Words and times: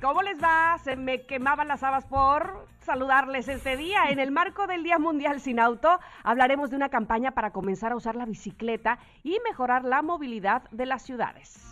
¿cómo 0.00 0.22
les 0.22 0.42
va? 0.42 0.76
Se 0.82 0.96
me 0.96 1.22
quemaban 1.22 1.68
las 1.68 1.84
habas 1.84 2.04
por 2.04 2.66
saludarles 2.80 3.46
este 3.46 3.76
día. 3.76 4.06
En 4.08 4.18
el 4.18 4.32
marco 4.32 4.66
del 4.66 4.82
Día 4.82 4.98
Mundial 4.98 5.40
Sin 5.40 5.60
Auto, 5.60 6.00
hablaremos 6.24 6.70
de 6.70 6.76
una 6.76 6.88
campaña 6.88 7.30
para 7.30 7.52
comenzar 7.52 7.92
a 7.92 7.96
usar 7.96 8.16
la 8.16 8.24
bicicleta 8.24 8.98
y 9.22 9.38
mejorar 9.48 9.84
la 9.84 10.02
movilidad 10.02 10.68
de 10.72 10.86
las 10.86 11.02
ciudades. 11.02 11.64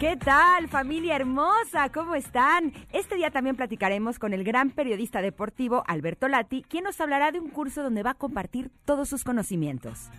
¿Qué 0.00 0.16
tal, 0.16 0.68
familia 0.68 1.14
hermosa? 1.14 1.90
¿Cómo 1.92 2.16
están? 2.16 2.72
Este 2.92 3.14
día 3.14 3.30
también 3.30 3.56
platicaremos 3.56 4.18
con 4.18 4.32
el 4.32 4.42
gran 4.42 4.70
periodista 4.70 5.22
deportivo 5.22 5.84
Alberto 5.86 6.26
Lati, 6.26 6.62
quien 6.62 6.84
nos 6.84 7.00
hablará 7.00 7.30
de 7.30 7.38
un 7.38 7.50
curso 7.50 7.84
donde 7.84 8.02
va 8.02 8.10
a 8.10 8.14
compartir 8.14 8.72
todos 8.84 9.08
sus 9.08 9.22
conocimientos. 9.22 10.10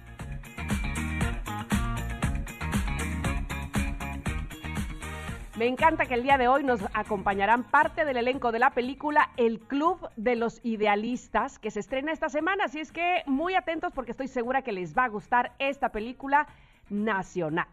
Me 5.59 5.67
encanta 5.67 6.05
que 6.05 6.13
el 6.13 6.23
día 6.23 6.37
de 6.37 6.47
hoy 6.47 6.63
nos 6.63 6.79
acompañarán 6.93 7.65
parte 7.65 8.05
del 8.05 8.15
elenco 8.15 8.53
de 8.53 8.59
la 8.59 8.69
película 8.69 9.31
El 9.35 9.59
Club 9.59 10.07
de 10.15 10.37
los 10.37 10.61
Idealistas, 10.63 11.59
que 11.59 11.69
se 11.69 11.81
estrena 11.81 12.13
esta 12.13 12.29
semana. 12.29 12.63
Así 12.63 12.79
es 12.79 12.93
que 12.93 13.23
muy 13.25 13.55
atentos 13.55 13.91
porque 13.91 14.11
estoy 14.11 14.29
segura 14.29 14.61
que 14.61 14.71
les 14.71 14.97
va 14.97 15.03
a 15.03 15.09
gustar 15.09 15.51
esta 15.59 15.89
película 15.89 16.47
nacional. 16.89 17.67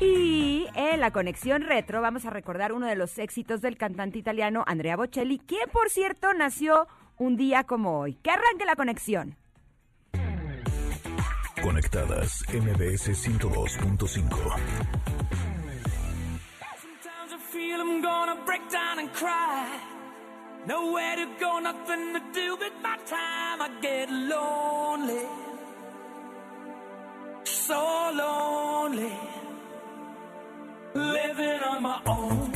Y 0.00 0.66
en 0.76 1.00
la 1.00 1.10
conexión 1.10 1.60
retro 1.60 2.00
vamos 2.00 2.24
a 2.24 2.30
recordar 2.30 2.72
uno 2.72 2.86
de 2.86 2.96
los 2.96 3.18
éxitos 3.18 3.60
del 3.60 3.76
cantante 3.76 4.18
italiano 4.18 4.64
Andrea 4.66 4.96
Bocelli, 4.96 5.40
quien 5.40 5.68
por 5.68 5.90
cierto 5.90 6.32
nació 6.32 6.88
un 7.18 7.36
día 7.36 7.64
como 7.64 8.00
hoy. 8.00 8.14
Que 8.14 8.30
arranque 8.30 8.64
la 8.64 8.76
conexión. 8.76 9.36
Conectadas 11.62 12.42
MBS 12.48 13.08
102.5. 13.08 14.60
Nowhere 20.66 21.16
to 21.16 21.26
go, 21.38 21.58
nothing 21.58 22.12
to 22.14 22.20
do 22.32 22.56
with 22.56 22.72
my 22.82 22.96
time. 23.06 23.62
I 23.62 23.68
get 23.80 24.10
lonely, 24.10 25.26
so 27.44 28.10
lonely, 28.14 29.12
living 30.94 31.60
on 31.62 31.82
my 31.82 32.00
own. 32.06 32.52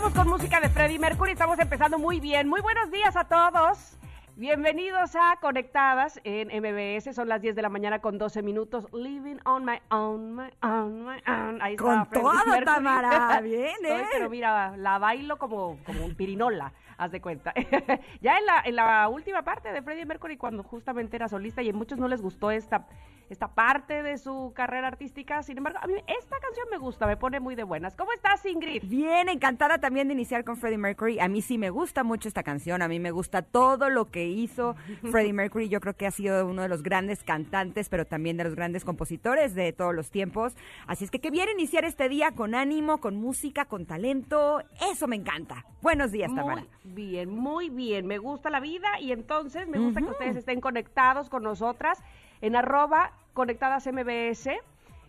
Empezamos 0.00 0.24
con 0.24 0.32
música 0.32 0.60
de 0.60 0.70
Freddie 0.70 0.98
Mercury, 0.98 1.32
estamos 1.32 1.58
empezando 1.58 1.98
muy 1.98 2.20
bien. 2.20 2.48
Muy 2.48 2.62
buenos 2.62 2.90
días 2.90 3.14
a 3.16 3.24
todos. 3.24 3.98
Bienvenidos 4.34 5.14
a 5.14 5.36
Conectadas 5.42 6.18
en 6.24 6.48
MBS. 6.48 7.14
Son 7.14 7.28
las 7.28 7.42
10 7.42 7.54
de 7.54 7.60
la 7.60 7.68
mañana 7.68 7.98
con 7.98 8.16
12 8.16 8.40
minutos. 8.40 8.86
Living 8.94 9.36
on 9.44 9.66
my 9.66 9.78
own, 9.90 10.34
my 10.34 10.48
own, 10.62 11.04
my 11.04 11.20
own. 11.28 11.60
Ahí 11.60 11.74
está. 11.74 12.06
Con 12.10 12.22
todo, 12.22 12.64
Tamara. 12.64 13.40
Bien, 13.44 13.74
¿eh? 13.84 14.06
pero 14.10 14.30
mira, 14.30 14.74
la 14.78 14.98
bailo 14.98 15.36
como, 15.36 15.76
como 15.84 16.06
un 16.06 16.14
pirinola 16.14 16.72
haz 16.96 17.12
de 17.12 17.20
cuenta. 17.20 17.52
ya 18.22 18.38
en 18.38 18.46
la, 18.46 18.62
en 18.64 18.76
la 18.76 19.06
última 19.10 19.42
parte 19.42 19.70
de 19.70 19.82
Freddie 19.82 20.06
Mercury, 20.06 20.38
cuando 20.38 20.62
justamente 20.62 21.16
era 21.16 21.28
solista 21.28 21.60
y 21.60 21.68
a 21.68 21.72
muchos 21.74 21.98
no 21.98 22.08
les 22.08 22.22
gustó 22.22 22.50
esta, 22.50 22.86
esta 23.30 23.48
parte 23.48 24.02
de 24.02 24.18
su 24.18 24.52
carrera 24.54 24.88
artística, 24.88 25.42
sin 25.42 25.58
embargo, 25.58 25.78
a 25.80 25.86
mí 25.86 25.94
esta 26.06 26.38
canción 26.40 26.66
me 26.70 26.78
gusta, 26.78 27.06
me 27.06 27.16
pone 27.16 27.40
muy 27.40 27.54
de 27.54 27.62
buenas. 27.62 27.94
¿Cómo 27.94 28.12
estás, 28.12 28.44
Ingrid? 28.44 28.82
Bien, 28.84 29.28
encantada 29.28 29.78
también 29.78 30.08
de 30.08 30.14
iniciar 30.14 30.44
con 30.44 30.56
Freddie 30.56 30.78
Mercury. 30.78 31.20
A 31.20 31.28
mí 31.28 31.40
sí 31.40 31.56
me 31.56 31.70
gusta 31.70 32.02
mucho 32.04 32.28
esta 32.28 32.42
canción, 32.42 32.82
a 32.82 32.88
mí 32.88 32.98
me 32.98 33.12
gusta 33.12 33.42
todo 33.42 33.88
lo 33.88 34.10
que 34.10 34.26
hizo 34.26 34.74
Freddie 35.10 35.32
Mercury. 35.32 35.68
Yo 35.68 35.80
creo 35.80 35.94
que 35.94 36.06
ha 36.06 36.10
sido 36.10 36.46
uno 36.46 36.62
de 36.62 36.68
los 36.68 36.82
grandes 36.82 37.22
cantantes, 37.22 37.88
pero 37.88 38.04
también 38.04 38.36
de 38.36 38.44
los 38.44 38.54
grandes 38.54 38.84
compositores 38.84 39.54
de 39.54 39.72
todos 39.72 39.94
los 39.94 40.10
tiempos. 40.10 40.56
Así 40.86 41.04
es 41.04 41.10
que 41.10 41.20
qué 41.20 41.30
bien 41.30 41.48
iniciar 41.48 41.84
este 41.84 42.08
día 42.08 42.32
con 42.32 42.54
ánimo, 42.54 42.98
con 42.98 43.16
música, 43.16 43.64
con 43.64 43.86
talento. 43.86 44.62
Eso 44.92 45.06
me 45.06 45.16
encanta. 45.16 45.64
Buenos 45.80 46.10
días, 46.10 46.34
Tamara 46.34 46.66
bien, 46.94 47.30
muy 47.30 47.70
bien. 47.70 48.06
Me 48.06 48.18
gusta 48.18 48.50
la 48.50 48.60
vida 48.60 49.00
y 49.00 49.12
entonces 49.12 49.68
me 49.68 49.78
gusta 49.78 50.00
que 50.00 50.10
ustedes 50.10 50.36
estén 50.36 50.60
conectados 50.60 51.28
con 51.28 51.42
nosotras 51.42 52.02
en 52.40 52.56
arroba 52.56 53.12
conectadas 53.32 53.86
MBS. 53.86 54.48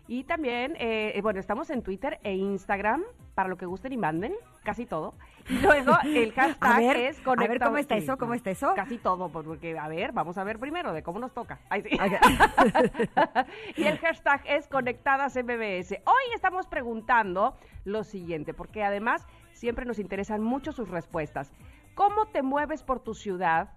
Y 0.08 0.24
también, 0.25 0.75
eh, 0.78 1.18
bueno, 1.24 1.40
estamos 1.40 1.69
en 1.69 1.84
Twitter 1.84 2.19
e 2.24 2.36
Instagram 2.36 3.03
para 3.34 3.50
lo 3.50 3.58
que 3.58 3.66
gusten 3.66 3.94
y 3.94 3.97
manden, 3.97 4.34
casi 4.64 4.86
todo. 4.86 5.14
Y 5.50 5.59
luego 5.59 5.94
el 6.03 6.31
hashtag 6.36 6.96
es 6.96 7.19
conectadas. 7.22 7.47
A 7.47 7.47
ver, 7.47 7.59
¿cómo 7.59 7.78
está 7.78 7.96
eso? 7.96 8.18
¿Cómo 8.18 8.34
está 8.34 8.52
eso? 8.52 8.74
Casi 8.75 8.97
todo, 8.97 9.30
porque, 9.30 9.78
a 9.78 9.88
ver, 9.88 10.12
vamos 10.12 10.38
a 10.38 10.44
ver 10.44 10.59
primero 10.59 10.94
de 10.94 11.03
cómo 11.03 11.19
nos 11.19 11.34
toca. 11.34 11.59
y 13.75 13.84
el 13.84 13.98
hashtag 14.00 14.42
es 14.46 14.68
conectadas 14.68 15.36
MBS. 15.36 15.94
Hoy 16.06 16.34
estamos 16.36 16.68
preguntando 16.68 17.56
lo 17.86 18.03
siguiente, 18.03 18.53
porque 18.53 18.84
además 18.84 19.25
siempre 19.53 19.86
nos 19.86 20.00
interesan 20.00 20.44
mucho 20.44 20.72
sus 20.72 20.90
respuestas. 20.90 21.52
¿Cómo 21.96 22.28
te 22.28 22.42
mueves 22.42 22.84
por 22.84 23.00
tu 23.00 23.13
ciudad? 23.13 23.69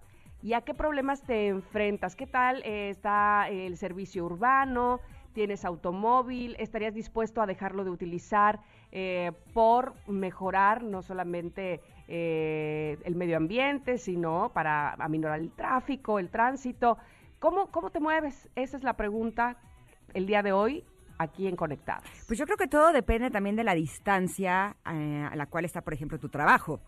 ¿Y 0.45 0.53
a 0.53 0.61
qué 0.61 0.75
problemas 0.75 1.23
te 1.23 1.47
enfrentas? 1.47 2.15
¿Qué 2.15 2.27
tal 2.27 2.61
eh, 2.65 2.91
está 2.91 3.49
el 3.49 3.77
servicio 3.77 4.25
urbano? 4.25 4.99
¿Tienes 5.33 5.65
automóvil? 5.65 6.55
¿Estarías 6.59 6.93
dispuesto 6.93 7.41
a 7.41 7.47
dejarlo 7.47 7.83
de 7.83 7.89
utilizar 7.89 8.59
eh, 8.91 9.31
por 9.55 9.95
mejorar 10.05 10.83
no 10.83 11.01
solamente 11.01 11.81
eh, 12.07 12.99
el 13.05 13.15
medio 13.15 13.37
ambiente, 13.37 13.97
sino 13.97 14.51
para 14.53 14.93
aminorar 14.93 15.39
el 15.39 15.49
tráfico, 15.49 16.19
el 16.19 16.29
tránsito? 16.29 16.99
¿Cómo, 17.39 17.71
¿Cómo 17.71 17.89
te 17.89 17.99
mueves? 17.99 18.47
Esa 18.53 18.77
es 18.77 18.83
la 18.83 18.93
pregunta 18.93 19.57
el 20.13 20.27
día 20.27 20.43
de 20.43 20.51
hoy 20.51 20.85
aquí 21.17 21.47
en 21.47 21.55
Conectadas. 21.55 22.03
Pues 22.27 22.37
yo 22.37 22.45
creo 22.45 22.57
que 22.57 22.67
todo 22.67 22.91
depende 22.91 23.31
también 23.31 23.55
de 23.55 23.63
la 23.63 23.73
distancia 23.73 24.75
a 24.83 25.35
la 25.35 25.47
cual 25.47 25.65
está, 25.65 25.81
por 25.81 25.95
ejemplo, 25.95 26.19
tu 26.19 26.29
trabajo. 26.29 26.81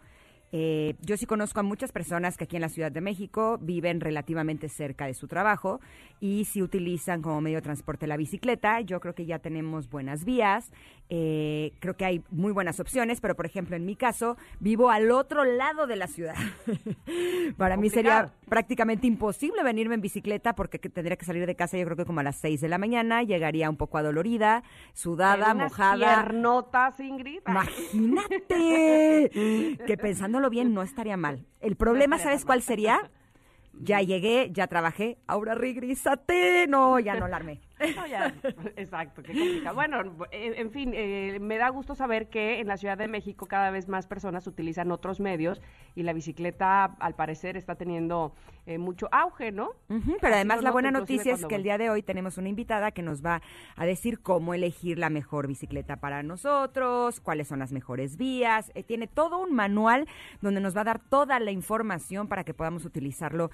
Eh, 0.51 0.95
yo 1.01 1.17
sí 1.17 1.25
conozco 1.25 1.59
a 1.59 1.63
muchas 1.63 1.91
personas 1.91 2.37
que 2.37 2.45
aquí 2.45 2.55
en 2.55 2.61
la 2.61 2.69
Ciudad 2.69 2.91
de 2.91 3.01
México 3.01 3.57
viven 3.61 3.99
relativamente 3.99 4.69
cerca 4.69 5.05
de 5.05 5.13
su 5.13 5.27
trabajo 5.27 5.81
y 6.21 6.45
si 6.45 6.61
utilizan 6.61 7.21
como 7.21 7.41
medio 7.41 7.57
de 7.57 7.63
transporte 7.63 8.07
la 8.07 8.15
bicicleta, 8.15 8.79
yo 8.81 9.01
creo 9.01 9.13
que 9.13 9.25
ya 9.25 9.39
tenemos 9.39 9.89
buenas 9.89 10.23
vías, 10.23 10.71
eh, 11.09 11.73
creo 11.79 11.95
que 11.95 12.05
hay 12.05 12.23
muy 12.31 12.51
buenas 12.53 12.79
opciones, 12.79 13.19
pero 13.21 13.35
por 13.35 13.45
ejemplo 13.45 13.75
en 13.75 13.85
mi 13.85 13.95
caso 13.95 14.37
vivo 14.59 14.89
al 14.89 15.11
otro 15.11 15.43
lado 15.43 15.85
de 15.85 15.97
la 15.97 16.07
ciudad. 16.07 16.35
Para 17.57 17.75
mí 17.75 17.89
sería 17.89 18.31
prácticamente 18.47 19.05
imposible 19.05 19.63
venirme 19.63 19.95
en 19.95 20.01
bicicleta 20.01 20.55
porque 20.55 20.79
tendría 20.79 21.17
que 21.17 21.25
salir 21.25 21.45
de 21.45 21.55
casa 21.55 21.77
yo 21.77 21.85
creo 21.85 21.97
que 21.97 22.05
como 22.05 22.21
a 22.21 22.23
las 22.23 22.37
6 22.37 22.61
de 22.61 22.69
la 22.69 22.77
mañana, 22.77 23.23
llegaría 23.23 23.69
un 23.69 23.77
poco 23.77 23.97
adolorida, 23.97 24.63
sudada, 24.93 25.53
mojada. 25.53 26.23
notas, 26.31 26.99
Ingrid. 26.99 27.41
Imagínate 27.47 29.29
que 29.85 29.97
pensando 29.97 30.36
lo 30.39 30.49
bien, 30.49 30.73
no 30.73 30.81
estaría 30.83 31.17
mal. 31.27 31.45
El 31.59 31.75
problema, 31.75 32.17
¿sabes 32.17 32.45
cuál 32.45 32.61
sería? 32.61 32.99
Ya 33.79 34.01
llegué, 34.01 34.49
ya 34.51 34.65
trabajé, 34.65 35.19
ahora 35.27 35.53
regresate. 35.53 36.65
No, 36.67 36.99
ya 36.99 37.13
no 37.13 37.27
exacto, 38.75 39.21
qué 39.21 39.33
complicado. 39.33 39.75
Bueno, 39.75 40.01
en, 40.31 40.71
fin, 40.71 40.91
eh, 40.93 41.37
me 41.39 41.57
da 41.57 41.69
gusto 41.69 41.95
saber 41.95 42.27
que 42.27 42.59
en 42.59 42.67
la 42.67 42.77
Ciudad 42.77 42.97
de 42.97 43.07
México 43.07 43.45
cada 43.45 43.69
vez 43.71 43.87
más 43.87 44.07
personas 44.07 44.47
utilizan 44.47 44.91
otros 44.91 45.19
medios 45.19 45.61
y 45.95 46.03
la 46.03 46.13
bicicleta, 46.13 46.85
al 46.85 47.15
parecer, 47.15 47.57
está 47.57 47.75
teniendo 47.75 48.33
eh, 48.65 48.77
mucho 48.77 49.07
auge, 49.11 49.51
¿no? 49.51 49.71
pero 50.21 50.35
además 50.35 50.61
la 50.61 50.71
buena 50.71 50.91
noticia 50.91 51.33
es 51.33 51.45
que 51.45 51.55
el 51.55 51.63
día 51.63 51.77
de 51.77 51.89
hoy 51.89 52.01
tenemos 52.03 52.37
una 52.37 52.49
invitada 52.49 52.91
que 52.91 53.01
nos 53.01 53.23
va 53.23 53.41
a 53.75 53.85
decir 53.85 54.19
cómo 54.21 54.53
elegir 54.53 54.97
la 54.97 55.09
mejor 55.09 55.47
bicicleta 55.47 55.97
para 55.97 56.23
nosotros, 56.23 57.19
cuáles 57.19 57.47
son 57.47 57.59
las 57.59 57.71
mejores 57.71 58.17
vías. 58.17 58.71
Eh, 58.75 58.83
tiene 58.83 59.07
todo 59.07 59.37
un 59.39 59.53
manual 59.53 60.07
donde 60.41 60.61
nos 60.61 60.75
va 60.75 60.81
a 60.81 60.85
dar 60.85 60.99
toda 60.99 61.39
la 61.39 61.51
información 61.51 62.27
para 62.27 62.43
que 62.43 62.53
podamos 62.53 62.85
utilizarlo 62.85 63.49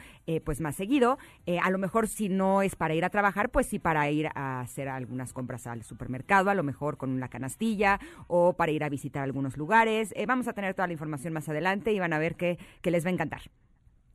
pues 0.46 0.62
más 0.62 0.76
seguido. 0.76 1.18
a 1.62 1.70
lo 1.70 1.78
mejor 1.78 2.08
si 2.08 2.30
no 2.30 2.62
es 2.62 2.76
para 2.76 2.94
ir 2.94 3.06
a 3.06 3.10
trabajar, 3.10 3.50
pues 3.50 3.68
sí 3.68 3.80
para 3.80 4.10
ir 4.10 4.13
a 4.36 4.62
hacer 4.62 4.90
algunas 4.90 5.34
compras 5.34 5.68
al 5.68 5.84
supermercado, 5.84 6.50
a 6.50 6.56
lo 6.56 6.64
mejor 6.64 6.98
con 6.98 7.10
una 7.10 7.28
canastilla 7.28 8.00
o 8.28 8.54
para 8.54 8.72
ir 8.72 8.84
a 8.84 8.90
visitar 8.90 9.24
algunos 9.24 9.58
lugares. 9.58 10.14
Eh, 10.16 10.26
vamos 10.26 10.48
a 10.48 10.54
tener 10.54 10.74
toda 10.74 10.88
la 10.88 10.94
información 10.94 11.34
más 11.34 11.50
adelante 11.50 11.92
y 11.92 12.00
van 12.00 12.14
a 12.14 12.20
ver 12.20 12.36
que, 12.36 12.58
que 12.82 12.92
les 12.92 13.06
va 13.06 13.10
a 13.10 13.14
encantar. 13.14 13.42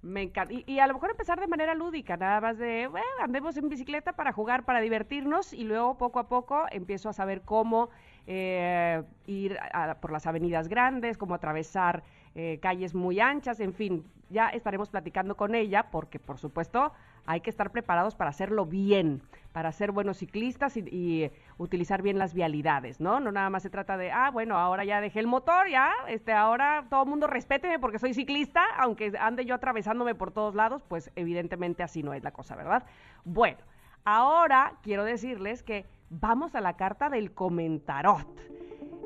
Me 0.00 0.22
encanta. 0.22 0.54
Y, 0.66 0.78
a 0.78 0.86
lo 0.86 0.94
mejor 0.94 1.10
empezar 1.10 1.40
de 1.40 1.48
manera 1.48 1.74
lúdica, 1.74 2.16
nada 2.16 2.40
más 2.40 2.56
de, 2.56 2.88
andemos 3.20 3.56
en 3.56 3.68
bicicleta 3.68 4.12
para 4.12 4.32
jugar, 4.32 4.64
para 4.64 4.80
divertirnos 4.80 5.52
y 5.52 5.64
luego 5.64 5.98
poco 5.98 6.20
a 6.20 6.28
poco 6.28 6.66
empiezo 6.70 7.08
a 7.08 7.12
saber 7.12 7.42
cómo 7.42 7.90
eh, 8.26 9.02
ir 9.26 9.58
por 10.00 10.12
las 10.12 10.26
avenidas 10.28 10.68
grandes, 10.68 11.18
cómo 11.18 11.34
atravesar 11.34 12.04
eh, 12.36 12.60
calles 12.62 12.94
muy 12.94 13.18
anchas, 13.18 13.58
en 13.58 13.74
fin, 13.74 14.04
ya 14.30 14.50
estaremos 14.50 14.88
platicando 14.88 15.36
con 15.36 15.56
ella 15.56 15.90
porque, 15.90 16.20
por 16.20 16.38
supuesto, 16.38 16.92
hay 17.28 17.42
que 17.42 17.50
estar 17.50 17.70
preparados 17.70 18.14
para 18.14 18.30
hacerlo 18.30 18.64
bien, 18.64 19.20
para 19.52 19.70
ser 19.70 19.92
buenos 19.92 20.16
ciclistas 20.16 20.78
y, 20.78 21.30
utilizar 21.58 22.00
bien 22.00 22.16
las 22.16 22.32
vialidades, 22.32 23.00
¿no? 23.00 23.20
No 23.20 23.32
nada 23.32 23.50
más 23.50 23.64
se 23.64 23.68
trata 23.68 23.98
de, 23.98 24.10
ah, 24.10 24.30
bueno, 24.30 24.56
ahora 24.56 24.84
ya 24.84 25.02
dejé 25.02 25.18
el 25.18 25.26
motor, 25.26 25.68
ya, 25.68 25.90
este, 26.06 26.32
ahora 26.32 26.86
todo 26.88 27.02
el 27.02 27.08
mundo 27.10 27.26
respéteme 27.26 27.78
porque 27.78 27.98
soy 27.98 28.14
ciclista, 28.14 28.62
aunque 28.78 29.12
ande 29.20 29.44
yo 29.44 29.56
atravesándome 29.56 30.14
por 30.14 30.30
todos 30.30 30.54
lados, 30.54 30.82
pues 30.88 31.10
evidentemente 31.16 31.82
así 31.82 32.02
no 32.02 32.14
es 32.14 32.22
la 32.24 32.30
cosa, 32.30 32.56
¿verdad? 32.56 32.86
Bueno, 33.24 33.58
ahora 34.04 34.78
quiero 34.82 35.04
decirles 35.04 35.62
que 35.62 35.84
vamos 36.08 36.54
a 36.54 36.62
la 36.62 36.76
carta 36.76 37.10
del 37.10 37.34
comentarot. 37.34 38.40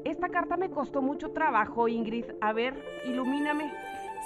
Esta 0.05 0.29
carta 0.29 0.57
me 0.57 0.71
costó 0.71 1.03
mucho 1.03 1.33
trabajo, 1.33 1.89
Ingrid. 1.89 2.27
A 2.41 2.53
ver, 2.53 2.75
ilumíname. 3.05 3.73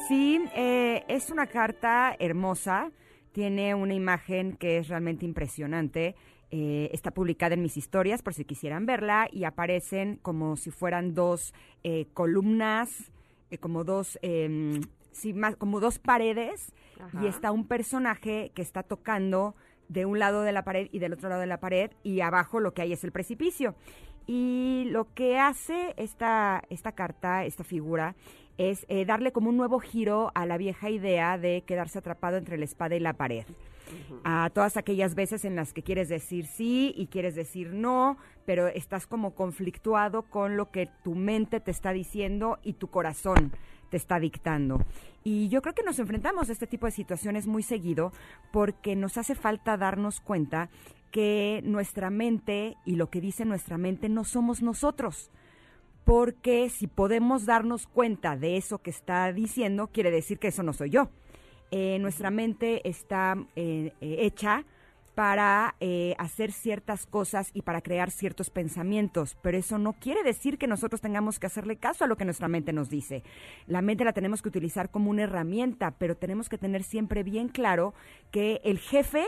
Sí, 0.07 0.45
eh, 0.55 1.05
es 1.09 1.31
una 1.31 1.47
carta 1.47 2.15
hermosa, 2.19 2.91
tiene 3.37 3.75
una 3.75 3.93
imagen 3.93 4.57
que 4.57 4.79
es 4.79 4.89
realmente 4.89 5.27
impresionante. 5.27 6.15
Eh, 6.51 6.89
está 6.95 7.11
publicada 7.11 7.53
en 7.53 7.61
mis 7.61 7.77
historias 7.77 8.23
por 8.23 8.33
si 8.33 8.47
quisieran 8.47 8.87
verla 8.87 9.29
y 9.31 9.45
aparecen 9.45 10.17
como 10.23 10.57
si 10.57 10.71
fueran 10.71 11.13
dos 11.13 11.53
eh, 11.85 12.07
columnas, 12.15 13.13
como 13.61 13.85
dos, 13.85 14.19
em, 14.23 14.81
sí, 15.13 15.35
más, 15.35 15.55
como 15.57 15.81
dos 15.81 15.99
paredes 15.99 16.73
y 17.21 17.27
está 17.27 17.53
un 17.53 17.67
personaje 17.69 18.53
que 18.55 18.63
está 18.63 18.83
tocando 18.83 19.55
de 19.91 20.07
un 20.07 20.19
lado 20.19 20.41
de 20.41 20.53
la 20.53 20.65
pared 20.65 20.89
y 20.91 20.99
del 20.99 21.13
otro 21.13 21.29
lado 21.29 21.43
de 21.43 21.47
la 21.47 21.61
pared 21.61 21.91
y 22.03 22.23
abajo 22.23 22.59
lo 22.59 22.73
que 22.73 22.81
hay 22.81 22.95
es 22.95 23.05
el 23.05 23.13
precipicio. 23.13 23.75
Y 24.27 24.87
lo 24.89 25.13
que 25.13 25.39
hace 25.39 25.93
esta, 25.99 26.63
esta 26.71 26.93
carta, 26.93 27.45
esta 27.45 27.65
figura, 27.65 28.17
es 28.59 28.87
eh, 28.89 29.05
darle 29.05 29.33
como 29.33 29.51
un 29.51 29.57
nuevo 29.57 29.79
giro 29.81 30.31
a 30.35 30.47
la 30.47 30.57
vieja 30.57 30.91
idea 30.91 31.39
de 31.39 31.63
quedarse 31.67 31.99
atrapado 31.99 32.37
entre 32.37 32.59
la 32.59 32.65
espada 32.65 32.97
y 32.97 33.01
la 33.01 33.15
pared. 33.15 33.45
A 34.25 34.51
todas 34.51 34.77
aquellas 34.77 35.15
veces 35.15 35.45
en 35.45 35.55
las 35.55 35.73
que 35.73 35.83
quieres 35.83 36.09
decir 36.09 36.47
sí 36.47 36.93
y 36.97 37.07
quieres 37.07 37.37
decir 37.37 37.73
no, 37.73 38.17
pero 38.45 38.67
estás 38.67 39.07
como 39.07 39.35
conflictuado 39.35 40.23
con 40.23 40.57
lo 40.57 40.71
que 40.71 40.89
tu 41.05 41.15
mente 41.15 41.61
te 41.61 41.71
está 41.71 41.93
diciendo 41.93 42.59
y 42.65 42.75
tu 42.75 42.89
corazón 42.89 43.53
te 43.91 43.97
está 43.97 44.19
dictando. 44.19 44.85
Y 45.23 45.49
yo 45.49 45.63
creo 45.63 45.75
que 45.75 45.85
nos 45.85 45.99
enfrentamos 45.99 46.49
a 46.49 46.53
este 46.53 46.67
tipo 46.67 46.87
de 46.87 46.93
situaciones 46.93 47.47
muy 47.47 47.63
seguido 47.63 48.13
porque 48.53 48.97
nos 48.97 49.19
hace 49.19 49.35
falta 49.35 49.77
darnos 49.77 50.21
cuenta 50.21 50.69
que 51.11 51.63
nuestra 51.65 52.11
mente 52.11 52.77
y 52.85 52.97
lo 52.97 53.11
que 53.11 53.21
dice 53.21 53.45
nuestra 53.45 53.79
mente 53.79 54.09
no 54.09 54.25
somos 54.25 54.63
nosotros. 54.63 55.31
Porque 56.07 56.71
si 56.71 56.87
podemos 56.87 57.47
darnos 57.47 57.89
cuenta 57.89 58.37
de 58.37 58.57
eso 58.57 58.79
que 58.79 58.91
está 58.91 59.33
diciendo, 59.33 59.89
quiere 59.89 60.13
decir 60.13 60.39
que 60.39 60.49
eso 60.49 60.63
no 60.63 60.73
soy 60.73 60.91
yo. 60.91 61.11
Eh, 61.73 61.99
nuestra 61.99 62.31
mente 62.31 62.89
está 62.89 63.37
eh, 63.57 63.93
eh, 64.01 64.19
hecha 64.21 64.65
para 65.17 65.75
hacer 66.19 66.53
ciertas 66.53 67.07
cosas 67.07 67.51
y 67.55 67.63
para 67.63 67.81
crear 67.81 68.11
ciertos 68.11 68.51
pensamientos, 68.51 69.35
pero 69.41 69.57
eso 69.57 69.79
no 69.79 69.95
quiere 69.95 70.23
decir 70.23 70.59
que 70.59 70.67
nosotros 70.67 71.01
tengamos 71.01 71.39
que 71.39 71.47
hacerle 71.47 71.77
caso 71.77 72.05
a 72.05 72.07
lo 72.07 72.17
que 72.17 72.27
nuestra 72.27 72.49
mente 72.49 72.75
nos 72.75 72.91
dice. 72.91 73.23
La 73.67 73.81
mente 73.81 74.05
la 74.05 74.13
tenemos 74.13 74.43
que 74.43 74.51
utilizar 74.51 74.91
como 74.91 75.09
una 75.09 75.23
herramienta, 75.23 75.93
pero 75.93 76.19
tenemos 76.19 76.51
que 76.51 76.59
tener 76.59 76.83
siempre 76.83 77.23
bien 77.23 77.49
claro 77.49 77.95
que 78.31 78.61
el 78.63 78.79
jefe 78.79 79.25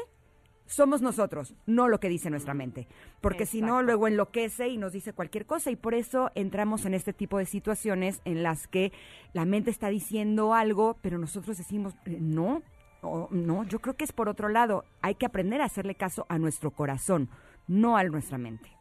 somos 0.68 1.00
nosotros, 1.02 1.54
no 1.66 1.88
lo 1.88 1.98
que 1.98 2.08
dice 2.08 2.30
nuestra 2.30 2.54
mente. 2.54 2.86
Porque 3.20 3.46
si 3.46 3.62
no, 3.62 3.82
luego 3.82 4.06
enloquece 4.06 4.68
y 4.68 4.76
nos 4.76 4.92
dice 4.92 5.14
cualquier 5.14 5.46
cosa 5.46 5.70
y 5.70 5.76
por 5.76 5.94
eso 5.94 6.30
entramos 6.34 6.84
en 6.84 6.94
este 6.94 7.12
tipo 7.12 7.38
de 7.38 7.46
situaciones 7.46 8.20
en 8.24 8.42
las 8.42 8.68
que 8.68 8.92
la 9.32 9.46
mente 9.46 9.70
está 9.70 9.88
diciendo 9.88 10.54
algo, 10.54 10.98
pero 11.00 11.18
nosotros 11.18 11.56
decimos, 11.56 11.94
eh, 12.04 12.18
no, 12.20 12.62
no, 13.30 13.64
yo 13.64 13.78
creo 13.80 13.96
que 13.96 14.04
es 14.04 14.12
por 14.12 14.28
otro 14.28 14.48
lado. 14.48 14.84
Hay 15.00 15.14
que 15.14 15.26
aprender 15.26 15.60
a 15.62 15.64
hacerle 15.64 15.94
caso 15.94 16.26
a 16.28 16.38
nuestro 16.38 16.70
corazón, 16.70 17.30
no 17.66 17.96
a 17.96 18.04
nuestra 18.04 18.38
mente. 18.38 18.77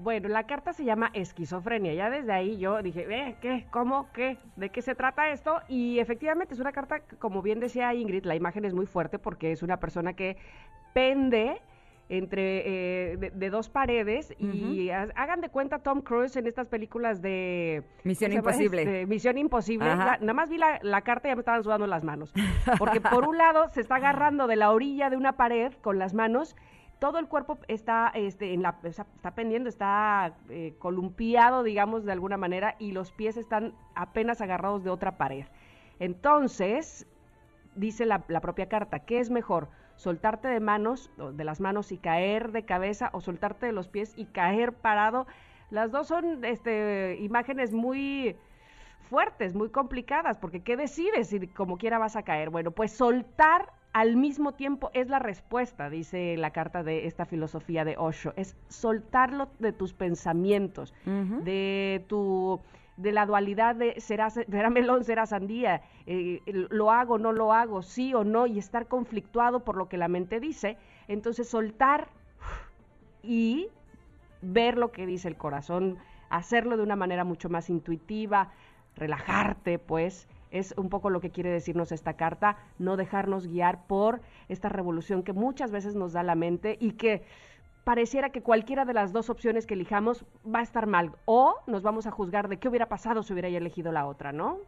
Bueno, 0.00 0.28
la 0.28 0.44
carta 0.44 0.72
se 0.72 0.84
llama 0.84 1.10
esquizofrenia. 1.12 1.92
Ya 1.94 2.10
desde 2.10 2.32
ahí 2.32 2.58
yo 2.58 2.82
dije, 2.82 3.06
eh, 3.10 3.36
¿qué? 3.40 3.66
¿Cómo? 3.70 4.08
¿Qué? 4.12 4.38
¿De 4.56 4.70
qué 4.70 4.82
se 4.82 4.94
trata 4.94 5.30
esto? 5.30 5.60
Y 5.68 5.98
efectivamente 5.98 6.54
es 6.54 6.60
una 6.60 6.72
carta, 6.72 7.00
como 7.18 7.42
bien 7.42 7.60
decía 7.60 7.92
Ingrid, 7.94 8.24
la 8.24 8.34
imagen 8.34 8.64
es 8.64 8.74
muy 8.74 8.86
fuerte 8.86 9.18
porque 9.18 9.52
es 9.52 9.62
una 9.62 9.78
persona 9.78 10.14
que 10.14 10.36
pende 10.94 11.60
entre 12.08 13.12
eh, 13.12 13.16
de, 13.16 13.50
dos 13.50 13.70
paredes 13.70 14.34
y 14.38 14.90
hagan 14.90 15.40
de 15.40 15.48
cuenta 15.48 15.78
Tom 15.78 16.02
Cruise 16.02 16.36
en 16.36 16.46
estas 16.46 16.68
películas 16.68 17.22
de 17.22 17.84
Misión 18.04 18.32
Imposible. 18.32 18.82
Este, 18.82 19.06
Misión 19.06 19.38
Imposible. 19.38 19.86
nada 19.86 20.32
más 20.34 20.50
vi 20.50 20.58
la, 20.58 20.78
la, 20.82 21.00
carta 21.00 21.28
y 21.28 21.30
ya 21.30 21.36
me 21.36 21.40
estaban 21.40 21.62
sudando 21.62 21.86
las 21.86 22.04
manos. 22.04 22.34
Porque 22.78 23.00
por 23.00 23.26
un 23.26 23.38
lado 23.38 23.68
se 23.68 23.80
está 23.80 23.96
agarrando 23.96 24.46
de 24.46 24.56
la 24.56 24.72
orilla 24.72 25.08
de 25.08 25.16
una 25.16 25.36
pared 25.36 25.72
con 25.80 25.98
las 25.98 26.12
manos 26.12 26.54
todo 27.02 27.18
el 27.18 27.26
cuerpo 27.26 27.58
está, 27.66 28.12
este, 28.14 28.54
en 28.54 28.62
la, 28.62 28.78
está 28.84 29.34
pendiendo, 29.34 29.68
está 29.68 30.36
eh, 30.48 30.76
columpiado, 30.78 31.64
digamos, 31.64 32.04
de 32.04 32.12
alguna 32.12 32.36
manera, 32.36 32.76
y 32.78 32.92
los 32.92 33.10
pies 33.10 33.36
están 33.36 33.74
apenas 33.96 34.40
agarrados 34.40 34.84
de 34.84 34.90
otra 34.90 35.18
pared. 35.18 35.44
Entonces, 35.98 37.08
dice 37.74 38.06
la, 38.06 38.20
propia 38.20 38.68
carta, 38.68 39.00
¿qué 39.00 39.18
es 39.18 39.30
mejor? 39.30 39.68
soltarte 39.96 40.46
de 40.46 40.60
manos, 40.60 41.10
de 41.16 41.44
las 41.44 41.60
manos 41.60 41.90
y 41.90 41.98
caer 41.98 42.52
de 42.52 42.64
cabeza 42.64 43.10
o 43.12 43.20
soltarte 43.20 43.66
de 43.66 43.72
los 43.72 43.88
pies 43.88 44.14
y 44.16 44.26
caer 44.26 44.72
parado. 44.72 45.26
Las 45.70 45.90
dos 45.90 46.06
son 46.06 46.44
este, 46.44 47.18
imágenes 47.20 47.72
muy 47.72 48.36
fuertes, 49.10 49.54
muy 49.54 49.70
complicadas, 49.70 50.38
porque 50.38 50.60
¿qué 50.60 50.76
decides 50.76 51.28
si 51.28 51.48
como 51.48 51.78
quiera 51.78 51.98
vas 51.98 52.14
a 52.14 52.22
caer? 52.22 52.50
Bueno, 52.50 52.70
pues 52.70 52.92
soltar 52.92 53.72
al 53.92 54.16
mismo 54.16 54.52
tiempo 54.52 54.90
es 54.94 55.08
la 55.08 55.18
respuesta, 55.18 55.90
dice 55.90 56.36
la 56.36 56.50
carta 56.50 56.82
de 56.82 57.06
esta 57.06 57.26
filosofía 57.26 57.84
de 57.84 57.96
Osho, 57.98 58.32
es 58.36 58.56
soltarlo 58.68 59.50
de 59.58 59.72
tus 59.72 59.92
pensamientos, 59.92 60.94
de 61.04 62.04
tu 62.08 62.60
de 62.96 63.12
la 63.12 63.26
dualidad 63.26 63.74
de 63.74 64.00
será, 64.00 64.30
será 64.30 64.70
melón, 64.70 65.04
será 65.04 65.26
sandía, 65.26 65.82
eh, 66.06 66.40
lo 66.46 66.90
hago, 66.90 67.18
no 67.18 67.32
lo 67.32 67.52
hago, 67.52 67.82
sí 67.82 68.14
o 68.14 68.22
no, 68.22 68.46
y 68.46 68.58
estar 68.58 68.86
conflictuado 68.86 69.60
por 69.60 69.76
lo 69.76 69.88
que 69.88 69.96
la 69.96 70.08
mente 70.08 70.40
dice. 70.40 70.76
Entonces 71.08 71.48
soltar 71.48 72.08
y 73.22 73.68
ver 74.42 74.76
lo 74.76 74.92
que 74.92 75.06
dice 75.06 75.28
el 75.28 75.36
corazón, 75.36 75.98
hacerlo 76.28 76.76
de 76.76 76.82
una 76.82 76.96
manera 76.96 77.24
mucho 77.24 77.48
más 77.48 77.70
intuitiva, 77.70 78.52
relajarte, 78.94 79.78
pues, 79.78 80.28
es 80.52 80.74
un 80.76 80.88
poco 80.88 81.10
lo 81.10 81.20
que 81.20 81.30
quiere 81.30 81.50
decirnos 81.50 81.90
esta 81.90 82.14
carta, 82.14 82.56
no 82.78 82.96
dejarnos 82.96 83.48
guiar 83.48 83.86
por 83.86 84.20
esta 84.48 84.68
revolución 84.68 85.24
que 85.24 85.32
muchas 85.32 85.72
veces 85.72 85.96
nos 85.96 86.12
da 86.12 86.22
la 86.22 86.36
mente 86.36 86.76
y 86.78 86.92
que 86.92 87.24
pareciera 87.84 88.30
que 88.30 88.42
cualquiera 88.42 88.84
de 88.84 88.92
las 88.92 89.12
dos 89.12 89.28
opciones 89.28 89.66
que 89.66 89.74
elijamos 89.74 90.24
va 90.46 90.60
a 90.60 90.62
estar 90.62 90.86
mal 90.86 91.16
o 91.24 91.56
nos 91.66 91.82
vamos 91.82 92.06
a 92.06 92.12
juzgar 92.12 92.48
de 92.48 92.58
qué 92.58 92.68
hubiera 92.68 92.88
pasado 92.88 93.22
si 93.22 93.32
hubiera 93.32 93.48
elegido 93.48 93.90
la 93.90 94.06
otra, 94.06 94.32
¿no? 94.32 94.58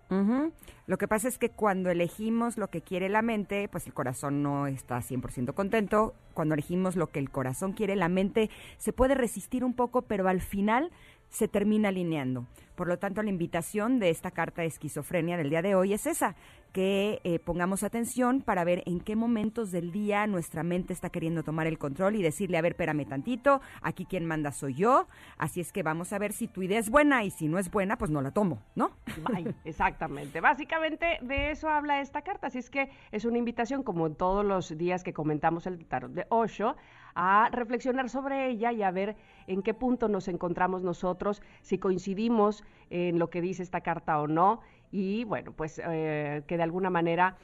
Lo 0.86 0.98
que 0.98 1.06
pasa 1.06 1.28
es 1.28 1.38
que 1.38 1.50
cuando 1.50 1.90
elegimos 1.90 2.58
lo 2.58 2.68
que 2.68 2.82
quiere 2.82 3.08
la 3.08 3.22
mente, 3.22 3.68
pues 3.68 3.86
el 3.86 3.94
corazón 3.94 4.42
no 4.42 4.66
está 4.66 4.98
100% 4.98 5.54
contento. 5.54 6.14
Cuando 6.34 6.54
elegimos 6.54 6.96
lo 6.96 7.06
que 7.06 7.20
el 7.20 7.30
corazón 7.30 7.72
quiere, 7.72 7.94
la 7.94 8.08
mente 8.08 8.50
se 8.78 8.92
puede 8.92 9.14
resistir 9.14 9.64
un 9.64 9.74
poco, 9.74 10.02
pero 10.02 10.26
al 10.28 10.40
final 10.40 10.90
se 11.34 11.48
termina 11.48 11.88
alineando. 11.88 12.46
Por 12.76 12.86
lo 12.86 12.98
tanto, 12.98 13.20
la 13.22 13.28
invitación 13.28 13.98
de 13.98 14.10
esta 14.10 14.30
carta 14.30 14.62
de 14.62 14.68
esquizofrenia 14.68 15.36
del 15.36 15.50
día 15.50 15.62
de 15.62 15.74
hoy 15.74 15.92
es 15.92 16.06
esa, 16.06 16.36
que 16.72 17.20
eh, 17.24 17.40
pongamos 17.40 17.82
atención 17.82 18.40
para 18.40 18.62
ver 18.62 18.84
en 18.86 19.00
qué 19.00 19.16
momentos 19.16 19.72
del 19.72 19.90
día 19.90 20.28
nuestra 20.28 20.62
mente 20.62 20.92
está 20.92 21.10
queriendo 21.10 21.42
tomar 21.42 21.66
el 21.66 21.76
control 21.76 22.14
y 22.14 22.22
decirle, 22.22 22.56
a 22.56 22.62
ver, 22.62 22.72
espérame 22.72 23.04
tantito, 23.04 23.60
aquí 23.82 24.06
quien 24.06 24.26
manda 24.26 24.52
soy 24.52 24.74
yo, 24.74 25.08
así 25.36 25.60
es 25.60 25.72
que 25.72 25.82
vamos 25.82 26.12
a 26.12 26.18
ver 26.18 26.32
si 26.32 26.46
tu 26.46 26.62
idea 26.62 26.78
es 26.78 26.88
buena 26.88 27.24
y 27.24 27.30
si 27.30 27.48
no 27.48 27.58
es 27.58 27.68
buena, 27.68 27.98
pues 27.98 28.12
no 28.12 28.22
la 28.22 28.30
tomo, 28.30 28.62
¿no? 28.76 28.92
exactamente. 29.64 30.40
Básicamente 30.40 31.18
de 31.20 31.50
eso 31.50 31.68
habla 31.68 32.00
esta 32.00 32.22
carta, 32.22 32.46
así 32.46 32.58
es 32.58 32.70
que 32.70 32.90
es 33.10 33.24
una 33.24 33.38
invitación, 33.38 33.82
como 33.82 34.10
todos 34.10 34.44
los 34.44 34.76
días 34.78 35.02
que 35.02 35.12
comentamos 35.12 35.66
el 35.66 35.84
tarot 35.84 36.12
de 36.12 36.26
Osho, 36.28 36.76
a 37.14 37.48
reflexionar 37.52 38.08
sobre 38.08 38.48
ella 38.48 38.72
y 38.72 38.82
a 38.82 38.90
ver 38.90 39.16
en 39.46 39.62
qué 39.62 39.74
punto 39.74 40.08
nos 40.08 40.28
encontramos 40.28 40.82
nosotros, 40.82 41.42
si 41.62 41.78
coincidimos 41.78 42.64
en 42.90 43.18
lo 43.18 43.30
que 43.30 43.40
dice 43.40 43.62
esta 43.62 43.80
carta 43.80 44.20
o 44.20 44.26
no, 44.26 44.60
y 44.90 45.24
bueno, 45.24 45.52
pues 45.52 45.80
eh, 45.84 46.42
que 46.46 46.56
de 46.56 46.62
alguna 46.62 46.90
manera 46.90 47.36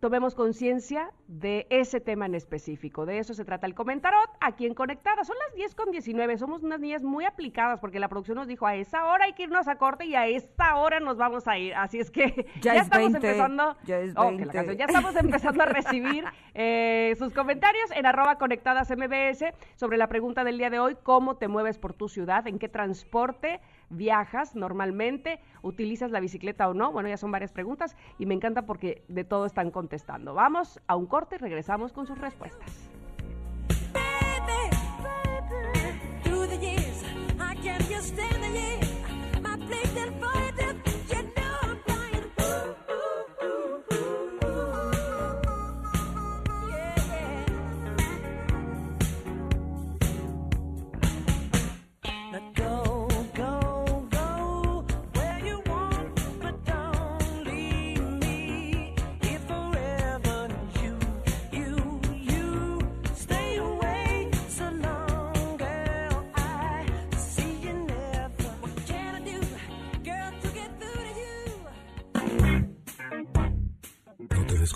tomemos 0.00 0.34
conciencia 0.34 1.10
de 1.28 1.66
ese 1.70 2.00
tema 2.00 2.26
en 2.26 2.34
específico. 2.34 3.04
De 3.06 3.18
eso 3.18 3.34
se 3.34 3.44
trata 3.44 3.66
el 3.66 3.74
comentarot 3.74 4.30
aquí 4.40 4.66
en 4.66 4.74
Conectada. 4.74 5.24
Son 5.24 5.36
las 5.46 5.54
10 5.54 5.74
con 5.74 5.90
19. 5.90 6.38
Somos 6.38 6.62
unas 6.62 6.80
niñas 6.80 7.02
muy 7.02 7.26
aplicadas 7.26 7.80
porque 7.80 8.00
la 8.00 8.08
producción 8.08 8.36
nos 8.38 8.48
dijo 8.48 8.66
a 8.66 8.74
esa 8.74 9.04
hora 9.06 9.26
hay 9.26 9.34
que 9.34 9.44
irnos 9.44 9.68
a 9.68 9.76
corte 9.76 10.06
y 10.06 10.14
a 10.14 10.26
esta 10.26 10.76
hora 10.76 11.00
nos 11.00 11.18
vamos 11.18 11.46
a 11.46 11.58
ir. 11.58 11.74
Así 11.74 11.98
es 11.98 12.10
que 12.10 12.46
ya, 12.62 12.76
estamos 12.76 13.14
empezando. 13.14 13.76
Ya, 13.84 13.98
es 14.00 14.14
Oh, 14.16 14.24
20. 14.28 14.38
que 14.42 14.46
la 14.46 14.52
canción. 14.52 14.76
Ya 14.78 14.84
estamos 14.86 15.16
empezando 15.16 15.62
a 15.62 15.66
recibir 15.66 16.24
eh, 16.54 17.14
sus 17.18 17.32
comentarios 17.34 17.90
en 17.92 18.06
arroba 18.06 18.38
conectadas 18.38 18.90
MBS 18.90 19.44
sobre 19.76 19.98
la 19.98 20.08
pregunta 20.08 20.44
del 20.44 20.56
día 20.58 20.70
de 20.70 20.80
hoy, 20.80 20.96
¿cómo 21.02 21.36
te 21.36 21.46
mueves 21.46 21.78
por 21.78 21.92
tu 21.92 22.08
ciudad? 22.08 22.46
¿En 22.46 22.58
qué 22.58 22.68
transporte 22.68 23.60
viajas 23.90 24.56
normalmente? 24.56 25.40
¿Utilizas 25.62 26.10
la 26.10 26.20
bicicleta 26.20 26.68
o 26.68 26.74
no? 26.74 26.92
Bueno, 26.92 27.08
ya 27.08 27.16
son 27.16 27.30
varias 27.30 27.52
preguntas 27.52 27.96
y 28.18 28.26
me 28.26 28.34
encanta 28.34 28.62
porque 28.62 29.02
de 29.08 29.24
todo 29.24 29.46
están 29.46 29.70
contestando. 29.70 30.34
Vamos 30.34 30.80
a 30.86 30.96
un 30.96 31.06
corte 31.06 31.36
y 31.36 31.38
regresamos 31.38 31.92
con 31.92 32.06
sus 32.06 32.18
respuestas. 32.18 32.90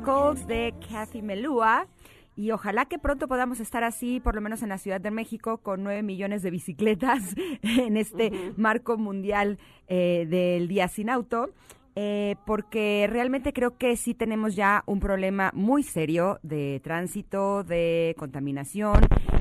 Bicycles 0.00 0.46
de 0.46 0.74
Kathy 0.88 1.20
Melua. 1.20 1.86
Y 2.34 2.52
ojalá 2.52 2.86
que 2.86 2.98
pronto 2.98 3.28
podamos 3.28 3.60
estar 3.60 3.84
así, 3.84 4.18
por 4.18 4.34
lo 4.34 4.40
menos 4.40 4.62
en 4.62 4.70
la 4.70 4.78
Ciudad 4.78 5.00
de 5.00 5.10
México, 5.10 5.58
con 5.58 5.82
nueve 5.82 6.02
millones 6.02 6.42
de 6.42 6.50
bicicletas 6.50 7.34
en 7.62 7.98
este 7.98 8.32
marco 8.56 8.96
mundial 8.96 9.58
eh, 9.88 10.26
del 10.28 10.68
Día 10.68 10.88
Sin 10.88 11.10
Auto. 11.10 11.50
eh, 11.96 12.36
porque 12.46 13.08
realmente 13.10 13.52
creo 13.52 13.76
que 13.76 13.96
sí 13.96 14.14
tenemos 14.14 14.54
ya 14.54 14.84
un 14.86 15.00
problema 15.00 15.50
muy 15.54 15.82
serio 15.82 16.38
de 16.42 16.80
tránsito, 16.82 17.62
de 17.64 18.14
contaminación 18.16 18.94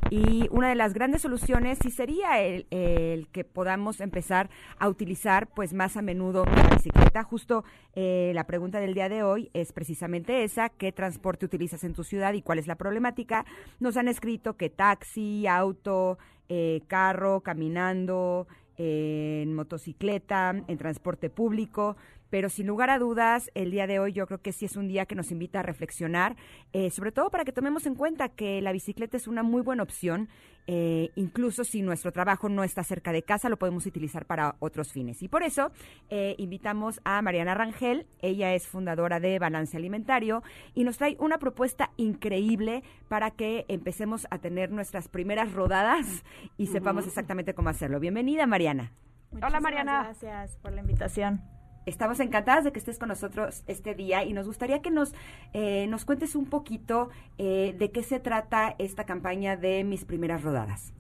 y 0.10 0.48
una 0.52 0.70
de 0.70 0.76
las 0.76 0.94
grandes 0.94 1.22
soluciones 1.22 1.78
sí 1.82 1.92
sería 1.92 2.42
el, 2.42 2.66
el 2.72 3.28
que 3.28 3.44
podamos 3.44 4.02
empezar 4.02 4.50
a 4.78 4.90
utilizar 4.90 5.48
pues 5.48 5.74
más 5.74 5.98
a 5.98 6.02
menudo 6.02 6.46
la 6.46 6.70
bicicleta. 6.70 7.24
Justo 7.24 7.64
eh, 7.94 8.32
la 8.34 8.46
pregunta 8.46 8.80
del 8.80 8.94
día 8.94 9.10
de 9.10 9.24
hoy 9.24 9.50
es 9.54 9.72
precisamente 9.72 10.44
esa, 10.44 10.70
¿qué 10.70 10.92
transporte 10.92 11.46
utilizas 11.46 11.84
en 11.84 11.94
tu 11.94 12.04
ciudad 12.04 12.34
y 12.34 12.42
cuál 12.42 12.60
es 12.60 12.68
la 12.68 12.76
problemática? 12.76 13.46
Nos 13.80 13.98
han 13.98 14.08
escrito 14.08 14.58
que 14.58 14.70
taxi, 14.70 15.46
auto, 15.48 16.18
eh, 16.48 16.82
carro, 16.88 17.42
caminando, 17.42 18.48
eh, 18.78 19.42
en 19.44 19.54
motocicleta, 19.54 20.56
en 20.68 20.78
transporte 20.78 21.30
público, 21.30 21.98
pero 22.30 22.50
sin 22.50 22.68
lugar 22.68 22.90
a 22.90 23.00
dudas, 23.00 23.50
el 23.56 23.72
día 23.72 23.88
de 23.88 24.00
hoy 24.00 24.14
yo 24.14 24.28
creo 24.28 24.42
que 24.42 24.52
sí 24.52 24.66
es 24.66 24.76
un 24.76 24.88
día 24.88 25.06
que 25.06 25.16
nos 25.16 25.32
invita 25.32 25.60
a 25.60 25.64
reflexionar, 25.64 26.36
eh, 26.74 26.90
sobre 26.90 27.12
todo 27.12 27.30
para 27.30 27.46
que 27.46 27.52
tomemos 27.52 27.86
en 27.86 27.96
cuenta 27.96 28.30
que 28.30 28.62
la 28.62 28.72
bicicleta 28.72 29.18
es 29.18 29.28
una 29.28 29.44
muy 29.44 29.62
buena 29.62 29.84
opción, 29.84 30.30
eh, 30.68 31.10
incluso 31.16 31.64
si 31.64 31.82
nuestro 31.82 32.12
trabajo 32.12 32.48
no 32.48 32.64
está 32.64 32.84
cerca 32.84 33.12
de 33.12 33.24
casa, 33.24 33.50
lo 33.50 33.58
podemos 33.58 33.86
utilizar 33.86 34.26
para 34.26 34.56
otros 34.60 34.92
fines. 34.92 35.24
Y 35.24 35.28
por 35.28 35.42
eso 35.42 35.72
eh, 36.10 36.36
invitamos 36.38 37.02
a 37.04 37.22
Mariana 37.22 37.56
Rangel, 37.56 38.06
ella 38.22 38.54
es 38.54 38.68
fundadora 38.68 39.20
de 39.20 39.40
Balance 39.40 39.76
Alimentario 39.76 40.44
y 40.76 40.84
nos 40.84 40.98
trae 40.98 41.18
una 41.20 41.40
propuesta 41.40 41.92
increíble 41.98 42.84
para 43.08 43.32
que 43.32 43.66
empecemos 43.68 44.28
a 44.30 44.38
tener 44.38 44.72
nuestras 44.72 45.08
primeras 45.08 45.54
rodadas 45.54 46.24
y 46.58 46.68
sepamos 46.68 47.08
exactamente 47.08 47.54
cómo 47.54 47.70
hacerlo. 47.70 48.00
Bienvenida, 48.00 48.46
Mariana. 48.46 48.92
Hola, 49.32 49.60
Mariana. 49.60 50.04
Gracias 50.04 50.58
por 50.58 50.72
la 50.72 50.82
invitación. 50.82 51.59
Estamos 51.90 52.20
encantadas 52.20 52.64
de 52.64 52.72
que 52.72 52.78
estés 52.78 53.00
con 53.00 53.10
nosotros 53.10 53.64
este 53.66 53.96
día 53.96 54.24
y 54.24 54.32
nos 54.32 54.46
gustaría 54.46 54.80
que 54.80 54.92
nos, 54.92 55.16
eh, 55.54 55.88
nos 55.88 56.06
cuentes 56.06 56.36
un 56.36 56.46
poquito 56.46 57.10
eh, 57.40 57.76
de 57.80 57.90
qué 57.90 58.04
se 58.04 58.20
trata 58.20 58.76
esta 58.78 59.06
campaña 59.06 59.58
de 59.58 59.84
Mis 59.84 60.06
Primeras 60.06 60.44
Rodadas. 60.44 60.94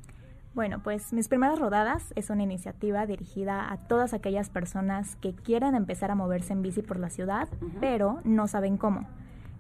Bueno, 0.55 0.81
pues 0.81 1.13
Mis 1.13 1.27
Primeras 1.27 1.60
Rodadas 1.60 2.12
es 2.15 2.31
una 2.31 2.41
iniciativa 2.41 3.05
dirigida 3.05 3.72
a 3.72 3.77
todas 3.77 4.15
aquellas 4.15 4.50
personas 4.50 5.15
que 5.17 5.36
quieren 5.36 5.75
empezar 5.75 6.10
a 6.10 6.15
moverse 6.15 6.53
en 6.53 6.63
bici 6.63 6.81
por 6.81 6.98
la 6.98 7.12
ciudad, 7.12 7.48
pero 7.79 8.19
no 8.24 8.48
saben 8.48 8.77
cómo. 8.77 9.08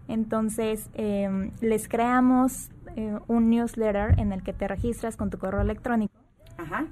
Entonces, 0.07 0.89
eh, 0.95 1.51
les 1.61 1.87
creamos 1.87 2.71
eh, 2.95 3.19
un 3.27 3.51
newsletter 3.51 4.19
en 4.19 4.31
el 4.31 4.41
que 4.41 4.53
te 4.53 4.67
registras 4.67 5.15
con 5.15 5.29
tu 5.29 5.37
correo 5.37 5.61
electrónico 5.61 6.11
Ajá. 6.57 6.87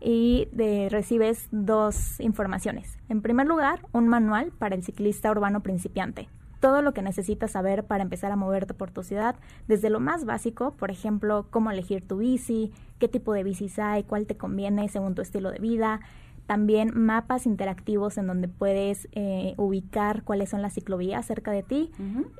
Y 0.00 0.48
de- 0.52 0.88
recibes 0.90 1.48
dos 1.50 2.20
informaciones. 2.20 2.98
En 3.08 3.22
primer 3.22 3.46
lugar, 3.46 3.80
un 3.92 4.08
manual 4.08 4.52
para 4.58 4.74
el 4.74 4.82
ciclista 4.82 5.30
urbano 5.30 5.62
principiante. 5.62 6.28
Todo 6.60 6.82
lo 6.82 6.92
que 6.92 7.02
necesitas 7.02 7.52
saber 7.52 7.84
para 7.84 8.02
empezar 8.02 8.32
a 8.32 8.36
moverte 8.36 8.74
por 8.74 8.90
tu 8.90 9.04
ciudad, 9.04 9.36
desde 9.68 9.90
lo 9.90 10.00
más 10.00 10.24
básico, 10.24 10.72
por 10.72 10.90
ejemplo, 10.90 11.46
cómo 11.50 11.70
elegir 11.70 12.06
tu 12.06 12.16
bici, 12.18 12.72
qué 12.98 13.06
tipo 13.06 13.32
de 13.32 13.44
bicis 13.44 13.78
hay, 13.78 14.02
cuál 14.02 14.26
te 14.26 14.36
conviene 14.36 14.88
según 14.88 15.14
tu 15.14 15.22
estilo 15.22 15.52
de 15.52 15.60
vida. 15.60 16.00
También 16.46 16.92
mapas 16.94 17.44
interactivos 17.44 18.16
en 18.16 18.26
donde 18.26 18.48
puedes 18.48 19.06
eh, 19.12 19.52
ubicar 19.58 20.22
cuáles 20.24 20.48
son 20.48 20.62
las 20.62 20.72
ciclovías 20.72 21.26
cerca 21.26 21.50
de 21.52 21.62
ti 21.62 21.90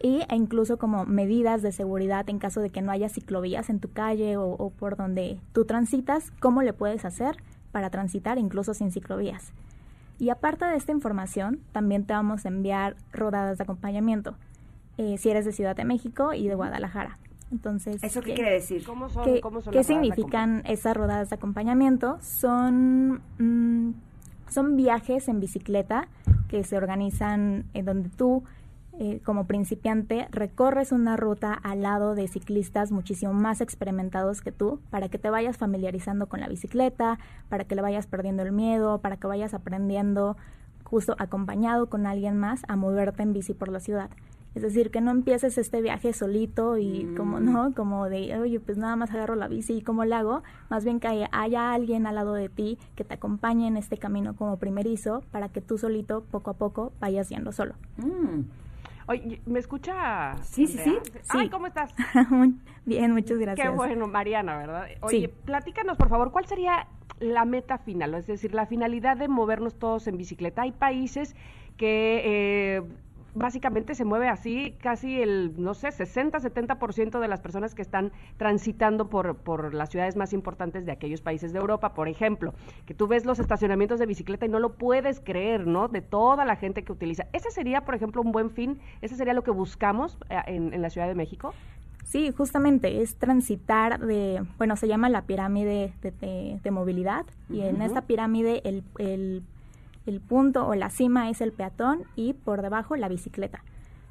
y, 0.03 0.23
e 0.31 0.35
incluso 0.35 0.79
como 0.79 1.05
medidas 1.05 1.61
de 1.61 1.73
seguridad 1.73 2.29
en 2.31 2.39
caso 2.39 2.63
de 2.63 2.71
que 2.71 2.81
no 2.81 2.91
haya 2.91 3.11
ciclovías 3.11 3.69
en 3.69 3.81
tu 3.81 3.93
calle 3.93 4.39
o, 4.39 4.49
o 4.49 4.71
por 4.71 4.97
donde 4.97 5.39
tú 5.53 5.67
transitas, 5.67 6.33
cómo 6.41 6.63
le 6.63 6.73
puedes 6.73 7.05
hacer 7.05 7.37
para 7.73 7.91
transitar 7.91 8.39
incluso 8.39 8.75
sin 8.75 8.91
ciclovías. 8.91 9.53
Y 10.19 10.31
aparte 10.31 10.65
de 10.65 10.77
esta 10.77 10.93
información, 10.93 11.61
también 11.73 12.05
te 12.05 12.13
vamos 12.13 12.45
a 12.45 12.49
enviar 12.49 12.97
rodadas 13.13 13.59
de 13.59 13.65
acompañamiento, 13.65 14.35
eh, 14.97 15.17
si 15.19 15.31
eres 15.31 15.45
de 15.45 15.53
Ciudad 15.53 15.77
de 15.77 15.85
México 15.85 16.33
y 16.35 16.49
de 16.49 16.55
Guadalajara. 16.55 17.19
Entonces, 17.53 18.03
¿Eso 18.03 18.21
qué 18.21 18.27
¿qué- 18.31 18.35
quiere 18.35 18.53
decir? 18.53 18.85
¿Cómo 18.85 19.09
son, 19.09 19.25
¿Qué, 19.25 19.41
cómo 19.41 19.61
son 19.63 19.73
qué 19.73 19.85
significan 19.85 20.63
esas 20.67 20.97
rodadas 20.97 21.31
de 21.31 21.37
acompañamiento? 21.37 22.19
Son, 22.21 23.23
mm, 23.39 23.93
son 24.51 24.77
viajes 24.77 25.29
en 25.29 25.41
bicicleta 25.41 26.09
que 26.49 26.65
se 26.65 26.77
organizan 26.77 27.65
en 27.75 27.85
donde 27.85 28.09
tú 28.11 28.43
eh, 29.01 29.21
como 29.25 29.47
principiante, 29.47 30.27
recorres 30.33 30.91
una 30.91 31.17
ruta 31.17 31.55
al 31.55 31.83
lado 31.83 32.17
de 32.17 32.27
ciclistas 32.27 32.91
muchísimo 32.91 33.33
más 33.33 33.61
experimentados 33.61 34.41
que 34.41 34.51
tú, 34.51 34.81
para 34.91 35.09
que 35.09 35.19
te 35.19 35.31
vayas 35.31 35.57
familiarizando 35.57 36.27
con 36.27 36.41
la 36.41 36.49
bicicleta, 36.49 37.21
para 37.49 37.63
que 37.63 37.77
le 37.77 37.83
vayas 37.83 38.09
perdiendo 38.09 38.43
el 38.43 38.51
miedo, 38.51 38.99
para 38.99 39.17
que 39.17 39.29
vayas 39.29 39.55
aprendiendo 39.55 40.37
justo 40.83 41.15
acompañado 41.19 41.89
con 41.89 42.07
alguien 42.07 42.37
más 42.39 42.63
a 42.67 42.75
moverte 42.75 43.23
en 43.23 43.33
bici 43.33 43.55
por 43.55 43.69
la 43.69 43.79
ciudad. 43.79 44.11
Es 44.57 44.63
decir, 44.63 44.91
que 44.91 45.01
no 45.01 45.13
empieces 45.13 45.59
este 45.59 45.81
viaje 45.81 46.13
solito 46.13 46.77
y 46.79 47.15
como 47.17 47.39
no, 47.39 47.73
como 47.77 48.09
de, 48.09 48.37
oye, 48.37 48.59
pues 48.59 48.79
nada 48.79 48.97
más 48.97 49.13
agarro 49.13 49.37
la 49.37 49.47
bici 49.47 49.75
y 49.75 49.83
cómo 49.83 50.05
lo 50.05 50.17
hago, 50.17 50.43
más 50.71 50.83
bien 50.83 50.99
que 50.99 51.07
haya, 51.07 51.29
haya 51.31 51.73
alguien 51.73 52.05
al 52.05 52.17
lado 52.17 52.35
de 52.35 52.49
ti 52.49 52.79
que 52.97 53.05
te 53.05 53.15
acompañe 53.15 53.69
en 53.69 53.77
este 53.77 53.97
camino 53.97 54.35
como 54.35 54.57
primerizo 54.57 55.23
para 55.31 55.51
que 55.51 55.61
tú 55.61 55.79
solito, 55.79 56.25
poco 56.33 56.51
a 56.51 56.55
poco, 56.55 56.93
vayas 56.99 57.29
yendo 57.29 57.53
solo. 57.53 57.75
Mm. 57.99 58.68
Oye, 59.09 59.41
¿me 59.47 59.59
escucha? 59.59 60.37
Sí, 60.43 60.67
sí, 60.67 60.79
Andrea? 60.79 61.01
sí. 61.03 61.13
Ay, 61.31 61.45
Sí. 61.47 61.51
¿cómo 61.51 61.67
estás? 61.67 61.95
Bien, 62.85 63.13
muchas 63.13 63.39
gracias. 63.39 63.69
Qué 63.71 63.75
bueno, 63.75 64.07
Mariana, 64.07 64.57
¿verdad? 64.59 64.87
Oye, 65.01 65.21
Sí. 65.21 65.35
platícanos, 65.47 65.97
por 65.97 66.09
favor, 66.11 66.31
¿cuál 66.31 66.47
sería 66.47 66.87
la 67.19 67.45
meta 67.47 67.79
final? 67.79 68.15
Es 68.15 68.27
decir, 68.27 68.55
la 68.55 68.67
finalidad 68.67 69.17
de 69.17 69.29
movernos 69.29 69.79
todos 69.79 70.07
en 70.09 70.17
bicicleta. 70.19 70.63
Hay 70.63 70.73
países 70.73 71.35
que 71.79 72.23
eh, 72.25 72.83
básicamente 73.39 73.95
se 73.95 74.05
mueve 74.05 74.29
así 74.29 74.75
casi 74.83 75.21
el, 75.23 75.55
no 75.57 75.75
sé, 75.75 75.89
60-70% 75.89 77.21
de 77.21 77.29
las 77.29 77.41
personas 77.41 77.75
que 77.75 77.83
están 77.83 78.13
transitando 78.37 79.09
por, 79.09 79.37
por 79.37 79.75
las 79.75 79.91
ciudades 79.91 80.17
más 80.17 80.33
importantes 80.33 80.85
de 80.87 80.93
aquellos 80.93 81.21
países 81.21 81.53
de 81.53 81.59
Europa, 81.59 81.95
por 81.95 82.09
ejemplo, 82.09 82.55
que 82.87 82.95
tú 82.95 83.07
ves 83.07 83.25
los 83.25 83.39
estacionamientos 83.39 83.99
de 83.99 84.07
bicicleta 84.07 84.47
y 84.47 84.49
no 84.49 84.59
lo 84.59 84.75
puedes 84.75 85.21
creer, 85.21 85.67
¿no? 85.67 85.89
De 85.89 86.01
toda 86.03 86.45
la 86.45 86.57
gente 86.57 86.83
que 86.85 86.93
utiliza. 86.93 87.27
¿Ese 87.33 87.51
sería, 87.51 87.83
por 87.83 87.95
ejemplo, 87.95 88.23
un 88.23 88.33
buen 88.33 88.51
fin? 88.51 88.79
¿Ese 89.01 89.17
sería 89.17 89.35
lo 89.35 89.43
que 89.43 89.51
buscamos 89.51 90.19
eh, 90.31 90.37
en, 90.47 90.73
en 90.75 90.83
la 90.83 90.91
Ciudad 90.91 91.07
de 91.09 91.15
México? 91.15 91.55
Sí, 92.05 92.33
justamente 92.35 93.03
es 93.03 93.17
transitar 93.17 93.99
de, 94.01 94.43
bueno, 94.57 94.77
se 94.77 94.89
llama 94.89 95.11
la 95.11 95.23
pirámide 95.23 95.93
de, 96.01 96.11
de- 96.11 96.59
de 96.63 96.71
movilidad 96.71 97.27
y 97.51 97.61
en 97.61 97.83
esta 97.83 98.03
pirámide 98.03 98.63
el, 98.65 98.83
el- 98.99 99.43
el 100.09 100.21
punto 100.21 100.67
o 100.67 100.75
la 100.75 100.91
cima 100.91 101.31
es 101.31 101.41
el 101.41 101.53
peatón 101.53 102.05
y 102.17 102.33
por 102.33 102.63
debajo 102.63 102.97
la 102.97 103.09
bicicleta. 103.09 103.63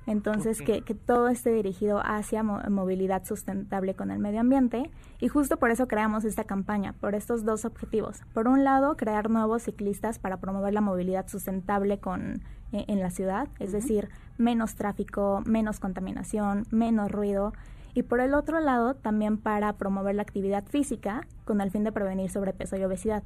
Entonces, 0.06 0.62
que, 0.62 0.84
que 0.84 0.96
todo 0.96 1.28
esté 1.28 1.52
dirigido 1.52 2.00
hacia 2.02 2.42
mo- 2.42 2.62
movilidad 2.70 3.26
sustentable 3.26 3.94
con 3.94 4.10
el 4.10 4.20
medio 4.20 4.40
ambiente 4.40 4.90
y 5.20 5.28
justo 5.28 5.58
por 5.58 5.70
eso 5.70 5.90
creamos 5.90 6.24
esta 6.24 6.46
campaña, 6.46 6.94
por 6.94 7.14
estos 7.14 7.44
dos 7.44 7.66
objetivos. 7.66 8.22
Por 8.34 8.48
un 8.48 8.64
lado, 8.64 8.96
crear 8.96 9.30
nuevos 9.30 9.64
ciclistas 9.64 10.18
para 10.18 10.38
promover 10.38 10.74
la 10.74 10.80
movilidad 10.80 11.28
sustentable 11.28 12.00
con, 12.00 12.42
e- 12.72 12.86
en 12.88 13.02
la 13.02 13.10
ciudad, 13.10 13.50
es 13.60 13.74
decir, 13.74 14.08
menos 14.38 14.76
tráfico, 14.76 15.44
menos 15.46 15.82
contaminación, 15.82 16.64
menos 16.72 17.12
ruido. 17.12 17.52
Y 17.94 18.04
por 18.04 18.22
el 18.22 18.34
otro 18.34 18.62
lado, 18.62 18.94
también 18.94 19.38
para 19.38 19.74
promover 19.74 20.16
la 20.16 20.22
actividad 20.22 20.64
física 20.68 21.28
con 21.44 21.60
el 21.60 21.70
fin 21.70 21.84
de 21.84 21.92
prevenir 21.92 22.30
sobrepeso 22.30 22.78
y 22.78 22.84
obesidad. 22.86 23.24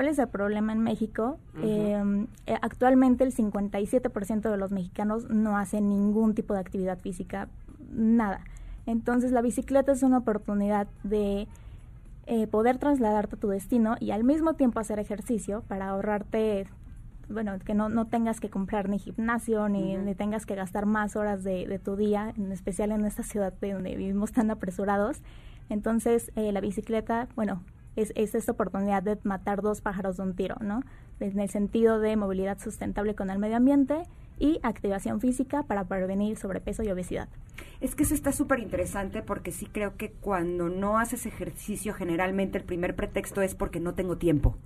¿Cuál 0.00 0.08
es 0.08 0.18
el 0.18 0.28
problema 0.28 0.72
en 0.72 0.78
México? 0.78 1.38
Eh, 1.62 2.26
eh, 2.46 2.56
actualmente 2.62 3.22
el 3.22 3.34
57% 3.34 4.50
de 4.50 4.56
los 4.56 4.72
mexicanos 4.72 5.28
no 5.28 5.58
hacen 5.58 5.90
ningún 5.90 6.34
tipo 6.34 6.54
de 6.54 6.60
actividad 6.60 6.98
física, 6.98 7.50
nada. 7.92 8.40
Entonces 8.86 9.30
la 9.30 9.42
bicicleta 9.42 9.92
es 9.92 10.02
una 10.02 10.16
oportunidad 10.16 10.86
de 11.02 11.48
eh, 12.24 12.46
poder 12.46 12.78
trasladarte 12.78 13.36
a 13.36 13.38
tu 13.38 13.48
destino 13.48 13.96
y 14.00 14.12
al 14.12 14.24
mismo 14.24 14.54
tiempo 14.54 14.80
hacer 14.80 14.98
ejercicio 14.98 15.64
para 15.68 15.90
ahorrarte, 15.90 16.66
bueno, 17.28 17.58
que 17.58 17.74
no, 17.74 17.90
no 17.90 18.06
tengas 18.06 18.40
que 18.40 18.48
comprar 18.48 18.88
ni 18.88 18.98
gimnasio, 18.98 19.68
ni, 19.68 19.98
ni 19.98 20.14
tengas 20.14 20.46
que 20.46 20.54
gastar 20.54 20.86
más 20.86 21.14
horas 21.14 21.44
de, 21.44 21.66
de 21.66 21.78
tu 21.78 21.96
día, 21.96 22.32
en 22.38 22.52
especial 22.52 22.92
en 22.92 23.04
esta 23.04 23.22
ciudad 23.22 23.52
de 23.52 23.74
donde 23.74 23.96
vivimos 23.96 24.32
tan 24.32 24.50
apresurados. 24.50 25.20
Entonces, 25.68 26.32
eh, 26.36 26.52
la 26.52 26.62
bicicleta, 26.62 27.28
bueno, 27.36 27.60
es, 28.00 28.12
es 28.16 28.34
esta 28.34 28.52
oportunidad 28.52 29.02
de 29.02 29.18
matar 29.22 29.62
dos 29.62 29.80
pájaros 29.80 30.16
de 30.16 30.22
un 30.22 30.34
tiro, 30.34 30.56
¿no? 30.60 30.82
En 31.20 31.38
el 31.38 31.48
sentido 31.48 32.00
de 32.00 32.16
movilidad 32.16 32.58
sustentable 32.58 33.14
con 33.14 33.30
el 33.30 33.38
medio 33.38 33.56
ambiente 33.56 34.02
y 34.38 34.58
activación 34.62 35.20
física 35.20 35.62
para 35.62 35.84
prevenir 35.84 36.36
sobrepeso 36.36 36.82
y 36.82 36.90
obesidad. 36.90 37.28
Es 37.80 37.94
que 37.94 38.02
eso 38.02 38.14
está 38.14 38.32
súper 38.32 38.58
interesante 38.58 39.22
porque 39.22 39.52
sí 39.52 39.66
creo 39.66 39.96
que 39.96 40.10
cuando 40.10 40.68
no 40.68 40.98
haces 40.98 41.26
ejercicio, 41.26 41.94
generalmente 41.94 42.58
el 42.58 42.64
primer 42.64 42.96
pretexto 42.96 43.42
es 43.42 43.54
porque 43.54 43.80
no 43.80 43.94
tengo 43.94 44.16
tiempo. 44.16 44.56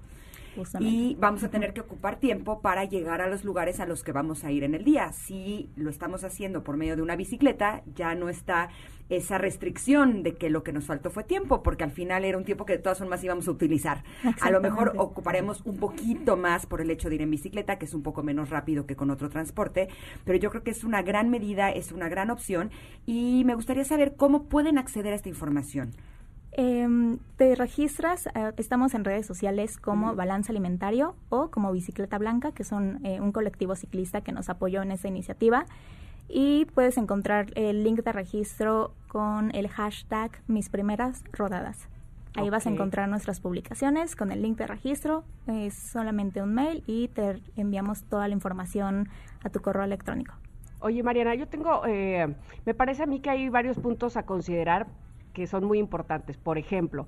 Justamente. 0.57 0.95
Y 0.95 1.17
vamos 1.17 1.45
a 1.45 1.51
tener 1.51 1.73
que 1.73 1.81
ocupar 1.81 2.21
tiempo 2.21 2.61
para 2.61 2.85
llegar 2.85 3.21
a 3.21 3.29
los 3.29 3.45
lugares 3.45 3.81
a 3.81 3.87
los 3.87 4.03
que 4.05 4.13
vamos 4.13 4.45
a 4.45 4.51
ir 4.51 4.65
en 4.65 4.75
el 4.75 4.85
día. 4.85 5.13
Si 5.13 5.71
lo 5.77 5.91
estamos 5.91 6.25
haciendo 6.25 6.63
por 6.63 6.77
medio 6.77 6.97
de 6.97 7.03
una 7.03 7.17
bicicleta, 7.17 7.83
ya 7.95 8.15
no 8.15 8.29
está 8.29 8.69
esa 9.09 9.39
restricción 9.39 10.23
de 10.23 10.35
que 10.35 10.49
lo 10.49 10.63
que 10.63 10.73
nos 10.73 10.87
faltó 10.87 11.11
fue 11.11 11.25
tiempo, 11.25 11.63
porque 11.63 11.85
al 11.85 11.91
final 11.91 12.25
era 12.25 12.39
un 12.39 12.45
tiempo 12.45 12.65
que 12.65 12.75
de 12.75 12.79
todas 12.79 12.99
formas 12.99 13.23
íbamos 13.23 13.47
a 13.49 13.51
utilizar. 13.51 14.03
A 14.41 14.51
lo 14.51 14.61
mejor 14.61 14.95
ocuparemos 14.97 15.61
un 15.67 15.77
poquito 15.77 16.37
más 16.37 16.67
por 16.67 16.81
el 16.81 16.91
hecho 16.91 17.09
de 17.09 17.17
ir 17.17 17.23
en 17.23 17.31
bicicleta, 17.31 17.79
que 17.79 17.85
es 17.85 17.95
un 17.95 18.03
poco 18.03 18.23
menos 18.23 18.51
rápido 18.51 18.87
que 18.87 18.97
con 18.97 19.11
otro 19.11 19.29
transporte, 19.29 19.89
pero 20.25 20.39
yo 20.39 20.51
creo 20.51 20.63
que 20.63 20.71
es 20.71 20.85
una 20.85 21.03
gran 21.03 21.31
medida, 21.31 21.71
es 21.71 21.93
una 21.93 22.09
gran 22.09 22.31
opción 22.31 22.71
y 23.05 23.43
me 23.45 23.55
gustaría 23.55 23.85
saber 23.85 24.17
cómo 24.17 24.45
pueden 24.45 24.79
acceder 24.79 25.13
a 25.13 25.17
esta 25.17 25.29
información. 25.29 25.93
Em, 26.57 27.19
te 27.37 27.57
registras, 27.57 28.29
eh, 28.29 28.53
estamos 28.59 28.95
en 28.95 29.05
redes 29.05 29.27
sociales 29.27 29.77
como 29.77 30.15
Balance 30.15 30.53
Alimentario 30.53 31.17
o 31.29 31.51
como 31.51 31.73
Bicicleta 31.73 32.17
Blanca, 32.17 32.53
que 32.53 32.63
son 32.63 33.05
eh, 33.05 33.21
un 33.21 33.33
colectivo 33.33 33.75
ciclista 33.75 34.21
que 34.21 34.31
nos 34.31 34.49
apoyó 34.49 34.81
en 34.83 34.93
esa 34.93 35.09
iniciativa. 35.09 35.67
Y 36.29 36.67
puedes 36.67 36.97
encontrar 36.97 37.47
el 37.57 37.83
link 37.83 38.05
de 38.05 38.13
registro 38.13 38.95
con 39.09 39.53
el 39.53 39.69
hashtag 39.69 40.31
Mis 40.47 40.69
Primeras 40.69 41.25
Rodadas. 41.33 41.89
Ahí 42.37 42.51
vas 42.51 42.67
a 42.67 42.71
encontrar 42.71 43.09
nuestras 43.09 43.41
publicaciones 43.41 44.17
con 44.17 44.31
el 44.31 44.41
link 44.41 44.57
de 44.57 44.67
registro. 44.67 45.25
Es 45.47 45.75
solamente 45.75 46.41
un 46.41 46.55
mail 46.55 46.85
y 46.87 47.09
te 47.09 47.41
enviamos 47.57 48.05
toda 48.05 48.27
la 48.29 48.35
información 48.35 49.09
a 49.43 49.51
tu 49.51 49.61
correo 49.61 49.83
electrónico. 49.85 50.35
Oye, 50.81 51.03
Mariana, 51.03 51.35
yo 51.35 51.49
tengo, 51.49 51.83
eh, 51.87 52.35
me 52.65 52.75
parece 52.75 53.03
a 53.05 53.07
mí 53.07 53.21
que 53.21 53.31
hay 53.31 53.49
varios 53.49 53.79
puntos 53.79 54.17
a 54.17 54.25
considerar 54.25 54.87
que 55.35 55.47
son 55.47 55.65
muy 55.65 55.79
importantes. 55.79 56.39
Por 56.39 56.57
ejemplo, 56.57 57.07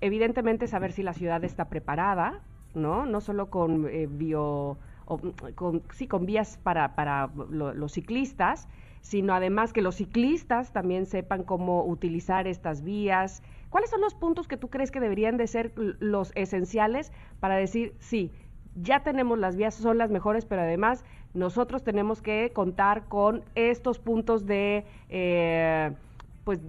evidentemente 0.00 0.66
saber 0.66 0.92
si 0.92 1.02
la 1.02 1.12
ciudad 1.14 1.44
está 1.44 1.66
preparada, 1.66 2.40
¿no? 2.74 3.06
No 3.06 3.20
solo 3.20 3.50
con 3.50 3.86
eh, 3.88 4.08
bio, 4.10 4.78
o, 5.06 5.18
mm, 5.18 5.52
con, 5.54 5.82
sí, 5.92 6.08
con 6.08 6.26
vías 6.26 6.58
para, 6.62 6.94
para 6.96 7.30
lo- 7.50 7.72
los 7.74 7.92
ciclistas, 7.92 8.68
sino 9.00 9.34
además 9.34 9.72
que 9.72 9.82
los 9.82 9.96
ciclistas 9.96 10.72
también 10.72 11.06
sepan 11.06 11.44
cómo 11.44 11.84
utilizar 11.84 12.46
estas 12.48 12.82
vías. 12.82 13.42
¿Cuáles 13.70 13.90
son 13.90 14.00
los 14.00 14.14
puntos 14.14 14.48
que 14.48 14.56
tú 14.56 14.68
crees 14.70 14.90
que 14.90 15.00
deberían 15.00 15.36
de 15.36 15.46
ser 15.46 15.72
los 15.76 16.32
esenciales 16.34 17.12
para 17.40 17.56
decir, 17.56 17.94
sí, 17.98 18.32
ya 18.74 19.02
tenemos 19.02 19.38
las 19.38 19.56
vías, 19.56 19.74
son 19.74 19.98
las 19.98 20.10
mejores, 20.10 20.46
pero 20.46 20.62
además 20.62 21.04
nosotros 21.34 21.84
tenemos 21.84 22.22
que 22.22 22.50
contar 22.52 23.04
con 23.08 23.44
estos 23.54 23.98
puntos 23.98 24.46
de, 24.46 24.84
eh, 25.10 25.92
pues, 26.44 26.60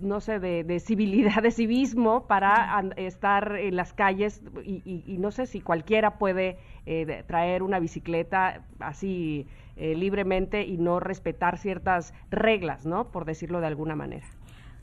no 0.00 0.20
sé, 0.20 0.40
de, 0.40 0.64
de 0.64 0.80
civilidad, 0.80 1.42
de 1.42 1.50
civismo 1.50 2.26
para 2.26 2.80
estar 2.96 3.56
en 3.56 3.76
las 3.76 3.92
calles 3.92 4.42
y, 4.64 4.82
y- 4.84 5.04
y 5.06 5.18
no 5.18 5.30
sé 5.30 5.46
si 5.46 5.60
cualquiera 5.60 6.18
puede 6.18 6.58
eh, 6.86 7.24
traer 7.26 7.62
una 7.62 7.78
bicicleta 7.78 8.62
así 8.80 9.46
eh, 9.76 9.94
libremente 9.94 10.64
y 10.64 10.78
no 10.78 10.98
respetar 10.98 11.58
ciertas 11.58 12.14
reglas, 12.30 12.86
¿no? 12.86 13.10
Por 13.12 13.24
decirlo 13.26 13.60
de 13.60 13.66
alguna 13.66 13.94
manera. 13.94 14.26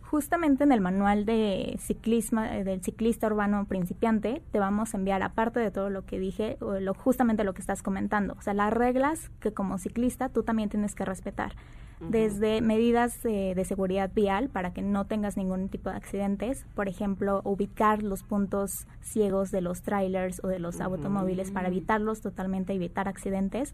Justamente 0.02 0.64
en 0.64 0.72
el 0.72 0.80
manual 0.82 1.26
de 1.26 1.76
ciclismo 1.80 2.44
eh, 2.44 2.64
del 2.64 2.82
ciclista 2.84 3.26
urbano 3.28 3.66
principiante 3.66 4.44
te 4.52 4.60
vamos 4.60 4.94
a 4.94 4.98
enviar 4.98 5.24
aparte 5.24 5.60
de 5.60 5.72
todo 5.72 5.90
lo 5.90 6.06
que 6.06 6.20
dije, 6.20 6.58
lo, 6.62 6.94
justamente 6.94 7.44
lo 7.44 7.54
que 7.56 7.62
estás 7.62 7.82
comentando, 7.82 8.36
o 8.38 8.42
sea, 8.42 8.54
las 8.54 8.72
reglas 8.72 9.32
que 9.40 9.52
como 9.52 9.80
ciclista 9.80 10.30
tú 10.30 10.44
también 10.44 10.70
tienes 10.70 10.94
que 10.94 11.04
respetar, 11.06 11.54
desde 12.00 12.62
medidas 12.62 13.24
eh, 13.26 13.54
de 13.56 13.66
seguridad 13.66 14.12
vial 14.14 14.50
para 14.50 14.74
que 14.74 14.82
no 14.82 15.06
tengas 15.06 15.38
ningún 15.38 15.70
tipo 15.70 15.90
de 15.90 15.96
accidentes, 15.96 16.66
por 16.76 16.88
ejemplo, 16.88 17.42
ubicar 17.44 18.04
los 18.04 18.24
puntos 18.24 18.88
ciegos 19.02 19.52
de 19.52 19.62
los 19.62 19.82
trailers 19.82 20.44
o 20.44 20.48
de 20.48 20.60
los 20.60 20.82
automóviles 20.82 21.52
para 21.52 21.70
evitarlos 21.70 22.22
totalmente, 22.22 22.74
evitar 22.74 23.08
accidentes. 23.08 23.74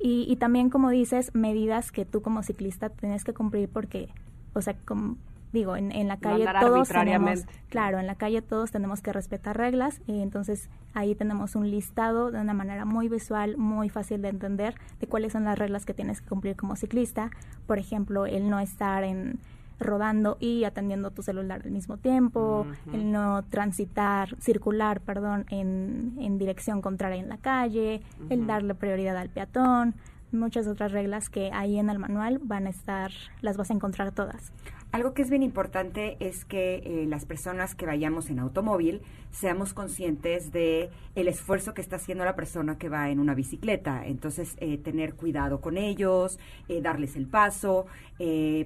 Y, 0.00 0.26
y 0.28 0.36
también, 0.36 0.70
como 0.70 0.90
dices, 0.90 1.30
medidas 1.34 1.92
que 1.92 2.04
tú 2.04 2.22
como 2.22 2.42
ciclista 2.42 2.90
tienes 2.90 3.24
que 3.24 3.32
cumplir 3.32 3.68
porque, 3.68 4.08
o 4.52 4.60
sea, 4.60 4.74
como 4.84 5.16
digo, 5.54 5.76
en, 5.76 5.92
en 5.92 6.08
la 6.08 6.18
calle 6.18 6.44
todos 6.60 6.88
tenemos, 6.88 7.46
claro, 7.70 7.98
en 7.98 8.06
la 8.06 8.16
calle 8.16 8.42
todos 8.42 8.70
tenemos 8.72 9.00
que 9.00 9.12
respetar 9.12 9.56
reglas 9.56 10.02
y 10.06 10.20
entonces 10.20 10.68
ahí 10.92 11.14
tenemos 11.14 11.54
un 11.54 11.70
listado 11.70 12.30
de 12.30 12.40
una 12.40 12.52
manera 12.52 12.84
muy 12.84 13.08
visual, 13.08 13.56
muy 13.56 13.88
fácil 13.88 14.20
de 14.20 14.28
entender 14.28 14.74
de 15.00 15.06
cuáles 15.06 15.32
son 15.32 15.44
las 15.44 15.58
reglas 15.58 15.86
que 15.86 15.94
tienes 15.94 16.20
que 16.20 16.28
cumplir 16.28 16.56
como 16.56 16.76
ciclista. 16.76 17.30
Por 17.66 17.78
ejemplo, 17.78 18.26
el 18.26 18.50
no 18.50 18.58
estar 18.58 19.04
en 19.04 19.38
rodando 19.78 20.36
y 20.40 20.64
atendiendo 20.64 21.10
tu 21.10 21.22
celular 21.22 21.62
al 21.64 21.70
mismo 21.70 21.96
tiempo, 21.98 22.66
el 22.92 23.12
no 23.12 23.44
transitar, 23.44 24.36
circular, 24.40 25.00
perdón, 25.00 25.46
en, 25.50 26.16
en 26.18 26.38
dirección 26.38 26.82
contraria 26.82 27.20
en 27.20 27.28
la 27.28 27.38
calle, 27.38 28.02
el 28.28 28.46
darle 28.46 28.74
prioridad 28.74 29.16
al 29.16 29.30
peatón, 29.30 29.94
muchas 30.34 30.66
otras 30.66 30.92
reglas 30.92 31.28
que 31.28 31.50
ahí 31.52 31.78
en 31.78 31.90
el 31.90 31.98
manual 31.98 32.40
van 32.42 32.66
a 32.66 32.70
estar, 32.70 33.10
las 33.40 33.56
vas 33.56 33.70
a 33.70 33.74
encontrar 33.74 34.12
todas. 34.12 34.52
Algo 34.94 35.12
que 35.12 35.22
es 35.22 35.28
bien 35.28 35.42
importante 35.42 36.16
es 36.20 36.44
que 36.44 36.76
eh, 36.76 37.06
las 37.08 37.24
personas 37.26 37.74
que 37.74 37.84
vayamos 37.84 38.30
en 38.30 38.38
automóvil 38.38 39.02
seamos 39.32 39.74
conscientes 39.74 40.52
de 40.52 40.88
el 41.16 41.26
esfuerzo 41.26 41.74
que 41.74 41.80
está 41.80 41.96
haciendo 41.96 42.24
la 42.24 42.36
persona 42.36 42.78
que 42.78 42.88
va 42.88 43.10
en 43.10 43.18
una 43.18 43.34
bicicleta. 43.34 44.06
Entonces, 44.06 44.54
eh, 44.58 44.78
tener 44.78 45.14
cuidado 45.14 45.60
con 45.60 45.78
ellos, 45.78 46.38
eh, 46.68 46.80
darles 46.80 47.16
el 47.16 47.26
paso, 47.26 47.86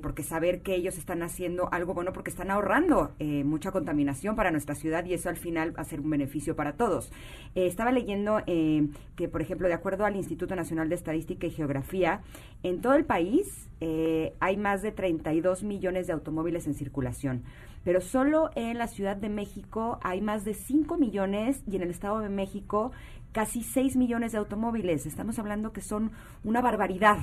porque 0.02 0.22
saber 0.22 0.60
que 0.60 0.74
ellos 0.74 0.98
están 0.98 1.22
haciendo 1.22 1.72
algo 1.72 1.94
bueno 1.94 2.12
porque 2.12 2.28
están 2.28 2.50
ahorrando 2.50 3.12
mucha 3.18 3.72
contaminación 3.72 4.36
para 4.36 4.50
nuestra 4.50 4.74
ciudad 4.74 5.06
y 5.06 5.14
eso 5.14 5.30
al 5.30 5.38
final 5.38 5.74
va 5.74 5.80
a 5.80 5.84
ser 5.86 6.00
un 6.00 6.10
beneficio 6.10 6.54
para 6.54 6.74
todos. 6.74 7.10
Estaba 7.54 7.90
leyendo 7.90 8.42
que, 8.44 9.28
por 9.32 9.40
ejemplo, 9.40 9.66
de 9.66 9.72
acuerdo 9.72 10.04
al 10.04 10.16
Instituto 10.16 10.54
Nacional 10.54 10.90
de 10.90 10.96
Estadística 10.96 11.46
y 11.46 11.50
Geografía, 11.58 12.22
en 12.62 12.80
todo 12.80 12.94
el 12.94 13.04
país 13.04 13.68
eh, 13.80 14.32
hay 14.40 14.56
más 14.56 14.82
de 14.82 14.92
32 14.92 15.62
millones 15.62 16.06
de 16.06 16.12
automóviles 16.12 16.66
en 16.66 16.74
circulación, 16.74 17.42
pero 17.84 18.00
solo 18.00 18.50
en 18.54 18.78
la 18.78 18.86
Ciudad 18.86 19.16
de 19.16 19.28
México 19.28 19.98
hay 20.02 20.20
más 20.20 20.44
de 20.44 20.54
5 20.54 20.96
millones 20.96 21.62
y 21.70 21.76
en 21.76 21.82
el 21.82 21.90
Estado 21.90 22.20
de 22.20 22.28
México 22.28 22.92
casi 23.32 23.62
6 23.62 23.96
millones 23.96 24.32
de 24.32 24.38
automóviles. 24.38 25.06
Estamos 25.06 25.38
hablando 25.38 25.72
que 25.72 25.80
son 25.80 26.10
una 26.44 26.60
barbaridad. 26.60 27.18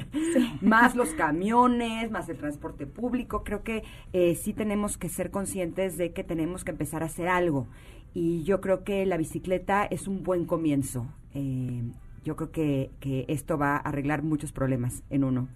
más 0.60 0.94
los 0.96 1.10
camiones, 1.14 2.10
más 2.10 2.28
el 2.28 2.36
transporte 2.36 2.86
público. 2.86 3.42
Creo 3.44 3.62
que 3.62 3.84
eh, 4.12 4.34
sí 4.34 4.52
tenemos 4.52 4.98
que 4.98 5.08
ser 5.08 5.30
conscientes 5.30 5.96
de 5.96 6.12
que 6.12 6.24
tenemos 6.24 6.64
que 6.64 6.72
empezar 6.72 7.02
a 7.02 7.06
hacer 7.06 7.28
algo. 7.28 7.68
Y 8.12 8.42
yo 8.44 8.60
creo 8.60 8.82
que 8.82 9.06
la 9.06 9.16
bicicleta 9.16 9.84
es 9.84 10.08
un 10.08 10.22
buen 10.22 10.46
comienzo. 10.46 11.06
Eh, 11.34 11.82
yo 12.26 12.34
creo 12.34 12.50
que, 12.50 12.90
que 12.98 13.24
esto 13.28 13.56
va 13.56 13.76
a 13.76 13.78
arreglar 13.78 14.24
muchos 14.24 14.50
problemas 14.50 15.04
en 15.10 15.22
uno. 15.22 15.46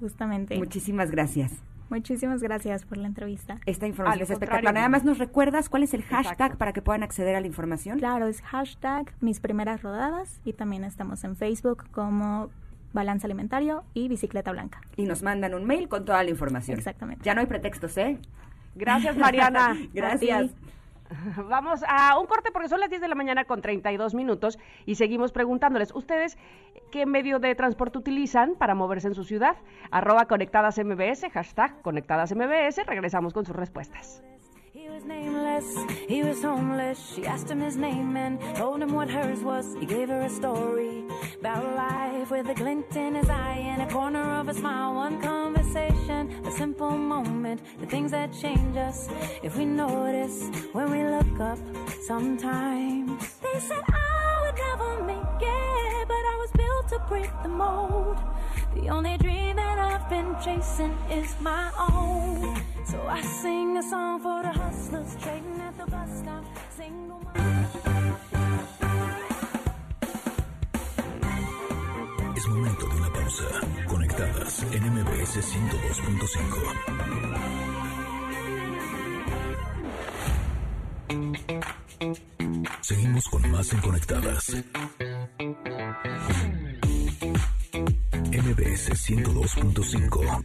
Justamente. 0.00 0.56
Muchísimas 0.56 1.10
gracias. 1.10 1.52
Muchísimas 1.90 2.42
gracias 2.42 2.86
por 2.86 2.96
la 2.96 3.06
entrevista. 3.06 3.58
Esta 3.66 3.86
información 3.86 4.20
Al 4.20 4.22
es 4.22 4.30
espectacular. 4.30 4.72
Nada 4.72 4.88
más 4.88 5.04
nos 5.04 5.18
recuerdas 5.18 5.68
cuál 5.68 5.82
es 5.82 5.92
el 5.92 6.02
hashtag 6.02 6.32
Exacto. 6.32 6.58
para 6.58 6.72
que 6.72 6.80
puedan 6.80 7.02
acceder 7.02 7.36
a 7.36 7.40
la 7.42 7.46
información. 7.46 7.98
Claro, 7.98 8.26
es 8.26 8.40
hashtag 8.40 9.12
mis 9.20 9.40
primeras 9.40 9.82
rodadas 9.82 10.40
y 10.46 10.54
también 10.54 10.84
estamos 10.84 11.22
en 11.24 11.36
Facebook 11.36 11.84
como 11.90 12.48
Balance 12.94 13.26
Alimentario 13.26 13.84
y 13.92 14.08
Bicicleta 14.08 14.50
Blanca. 14.50 14.80
Y 14.96 15.04
nos 15.04 15.22
mandan 15.22 15.52
un 15.52 15.66
mail 15.66 15.90
con 15.90 16.06
toda 16.06 16.22
la 16.22 16.30
información. 16.30 16.78
Exactamente. 16.78 17.22
Ya 17.22 17.34
no 17.34 17.42
hay 17.42 17.46
pretextos, 17.46 17.98
¿eh? 17.98 18.18
Gracias, 18.74 19.14
Mariana. 19.18 19.76
Gracias. 19.92 20.52
Vamos 21.48 21.82
a 21.86 22.18
un 22.18 22.26
corte 22.26 22.50
porque 22.52 22.68
son 22.68 22.80
las 22.80 22.90
10 22.90 23.02
de 23.02 23.08
la 23.08 23.14
mañana 23.14 23.44
con 23.44 23.60
32 23.60 24.14
minutos 24.14 24.58
y 24.86 24.94
seguimos 24.96 25.32
preguntándoles, 25.32 25.94
¿ustedes 25.94 26.38
qué 26.90 27.06
medio 27.06 27.38
de 27.38 27.54
transporte 27.54 27.98
utilizan 27.98 28.54
para 28.54 28.74
moverse 28.74 29.08
en 29.08 29.14
su 29.14 29.24
ciudad? 29.24 29.56
Arroba 29.90 30.26
conectadas 30.26 30.78
MBS, 30.78 31.30
hashtag 31.32 31.80
conectadas 31.82 32.34
MBS, 32.34 32.86
regresamos 32.86 33.32
con 33.32 33.44
sus 33.44 33.56
respuestas. 33.56 34.22
He 34.82 34.88
was 34.88 35.04
nameless, 35.04 35.78
he 36.08 36.24
was 36.24 36.42
homeless. 36.42 37.14
She 37.14 37.24
asked 37.24 37.48
him 37.48 37.60
his 37.60 37.76
name 37.76 38.16
and 38.16 38.40
told 38.56 38.82
him 38.82 38.92
what 38.92 39.08
hers 39.08 39.38
was. 39.38 39.76
He 39.78 39.86
gave 39.86 40.08
her 40.08 40.22
a 40.22 40.28
story 40.28 41.04
about 41.38 41.62
life 41.76 42.32
with 42.32 42.48
a 42.48 42.54
glint 42.54 42.96
in 42.96 43.14
his 43.14 43.30
eye 43.30 43.62
and 43.62 43.82
a 43.82 43.86
corner 43.86 44.24
of 44.40 44.48
a 44.48 44.54
smile. 44.54 44.94
One 44.94 45.22
conversation, 45.22 46.32
a 46.44 46.50
simple 46.50 46.90
moment, 46.90 47.60
the 47.78 47.86
things 47.86 48.10
that 48.10 48.32
change 48.32 48.76
us 48.76 49.08
if 49.44 49.56
we 49.56 49.66
notice 49.66 50.50
when 50.72 50.90
we 50.90 51.04
look 51.04 51.38
up 51.38 51.60
sometimes. 52.08 53.38
They 53.38 53.60
said 53.60 53.84
I 53.86 54.42
would 54.42 54.58
never 54.66 55.04
make 55.04 55.42
it, 55.42 56.08
but 56.08 56.24
I 56.32 56.36
to 56.92 56.98
break 57.08 57.30
the 57.42 57.48
mold. 57.48 58.18
The 58.74 58.90
only 58.90 59.16
dream 59.16 59.56
that 59.56 59.78
I've 59.78 60.06
been 60.10 60.36
chasing 60.44 60.94
is 61.10 61.34
my 61.40 61.72
own. 61.90 62.60
So 62.84 63.00
I 63.08 63.22
sing 63.22 63.78
a 63.78 63.82
song 63.82 64.20
for 64.20 64.42
the 64.42 64.52
hustlers 64.52 65.16
trading 65.22 65.58
at 65.60 65.78
the 65.78 65.86
bus 65.86 66.10
stop. 66.20 66.44
Single. 66.76 67.20
Es 72.36 72.48
momento 72.48 72.86
de 72.86 72.96
una 72.96 73.12
pausa. 73.12 73.44
Conectadas 73.88 74.62
en 74.72 74.92
MBS 74.92 75.36
102.5. 75.36 77.52
Seguimos 82.80 83.28
con 83.28 83.48
más 83.52 83.72
en 83.72 83.80
Conectadas. 83.80 84.56
MBS 88.32 88.90
102.5. 88.90 90.42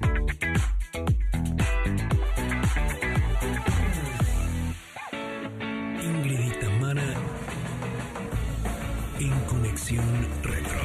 Ingrid 6.04 6.54
Tamara 6.60 7.14
en 9.20 9.40
Conexión 9.48 10.28
Retro. 10.44 10.82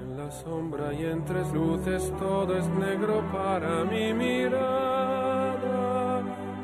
En 0.00 0.16
la 0.16 0.30
sombra 0.30 0.92
y 0.92 1.04
entre 1.04 1.40
luces 1.52 2.12
todo 2.18 2.56
es 2.56 2.66
negro 2.68 3.22
para 3.32 3.84
mi 3.84 4.12
mirada. 4.14 5.62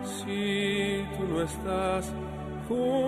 Si 0.04 1.04
tú 1.16 1.24
no 1.32 1.42
estás 1.42 2.12
junto 2.68 2.99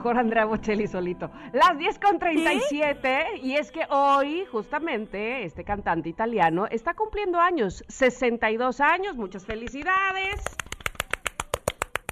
Mejor 0.00 0.16
Andrea 0.16 0.46
Bocelli 0.46 0.86
solito. 0.86 1.30
Las 1.52 1.76
10 1.76 1.98
con 1.98 2.18
37. 2.18 3.40
Y 3.42 3.56
es 3.56 3.70
que 3.70 3.84
hoy, 3.90 4.46
justamente, 4.50 5.44
este 5.44 5.62
cantante 5.62 6.08
italiano 6.08 6.66
está 6.70 6.94
cumpliendo 6.94 7.38
años. 7.38 7.84
62 7.88 8.80
años. 8.80 9.18
Muchas 9.18 9.44
felicidades. 9.44 10.42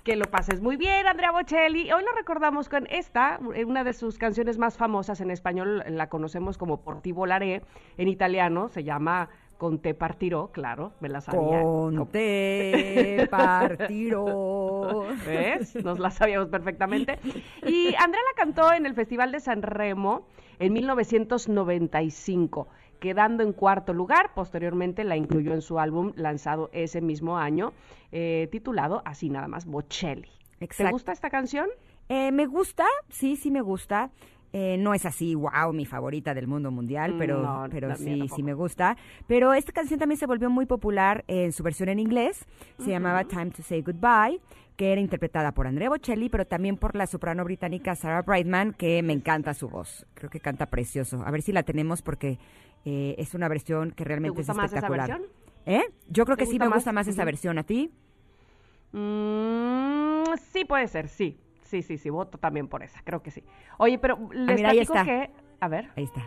Que 0.05 0.17
lo 0.17 0.27
pases 0.27 0.61
muy 0.61 0.77
bien, 0.77 1.07
Andrea 1.07 1.31
Bocelli. 1.31 1.91
Hoy 1.91 2.03
lo 2.05 2.13
recordamos 2.13 2.69
con 2.69 2.87
esta, 2.91 3.41
una 3.41 3.85
de 3.85 3.95
sus 3.95 4.19
canciones 4.19 4.59
más 4.59 4.77
famosas 4.77 5.23
en 5.23 5.31
español, 5.31 5.83
la 5.89 6.11
conocemos 6.11 6.59
como 6.59 6.83
Por 6.83 7.01
ti 7.01 7.13
volaré, 7.13 7.63
en 7.97 8.09
italiano 8.09 8.69
se 8.69 8.85
llama 8.85 9.31
con 9.59 9.81
te 9.81 9.93
partiró, 9.93 10.51
claro, 10.53 10.93
me 11.01 11.09
la 11.09 11.21
sabía. 11.21 11.63
Con 11.63 12.07
te 12.07 13.27
partiró. 13.29 15.05
¿Ves? 15.27 15.75
Nos 15.85 15.99
la 15.99 16.11
sabíamos 16.11 16.49
perfectamente. 16.49 17.19
Y 17.67 17.89
Andrea 17.97 18.23
la 18.23 18.37
cantó 18.37 18.73
en 18.73 18.87
el 18.87 18.95
Festival 18.95 19.33
de 19.33 19.41
San 19.41 19.63
Remo 19.63 20.29
en 20.61 20.73
1995, 20.73 22.69
quedando 23.01 23.43
en 23.43 23.53
cuarto 23.53 23.93
lugar. 23.93 24.33
Posteriormente 24.33 25.03
la 25.03 25.17
incluyó 25.17 25.53
en 25.53 25.63
su 25.63 25.81
álbum 25.81 26.13
lanzado 26.15 26.71
ese 26.73 27.01
mismo 27.01 27.37
año, 27.37 27.73
eh, 28.13 28.49
titulado 28.53 29.03
así 29.05 29.29
nada 29.29 29.49
más, 29.49 29.67
Bocelli. 29.67 30.31
¿Te 30.59 30.91
gusta 30.91 31.13
esta 31.13 31.31
canción? 31.31 31.69
Eh, 32.09 32.31
me 32.31 32.47
gusta, 32.47 32.87
sí, 33.09 33.37
sí 33.37 33.51
me 33.51 33.61
gusta. 33.61 34.11
Eh, 34.53 34.77
no 34.79 34.95
es 34.95 35.05
así, 35.05 35.35
wow, 35.35 35.73
mi 35.75 35.85
favorita 35.85 36.33
del 36.33 36.47
mundo 36.47 36.71
mundial, 36.71 37.17
pero, 37.19 37.43
no, 37.43 37.67
pero 37.71 37.95
sí, 37.97 38.29
sí 38.35 38.43
me 38.43 38.55
gusta. 38.55 38.97
Pero 39.27 39.53
esta 39.53 39.73
canción 39.73 40.01
también 40.01 40.19
se 40.19 40.27
volvió 40.27 40.49
muy 40.49 40.65
popular 40.65 41.25
en 41.29 41.53
su 41.53 41.63
versión 41.63 41.91
en 41.91 41.99
inglés. 41.99 42.47
Se 42.79 42.91
llamaba 42.91 43.25
Time 43.25 43.51
to 43.51 43.63
Say 43.63 43.83
Goodbye, 43.83 44.41
que 44.77 44.93
era 44.93 45.01
interpretada 45.01 45.53
por 45.53 45.67
Andrea 45.67 45.91
Bocelli, 45.91 46.31
pero 46.31 46.47
también 46.47 46.77
por 46.79 46.95
la 46.97 47.07
soprano 47.07 47.45
británica 47.45 47.95
Sarah 47.95 48.23
Brightman, 48.23 48.73
que 48.73 49.03
me 49.03 49.13
encanta 49.13 49.53
su 49.53 49.69
voz. 49.69 50.07
Creo 50.15 50.31
que 50.31 50.41
canta 50.41 50.67
precioso. 50.67 51.23
A 51.27 51.31
ver 51.31 51.43
si 51.43 51.53
la 51.53 51.63
tenemos 51.65 52.01
porque 52.01 52.39
eh, 52.87 53.17
es 53.19 53.35
una 53.35 53.49
versión 53.49 53.91
que 53.91 54.05
realmente 54.05 54.39
gusta 54.39 54.53
es 54.53 54.57
más 54.57 54.73
esa 54.73 54.77
espectacular. 54.79 55.09
versión? 55.21 55.31
¿Eh? 55.67 55.83
Yo 56.09 56.25
creo 56.25 56.37
¿Te 56.39 56.45
que 56.45 56.51
sí 56.51 56.59
me 56.59 56.67
más? 56.71 56.77
gusta 56.77 56.93
más 56.93 57.07
esa 57.07 57.25
versión. 57.27 57.59
¿A 57.59 57.65
ti? 57.65 57.91
Mm, 58.93 60.25
sí, 60.53 60.65
puede 60.65 60.89
ser, 60.89 61.09
sí. 61.09 61.39
Sí, 61.69 61.83
sí, 61.83 61.99
sí, 61.99 62.09
voto 62.09 62.39
también 62.39 62.67
por 62.67 62.83
esa, 62.83 63.03
creo 63.05 63.23
que 63.23 63.31
sí. 63.31 63.45
Oye, 63.77 63.99
pero 63.99 64.19
les 64.33 64.49
Ah, 64.49 64.55
mira, 64.55 64.71
ahí 64.71 64.79
está. 64.79 65.05
que... 65.05 65.31
A 65.61 65.69
ver. 65.69 65.91
Ahí 65.97 66.05
está. 66.05 66.23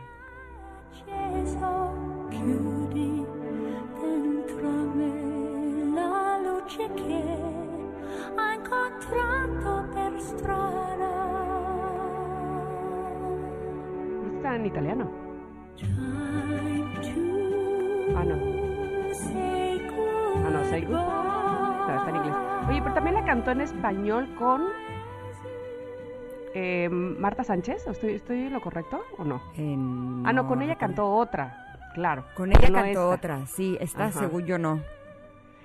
Está 14.35 14.55
en 14.55 14.65
italiano. 14.67 15.09
Ah, 18.15 18.23
no. 18.25 18.35
Ah, 20.45 20.49
no, 20.51 20.59
goodbye. 20.59 20.85
No, 20.87 21.95
está 21.97 22.09
en 22.09 22.15
inglés. 22.15 22.35
Oye, 22.69 22.81
pero 22.83 22.93
también 22.93 23.15
la 23.15 23.25
cantó 23.25 23.49
en 23.49 23.61
español 23.61 24.29
con 24.37 24.65
eh, 26.53 26.89
Marta 26.89 27.43
Sánchez. 27.43 27.87
¿O 27.87 27.91
¿Estoy, 27.91 28.13
¿Estoy 28.13 28.39
en 28.39 28.53
lo 28.53 28.61
correcto 28.61 29.01
o 29.17 29.23
no? 29.23 29.41
En- 29.57 30.23
Ah, 30.25 30.33
no, 30.33 30.47
con 30.47 30.61
ella 30.61 30.75
cantó 30.77 31.11
otra, 31.13 31.77
claro. 31.93 32.25
Con 32.35 32.51
ella 32.51 32.69
no 32.69 32.75
cantó 32.75 32.89
esta. 32.89 33.07
otra, 33.07 33.45
sí, 33.47 33.77
esta 33.79 34.05
Ajá. 34.07 34.19
según 34.19 34.45
yo 34.45 34.57
no. 34.57 34.79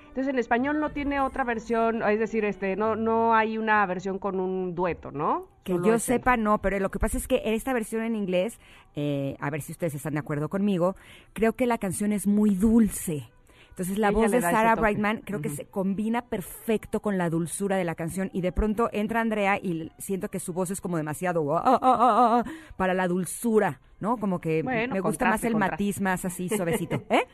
Entonces 0.09 0.33
en 0.33 0.39
español 0.39 0.79
no 0.79 0.89
tiene 0.89 1.21
otra 1.21 1.43
versión, 1.43 2.01
es 2.01 2.17
decir, 2.19 2.43
este, 2.43 2.75
no, 2.75 2.95
no 2.95 3.35
hay 3.35 3.59
una 3.59 3.85
versión 3.85 4.17
con 4.17 4.39
un 4.39 4.73
dueto, 4.73 5.11
¿no? 5.11 5.45
Que 5.63 5.73
Solo 5.73 5.85
yo 5.85 5.93
él. 5.93 5.99
sepa, 5.99 6.37
no, 6.37 6.57
pero 6.57 6.79
lo 6.79 6.89
que 6.89 6.97
pasa 6.97 7.17
es 7.17 7.27
que 7.27 7.41
en 7.45 7.53
esta 7.53 7.71
versión 7.71 8.01
en 8.01 8.15
inglés, 8.15 8.59
eh, 8.95 9.37
a 9.39 9.51
ver 9.51 9.61
si 9.61 9.73
ustedes 9.73 9.93
están 9.93 10.13
de 10.13 10.19
acuerdo 10.19 10.49
conmigo, 10.49 10.95
creo 11.33 11.53
que 11.53 11.67
la 11.67 11.77
canción 11.77 12.13
es 12.13 12.25
muy 12.25 12.55
dulce. 12.55 13.29
Entonces 13.77 13.99
la 13.99 14.09
Ella 14.09 14.17
voz 14.17 14.31
de 14.31 14.41
Sarah. 14.41 14.73
Brightman 14.73 15.21
creo 15.23 15.39
que 15.39 15.49
se 15.49 15.65
combina 15.65 16.23
perfecto 16.23 16.99
con 16.99 17.19
la 17.19 17.29
dulzura 17.29 17.77
de 17.77 17.83
la 17.83 17.93
canción 17.93 18.31
y 18.33 18.41
de 18.41 18.51
pronto 18.51 18.89
entra 18.91 19.21
Andrea 19.21 19.59
y 19.61 19.91
siento 19.99 20.29
que 20.29 20.39
su 20.39 20.51
voz 20.51 20.71
es 20.71 20.81
como 20.81 20.97
demasiado 20.97 21.55
ah, 21.55 21.61
ah, 21.63 21.79
ah, 21.83 22.43
para 22.75 22.95
la 22.95 23.07
dulzura, 23.07 23.79
¿no? 23.99 24.17
Como 24.17 24.41
que 24.41 24.63
Bueno, 24.63 24.95
me 24.95 24.99
gusta 24.99 25.29
más 25.29 25.43
el 25.43 25.55
matiz 25.55 26.01
más 26.01 26.25
así 26.25 26.49
suavecito, 26.49 27.03
¿eh? 27.11 27.27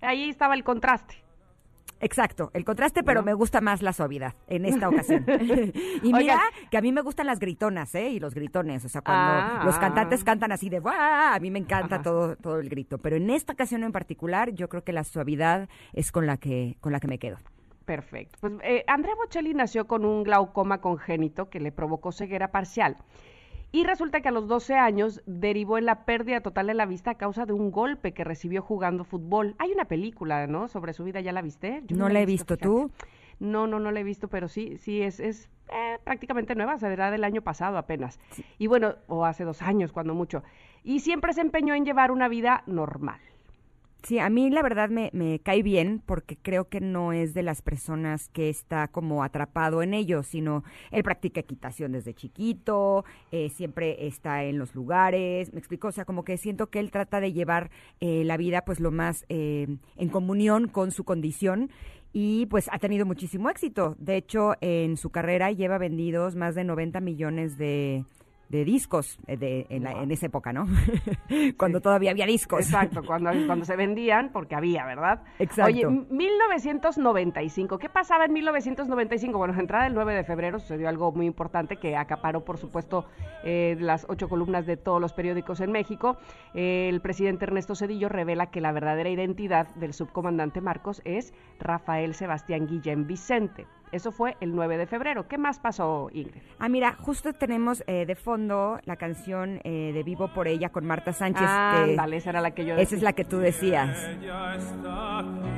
Ahí 0.00 0.30
estaba 0.30 0.54
el 0.54 0.62
contraste. 0.62 1.16
Exacto, 2.00 2.50
el 2.54 2.64
contraste, 2.64 3.02
pero 3.02 3.20
¿No? 3.22 3.26
me 3.26 3.34
gusta 3.34 3.60
más 3.60 3.82
la 3.82 3.92
suavidad 3.92 4.34
en 4.46 4.64
esta 4.64 4.88
ocasión. 4.88 5.24
y 5.28 6.06
Oigan. 6.06 6.18
mira 6.18 6.40
que 6.70 6.78
a 6.78 6.80
mí 6.80 6.92
me 6.92 7.00
gustan 7.00 7.26
las 7.26 7.40
gritonas, 7.40 7.94
¿eh? 7.96 8.10
Y 8.10 8.20
los 8.20 8.34
gritones, 8.34 8.84
o 8.84 8.88
sea, 8.88 9.00
cuando 9.00 9.32
Ah, 9.32 9.62
los 9.64 9.78
cantantes 9.78 10.22
cantan 10.22 10.52
así 10.52 10.68
de 10.68 10.78
¡Buah! 10.80 11.34
A 11.34 11.40
mí 11.40 11.50
me 11.50 11.58
encanta 11.58 11.96
Ajá. 11.96 12.04
todo, 12.04 12.36
todo 12.36 12.60
el 12.60 12.68
grito, 12.68 12.98
pero 12.98 13.16
en 13.16 13.30
esta 13.30 13.52
ocasión 13.52 13.82
en 13.82 13.90
particular 13.92 14.52
yo 14.52 14.68
creo 14.68 14.84
que 14.84 14.92
la 14.92 15.02
suavidad 15.04 15.68
es 15.92 16.12
con 16.12 16.26
la 16.26 16.36
que, 16.36 16.76
con 16.80 16.92
la 16.92 17.00
que 17.00 17.08
me 17.08 17.18
quedo. 17.18 17.38
Perfecto. 17.84 18.36
Pues 18.40 18.52
eh, 18.62 18.84
Andrea 18.86 19.14
Bocelli 19.16 19.54
nació 19.54 19.86
con 19.86 20.04
un 20.04 20.22
glaucoma 20.22 20.80
congénito 20.80 21.48
que 21.48 21.58
le 21.58 21.72
provocó 21.72 22.12
ceguera 22.12 22.48
parcial. 22.52 22.96
Y 23.70 23.84
resulta 23.84 24.20
que 24.22 24.28
a 24.28 24.32
los 24.32 24.48
12 24.48 24.74
años 24.74 25.22
derivó 25.26 25.76
en 25.76 25.84
la 25.84 26.04
pérdida 26.06 26.40
total 26.40 26.68
de 26.68 26.74
la 26.74 26.86
vista 26.86 27.12
a 27.12 27.14
causa 27.16 27.44
de 27.44 27.52
un 27.52 27.70
golpe 27.70 28.12
que 28.12 28.24
recibió 28.24 28.62
jugando 28.62 29.04
fútbol. 29.04 29.54
Hay 29.58 29.72
una 29.72 29.84
película, 29.84 30.46
¿no? 30.46 30.68
Sobre 30.68 30.94
su 30.94 31.04
vida, 31.04 31.20
¿ya 31.20 31.32
la 31.32 31.42
viste? 31.42 31.82
Yo 31.86 31.96
No 31.96 32.08
la 32.08 32.20
he 32.20 32.26
visto. 32.26 32.56
¿tú? 32.56 32.90
No, 33.40 33.66
no, 33.66 33.78
no 33.78 33.92
la 33.92 34.00
he 34.00 34.04
visto, 34.04 34.28
pero 34.28 34.48
sí, 34.48 34.78
sí, 34.78 35.02
es, 35.02 35.20
es 35.20 35.50
eh, 35.68 35.98
prácticamente 36.02 36.54
nueva, 36.54 36.78
será 36.78 37.10
del 37.10 37.24
año 37.24 37.42
pasado 37.42 37.76
apenas. 37.76 38.18
Y 38.58 38.68
bueno, 38.68 38.94
o 39.06 39.26
hace 39.26 39.44
dos 39.44 39.60
años, 39.60 39.92
cuando 39.92 40.14
mucho. 40.14 40.42
Y 40.82 41.00
siempre 41.00 41.34
se 41.34 41.42
empeñó 41.42 41.74
en 41.74 41.84
llevar 41.84 42.10
una 42.10 42.28
vida 42.28 42.62
normal. 42.66 43.20
Sí, 44.04 44.20
a 44.20 44.30
mí 44.30 44.48
la 44.48 44.62
verdad 44.62 44.90
me, 44.90 45.10
me 45.12 45.40
cae 45.40 45.62
bien 45.62 46.00
porque 46.06 46.36
creo 46.36 46.68
que 46.68 46.80
no 46.80 47.12
es 47.12 47.34
de 47.34 47.42
las 47.42 47.62
personas 47.62 48.28
que 48.28 48.48
está 48.48 48.86
como 48.86 49.24
atrapado 49.24 49.82
en 49.82 49.92
ello, 49.92 50.22
sino 50.22 50.62
él 50.92 51.02
practica 51.02 51.40
equitación 51.40 51.92
desde 51.92 52.14
chiquito, 52.14 53.04
eh, 53.32 53.50
siempre 53.50 54.06
está 54.06 54.44
en 54.44 54.58
los 54.58 54.74
lugares, 54.74 55.52
me 55.52 55.58
explico, 55.58 55.88
o 55.88 55.92
sea, 55.92 56.04
como 56.04 56.24
que 56.24 56.36
siento 56.36 56.68
que 56.68 56.78
él 56.78 56.92
trata 56.92 57.20
de 57.20 57.32
llevar 57.32 57.70
eh, 58.00 58.22
la 58.24 58.36
vida 58.36 58.64
pues 58.64 58.78
lo 58.78 58.92
más 58.92 59.26
eh, 59.28 59.66
en 59.96 60.08
comunión 60.08 60.68
con 60.68 60.92
su 60.92 61.02
condición 61.02 61.68
y 62.12 62.46
pues 62.46 62.68
ha 62.72 62.78
tenido 62.78 63.04
muchísimo 63.04 63.50
éxito. 63.50 63.96
De 63.98 64.16
hecho, 64.16 64.54
en 64.60 64.96
su 64.96 65.10
carrera 65.10 65.50
lleva 65.50 65.76
vendidos 65.76 66.36
más 66.36 66.54
de 66.54 66.64
90 66.64 67.00
millones 67.00 67.58
de, 67.58 68.04
de 68.48 68.64
discos 68.64 69.18
eh, 69.26 69.36
de, 69.36 69.66
en, 69.68 69.82
la- 69.84 69.92
en 70.02 70.10
esa 70.10 70.26
época, 70.26 70.52
¿no? 70.52 70.66
Cuando 71.58 71.78
Sí. 71.78 71.82
todavía 71.82 72.10
había 72.12 72.26
discos. 72.26 72.60
Exacto, 72.60 73.02
cuando, 73.06 73.30
cuando 73.46 73.64
se 73.64 73.76
vendían, 73.76 74.30
porque 74.32 74.54
había, 74.54 74.86
¿verdad? 74.86 75.22
Exacto. 75.38 75.70
Oye, 75.72 75.82
m- 75.82 76.06
1995. 76.10 77.78
¿Qué 77.78 77.88
pasaba 77.88 78.24
en 78.24 78.32
1995? 78.32 79.36
Bueno, 79.38 79.58
entrada 79.58 79.86
el 79.86 79.94
9 79.94 80.14
de 80.14 80.24
febrero 80.24 80.58
sucedió 80.58 80.88
algo 80.88 81.12
muy 81.12 81.26
importante 81.26 81.76
que 81.76 81.96
acaparó, 81.96 82.44
por 82.44 82.58
supuesto, 82.58 83.04
eh, 83.44 83.76
las 83.80 84.06
ocho 84.08 84.28
columnas 84.28 84.66
de 84.66 84.76
todos 84.76 85.00
los 85.00 85.12
periódicos 85.12 85.60
en 85.60 85.72
México. 85.72 86.16
Eh, 86.54 86.88
el 86.88 87.00
presidente 87.00 87.44
Ernesto 87.44 87.74
Cedillo 87.74 88.08
revela 88.08 88.50
que 88.50 88.60
la 88.60 88.72
verdadera 88.72 89.10
identidad 89.10 89.74
del 89.74 89.92
subcomandante 89.92 90.60
Marcos 90.60 91.02
es 91.04 91.34
Rafael 91.58 92.14
Sebastián 92.14 92.66
Guillén 92.66 93.06
Vicente. 93.06 93.66
Eso 93.92 94.12
fue 94.12 94.36
el 94.40 94.54
9 94.54 94.76
de 94.76 94.86
febrero. 94.86 95.28
¿Qué 95.28 95.38
más 95.38 95.58
pasó, 95.58 96.08
Ingrid? 96.12 96.42
Ah, 96.58 96.68
mira, 96.68 96.94
justo 97.00 97.32
tenemos 97.32 97.82
eh, 97.86 98.06
de 98.06 98.14
fondo 98.14 98.78
la 98.84 98.96
canción 98.96 99.60
eh, 99.64 99.92
de 99.92 100.02
Vivo 100.02 100.28
por 100.28 100.48
ella 100.48 100.70
con 100.70 100.84
Marta 100.86 101.12
Sánchez. 101.12 101.42
que 101.46 101.46
Ándale, 101.46 102.16
esa 102.16 102.30
era 102.30 102.40
la 102.40 102.52
que 102.52 102.64
yo 102.64 102.76
esa 102.76 102.96
es 102.96 103.02
la 103.02 103.12
que 103.12 103.24
tú 103.24 103.38
decías. 103.38 104.04
Ella 104.04 104.56
está 104.56 105.18
aquí. 105.18 105.57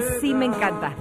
Esta 0.00 0.20
sí 0.20 0.32
me 0.32 0.46
encanta. 0.46 0.96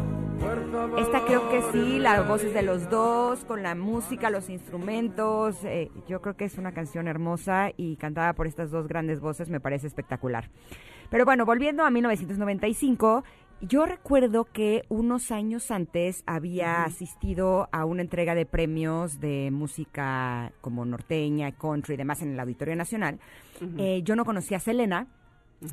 Esta 0.98 1.24
creo 1.24 1.50
que 1.50 1.62
sí, 1.72 2.00
las 2.00 2.28
voces 2.28 2.54
de 2.54 2.62
los 2.64 2.90
dos, 2.90 3.46
con 3.46 3.64
la 3.64 3.74
música, 3.74 4.30
los 4.30 4.50
instrumentos. 4.50 5.64
eh, 5.64 5.90
yo 6.08 6.22
creo 6.22 6.36
que 6.36 6.44
es 6.44 6.58
una 6.58 6.74
canción 6.74 7.08
hermosa 7.08 7.72
y 7.78 7.96
cantada 7.96 8.34
por 8.34 8.46
estas 8.46 8.72
dos 8.72 8.90
grandes 8.90 9.22
voces 9.22 9.50
me 9.50 9.62
parece 9.62 9.88
espectacular. 9.88 10.50
Pero 11.10 11.24
bueno, 11.24 11.46
volviendo 11.46 11.86
a 11.86 11.90
1995, 11.90 13.24
yo 13.62 13.86
recuerdo 13.86 14.44
que 14.44 14.84
unos 14.90 15.32
años 15.32 15.72
antes 15.72 16.24
había 16.26 16.84
asistido 16.84 17.70
a 17.72 17.86
una 17.86 18.02
entrega 18.02 18.36
de 18.36 18.46
premios 18.46 19.22
de 19.22 19.50
música 19.50 20.52
como 20.60 20.84
norteña, 20.84 21.54
country 21.54 21.94
y 21.94 21.98
demás 21.98 22.22
en 22.22 22.34
el 22.34 22.40
Auditorio 22.40 22.76
Nacional. 22.76 23.20
Eh, 23.78 24.02
yo 24.04 24.18
no 24.18 24.26
conocía 24.26 24.58
a 24.58 24.60
Selena. 24.60 25.08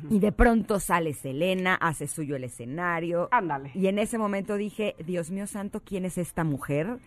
Y 0.09 0.19
de 0.19 0.31
pronto 0.31 0.79
sale 0.79 1.13
Selena, 1.13 1.75
hace 1.75 2.07
suyo 2.07 2.35
el 2.35 2.43
escenario, 2.43 3.29
Ándale. 3.31 3.71
y 3.73 3.87
en 3.87 3.99
ese 3.99 4.17
momento 4.17 4.55
dije, 4.55 4.95
Dios 5.05 5.31
mío 5.31 5.47
santo, 5.47 5.81
¿quién 5.83 6.03
es 6.05 6.17
esta 6.17 6.43
mujer? 6.43 6.97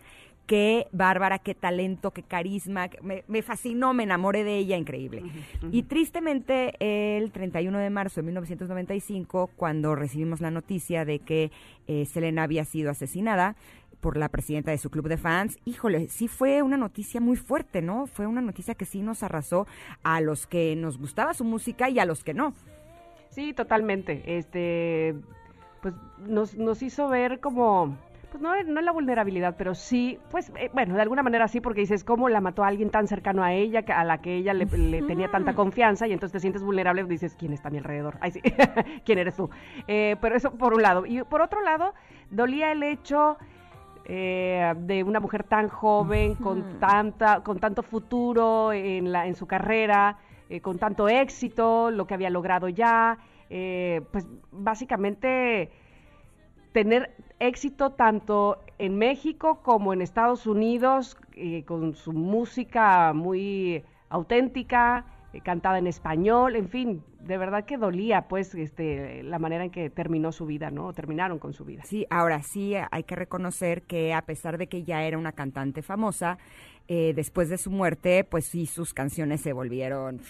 Qué 0.47 0.87
bárbara, 0.91 1.39
qué 1.39 1.53
talento, 1.55 2.11
qué 2.11 2.23
carisma. 2.23 2.89
Me, 3.03 3.23
me 3.27 3.41
fascinó, 3.41 3.93
me 3.93 4.03
enamoré 4.03 4.43
de 4.43 4.57
ella, 4.57 4.75
increíble. 4.75 5.23
Y 5.71 5.83
tristemente, 5.83 6.73
el 6.79 7.31
31 7.31 7.77
de 7.77 7.89
marzo 7.89 8.19
de 8.19 8.25
1995, 8.25 9.51
cuando 9.55 9.95
recibimos 9.95 10.41
la 10.41 10.51
noticia 10.51 11.05
de 11.05 11.19
que 11.19 11.51
eh, 11.87 12.05
Selena 12.05 12.43
había 12.43 12.65
sido 12.65 12.89
asesinada, 12.91 13.55
por 14.01 14.17
la 14.17 14.29
presidenta 14.29 14.71
de 14.71 14.77
su 14.77 14.89
club 14.89 15.07
de 15.07 15.17
fans. 15.17 15.57
Híjole, 15.65 16.09
sí 16.09 16.27
fue 16.27 16.61
una 16.61 16.77
noticia 16.77 17.21
muy 17.21 17.37
fuerte, 17.37 17.81
¿no? 17.81 18.07
Fue 18.07 18.27
una 18.27 18.41
noticia 18.41 18.75
que 18.75 18.85
sí 18.85 19.01
nos 19.01 19.23
arrasó 19.23 19.67
a 20.03 20.19
los 20.19 20.47
que 20.47 20.75
nos 20.75 20.97
gustaba 20.97 21.33
su 21.33 21.45
música 21.45 21.89
y 21.89 21.99
a 21.99 22.05
los 22.05 22.23
que 22.23 22.33
no. 22.33 22.53
Sí, 23.29 23.53
totalmente. 23.53 24.23
Este, 24.37 25.15
pues 25.81 25.93
nos, 26.19 26.55
nos 26.55 26.81
hizo 26.81 27.07
ver 27.07 27.39
como, 27.39 27.97
pues 28.29 28.41
no, 28.41 28.61
no 28.63 28.81
la 28.81 28.91
vulnerabilidad, 28.91 29.55
pero 29.57 29.73
sí, 29.75 30.19
pues 30.29 30.51
eh, 30.57 30.69
bueno, 30.73 30.95
de 30.95 31.01
alguna 31.01 31.23
manera 31.23 31.47
sí, 31.47 31.61
porque 31.61 31.81
dices, 31.81 32.03
¿cómo 32.03 32.29
la 32.29 32.41
mató 32.41 32.63
a 32.63 32.67
alguien 32.67 32.89
tan 32.89 33.07
cercano 33.07 33.43
a 33.43 33.53
ella, 33.53 33.83
a 33.87 34.03
la 34.03 34.21
que 34.21 34.35
ella 34.35 34.53
le, 34.53 34.65
le 34.65 35.01
tenía 35.03 35.29
tanta 35.29 35.53
confianza? 35.53 36.07
Y 36.07 36.13
entonces 36.13 36.33
te 36.33 36.39
sientes 36.39 36.63
vulnerable, 36.63 37.03
dices, 37.05 37.35
¿quién 37.37 37.53
está 37.53 37.69
a 37.69 37.71
mi 37.71 37.77
alrededor? 37.77 38.17
Ay, 38.21 38.31
sí, 38.31 38.41
¿quién 39.05 39.19
eres 39.19 39.35
tú? 39.35 39.49
Eh, 39.87 40.15
pero 40.21 40.35
eso 40.35 40.51
por 40.51 40.73
un 40.73 40.81
lado. 40.81 41.05
Y 41.05 41.23
por 41.23 41.41
otro 41.41 41.61
lado, 41.61 41.93
dolía 42.29 42.71
el 42.71 42.83
hecho 42.83 43.37
eh, 44.05 44.73
de 44.77 45.03
una 45.03 45.19
mujer 45.19 45.43
tan 45.43 45.69
joven, 45.69 46.35
con 46.35 46.79
tanta, 46.79 47.41
con 47.43 47.59
tanto 47.59 47.83
futuro 47.83 48.73
en 48.73 49.11
la, 49.11 49.27
en 49.27 49.35
su 49.35 49.45
carrera, 49.45 50.17
eh, 50.49 50.61
con 50.61 50.77
tanto 50.77 51.07
éxito, 51.07 51.91
lo 51.91 52.05
que 52.07 52.13
había 52.13 52.29
logrado 52.29 52.67
ya, 52.69 53.17
eh, 53.49 54.01
pues 54.11 54.27
básicamente 54.51 55.71
tener 56.71 57.15
éxito 57.39 57.91
tanto 57.91 58.59
en 58.77 58.97
México 58.97 59.61
como 59.61 59.93
en 59.93 60.01
Estados 60.01 60.47
Unidos, 60.47 61.17
con 61.65 61.95
su 61.95 62.13
música 62.13 63.13
muy 63.13 63.83
auténtica, 64.09 65.05
eh, 65.33 65.41
cantada 65.41 65.79
en 65.79 65.87
español, 65.87 66.55
en 66.55 66.67
fin, 66.67 67.03
de 67.25 67.37
verdad 67.37 67.65
que 67.65 67.77
dolía, 67.77 68.27
pues, 68.27 68.53
este, 68.55 69.23
la 69.23 69.39
manera 69.39 69.65
en 69.65 69.71
que 69.71 69.89
terminó 69.89 70.31
su 70.31 70.45
vida, 70.45 70.71
¿no? 70.71 70.87
O 70.87 70.93
terminaron 70.93 71.39
con 71.39 71.53
su 71.53 71.65
vida. 71.65 71.83
Sí, 71.85 72.05
ahora 72.09 72.41
sí 72.41 72.73
hay 72.91 73.03
que 73.03 73.15
reconocer 73.15 73.83
que 73.83 74.13
a 74.13 74.23
pesar 74.23 74.57
de 74.57 74.67
que 74.67 74.83
ya 74.83 75.03
era 75.03 75.17
una 75.17 75.31
cantante 75.31 75.81
famosa, 75.81 76.37
eh, 76.87 77.13
después 77.15 77.49
de 77.49 77.57
su 77.57 77.71
muerte, 77.71 78.23
pues 78.23 78.45
sí, 78.45 78.65
sus 78.65 78.93
canciones 78.93 79.41
se 79.41 79.53
volvieron 79.53 80.21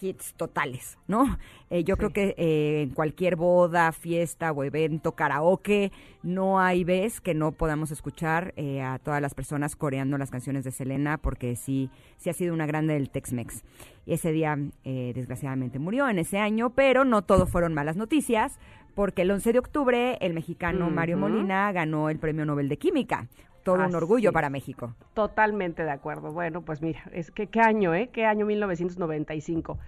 hits 0.00 0.34
totales, 0.34 0.98
¿no? 1.06 1.38
Eh, 1.70 1.84
yo 1.84 1.96
creo 1.96 2.10
que 2.10 2.34
eh, 2.36 2.82
en 2.82 2.90
cualquier 2.90 3.36
boda, 3.36 3.92
fiesta 3.92 4.52
o 4.52 4.64
evento, 4.64 5.12
karaoke, 5.12 5.92
no 6.22 6.58
hay 6.58 6.84
vez 6.84 7.20
que 7.20 7.34
no 7.34 7.52
podamos 7.52 7.90
escuchar 7.90 8.54
eh, 8.56 8.80
a 8.80 8.98
todas 8.98 9.20
las 9.20 9.34
personas 9.34 9.76
coreando 9.76 10.18
las 10.18 10.30
canciones 10.30 10.64
de 10.64 10.70
Selena, 10.70 11.18
porque 11.18 11.54
sí, 11.56 11.90
sí 12.16 12.30
ha 12.30 12.32
sido 12.32 12.54
una 12.54 12.66
grande 12.66 12.94
del 12.94 13.10
Tex-Mex. 13.10 13.62
Y 14.06 14.12
ese 14.14 14.32
día, 14.32 14.58
eh, 14.84 15.12
desgraciadamente, 15.14 15.78
murió 15.78 16.08
en 16.08 16.18
ese 16.18 16.38
año, 16.38 16.70
pero 16.70 17.04
no 17.04 17.22
todo 17.22 17.46
fueron 17.46 17.74
malas 17.74 17.96
noticias, 17.96 18.58
porque 18.94 19.22
el 19.22 19.30
11 19.30 19.52
de 19.52 19.58
octubre 19.58 20.18
el 20.20 20.34
mexicano 20.34 20.90
Mario. 20.90 21.18
Molina 21.18 21.72
ganó 21.72 22.10
el 22.10 22.18
Premio 22.18 22.44
Nobel 22.44 22.68
de 22.68 22.76
Química. 22.76 23.26
Todo 23.62 23.86
un 23.86 23.94
orgullo 23.94 24.30
para 24.32 24.50
México. 24.50 24.94
Totalmente 25.14 25.84
de 25.84 25.90
acuerdo. 25.90 26.32
Bueno, 26.32 26.62
pues 26.62 26.82
mira, 26.82 27.00
es 27.12 27.30
que 27.30 27.46
qué 27.46 27.60
año, 27.60 27.94
¿eh? 27.94 28.10
Qué 28.12 28.26
año 28.26 28.44
1995. 28.44 29.78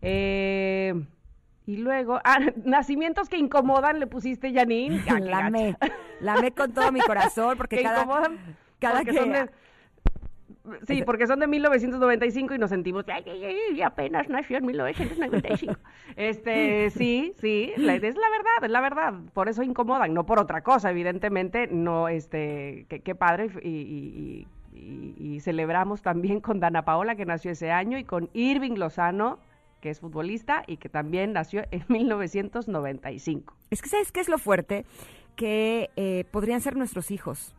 Eh, 0.00 0.94
y 1.66 1.76
luego, 1.76 2.20
ah, 2.24 2.38
nacimientos 2.64 3.28
que 3.28 3.36
incomodan, 3.36 4.00
le 4.00 4.06
pusiste 4.06 4.52
Janine. 4.54 5.00
Ah, 5.08 5.16
qué 5.18 5.20
la 5.20 5.30
gacha. 5.30 5.46
amé, 5.46 5.76
la 6.20 6.34
amé 6.34 6.52
con 6.52 6.72
todo 6.72 6.90
mi 6.90 7.00
corazón, 7.00 7.58
porque 7.58 7.76
que 7.78 7.82
cada, 7.82 8.02
incomodan 8.02 8.38
cada 8.78 8.98
porque 9.00 9.10
que... 9.12 9.18
son 9.18 9.32
de- 9.32 9.50
Sí, 10.86 11.02
porque 11.02 11.26
son 11.26 11.40
de 11.40 11.46
1995 11.46 12.54
y 12.54 12.58
nos 12.58 12.70
sentimos, 12.70 13.04
ay, 13.08 13.24
ay, 13.26 13.44
ay, 13.72 13.82
apenas 13.82 14.28
nació 14.28 14.58
en 14.58 14.66
1995. 14.66 15.74
este, 16.16 16.90
sí, 16.96 17.32
sí, 17.40 17.72
es 17.76 17.82
la 18.16 18.30
verdad, 18.30 18.64
es 18.64 18.70
la 18.70 18.80
verdad. 18.80 19.14
Por 19.34 19.48
eso 19.48 19.62
incomodan, 19.62 20.14
no 20.14 20.24
por 20.26 20.38
otra 20.38 20.62
cosa, 20.62 20.90
evidentemente. 20.90 21.66
No, 21.68 22.08
este, 22.08 22.86
qué 22.88 23.00
qué 23.00 23.14
padre 23.14 23.50
y, 23.62 23.68
y- 23.68 24.46
y- 24.74 24.78
y- 24.78 25.34
y 25.36 25.40
celebramos 25.40 26.02
también 26.02 26.40
con 26.40 26.60
Dana 26.60 26.84
Paola 26.84 27.16
que 27.16 27.24
nació 27.26 27.50
ese 27.50 27.70
año 27.70 27.98
y 27.98 28.04
con 28.04 28.30
Irving 28.32 28.76
Lozano 28.78 29.38
que 29.80 29.90
es 29.90 30.00
futbolista 30.00 30.64
y 30.66 30.76
que 30.78 30.88
también 30.88 31.32
nació 31.32 31.62
en 31.70 31.84
1995. 31.88 33.54
Es 33.70 33.82
que, 33.82 33.88
¿sabes 33.88 34.12
qué 34.12 34.20
es 34.20 34.28
lo 34.28 34.38
fuerte? 34.38 34.84
Que 35.36 35.90
eh, 35.96 36.24
podrían 36.30 36.60
ser 36.60 36.76
nuestros 36.76 37.10
hijos. 37.10 37.54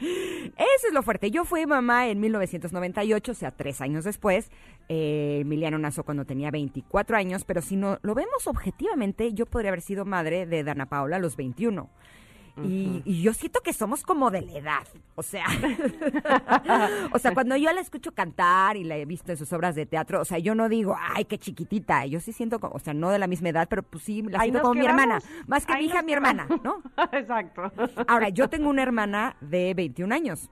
Eso 0.00 0.86
es 0.88 0.92
lo 0.92 1.02
fuerte. 1.02 1.30
Yo 1.30 1.44
fui 1.44 1.66
mamá 1.66 2.08
en 2.08 2.20
1998, 2.20 3.32
o 3.32 3.34
sea, 3.34 3.50
tres 3.50 3.80
años 3.80 4.04
después. 4.04 4.50
Eh, 4.88 5.38
Emiliano 5.42 5.78
nació 5.78 6.04
cuando 6.04 6.24
tenía 6.24 6.50
24 6.50 7.16
años, 7.16 7.44
pero 7.44 7.62
si 7.62 7.76
no 7.76 7.98
lo 8.02 8.14
vemos 8.14 8.46
objetivamente, 8.46 9.32
yo 9.32 9.46
podría 9.46 9.70
haber 9.70 9.82
sido 9.82 10.04
madre 10.04 10.46
de 10.46 10.64
Dana 10.64 10.86
Paola 10.86 11.16
a 11.16 11.20
los 11.20 11.36
21. 11.36 11.88
Y, 12.64 13.02
y 13.04 13.22
yo 13.22 13.32
siento 13.32 13.60
que 13.60 13.72
somos 13.72 14.02
como 14.02 14.30
de 14.30 14.42
la 14.42 14.52
edad, 14.52 14.88
o 15.14 15.22
sea, 15.22 15.46
o 17.12 17.18
sea, 17.18 17.34
cuando 17.34 17.56
yo 17.56 17.72
la 17.72 17.80
escucho 17.80 18.12
cantar 18.12 18.76
y 18.76 18.84
la 18.84 18.96
he 18.96 19.04
visto 19.04 19.32
en 19.32 19.38
sus 19.38 19.52
obras 19.52 19.74
de 19.74 19.86
teatro, 19.86 20.20
o 20.20 20.24
sea, 20.24 20.38
yo 20.38 20.54
no 20.54 20.68
digo, 20.68 20.96
ay, 20.98 21.24
qué 21.24 21.38
chiquitita, 21.38 22.06
yo 22.06 22.20
sí 22.20 22.32
siento, 22.32 22.60
como, 22.60 22.74
o 22.74 22.78
sea, 22.78 22.94
no 22.94 23.10
de 23.10 23.18
la 23.18 23.26
misma 23.26 23.50
edad, 23.50 23.66
pero 23.68 23.82
pues 23.82 24.04
sí, 24.04 24.22
la 24.22 24.40
siento 24.40 24.62
como 24.62 24.74
mi 24.74 24.86
hermana, 24.86 25.20
más 25.46 25.66
que 25.66 25.72
Ahí 25.72 25.84
mi 25.84 25.86
hija, 25.88 26.02
mi 26.02 26.12
hermana. 26.12 26.46
¿no? 26.62 26.82
Exacto. 27.12 27.72
Ahora, 28.06 28.28
yo 28.28 28.48
tengo 28.48 28.68
una 28.68 28.82
hermana 28.82 29.36
de 29.40 29.74
21 29.74 30.14
años, 30.14 30.50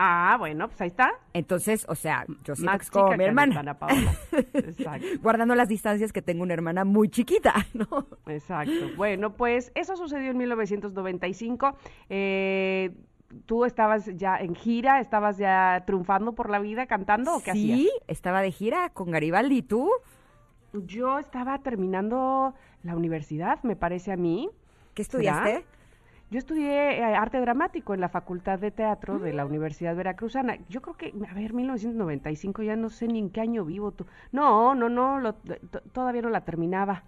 Ah, 0.00 0.36
bueno, 0.38 0.68
pues 0.68 0.80
ahí 0.80 0.86
está. 0.86 1.10
entonces, 1.32 1.84
o 1.88 1.96
sea, 1.96 2.24
yo 2.44 2.54
siento 2.54 2.70
Más 2.70 2.78
que 2.78 2.84
es 2.84 2.90
como 2.92 3.06
chica 3.06 3.16
mi 3.16 3.24
hermana. 3.24 3.78
Paola. 3.78 4.12
Exacto. 4.52 5.06
Guardando 5.20 5.56
las 5.56 5.68
distancias 5.68 6.12
que 6.12 6.22
tengo 6.22 6.44
una 6.44 6.54
hermana 6.54 6.84
muy 6.84 7.08
chiquita, 7.08 7.52
¿no? 7.74 8.06
Exacto. 8.26 8.72
Bueno, 8.96 9.32
pues 9.34 9.72
eso 9.74 9.96
sucedió 9.96 10.30
en 10.30 10.36
1995. 10.36 11.76
Eh, 12.10 12.94
¿Tú 13.44 13.64
estabas 13.64 14.06
ya 14.16 14.36
en 14.38 14.54
gira? 14.54 15.00
¿Estabas 15.00 15.36
ya 15.36 15.82
triunfando 15.84 16.32
por 16.32 16.48
la 16.48 16.60
vida 16.60 16.86
cantando 16.86 17.34
o 17.34 17.40
qué 17.40 17.52
sí, 17.52 17.72
hacías? 17.72 17.92
estaba 18.06 18.40
de 18.40 18.52
gira 18.52 18.90
con 18.90 19.10
Garibaldi, 19.10 19.58
¿y 19.58 19.62
tú? 19.62 19.90
Yo 20.72 21.18
estaba 21.18 21.58
terminando 21.58 22.54
la 22.84 22.94
universidad, 22.94 23.60
me 23.64 23.74
parece 23.74 24.12
a 24.12 24.16
mí. 24.16 24.48
¿Qué 24.94 25.02
estudiaste? 25.02 25.64
Yo 26.30 26.38
estudié 26.38 26.98
eh, 26.98 27.04
arte 27.04 27.40
dramático 27.40 27.94
en 27.94 28.00
la 28.02 28.08
Facultad 28.10 28.58
de 28.58 28.70
Teatro 28.70 29.18
de 29.18 29.32
la 29.32 29.46
Universidad 29.46 29.96
Veracruzana. 29.96 30.58
Yo 30.68 30.82
creo 30.82 30.96
que, 30.96 31.14
a 31.30 31.34
ver, 31.34 31.54
1995, 31.54 32.62
ya 32.62 32.76
no 32.76 32.90
sé 32.90 33.06
ni 33.08 33.18
en 33.18 33.30
qué 33.30 33.40
año 33.40 33.64
vivo 33.64 33.92
tú. 33.92 34.04
No, 34.30 34.74
no, 34.74 34.90
no, 34.90 35.20
lo- 35.20 35.34
todavía 35.92 36.20
no 36.22 36.28
la 36.28 36.42
terminaba. 36.42 37.02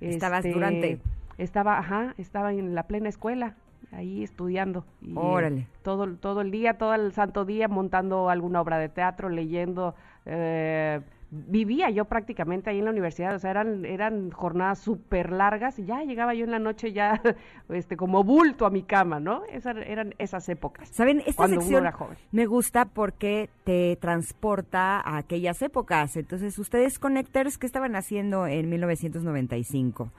Estabas 0.00 0.44
durante. 0.44 1.00
Estaba, 1.36 1.78
ajá, 1.78 2.14
estaba 2.16 2.52
en 2.52 2.74
la 2.74 2.84
plena 2.84 3.08
escuela, 3.08 3.54
ahí 3.92 4.22
estudiando. 4.22 4.84
y, 5.02 5.14
Órale. 5.16 5.66
todo, 5.82 6.06
todo 6.16 6.40
el 6.42 6.50
día, 6.52 6.74
todo 6.78 6.94
el 6.94 7.12
santo 7.12 7.44
día, 7.44 7.66
montando 7.66 8.28
alguna 8.30 8.60
obra 8.60 8.78
de 8.78 8.88
teatro, 8.88 9.28
leyendo. 9.30 9.94
eh, 10.26 11.00
vivía 11.30 11.90
yo 11.90 12.06
prácticamente 12.06 12.70
ahí 12.70 12.78
en 12.78 12.84
la 12.84 12.90
universidad, 12.90 13.34
o 13.34 13.38
sea, 13.38 13.50
eran, 13.52 13.84
eran 13.84 14.30
jornadas 14.30 14.80
súper 14.80 15.30
largas 15.30 15.78
y 15.78 15.84
ya 15.84 16.02
llegaba 16.02 16.34
yo 16.34 16.44
en 16.44 16.50
la 16.50 16.58
noche 16.58 16.92
ya 16.92 17.20
este, 17.68 17.96
como 17.96 18.24
bulto 18.24 18.66
a 18.66 18.70
mi 18.70 18.82
cama, 18.82 19.20
¿no? 19.20 19.44
Esas 19.44 19.76
eran 19.76 20.14
esas 20.18 20.48
épocas. 20.48 20.88
Saben, 20.88 21.20
esta 21.20 21.34
cuando 21.34 21.56
uno 21.56 21.62
sección 21.62 21.82
era 21.84 21.92
joven. 21.92 22.16
me 22.32 22.46
gusta 22.46 22.86
porque 22.86 23.48
te 23.64 23.96
transporta 24.00 25.00
a 25.00 25.18
aquellas 25.18 25.62
épocas. 25.62 26.16
Entonces, 26.16 26.58
ustedes 26.58 26.98
connectors, 26.98 27.58
¿qué 27.58 27.66
estaban 27.66 27.94
haciendo 27.94 28.46
en 28.46 28.68
1995? 28.68 30.10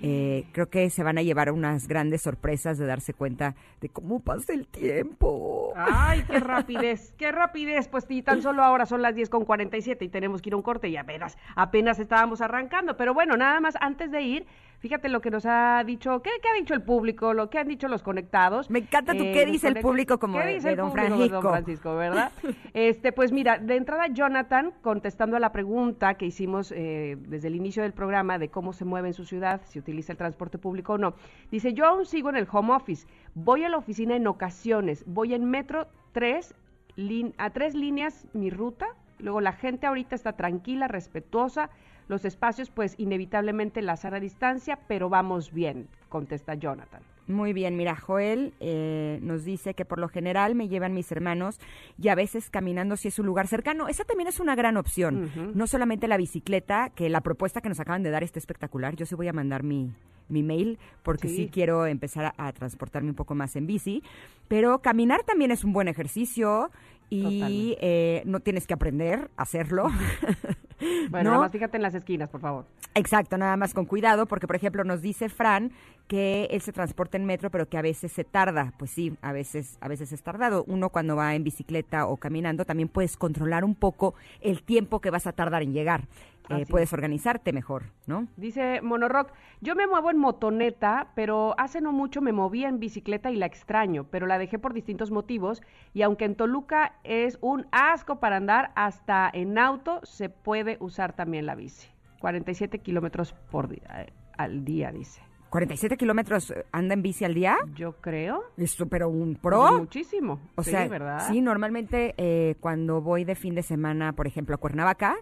Eh, 0.00 0.44
creo 0.52 0.68
que 0.68 0.90
se 0.90 1.02
van 1.02 1.18
a 1.18 1.22
llevar 1.22 1.50
unas 1.50 1.88
grandes 1.88 2.22
sorpresas 2.22 2.78
de 2.78 2.86
darse 2.86 3.14
cuenta 3.14 3.54
de 3.80 3.88
cómo 3.88 4.20
pasa 4.20 4.52
el 4.52 4.66
tiempo. 4.66 5.72
Ay, 5.76 6.22
qué 6.28 6.38
rapidez, 6.40 7.12
qué 7.18 7.32
rapidez. 7.32 7.88
Pues 7.88 8.06
y 8.08 8.22
tan 8.22 8.42
solo 8.42 8.62
ahora 8.62 8.86
son 8.86 9.02
las 9.02 9.14
10 9.14 9.28
con 9.28 9.44
47 9.44 10.04
y 10.04 10.08
tenemos 10.08 10.40
que 10.40 10.50
ir 10.50 10.54
a 10.54 10.56
un 10.56 10.62
corte 10.62 10.88
y 10.88 10.96
apenas, 10.96 11.36
apenas 11.56 11.98
estábamos 11.98 12.40
arrancando. 12.40 12.96
Pero 12.96 13.12
bueno, 13.12 13.36
nada 13.36 13.60
más 13.60 13.74
antes 13.80 14.10
de 14.10 14.22
ir, 14.22 14.46
fíjate 14.78 15.08
lo 15.08 15.20
que 15.20 15.30
nos 15.30 15.44
ha 15.46 15.82
dicho, 15.84 16.22
¿qué, 16.22 16.30
qué 16.42 16.48
ha 16.48 16.54
dicho 16.54 16.74
el 16.74 16.82
público? 16.82 17.34
Lo 17.34 17.50
que 17.50 17.58
han 17.58 17.68
dicho 17.68 17.88
los 17.88 18.02
conectados. 18.02 18.70
Me 18.70 18.78
encanta 18.80 19.12
tu 19.14 19.24
Eh, 19.24 19.32
qué 19.32 19.46
dice 19.46 19.68
el 19.68 19.80
público 19.80 20.18
como 20.18 20.38
¿Qué 20.38 20.46
de- 20.46 20.54
dice 20.54 20.68
de 20.68 20.72
el 20.72 20.76
don 20.78 20.90
público 20.90 21.08
de 21.08 21.28
don 21.28 21.42
Francisco? 21.42 21.50
Francisco, 21.50 21.96
¿verdad? 21.96 22.32
Este, 22.74 23.12
pues 23.12 23.32
mira, 23.32 23.58
de 23.58 23.76
entrada 23.76 24.06
Jonathan, 24.08 24.72
contestando 24.82 25.36
a 25.36 25.40
la 25.40 25.52
pregunta 25.52 26.14
que 26.14 26.26
hicimos 26.26 26.72
eh, 26.76 27.16
desde 27.20 27.48
el 27.48 27.56
inicio 27.56 27.82
del 27.82 27.92
programa 27.92 28.38
de 28.38 28.48
cómo 28.50 28.72
se 28.72 28.84
mueve 28.84 29.08
en 29.08 29.14
su 29.14 29.24
ciudad, 29.24 29.60
si 29.64 29.78
utiliza 29.78 30.12
el 30.12 30.18
transporte 30.18 30.58
público 30.58 30.94
o 30.94 30.98
no, 30.98 31.14
dice, 31.50 31.72
yo 31.74 31.86
aún 31.86 32.06
sigo 32.06 32.28
en 32.30 32.36
el 32.36 32.46
home 32.50 32.72
office, 32.74 33.06
voy 33.34 33.64
a 33.64 33.68
la 33.68 33.78
oficina 33.78 34.14
en 34.16 34.26
ocasiones, 34.26 35.04
voy 35.06 35.34
en 35.34 35.44
metro 35.44 35.88
tres, 36.12 36.54
lin- 36.96 37.34
a 37.38 37.50
tres 37.50 37.74
líneas 37.74 38.26
mi 38.32 38.50
ruta, 38.50 38.86
luego 39.18 39.40
la 39.40 39.52
gente 39.52 39.86
ahorita 39.86 40.14
está 40.14 40.32
tranquila, 40.34 40.86
respetuosa, 40.86 41.70
los 42.08 42.24
espacios 42.24 42.70
pues 42.70 42.94
inevitablemente 42.98 43.82
la 43.82 43.96
sana 43.96 44.20
distancia, 44.20 44.78
pero 44.88 45.08
vamos 45.08 45.52
bien, 45.52 45.88
contesta 46.08 46.54
Jonathan. 46.54 47.02
Muy 47.28 47.52
bien, 47.52 47.76
mira, 47.76 47.94
Joel 47.94 48.54
eh, 48.58 49.18
nos 49.22 49.44
dice 49.44 49.74
que 49.74 49.84
por 49.84 49.98
lo 49.98 50.08
general 50.08 50.54
me 50.54 50.68
llevan 50.68 50.94
mis 50.94 51.12
hermanos 51.12 51.60
y 52.00 52.08
a 52.08 52.14
veces 52.14 52.48
caminando 52.48 52.96
si 52.96 53.08
es 53.08 53.18
un 53.18 53.26
lugar 53.26 53.46
cercano. 53.46 53.86
Esa 53.86 54.04
también 54.04 54.28
es 54.28 54.40
una 54.40 54.54
gran 54.54 54.78
opción. 54.78 55.30
No 55.54 55.66
solamente 55.66 56.08
la 56.08 56.16
bicicleta, 56.16 56.90
que 56.94 57.10
la 57.10 57.20
propuesta 57.20 57.60
que 57.60 57.68
nos 57.68 57.80
acaban 57.80 58.02
de 58.02 58.10
dar 58.10 58.24
está 58.24 58.38
espectacular. 58.38 58.96
Yo 58.96 59.04
sí 59.04 59.14
voy 59.14 59.28
a 59.28 59.34
mandar 59.34 59.62
mi, 59.62 59.92
mi 60.30 60.42
mail 60.42 60.78
porque 61.02 61.28
sí. 61.28 61.36
Sí. 61.36 61.50
quiero 61.52 61.84
empezar 61.84 62.32
a, 62.34 62.46
a 62.48 62.52
transportarme 62.54 63.10
un 63.10 63.16
poco 63.16 63.34
más 63.34 63.56
en 63.56 63.66
bici. 63.66 64.02
Pero 64.48 64.80
caminar 64.80 65.22
también 65.24 65.50
es 65.50 65.64
un 65.64 65.74
buen 65.74 65.88
ejercicio 65.88 66.70
y 67.10 67.76
eh, 67.80 68.22
no 68.24 68.40
tienes 68.40 68.66
que 68.66 68.72
aprender 68.72 69.30
a 69.36 69.42
hacerlo. 69.42 69.88
Bueno, 71.10 71.30
¿No? 71.30 71.30
nada 71.30 71.42
más 71.44 71.52
fíjate 71.52 71.76
en 71.76 71.82
las 71.82 71.94
esquinas, 71.94 72.28
por 72.28 72.40
favor. 72.40 72.64
Exacto, 72.94 73.38
nada 73.38 73.56
más 73.56 73.74
con 73.74 73.84
cuidado, 73.84 74.26
porque 74.26 74.46
por 74.46 74.56
ejemplo 74.56 74.84
nos 74.84 75.00
dice 75.02 75.28
Fran 75.28 75.72
que 76.08 76.48
él 76.50 76.60
se 76.62 76.72
transporta 76.72 77.16
en 77.16 77.26
metro, 77.26 77.50
pero 77.50 77.68
que 77.68 77.76
a 77.78 77.82
veces 77.82 78.10
se 78.12 78.24
tarda. 78.24 78.72
Pues 78.78 78.90
sí, 78.90 79.14
a 79.20 79.32
veces, 79.32 79.76
a 79.80 79.88
veces 79.88 80.10
es 80.12 80.22
tardado. 80.22 80.64
Uno 80.66 80.88
cuando 80.88 81.16
va 81.16 81.34
en 81.34 81.44
bicicleta 81.44 82.06
o 82.06 82.16
caminando 82.16 82.64
también 82.64 82.88
puedes 82.88 83.16
controlar 83.16 83.64
un 83.64 83.74
poco 83.74 84.14
el 84.40 84.62
tiempo 84.62 85.00
que 85.00 85.10
vas 85.10 85.26
a 85.26 85.32
tardar 85.32 85.62
en 85.62 85.72
llegar. 85.72 86.08
Eh, 86.50 86.66
puedes 86.68 86.88
es. 86.88 86.92
organizarte 86.92 87.52
mejor, 87.52 87.92
¿no? 88.06 88.28
Dice 88.36 88.80
Monorock, 88.82 89.32
yo 89.60 89.74
me 89.74 89.86
muevo 89.86 90.10
en 90.10 90.18
motoneta, 90.18 91.08
pero 91.14 91.54
hace 91.58 91.80
no 91.80 91.92
mucho 91.92 92.20
me 92.20 92.32
movía 92.32 92.68
en 92.68 92.78
bicicleta 92.78 93.30
y 93.30 93.36
la 93.36 93.46
extraño, 93.46 94.04
pero 94.04 94.26
la 94.26 94.38
dejé 94.38 94.58
por 94.58 94.74
distintos 94.74 95.10
motivos 95.10 95.62
y 95.94 96.02
aunque 96.02 96.24
en 96.24 96.34
Toluca 96.34 96.94
es 97.04 97.38
un 97.40 97.66
asco 97.72 98.20
para 98.20 98.36
andar, 98.36 98.72
hasta 98.74 99.30
en 99.32 99.58
auto 99.58 100.00
se 100.04 100.28
puede 100.28 100.76
usar 100.80 101.14
también 101.14 101.46
la 101.46 101.54
bici. 101.54 101.88
47 102.20 102.80
kilómetros 102.80 103.32
por 103.50 103.68
día, 103.68 104.02
eh, 104.02 104.12
al 104.36 104.64
día, 104.64 104.90
dice. 104.92 105.22
47 105.50 105.96
kilómetros 105.96 106.50
eh, 106.50 106.64
anda 106.72 106.94
en 106.94 107.02
bici 107.02 107.24
al 107.24 107.34
día. 107.34 107.56
Yo 107.74 107.92
creo. 108.00 108.44
Esto, 108.56 108.86
pero 108.86 109.08
un 109.08 109.34
pues, 109.34 109.40
pro. 109.40 109.78
muchísimo. 109.78 110.40
O 110.56 110.62
sí, 110.62 110.70
sea, 110.70 110.86
¿verdad? 110.88 111.26
sí, 111.28 111.40
normalmente 111.40 112.14
eh, 112.16 112.56
cuando 112.60 113.00
voy 113.00 113.24
de 113.24 113.34
fin 113.34 113.54
de 113.54 113.62
semana, 113.62 114.12
por 114.12 114.26
ejemplo, 114.26 114.54
a 114.54 114.58
Cuernavaca, 114.58 115.16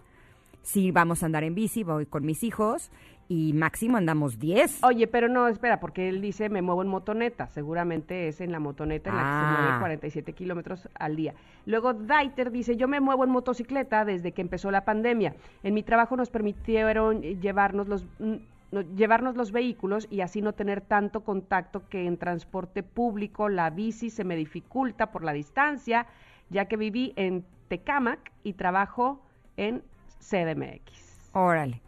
sí 0.67 0.91
vamos 0.91 1.23
a 1.23 1.27
andar 1.27 1.45
en 1.45 1.55
bici, 1.55 1.83
voy 1.83 2.05
con 2.05 2.25
mis 2.25 2.43
hijos 2.43 2.91
y 3.29 3.53
máximo 3.53 3.95
andamos 3.97 4.37
10. 4.37 4.83
Oye, 4.83 5.07
pero 5.07 5.29
no, 5.29 5.47
espera, 5.47 5.79
porque 5.79 6.09
él 6.09 6.19
dice 6.21 6.49
me 6.49 6.61
muevo 6.61 6.81
en 6.81 6.89
motoneta. 6.89 7.47
Seguramente 7.47 8.27
es 8.27 8.41
en 8.41 8.51
la 8.51 8.59
motoneta 8.59 9.09
en 9.09 9.15
la 9.15 9.21
que 9.21 9.27
se 9.27 9.33
Ah. 9.33 9.57
mueve 9.61 9.79
47 9.79 10.33
kilómetros 10.33 10.89
al 10.99 11.15
día. 11.15 11.33
Luego 11.65 11.93
Daiter 11.93 12.51
dice 12.51 12.75
yo 12.75 12.87
me 12.89 12.99
muevo 12.99 13.23
en 13.23 13.29
motocicleta 13.29 14.03
desde 14.03 14.33
que 14.33 14.41
empezó 14.41 14.69
la 14.69 14.83
pandemia. 14.83 15.35
En 15.63 15.73
mi 15.73 15.83
trabajo 15.83 16.17
nos 16.17 16.29
permitieron 16.29 17.21
llevarnos 17.21 17.87
los 17.87 18.03
mm, 18.19 18.35
no- 18.73 18.81
llevarnos 18.81 19.37
los 19.37 19.53
vehículos 19.53 20.07
y 20.11 20.19
así 20.19 20.41
no 20.41 20.51
tener 20.51 20.81
tanto 20.81 21.21
contacto 21.23 21.87
que 21.87 22.05
en 22.07 22.17
transporte 22.17 22.83
público 22.83 23.47
la 23.47 23.69
bici 23.69 24.09
se 24.09 24.25
me 24.25 24.35
dificulta 24.35 25.11
por 25.11 25.23
la 25.23 25.31
distancia, 25.31 26.07
ya 26.49 26.65
que 26.65 26.75
viví 26.75 27.13
en 27.15 27.45
Tecámac 27.69 28.33
y 28.43 28.53
trabajo 28.53 29.21
en 29.55 29.81
CDMX. 30.19 31.29
Órale. 31.33 31.81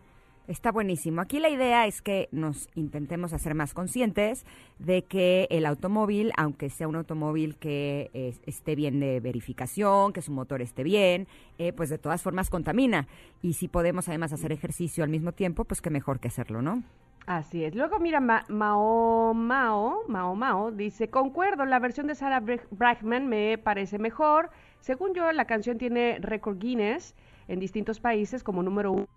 Está 0.47 0.71
buenísimo. 0.71 1.21
Aquí 1.21 1.39
la 1.39 1.49
idea 1.49 1.85
es 1.85 2.01
que 2.01 2.27
nos 2.31 2.69
intentemos 2.73 3.33
hacer 3.33 3.53
más 3.53 3.75
conscientes 3.75 4.47
de 4.79 5.03
que 5.03 5.47
el 5.51 5.63
automóvil, 5.67 6.31
aunque 6.37 6.71
sea 6.71 6.87
un 6.87 6.95
automóvil 6.95 7.55
que 7.57 8.09
eh, 8.15 8.33
esté 8.47 8.75
bien 8.75 8.99
de 8.99 9.19
verificación, 9.19 10.11
que 10.11 10.23
su 10.23 10.31
motor 10.31 10.63
esté 10.63 10.81
bien, 10.81 11.27
eh, 11.59 11.71
pues 11.71 11.89
de 11.89 11.99
todas 11.99 12.23
formas 12.23 12.49
contamina. 12.49 13.07
Y 13.43 13.53
si 13.53 13.67
podemos 13.67 14.07
además 14.09 14.33
hacer 14.33 14.51
ejercicio 14.51 15.03
al 15.03 15.11
mismo 15.11 15.33
tiempo, 15.33 15.65
pues 15.65 15.81
qué 15.81 15.91
mejor 15.91 16.19
que 16.19 16.29
hacerlo, 16.29 16.63
¿no? 16.63 16.81
Así 17.27 17.63
es. 17.63 17.75
Luego, 17.75 17.99
mira, 17.99 18.19
Ma- 18.19 18.45
Mao 18.49 19.35
Mao, 19.35 19.99
Mao 20.07 20.33
Mao, 20.33 20.71
dice, 20.71 21.09
concuerdo, 21.09 21.63
la 21.65 21.77
versión 21.77 22.07
de 22.07 22.15
Sarah 22.15 22.41
Brach- 22.41 22.65
Brightman 22.71 23.27
me 23.27 23.59
parece 23.59 23.99
mejor. 23.99 24.49
Según 24.79 25.13
yo, 25.13 25.31
la 25.31 25.45
canción 25.45 25.77
tiene 25.77 26.17
récord 26.21 26.57
Guinness 26.57 27.13
en 27.49 27.59
distintos 27.59 27.99
países 27.99 28.43
como 28.43 28.63
número 28.63 28.93
uno. 28.93 29.07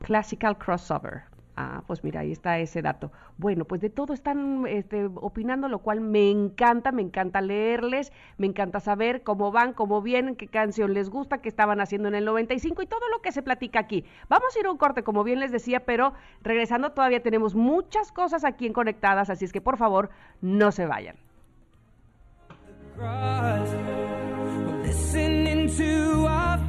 Classical 0.00 0.56
Crossover. 0.56 1.24
Ah, 1.58 1.82
pues 1.86 2.04
mira, 2.04 2.20
ahí 2.20 2.32
está 2.32 2.58
ese 2.58 2.82
dato. 2.82 3.10
Bueno, 3.38 3.64
pues 3.64 3.80
de 3.80 3.88
todo 3.88 4.12
están 4.12 4.66
este, 4.68 5.06
opinando, 5.14 5.68
lo 5.68 5.78
cual 5.78 6.02
me 6.02 6.30
encanta, 6.30 6.92
me 6.92 7.00
encanta 7.00 7.40
leerles, 7.40 8.12
me 8.36 8.46
encanta 8.46 8.78
saber 8.78 9.22
cómo 9.22 9.50
van, 9.50 9.72
cómo 9.72 10.02
vienen, 10.02 10.36
qué 10.36 10.48
canción 10.48 10.92
les 10.92 11.08
gusta, 11.08 11.38
qué 11.38 11.48
estaban 11.48 11.80
haciendo 11.80 12.08
en 12.08 12.14
el 12.14 12.26
95 12.26 12.82
y 12.82 12.86
todo 12.86 13.08
lo 13.10 13.22
que 13.22 13.32
se 13.32 13.42
platica 13.42 13.80
aquí. 13.80 14.04
Vamos 14.28 14.54
a 14.54 14.60
ir 14.60 14.66
a 14.66 14.70
un 14.70 14.76
corte, 14.76 15.02
como 15.02 15.24
bien 15.24 15.40
les 15.40 15.50
decía, 15.50 15.86
pero 15.86 16.12
regresando 16.42 16.92
todavía 16.92 17.22
tenemos 17.22 17.54
muchas 17.54 18.12
cosas 18.12 18.44
aquí 18.44 18.66
en 18.66 18.74
Conectadas, 18.74 19.30
así 19.30 19.46
es 19.46 19.52
que 19.52 19.62
por 19.62 19.78
favor, 19.78 20.10
no 20.42 20.70
se 20.72 20.84
vayan. 20.84 21.16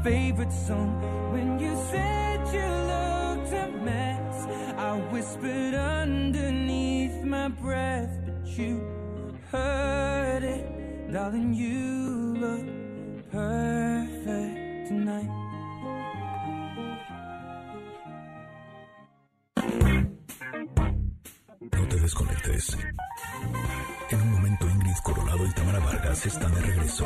Favorite 0.08 0.54
song. 0.54 0.92
When 1.34 1.60
you 1.60 1.76
said 1.92 2.40
you 2.56 2.68
looked 2.94 3.52
a 3.66 3.68
mess, 3.84 4.36
I 4.78 4.92
whispered 5.12 5.74
underneath 5.74 7.24
my 7.24 7.50
breath, 7.50 8.14
but 8.26 8.48
you 8.58 8.74
heard 9.52 10.44
it. 10.44 10.64
Darling, 11.12 11.54
you 11.54 11.80
look 12.44 12.66
perfect 13.32 14.88
tonight. 14.88 15.32
No 21.76 21.84
te 21.90 21.98
desconectes. 22.00 22.78
En 24.10 24.22
un 24.22 24.32
momento 24.32 24.70
Ingrid 24.70 25.00
Coronado 25.04 25.46
y 25.46 25.54
Tamara 25.54 25.80
Vargas 25.80 26.26
están 26.26 26.54
de 26.56 26.62
regreso. 26.62 27.06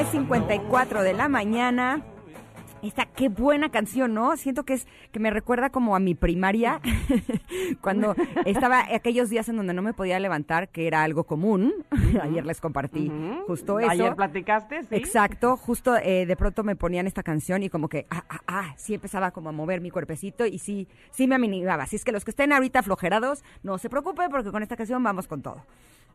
3.54 0.00 1.02
de 1.02 1.12
la 1.12 1.28
mañana. 1.28 2.02
Esta, 2.82 3.04
qué 3.04 3.28
buena 3.28 3.70
canción, 3.70 4.14
¿no? 4.14 4.36
Siento 4.36 4.64
que 4.64 4.72
es 4.74 4.86
que 5.12 5.20
me 5.20 5.30
recuerda 5.30 5.70
como 5.70 5.94
a 5.94 6.00
mi 6.00 6.14
primaria, 6.14 6.80
cuando 7.82 8.14
estaba 8.46 8.86
aquellos 8.94 9.28
días 9.28 9.48
en 9.50 9.56
donde 9.56 9.74
no 9.74 9.82
me 9.82 9.92
podía 9.92 10.18
levantar, 10.18 10.68
que 10.68 10.86
era 10.86 11.02
algo 11.02 11.24
común. 11.24 11.74
Ayer 12.22 12.46
les 12.46 12.60
compartí 12.60 13.10
justo 13.46 13.80
eso. 13.80 13.90
Ayer 13.90 14.14
platicaste, 14.16 14.84
sí. 14.84 14.94
Exacto, 14.94 15.56
justo 15.56 15.96
eh, 15.96 16.24
de 16.24 16.36
pronto 16.36 16.64
me 16.64 16.74
ponían 16.74 17.06
esta 17.06 17.22
canción 17.22 17.62
y 17.62 17.68
como 17.68 17.88
que, 17.88 18.06
ah, 18.10 18.24
ah, 18.28 18.40
ah, 18.46 18.74
sí 18.76 18.94
empezaba 18.94 19.30
como 19.30 19.50
a 19.50 19.52
mover 19.52 19.80
mi 19.80 19.90
cuerpecito 19.90 20.46
y 20.46 20.58
sí, 20.58 20.88
sí 21.10 21.26
me 21.26 21.34
aminigaba. 21.34 21.84
Así 21.84 21.96
es 21.96 22.04
que 22.04 22.12
los 22.12 22.24
que 22.24 22.30
estén 22.30 22.52
ahorita 22.52 22.82
flojerados, 22.82 23.44
no 23.62 23.76
se 23.76 23.90
preocupen 23.90 24.30
porque 24.30 24.50
con 24.50 24.62
esta 24.62 24.76
canción 24.76 25.02
vamos 25.02 25.28
con 25.28 25.42
todo, 25.42 25.66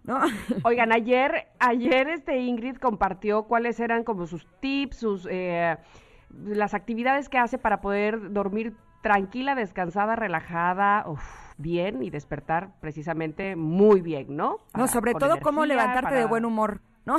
¿no? 0.03 0.19
Oigan, 0.63 0.91
ayer, 0.91 1.47
ayer 1.59 2.09
este 2.09 2.39
Ingrid 2.39 2.77
compartió 2.77 3.43
cuáles 3.43 3.79
eran 3.79 4.03
como 4.03 4.25
sus 4.25 4.47
tips, 4.61 4.97
sus 4.97 5.27
eh, 5.29 5.77
las 6.43 6.73
actividades 6.73 7.29
que 7.29 7.37
hace 7.37 7.57
para 7.57 7.81
poder 7.81 8.31
dormir 8.33 8.73
tranquila, 9.01 9.55
descansada, 9.55 10.15
relajada, 10.15 11.05
uf, 11.07 11.23
bien 11.57 12.01
y 12.03 12.09
despertar 12.09 12.69
precisamente 12.81 13.55
muy 13.55 14.01
bien, 14.01 14.35
¿no? 14.35 14.57
No, 14.75 14.87
sobre 14.87 15.13
todo 15.13 15.39
cómo 15.41 15.65
levantarte 15.65 16.15
de 16.15 16.25
buen 16.25 16.45
humor, 16.45 16.81
¿no? 17.05 17.17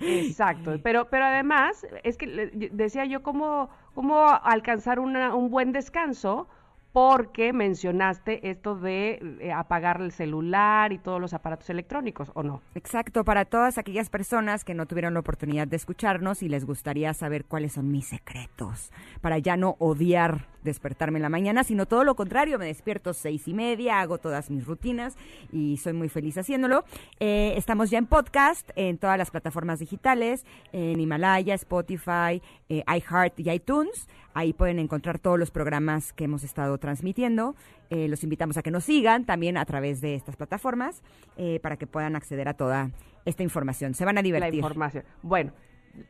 Exacto, 0.00 0.72
pero 0.82 1.08
pero 1.08 1.24
además 1.26 1.86
es 2.02 2.16
que 2.16 2.50
decía 2.72 3.04
yo 3.04 3.22
cómo 3.22 3.70
cómo 3.94 4.26
alcanzar 4.28 4.98
una- 5.00 5.34
un 5.34 5.50
buen 5.50 5.72
descanso 5.72 6.48
porque 6.92 7.52
mencionaste 7.52 8.50
esto 8.50 8.74
de 8.74 9.38
eh, 9.40 9.52
apagar 9.52 10.00
el 10.00 10.10
celular 10.10 10.92
y 10.92 10.98
todos 10.98 11.20
los 11.20 11.32
aparatos 11.34 11.70
electrónicos, 11.70 12.32
¿o 12.34 12.42
no? 12.42 12.62
Exacto, 12.74 13.24
para 13.24 13.44
todas 13.44 13.78
aquellas 13.78 14.10
personas 14.10 14.64
que 14.64 14.74
no 14.74 14.86
tuvieron 14.86 15.14
la 15.14 15.20
oportunidad 15.20 15.68
de 15.68 15.76
escucharnos 15.76 16.42
y 16.42 16.48
les 16.48 16.64
gustaría 16.64 17.14
saber 17.14 17.44
cuáles 17.44 17.74
son 17.74 17.90
mis 17.92 18.08
secretos, 18.08 18.90
para 19.20 19.38
ya 19.38 19.56
no 19.56 19.76
odiar 19.78 20.48
despertarme 20.62 21.18
en 21.18 21.22
la 21.22 21.28
mañana, 21.28 21.64
sino 21.64 21.86
todo 21.86 22.04
lo 22.04 22.14
contrario, 22.16 22.58
me 22.58 22.66
despierto 22.66 23.14
seis 23.14 23.48
y 23.48 23.54
media, 23.54 24.00
hago 24.00 24.18
todas 24.18 24.50
mis 24.50 24.66
rutinas 24.66 25.16
y 25.52 25.76
soy 25.78 25.92
muy 25.92 26.08
feliz 26.08 26.36
haciéndolo. 26.38 26.84
Eh, 27.18 27.54
estamos 27.56 27.90
ya 27.90 27.98
en 27.98 28.06
podcast, 28.06 28.70
en 28.76 28.98
todas 28.98 29.16
las 29.16 29.30
plataformas 29.30 29.78
digitales, 29.78 30.44
en 30.72 31.00
Himalaya, 31.00 31.54
Spotify, 31.54 32.42
eh, 32.68 32.82
iHeart 32.86 33.38
y 33.40 33.50
iTunes. 33.50 34.08
Ahí 34.34 34.52
pueden 34.52 34.78
encontrar 34.78 35.18
todos 35.18 35.38
los 35.38 35.50
programas 35.50 36.12
que 36.12 36.24
hemos 36.24 36.44
estado 36.44 36.78
transmitiendo. 36.78 37.56
Eh, 37.90 38.08
los 38.08 38.22
invitamos 38.22 38.56
a 38.56 38.62
que 38.62 38.70
nos 38.70 38.84
sigan 38.84 39.24
también 39.24 39.56
a 39.56 39.64
través 39.64 40.00
de 40.00 40.14
estas 40.14 40.36
plataformas 40.36 41.02
eh, 41.36 41.58
para 41.62 41.76
que 41.76 41.86
puedan 41.86 42.14
acceder 42.16 42.48
a 42.48 42.54
toda 42.54 42.90
esta 43.24 43.42
información. 43.42 43.94
Se 43.94 44.04
van 44.04 44.16
a 44.18 44.20
la 44.20 44.22
divertir. 44.22 44.60
información. 44.60 45.04
Bueno, 45.22 45.52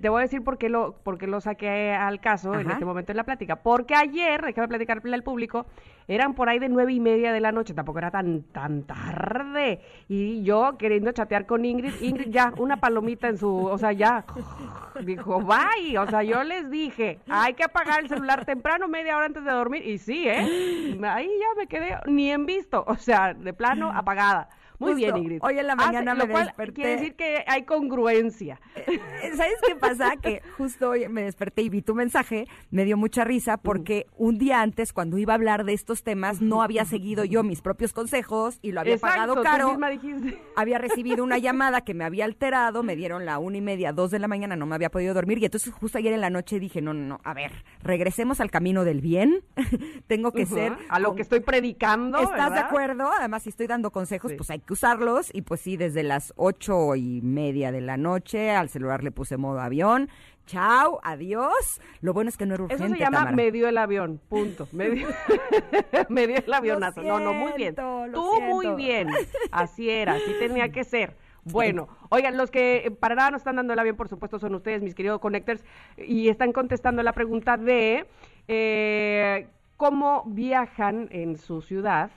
te 0.01 0.09
voy 0.09 0.21
a 0.21 0.23
decir 0.23 0.43
por 0.43 0.59
qué 0.59 0.69
lo, 0.69 0.93
por 1.03 1.19
qué 1.19 1.27
lo 1.27 1.41
saqué 1.41 1.93
al 1.93 2.21
caso 2.21 2.55
en 2.55 2.71
este 2.71 2.85
momento 2.85 3.13
en 3.13 3.17
la 3.17 3.25
plática. 3.25 3.57
Porque 3.57 3.95
ayer, 3.95 4.43
déjame 4.43 4.69
platicarle 4.69 5.15
al 5.15 5.23
público, 5.23 5.67
eran 6.07 6.35
por 6.35 6.49
ahí 6.49 6.59
de 6.59 6.69
nueve 6.69 6.93
y 6.93 7.01
media 7.01 7.33
de 7.33 7.41
la 7.41 7.53
noche, 7.53 7.75
tampoco 7.75 7.99
era 7.99 8.11
tan, 8.11 8.43
tan 8.45 8.85
tarde. 8.85 9.81
Y 10.09 10.43
yo 10.43 10.77
queriendo 10.79 11.13
chatear 11.13 11.47
con 11.47 11.65
Ingrid, 11.65 11.95
Ingrid 12.01 12.31
ya, 12.31 12.53
una 12.59 12.79
palomita 12.79 13.29
en 13.29 13.39
su, 13.39 13.67
o 13.67 13.79
sea, 13.79 13.93
ya, 13.93 14.25
dijo, 15.05 15.41
bye. 15.41 15.99
O 15.99 16.07
sea, 16.07 16.23
yo 16.23 16.45
les 16.45 16.71
dije, 16.71 17.19
hay 17.29 17.55
que 17.55 17.65
apagar 17.65 18.01
el 18.01 18.09
celular 18.09 18.45
temprano, 18.45 18.89
media 18.89 19.17
hora 19.17 19.27
antes 19.27 19.45
de 19.45 19.51
dormir. 19.51 19.87
Y 19.87 19.99
sí, 19.99 20.29
¿eh? 20.29 20.99
Ahí 21.05 21.29
ya 21.29 21.55
me 21.57 21.67
quedé 21.67 21.97
ni 22.07 22.31
en 22.31 22.47
visto, 22.47 22.85
o 22.87 22.97
sea, 22.97 23.35
de 23.35 23.53
plano 23.53 23.91
apagada. 23.95 24.51
Muy 24.81 24.93
Justo, 24.95 24.97
bien, 25.07 25.17
Ingrid. 25.19 25.39
hoy 25.43 25.59
en 25.59 25.67
la 25.67 25.75
Hace- 25.75 25.85
mañana 25.87 26.15
lo 26.15 26.27
me 26.27 26.33
cual 26.33 26.47
desperté. 26.47 26.73
Quiere 26.73 26.91
decir 26.97 27.15
que 27.15 27.45
hay 27.47 27.63
congruencia. 27.65 28.59
Eh, 28.75 28.99
¿Sabes 29.37 29.55
qué 29.67 29.77
pasa? 29.77 30.15
Que 30.21 30.43
justo 30.57 30.91
hoy 30.91 31.09
me 31.09 31.23
desperté 31.23 31.63
y 31.63 31.69
vi 31.69 31.83
tu 31.83 31.95
mensaje, 31.95 32.47
me 32.71 32.85
dio 32.85 32.97
mucha 32.97 33.23
risa 33.25 33.57
porque 33.59 34.07
un 34.17 34.39
día 34.39 34.61
antes, 34.63 34.93
cuando 34.93 35.19
iba 35.19 35.35
a 35.35 35.37
hablar 35.37 35.65
de 35.65 35.75
estos 35.75 36.03
temas, 36.03 36.41
no 36.41 36.63
había 36.63 36.85
seguido 36.85 37.25
yo 37.25 37.43
mis 37.43 37.61
propios 37.63 37.93
consejos 37.93 38.59
y 38.63 38.73
lo 38.73 38.81
había 38.81 38.95
Exacto, 38.95 39.15
pagado 39.15 39.35
tú 39.37 39.43
caro. 39.43 39.69
misma 39.69 39.91
dijiste. 39.91 40.39
Había 40.57 40.79
recibido 40.79 41.23
una 41.25 41.39
llamada 41.39 41.83
que 41.83 41.95
me 41.95 42.05
había 42.05 42.25
alterado, 42.25 42.83
me 42.83 42.97
dieron 42.97 43.25
la 43.25 43.39
una 43.39 43.57
y 43.59 43.61
media, 43.61 43.93
dos 43.93 44.11
de 44.11 44.19
la 44.19 44.29
mañana, 44.29 44.57
no 44.57 44.67
me 44.67 44.75
había 44.75 44.91
podido 44.91 45.15
dormir 45.15 45.39
y 45.39 45.45
entonces 45.45 45.73
justo 45.73 45.99
ayer 45.99 46.13
en 46.13 46.21
la 46.21 46.31
noche 46.31 46.59
dije, 46.59 46.81
no, 46.83 46.93
no, 46.95 47.07
no, 47.07 47.21
a 47.25 47.35
ver, 47.35 47.53
regresemos 47.83 48.41
al 48.41 48.51
camino 48.51 48.85
del 48.85 49.01
bien, 49.01 49.43
tengo 50.07 50.33
que 50.33 50.47
ser... 50.47 50.73
a 50.89 50.99
lo 50.99 51.09
con- 51.09 51.17
que 51.17 51.23
estoy 51.23 51.41
predicando. 51.41 52.19
¿Estás 52.21 52.53
de 52.53 52.61
acuerdo? 52.61 53.11
Además, 53.19 53.43
si 53.43 53.51
estoy 53.51 53.67
dando 53.67 53.91
consejos, 53.91 54.31
Sí. 54.31 54.37
pues 54.37 54.51
hay 54.51 54.61
que 54.71 54.75
usarlos. 54.75 55.31
Y 55.35 55.43
pues 55.43 55.61
sí, 55.61 55.77
desde 55.77 56.03
las 56.03 56.33
ocho 56.37 56.95
y 56.95 57.21
media 57.23 57.73
de 57.73 57.81
la 57.81 57.97
noche 57.97 58.51
al 58.51 58.69
celular 58.69 59.03
le 59.03 59.11
puse 59.11 59.37
modo 59.37 59.61
avión. 59.61 60.09
Chao, 60.47 61.01
adiós. 61.03 61.81
Lo 62.01 62.13
bueno 62.13 62.29
es 62.29 62.37
que 62.37 62.47
no 62.47 62.55
era 62.55 62.65
urgente, 62.65 62.85
Eso 62.85 62.95
se 62.95 63.01
llama 63.01 63.19
Tamara. 63.19 63.37
me 63.37 63.53
dio 63.53 63.69
el 63.69 63.79
avión, 63.79 64.21
punto. 64.29 64.69
Me 64.73 64.91
dio, 64.91 65.09
me 66.09 66.27
dio 66.27 66.37
el 66.39 66.53
avionazo. 66.53 67.03
no, 67.03 67.21
no, 67.21 67.33
muy 67.33 67.53
bien. 67.53 67.75
siento, 67.75 68.05
Tú 68.13 68.41
muy 68.41 68.69
bien. 68.75 69.09
Así 69.51 69.91
era, 69.91 70.15
así 70.15 70.35
tenía 70.39 70.71
que 70.71 70.85
ser. 70.85 71.17
Bueno, 71.45 71.89
oigan, 72.11 72.37
los 72.37 72.51
que 72.51 72.85
eh, 72.87 72.91
para 72.91 73.15
nada 73.15 73.31
nos 73.31 73.41
están 73.41 73.57
dando 73.57 73.73
el 73.73 73.79
avión, 73.79 73.97
por 73.97 74.09
supuesto, 74.09 74.39
son 74.39 74.55
ustedes, 74.55 74.83
mis 74.83 74.95
queridos 74.95 75.21
connectors, 75.21 75.65
y 75.97 76.29
están 76.29 76.53
contestando 76.53 77.03
la 77.03 77.13
pregunta 77.13 77.57
de 77.57 78.07
eh, 78.47 79.49
cómo 79.77 80.25
viajan 80.27 81.09
en 81.11 81.39
su 81.39 81.63
ciudad, 81.63 82.11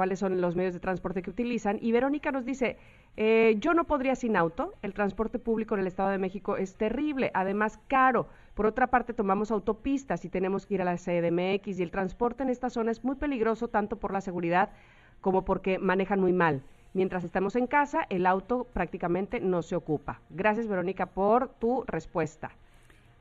cuáles 0.00 0.18
son 0.18 0.40
los 0.40 0.56
medios 0.56 0.72
de 0.72 0.80
transporte 0.80 1.20
que 1.20 1.28
utilizan. 1.28 1.76
Y 1.78 1.92
Verónica 1.92 2.32
nos 2.32 2.46
dice, 2.46 2.78
eh, 3.18 3.56
yo 3.58 3.74
no 3.74 3.84
podría 3.84 4.14
sin 4.14 4.34
auto, 4.34 4.72
el 4.80 4.94
transporte 4.94 5.38
público 5.38 5.74
en 5.74 5.82
el 5.82 5.86
Estado 5.86 6.08
de 6.08 6.16
México 6.16 6.56
es 6.56 6.74
terrible, 6.74 7.30
además 7.34 7.78
caro. 7.86 8.26
Por 8.54 8.64
otra 8.64 8.86
parte, 8.86 9.12
tomamos 9.12 9.50
autopistas 9.50 10.24
y 10.24 10.30
tenemos 10.30 10.64
que 10.64 10.72
ir 10.72 10.80
a 10.80 10.86
la 10.86 10.96
CDMX 10.96 11.78
y 11.78 11.82
el 11.82 11.90
transporte 11.90 12.42
en 12.42 12.48
esta 12.48 12.70
zona 12.70 12.92
es 12.92 13.04
muy 13.04 13.16
peligroso 13.16 13.68
tanto 13.68 13.96
por 13.96 14.14
la 14.14 14.22
seguridad 14.22 14.70
como 15.20 15.44
porque 15.44 15.78
manejan 15.78 16.18
muy 16.18 16.32
mal. 16.32 16.62
Mientras 16.94 17.22
estamos 17.22 17.54
en 17.54 17.66
casa, 17.66 18.06
el 18.08 18.24
auto 18.24 18.68
prácticamente 18.72 19.38
no 19.38 19.60
se 19.60 19.76
ocupa. 19.76 20.22
Gracias, 20.30 20.66
Verónica, 20.66 21.04
por 21.04 21.50
tu 21.50 21.84
respuesta. 21.86 22.52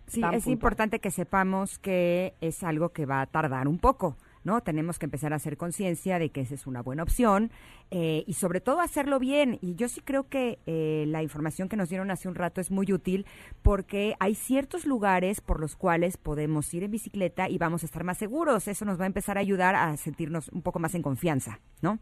Sí, 0.08 0.22
es 0.22 0.30
puntual. 0.30 0.54
importante 0.54 1.00
que 1.00 1.12
sepamos 1.12 1.78
que 1.78 2.36
es 2.40 2.64
algo 2.64 2.88
que 2.94 3.06
va 3.06 3.20
a 3.20 3.26
tardar 3.26 3.68
un 3.68 3.80
poco. 3.80 4.16
¿No? 4.44 4.62
Tenemos 4.62 5.00
que 5.00 5.06
empezar 5.06 5.34
a 5.34 5.38
hacer 5.38 5.58
conciencia 5.58 6.20
de 6.20 6.30
que 6.30 6.42
esa 6.42 6.56
es 6.56 6.68
una 6.68 6.82
buena 6.82 7.04
opción 7.04 7.52
eh, 7.92 8.24
y 8.28 8.34
sobre 8.34 8.62
todo 8.62 8.80
hacerlo 8.82 9.20
bien. 9.20 9.58
Y 9.62 9.76
yo 9.76 9.88
sí 9.90 10.02
creo 10.02 10.28
que 10.30 10.60
eh, 10.66 11.06
la 11.08 11.24
información 11.24 11.70
que 11.70 11.78
nos 11.78 11.90
dieron 11.90 12.12
hace 12.12 12.28
un 12.28 12.36
rato 12.36 12.62
es 12.62 12.72
muy 12.72 12.92
útil 12.92 13.26
porque 13.62 14.16
hay 14.20 14.36
ciertos 14.36 14.86
lugares 14.86 15.42
por 15.42 15.60
los 15.60 15.76
cuales 15.76 16.18
podemos 16.18 16.74
ir 16.74 16.84
en 16.84 16.92
bicicleta 16.92 17.50
y 17.50 17.58
vamos 17.58 17.84
a 17.84 17.86
estar 17.86 18.04
más 18.04 18.18
seguros. 18.18 18.68
Eso 18.68 18.86
nos 18.86 19.00
va 19.00 19.04
a 19.04 19.08
empezar 19.08 19.38
a 19.38 19.42
ayudar 19.42 19.76
a 19.76 19.96
sentirnos 19.98 20.50
un 20.50 20.62
poco 20.62 20.80
más 20.80 20.96
en 20.96 21.02
confianza, 21.02 21.60
¿no? 21.82 22.00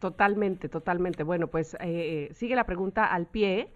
Totalmente, 0.00 0.70
totalmente. 0.70 1.22
Bueno, 1.22 1.48
pues 1.48 1.74
eh, 1.74 1.78
eh, 1.82 2.34
sigue 2.34 2.56
la 2.56 2.64
pregunta 2.64 3.04
al 3.04 3.26
pie. 3.26 3.70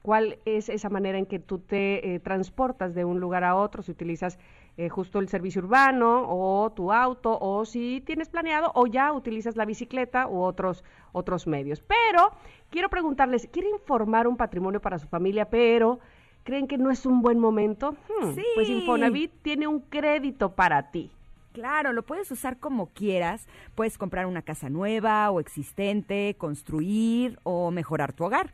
¿Cuál 0.00 0.38
es 0.46 0.68
esa 0.70 0.88
manera 0.88 1.18
en 1.18 1.26
que 1.26 1.38
tú 1.38 1.58
te 1.58 2.14
eh, 2.14 2.20
transportas 2.20 2.94
de 2.94 3.04
un 3.04 3.20
lugar 3.20 3.44
a 3.44 3.56
otro? 3.56 3.82
Si 3.82 3.92
utilizas 3.92 4.38
eh, 4.76 4.88
justo 4.88 5.18
el 5.20 5.28
servicio 5.28 5.62
urbano 5.62 6.24
o 6.28 6.70
tu 6.70 6.92
auto 6.92 7.38
o 7.40 7.64
si 7.64 8.02
tienes 8.04 8.28
planeado 8.28 8.72
o 8.74 8.86
ya 8.86 9.12
utilizas 9.12 9.56
la 9.56 9.64
bicicleta 9.64 10.26
u 10.28 10.42
otros 10.42 10.84
otros 11.12 11.46
medios. 11.46 11.80
Pero 11.80 12.30
quiero 12.70 12.88
preguntarles, 12.90 13.48
¿quiere 13.50 13.70
informar 13.70 14.26
un 14.26 14.36
patrimonio 14.36 14.80
para 14.80 14.98
su 14.98 15.06
familia, 15.08 15.48
pero 15.48 15.98
creen 16.44 16.66
que 16.66 16.76
no 16.78 16.90
es 16.90 17.06
un 17.06 17.22
buen 17.22 17.38
momento? 17.38 17.92
Hmm, 18.20 18.34
Pues 18.54 18.66
Sí. 18.66 18.72
Infonavit 18.74 19.32
tiene 19.42 19.66
un 19.66 19.80
crédito 19.80 20.52
para 20.52 20.90
ti. 20.90 21.10
Claro, 21.52 21.94
lo 21.94 22.02
puedes 22.02 22.30
usar 22.30 22.58
como 22.58 22.88
quieras. 22.90 23.48
Puedes 23.74 23.96
comprar 23.96 24.26
una 24.26 24.42
casa 24.42 24.68
nueva 24.68 25.30
o 25.30 25.40
existente, 25.40 26.34
construir 26.36 27.38
o 27.44 27.70
mejorar 27.70 28.12
tu 28.12 28.24
hogar. 28.24 28.52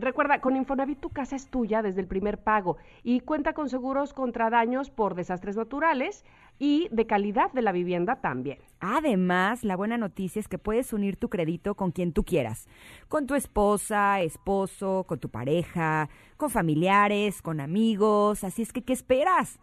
Recuerda, 0.00 0.40
con 0.40 0.56
Infonavit 0.56 1.00
tu 1.00 1.10
casa 1.10 1.36
es 1.36 1.48
tuya 1.48 1.82
desde 1.82 2.00
el 2.00 2.06
primer 2.06 2.38
pago 2.38 2.76
y 3.02 3.20
cuenta 3.20 3.52
con 3.52 3.68
seguros 3.68 4.12
contra 4.12 4.50
daños 4.50 4.90
por 4.90 5.14
desastres 5.14 5.56
naturales 5.56 6.24
y 6.58 6.88
de 6.90 7.06
calidad 7.06 7.52
de 7.52 7.62
la 7.62 7.72
vivienda 7.72 8.16
también. 8.16 8.58
Además, 8.80 9.64
la 9.64 9.76
buena 9.76 9.96
noticia 9.96 10.40
es 10.40 10.48
que 10.48 10.58
puedes 10.58 10.92
unir 10.92 11.16
tu 11.16 11.28
crédito 11.28 11.74
con 11.74 11.92
quien 11.92 12.12
tú 12.12 12.24
quieras. 12.24 12.68
Con 13.08 13.26
tu 13.26 13.34
esposa, 13.34 14.20
esposo, 14.20 15.04
con 15.06 15.18
tu 15.18 15.28
pareja, 15.28 16.08
con 16.36 16.50
familiares, 16.50 17.42
con 17.42 17.60
amigos. 17.60 18.44
Así 18.44 18.62
es 18.62 18.72
que, 18.72 18.82
¿qué 18.82 18.92
esperas? 18.92 19.58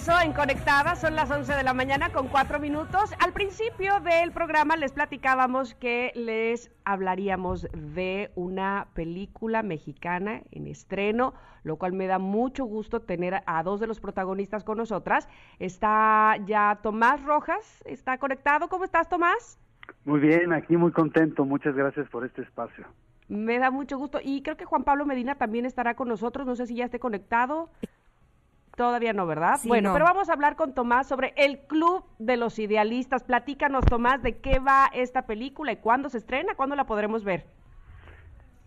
regreso 0.00 0.24
en 0.24 0.32
Conectadas, 0.32 1.00
son 1.00 1.14
las 1.14 1.30
11 1.30 1.52
de 1.52 1.62
la 1.62 1.74
mañana 1.74 2.10
con 2.10 2.28
cuatro 2.28 2.58
minutos. 2.58 3.12
Al 3.18 3.32
principio 3.32 4.00
del 4.00 4.32
programa 4.32 4.76
les 4.76 4.92
platicábamos 4.92 5.74
que 5.74 6.10
les 6.14 6.70
hablaríamos 6.84 7.68
de 7.74 8.30
una 8.34 8.86
película 8.94 9.62
mexicana 9.62 10.40
en 10.52 10.68
estreno, 10.68 11.34
lo 11.64 11.76
cual 11.76 11.92
me 11.92 12.06
da 12.06 12.18
mucho 12.18 12.64
gusto 12.64 13.00
tener 13.00 13.42
a 13.44 13.62
dos 13.62 13.78
de 13.78 13.88
los 13.88 14.00
protagonistas 14.00 14.64
con 14.64 14.78
nosotras. 14.78 15.28
Está 15.58 16.36
ya 16.46 16.78
Tomás 16.82 17.22
Rojas, 17.22 17.82
está 17.84 18.16
conectado. 18.16 18.68
¿Cómo 18.68 18.84
estás, 18.84 19.06
Tomás? 19.06 19.58
Muy 20.06 20.20
bien, 20.20 20.54
aquí 20.54 20.78
muy 20.78 20.92
contento. 20.92 21.44
Muchas 21.44 21.74
gracias 21.74 22.08
por 22.08 22.24
este 22.24 22.40
espacio. 22.40 22.86
Me 23.28 23.58
da 23.58 23.70
mucho 23.70 23.98
gusto. 23.98 24.18
Y 24.22 24.42
creo 24.42 24.56
que 24.56 24.64
Juan 24.64 24.84
Pablo 24.84 25.04
Medina 25.04 25.34
también 25.34 25.66
estará 25.66 25.94
con 25.94 26.08
nosotros. 26.08 26.46
No 26.46 26.56
sé 26.56 26.66
si 26.66 26.76
ya 26.76 26.86
esté 26.86 26.98
conectado. 26.98 27.68
Todavía 28.80 29.12
no, 29.12 29.26
¿verdad? 29.26 29.58
Sí, 29.58 29.68
bueno, 29.68 29.90
no. 29.90 29.92
pero 29.92 30.06
vamos 30.06 30.30
a 30.30 30.32
hablar 30.32 30.56
con 30.56 30.72
Tomás 30.72 31.06
sobre 31.06 31.34
el 31.36 31.58
Club 31.58 32.02
de 32.18 32.38
los 32.38 32.58
Idealistas. 32.58 33.22
Platícanos, 33.24 33.84
Tomás, 33.84 34.22
de 34.22 34.38
qué 34.38 34.58
va 34.58 34.86
esta 34.94 35.26
película 35.26 35.70
y 35.72 35.76
cuándo 35.76 36.08
se 36.08 36.16
estrena, 36.16 36.54
cuándo 36.54 36.76
la 36.76 36.84
podremos 36.84 37.22
ver. 37.22 37.44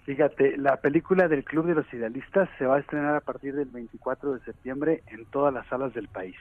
Fíjate, 0.06 0.56
la 0.58 0.78
película 0.78 1.28
del 1.28 1.44
Club 1.44 1.66
de 1.66 1.74
los 1.74 1.92
Idealistas 1.92 2.48
se 2.60 2.68
va 2.68 2.76
a 2.76 2.80
estrenar 2.82 3.16
a 3.16 3.22
partir 3.22 3.56
del 3.56 3.70
24 3.70 4.34
de 4.36 4.40
septiembre 4.42 5.02
en 5.08 5.26
todas 5.26 5.52
las 5.52 5.66
salas 5.66 5.96
del 5.96 6.08
país. 6.08 6.38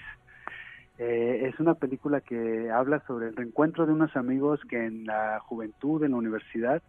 Eh, 0.98 1.48
es 1.50 1.58
una 1.58 1.72
película 1.72 2.20
que 2.20 2.70
habla 2.70 3.02
sobre 3.06 3.28
el 3.28 3.36
reencuentro 3.36 3.86
de 3.86 3.94
unos 3.94 4.14
amigos 4.16 4.60
que 4.68 4.84
en 4.84 5.06
la 5.06 5.40
juventud, 5.40 6.04
en 6.04 6.10
la 6.10 6.18
universidad, 6.18 6.82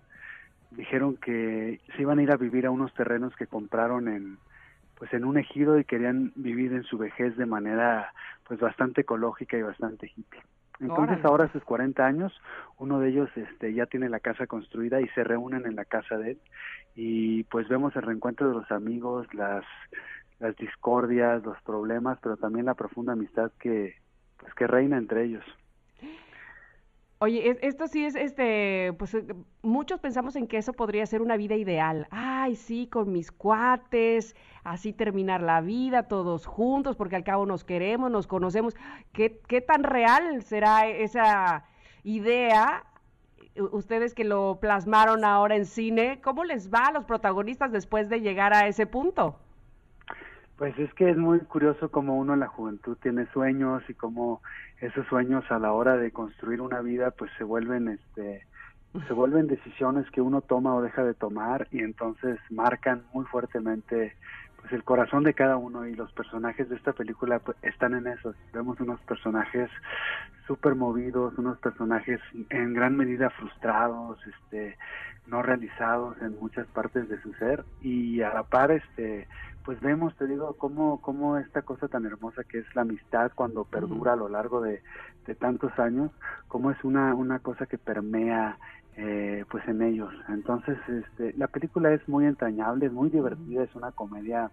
dijeron 0.71 1.15
que 1.15 1.79
se 1.95 2.01
iban 2.01 2.19
a 2.19 2.23
ir 2.23 2.31
a 2.33 2.35
vivir 2.35 2.65
a 2.65 2.71
unos 2.71 2.93
terrenos 2.93 3.33
que 3.37 3.47
compraron 3.47 4.09
en 4.09 4.37
pues 5.03 5.13
en 5.15 5.25
un 5.25 5.37
ejido 5.37 5.77
y 5.77 5.83
querían 5.83 6.31
vivir 6.37 6.71
en 6.71 6.83
su 6.83 6.97
vejez 6.97 7.35
de 7.35 7.45
manera 7.45 8.13
pues 8.47 8.61
bastante 8.61 9.01
ecológica 9.01 9.57
y 9.57 9.61
bastante 9.61 10.07
hippie. 10.07 10.39
Entonces 10.79 11.15
Órale. 11.15 11.27
ahora 11.27 11.43
a 11.43 11.51
sus 11.51 11.61
40 11.65 12.05
años, 12.05 12.31
uno 12.77 13.01
de 13.01 13.09
ellos 13.09 13.29
este 13.35 13.73
ya 13.73 13.85
tiene 13.85 14.07
la 14.07 14.21
casa 14.21 14.47
construida 14.47 15.01
y 15.01 15.09
se 15.09 15.25
reúnen 15.25 15.65
en 15.65 15.75
la 15.75 15.83
casa 15.83 16.17
de 16.17 16.31
él 16.31 16.37
y 16.95 17.43
pues 17.43 17.67
vemos 17.67 17.93
el 17.97 18.03
reencuentro 18.03 18.47
de 18.47 18.53
los 18.53 18.71
amigos, 18.71 19.27
las 19.33 19.65
las 20.39 20.55
discordias, 20.55 21.43
los 21.43 21.61
problemas, 21.63 22.17
pero 22.23 22.37
también 22.37 22.65
la 22.65 22.75
profunda 22.75 23.11
amistad 23.11 23.51
que 23.59 23.95
pues 24.37 24.53
que 24.53 24.67
reina 24.67 24.97
entre 24.97 25.25
ellos. 25.25 25.43
Oye, 27.23 27.49
es- 27.51 27.57
esto 27.61 27.87
sí 27.87 28.03
es, 28.05 28.15
este, 28.15 28.91
pues 28.99 29.13
eh, 29.13 29.23
muchos 29.61 29.99
pensamos 30.01 30.35
en 30.35 30.45
que 30.47 30.57
eso 30.57 30.73
podría 30.73 31.05
ser 31.05 31.21
una 31.21 31.37
vida 31.37 31.55
ideal. 31.55 32.05
Ay, 32.11 32.55
sí, 32.57 32.87
con 32.87 33.13
mis 33.13 33.31
cuates, 33.31 34.35
así 34.65 34.91
terminar 34.91 35.41
la 35.41 35.61
vida 35.61 36.07
todos 36.09 36.45
juntos, 36.45 36.97
porque 36.97 37.15
al 37.15 37.23
cabo 37.23 37.45
nos 37.45 37.63
queremos, 37.63 38.11
nos 38.11 38.27
conocemos. 38.27 38.75
¿Qué, 39.13 39.39
qué 39.47 39.61
tan 39.61 39.83
real 39.83 40.43
será 40.43 40.85
esa 40.87 41.63
idea? 42.03 42.83
U- 43.55 43.77
Ustedes 43.77 44.13
que 44.13 44.25
lo 44.25 44.59
plasmaron 44.59 45.23
ahora 45.23 45.55
en 45.55 45.65
cine, 45.65 46.19
¿cómo 46.21 46.43
les 46.43 46.73
va 46.73 46.87
a 46.87 46.91
los 46.91 47.05
protagonistas 47.05 47.71
después 47.71 48.09
de 48.09 48.19
llegar 48.21 48.53
a 48.53 48.67
ese 48.67 48.85
punto? 48.87 49.39
Pues 50.63 50.79
es 50.79 50.93
que 50.93 51.09
es 51.09 51.17
muy 51.17 51.41
curioso 51.41 51.91
cómo 51.91 52.15
uno 52.15 52.35
en 52.35 52.39
la 52.39 52.47
juventud 52.47 52.97
tiene 53.01 53.25
sueños 53.33 53.83
y 53.89 53.95
cómo 53.95 54.41
esos 54.79 55.05
sueños 55.07 55.43
a 55.51 55.59
la 55.59 55.73
hora 55.73 55.97
de 55.97 56.11
construir 56.11 56.61
una 56.61 56.79
vida 56.79 57.11
pues 57.11 57.29
se 57.37 57.43
vuelven 57.43 57.89
este 57.89 58.47
se 59.05 59.13
vuelven 59.13 59.47
decisiones 59.47 60.09
que 60.11 60.21
uno 60.21 60.39
toma 60.39 60.73
o 60.73 60.81
deja 60.81 61.03
de 61.03 61.15
tomar 61.15 61.67
y 61.69 61.79
entonces 61.79 62.39
marcan 62.49 63.03
muy 63.13 63.25
fuertemente 63.25 64.15
pues 64.61 64.71
el 64.71 64.85
corazón 64.85 65.25
de 65.25 65.33
cada 65.33 65.57
uno 65.57 65.85
y 65.85 65.95
los 65.95 66.13
personajes 66.13 66.69
de 66.69 66.77
esta 66.77 66.93
película 66.93 67.39
pues, 67.39 67.57
están 67.61 67.93
en 67.93 68.07
eso. 68.07 68.33
Vemos 68.53 68.79
unos 68.79 69.01
personajes 69.01 69.69
súper 70.47 70.75
movidos, 70.75 71.37
unos 71.37 71.57
personajes 71.57 72.21
en 72.49 72.73
gran 72.73 72.95
medida 72.95 73.29
frustrados, 73.31 74.17
este 74.25 74.77
no 75.27 75.41
realizados 75.41 76.15
en 76.21 76.39
muchas 76.39 76.67
partes 76.67 77.09
de 77.09 77.21
su 77.21 77.33
ser 77.33 77.65
y 77.81 78.21
a 78.21 78.33
la 78.33 78.43
par 78.43 78.71
este 78.71 79.27
pues 79.63 79.79
vemos 79.81 80.15
te 80.15 80.27
digo 80.27 80.55
cómo 80.57 81.01
cómo 81.01 81.37
esta 81.37 81.61
cosa 81.61 81.87
tan 81.87 82.05
hermosa 82.05 82.43
que 82.43 82.59
es 82.59 82.75
la 82.75 82.81
amistad 82.81 83.31
cuando 83.33 83.63
perdura 83.63 84.13
a 84.13 84.17
lo 84.17 84.29
largo 84.29 84.61
de, 84.61 84.81
de 85.25 85.35
tantos 85.35 85.77
años 85.79 86.11
cómo 86.47 86.71
es 86.71 86.83
una 86.83 87.15
una 87.15 87.39
cosa 87.39 87.65
que 87.65 87.77
permea 87.77 88.57
eh, 88.95 89.43
pues 89.49 89.67
en 89.67 89.81
ellos. 89.81 90.13
Entonces 90.29 90.77
este 90.87 91.33
la 91.37 91.47
película 91.47 91.93
es 91.93 92.07
muy 92.07 92.25
entrañable 92.25 92.87
es 92.87 92.91
muy 92.91 93.09
divertida 93.09 93.63
es 93.63 93.75
una 93.75 93.91
comedia 93.91 94.51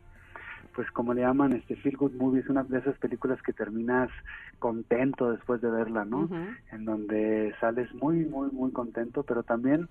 pues 0.75 0.91
como 0.91 1.15
le 1.15 1.23
llaman 1.23 1.53
este 1.53 1.77
feel 1.77 1.97
good 1.97 2.13
movie 2.13 2.41
es 2.41 2.49
una 2.49 2.63
de 2.65 2.79
esas 2.79 2.97
películas 2.99 3.41
que 3.43 3.53
terminas 3.53 4.11
contento 4.59 5.31
después 5.31 5.61
de 5.61 5.71
verla 5.71 6.05
no 6.05 6.29
en 6.73 6.85
donde 6.85 7.55
sales 7.61 7.93
muy, 7.95 8.25
muy, 8.25 8.51
muy 8.51 8.71
contento, 8.73 9.23
pero 9.23 9.43
también 9.43 9.89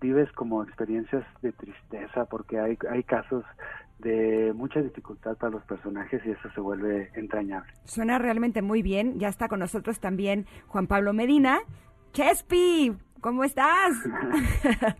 vives 0.00 0.30
como 0.32 0.62
experiencias 0.62 1.24
de 1.42 1.52
tristeza, 1.52 2.24
porque 2.26 2.58
hay, 2.58 2.78
hay 2.90 3.02
casos 3.02 3.44
de 3.98 4.52
mucha 4.54 4.80
dificultad 4.80 5.36
para 5.36 5.52
los 5.52 5.62
personajes 5.64 6.20
y 6.24 6.30
eso 6.30 6.50
se 6.54 6.60
vuelve 6.60 7.10
entrañable. 7.14 7.72
Suena 7.84 8.18
realmente 8.18 8.62
muy 8.62 8.82
bien. 8.82 9.18
Ya 9.18 9.28
está 9.28 9.48
con 9.48 9.60
nosotros 9.60 10.00
también 10.00 10.46
Juan 10.68 10.86
Pablo 10.86 11.12
Medina. 11.12 11.58
Chespi, 12.12 12.94
¿cómo 13.20 13.44
estás? 13.44 13.92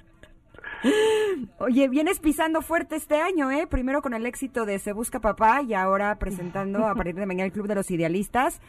Oye, 1.59 1.89
vienes 1.89 2.21
pisando 2.21 2.63
fuerte 2.63 2.97
este 2.97 3.21
año, 3.21 3.51
¿eh? 3.51 3.67
Primero 3.67 4.03
con 4.03 4.15
el 4.15 4.27
éxito 4.27 4.67
de 4.67 4.79
Se 4.79 4.93
Busca 4.93 5.21
Papá 5.21 5.63
y 5.63 5.75
ahora 5.75 6.19
presentando 6.19 6.87
a 6.87 6.95
partir 6.95 7.15
de 7.15 7.27
mañana 7.27 7.47
el 7.47 7.53
Club 7.53 7.67
de 7.67 7.75
los 7.75 7.91
Idealistas. 7.91 8.61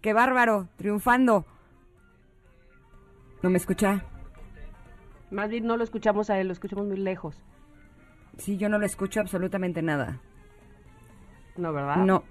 ¡Qué 0.00 0.12
bárbaro! 0.12 0.68
Triunfando. 0.76 1.46
¿No 3.42 3.50
me 3.50 3.56
escucha? 3.56 4.04
Más 5.30 5.50
bien 5.50 5.66
no 5.66 5.76
lo 5.76 5.84
escuchamos 5.84 6.30
a 6.30 6.38
él, 6.38 6.48
lo 6.48 6.52
escuchamos 6.52 6.86
muy 6.86 6.96
lejos. 6.96 7.42
Sí, 8.38 8.56
yo 8.56 8.68
no 8.68 8.78
le 8.78 8.86
escucho 8.86 9.20
absolutamente 9.20 9.82
nada. 9.82 10.20
No, 11.56 11.72
¿verdad? 11.72 11.96
No. 11.96 12.24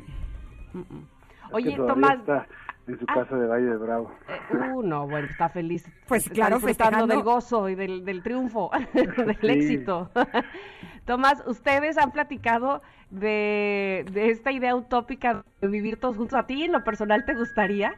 Mm, 0.73 0.79
mm. 0.79 1.07
Oye, 1.51 1.75
Tomás, 1.75 2.19
está, 2.19 2.47
en 2.87 2.99
su 2.99 3.05
Ah. 3.07 3.13
casa 3.15 3.35
de 3.37 3.47
Valle 3.47 3.65
de 3.65 3.77
Bravo. 3.77 4.11
Eh, 4.27 4.55
uh, 4.73 4.81
no, 4.83 5.07
bueno, 5.07 5.27
está 5.27 5.49
feliz. 5.49 5.85
Pues 6.07 6.23
Está 6.23 6.33
claro, 6.35 6.55
disfrutando 6.57 6.89
festejando. 6.97 7.15
del 7.15 7.23
gozo 7.23 7.69
y 7.69 7.75
del, 7.75 8.03
del 8.05 8.21
triunfo, 8.23 8.71
del 8.93 9.37
Sí. 9.39 9.47
éxito. 9.47 10.09
Tomás, 11.05 11.43
ustedes 11.47 11.97
han 11.97 12.11
platicado 12.11 12.81
de, 13.09 14.05
de 14.11 14.29
esta 14.31 14.51
idea 14.51 14.75
utópica 14.75 15.43
de 15.61 15.67
vivir 15.67 15.97
todos 15.99 16.17
juntos. 16.17 16.37
¿A 16.39 16.45
ti 16.45 16.63
en 16.63 16.71
lo 16.71 16.83
personal 16.83 17.25
te 17.25 17.33
gustaría? 17.35 17.95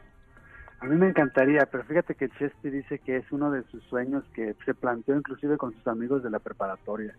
A 0.80 0.86
mí 0.86 0.96
me 0.96 1.08
encantaría, 1.08 1.66
pero 1.66 1.84
fíjate 1.84 2.14
que 2.16 2.28
Chespi 2.28 2.68
dice 2.68 2.98
que 2.98 3.16
es 3.16 3.32
uno 3.32 3.50
de 3.50 3.62
sus 3.70 3.82
sueños 3.84 4.24
que 4.34 4.54
se 4.64 4.74
planteó 4.74 5.16
inclusive 5.16 5.56
con 5.56 5.72
sus 5.72 5.86
amigos 5.86 6.22
de 6.22 6.30
la 6.30 6.38
preparatoria. 6.38 7.14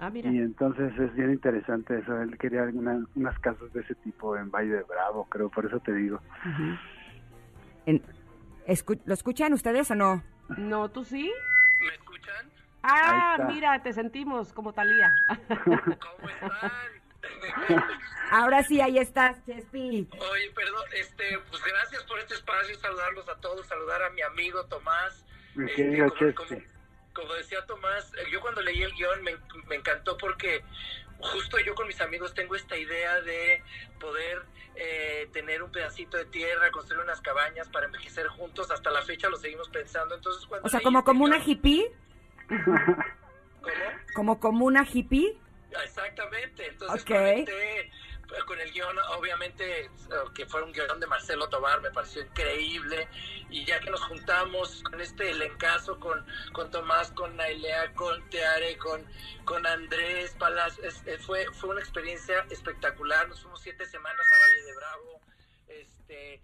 Ah, 0.00 0.10
mira. 0.10 0.30
Y 0.30 0.38
entonces 0.38 0.92
es 0.98 1.14
bien 1.14 1.30
interesante 1.30 1.98
eso. 1.98 2.20
Él 2.20 2.36
quería 2.36 2.64
una- 2.64 3.04
unas 3.14 3.38
casas 3.38 3.72
de 3.72 3.80
ese 3.82 3.94
tipo 3.94 4.36
en 4.36 4.50
Valle 4.50 4.72
de 4.72 4.82
Bravo, 4.82 5.24
creo, 5.30 5.48
por 5.50 5.64
eso 5.66 5.78
te 5.80 5.92
digo. 5.94 6.16
Ujú. 6.44 6.76
En- 7.86 8.02
escu- 8.66 9.00
¿Lo 9.04 9.14
escuchan 9.14 9.52
ustedes 9.52 9.90
o 9.90 9.94
no? 9.94 10.22
No, 10.58 10.90
¿tú 10.90 11.04
sí? 11.04 11.32
¿Me 11.80 11.94
escuchan? 11.94 12.50
Ah, 12.82 13.38
mira, 13.48 13.82
te 13.82 13.92
sentimos 13.92 14.52
como 14.52 14.72
Talía. 14.72 15.10
¿Cómo 15.64 16.28
están? 16.28 16.72
Ahora 18.30 18.62
sí, 18.62 18.80
ahí 18.80 18.98
estás, 18.98 19.44
Chespi. 19.46 20.08
Oye, 20.12 20.50
perdón, 20.54 20.82
este, 20.94 21.38
pues 21.50 21.62
gracias 21.64 22.02
por 22.04 22.18
este 22.20 22.34
espacio, 22.34 22.74
saludarlos 22.78 23.28
a 23.28 23.36
todos, 23.40 23.66
saludar 23.66 24.02
a 24.02 24.10
mi 24.10 24.22
amigo 24.22 24.64
Tomás. 24.66 25.24
Mi 25.54 25.64
Este, 25.70 25.76
querido 25.84 26.08
como, 26.08 26.18
Chespi. 26.20 26.34
como- 26.34 26.62
como 27.14 27.32
decía 27.34 27.64
Tomás, 27.66 28.12
eh, 28.14 28.26
yo 28.30 28.40
cuando 28.40 28.60
leí 28.62 28.82
el 28.82 28.92
guion 28.92 29.22
me, 29.24 29.36
me 29.68 29.76
encantó 29.76 30.16
porque 30.18 30.62
justo 31.20 31.58
yo 31.64 31.74
con 31.74 31.86
mis 31.86 32.00
amigos 32.00 32.34
tengo 32.34 32.54
esta 32.56 32.76
idea 32.76 33.20
de 33.20 33.62
poder 34.00 34.42
eh, 34.76 35.28
tener 35.32 35.62
un 35.62 35.70
pedacito 35.72 36.16
de 36.16 36.26
tierra, 36.26 36.70
construir 36.70 37.02
unas 37.02 37.20
cabañas 37.20 37.68
para 37.68 37.86
envejecer 37.86 38.26
juntos. 38.28 38.70
Hasta 38.70 38.90
la 38.90 39.02
fecha 39.02 39.28
lo 39.28 39.36
seguimos 39.36 39.68
pensando. 39.70 40.14
Entonces, 40.14 40.46
cuando 40.46 40.66
O 40.66 40.68
sea, 40.70 40.80
como 40.80 40.98
este 40.98 41.06
como 41.06 41.24
una 41.24 41.38
guión- 41.38 41.48
hippie, 41.48 41.92
¿Cómo? 42.48 42.96
como 44.14 44.40
como 44.40 44.64
una 44.66 44.84
hippie. 44.90 45.38
Exactamente, 45.84 46.68
entonces 46.68 47.02
Ok. 47.02 47.08
conecté, 47.08 47.80
eh, 47.80 47.90
con 48.44 48.60
el 48.60 48.70
guion, 48.72 48.98
obviamente, 49.16 49.84
eh, 49.84 49.90
que 50.34 50.46
fue 50.46 50.62
un 50.62 50.72
guion 50.72 51.00
de 51.00 51.06
Marcelo 51.06 51.48
Tobar, 51.48 51.80
me 51.80 51.90
pareció 51.90 52.22
increíble, 52.22 53.08
y 53.50 53.64
ya 53.64 53.80
que 53.80 53.90
nos 53.90 54.00
juntamos 54.02 54.82
con 54.82 55.00
este 55.00 55.30
elencazo, 55.30 55.98
con, 55.98 56.24
con 56.52 56.70
Tomás, 56.70 57.10
con 57.12 57.36
Nailea, 57.36 57.94
con 57.94 58.28
Teare, 58.30 58.76
con, 58.78 59.04
con 59.44 59.66
Andrés 59.66 60.34
Palas, 60.38 60.78
es- 60.80 61.02
eh, 61.06 61.18
fue, 61.18 61.46
fue 61.54 61.70
una 61.70 61.80
experiencia 61.80 62.46
espectacular, 62.50 63.28
nos 63.28 63.40
fuimos 63.40 63.60
siete 63.62 63.86
semanas 63.86 64.26
a 64.32 64.38
Valle 64.44 64.62
de 64.62 64.76
Bravo, 64.76 65.20
este, 65.68 66.42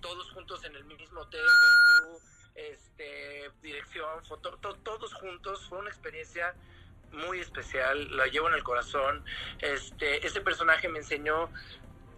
todos 0.00 0.30
juntos 0.32 0.64
en 0.64 0.76
el 0.76 0.84
mismo 0.84 1.20
hotel, 1.20 1.40
el 1.40 2.04
crew, 2.04 2.20
este, 2.54 3.50
dirección, 3.62 4.24
foto, 4.26 4.56
to- 4.58 4.76
todos 4.76 5.12
juntos, 5.14 5.66
fue 5.68 5.78
una 5.78 5.90
experiencia 5.90 6.54
muy 7.14 7.40
especial, 7.40 8.16
la 8.16 8.26
llevo 8.26 8.48
en 8.48 8.54
el 8.54 8.62
corazón. 8.62 9.24
Este, 9.60 10.26
ese 10.26 10.40
personaje 10.40 10.88
me 10.88 10.98
enseñó 10.98 11.48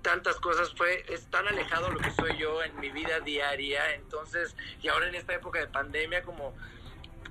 tantas 0.03 0.36
cosas, 0.36 0.72
fue 0.76 1.05
es 1.09 1.26
tan 1.30 1.49
alejado 1.49 1.90
lo 1.90 1.99
que 1.99 2.11
soy 2.12 2.36
yo 2.38 2.62
en 2.62 2.78
mi 2.78 2.90
vida 2.90 3.18
diaria, 3.20 3.94
entonces, 3.94 4.55
y 4.80 4.88
ahora 4.88 5.09
en 5.09 5.16
esta 5.16 5.34
época 5.34 5.59
de 5.59 5.66
pandemia 5.66 6.22
como 6.22 6.55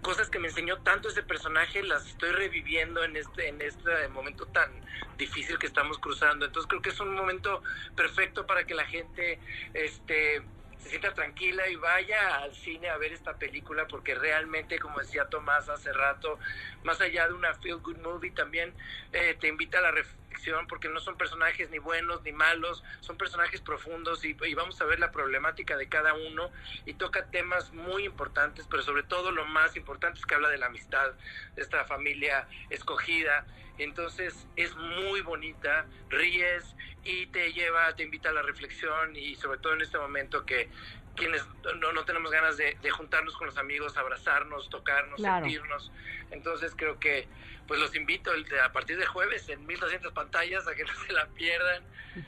cosas 0.02 0.30
que 0.30 0.38
me 0.40 0.50
enseñó 0.50 0.78
tanto 0.84 1.10
ese 1.10 1.24
personaje 1.24 1.82
las 1.82 2.06
estoy 2.06 2.32
reviviendo 2.32 3.04
en 3.04 3.16
este 3.16 3.48
en 3.48 3.60
este 3.62 4.08
momento 4.10 4.46
tan 4.46 4.70
difícil 5.18 5.58
que 5.58 5.66
estamos 5.66 5.98
cruzando. 5.98 6.46
Entonces 6.46 6.68
creo 6.70 6.82
que 6.82 6.90
es 6.90 7.00
un 7.00 7.16
momento 7.16 7.64
perfecto 7.96 8.46
para 8.46 8.66
que 8.66 8.76
la 8.76 8.86
gente 8.86 9.40
este 9.74 10.44
se 10.86 10.92
sienta 10.92 11.16
tranquila 11.16 11.68
y 11.68 11.76
vaya 11.78 12.44
al 12.44 12.54
cine 12.54 12.90
a 12.90 12.98
ver 12.98 13.12
esta 13.12 13.36
película 13.40 13.88
porque 13.88 14.14
realmente, 14.14 14.78
como 14.78 15.00
decía 15.00 15.26
Tomás 15.26 15.68
hace 15.68 15.92
rato, 15.92 16.38
más 16.84 17.02
allá 17.02 17.28
de 17.28 17.34
una 17.34 17.56
feel 17.56 17.80
good 17.80 17.98
movie, 17.98 18.30
también 18.30 18.72
eh, 19.12 19.36
te 19.40 19.48
invita 19.48 19.80
a 19.80 19.82
la 19.82 19.90
reflexión 19.90 20.25
porque 20.68 20.90
no 20.90 21.00
son 21.00 21.18
personajes 21.18 21.70
ni 21.70 21.80
buenos 21.80 22.24
ni 22.24 22.32
malos, 22.32 22.84
son 23.00 23.18
personajes 23.18 23.62
profundos 23.62 24.24
y, 24.26 24.38
y 24.46 24.54
vamos 24.54 24.80
a 24.82 24.86
ver 24.86 25.00
la 25.00 25.12
problemática 25.12 25.78
de 25.78 25.88
cada 25.88 26.14
uno 26.14 26.52
y 26.86 26.94
toca 26.94 27.26
temas 27.26 27.74
muy 27.74 28.06
importantes, 28.06 28.68
pero 28.70 28.84
sobre 28.84 29.04
todo 29.04 29.32
lo 29.32 29.46
más 29.46 29.76
importante 29.76 30.20
es 30.20 30.26
que 30.26 30.36
habla 30.36 30.50
de 30.50 30.58
la 30.58 30.68
amistad, 30.68 31.12
de 31.56 31.62
esta 31.62 31.86
familia 31.86 32.48
escogida. 32.70 33.46
Entonces 33.78 34.48
es 34.56 34.76
muy 34.76 35.22
bonita, 35.22 35.86
ríes 36.10 36.76
y 37.04 37.28
te 37.28 37.52
lleva, 37.52 37.94
te 37.96 38.04
invita 38.04 38.30
a 38.30 38.34
la 38.34 38.42
reflexión 38.42 39.16
y 39.16 39.36
sobre 39.36 39.60
todo 39.60 39.74
en 39.74 39.82
este 39.82 39.98
momento 39.98 40.46
que 40.46 40.70
quienes 41.16 41.46
no, 41.80 41.92
no 41.94 42.06
tenemos 42.06 42.32
ganas 42.32 42.58
de, 42.58 42.78
de 42.82 42.90
juntarnos 42.92 43.36
con 43.38 43.48
los 43.48 43.58
amigos, 43.58 43.98
abrazarnos, 43.98 44.70
tocarnos, 44.70 45.16
Claro. 45.16 45.46
sentirnos. 45.46 45.92
Entonces 46.32 46.74
creo 46.76 47.00
que 47.00 47.28
pues 47.68 47.80
los 47.80 47.96
invito 47.96 48.32
el 48.34 48.44
de- 48.46 48.60
a 48.62 48.72
partir 48.72 48.98
de 48.98 49.06
jueves 49.08 49.50
en 49.50 49.66
1200 49.66 50.14
pantallas 50.14 50.68
a 50.68 50.76
que 50.76 50.84
no 50.86 50.94
se 51.08 51.14
la 51.14 51.26
pierdan. 51.28 51.84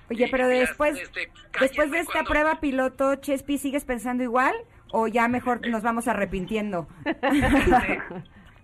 Oye, 0.10 0.26
Y- 0.28 0.32
pero 0.32 0.48
después, 0.48 0.98
este, 1.00 1.32
después 1.60 1.72
de 1.72 1.76
cállenme 1.76 2.00
esta 2.00 2.12
cuando- 2.14 2.30
prueba 2.32 2.60
piloto, 2.60 3.16
Chespi, 3.16 3.58
¿sigues 3.58 3.86
pensando 3.86 4.24
igual? 4.24 4.56
¿O 4.92 5.08
ya 5.08 5.28
mejor 5.28 5.60
nos 5.68 5.84
vamos 5.84 6.08
arrepintiendo? 6.08 6.88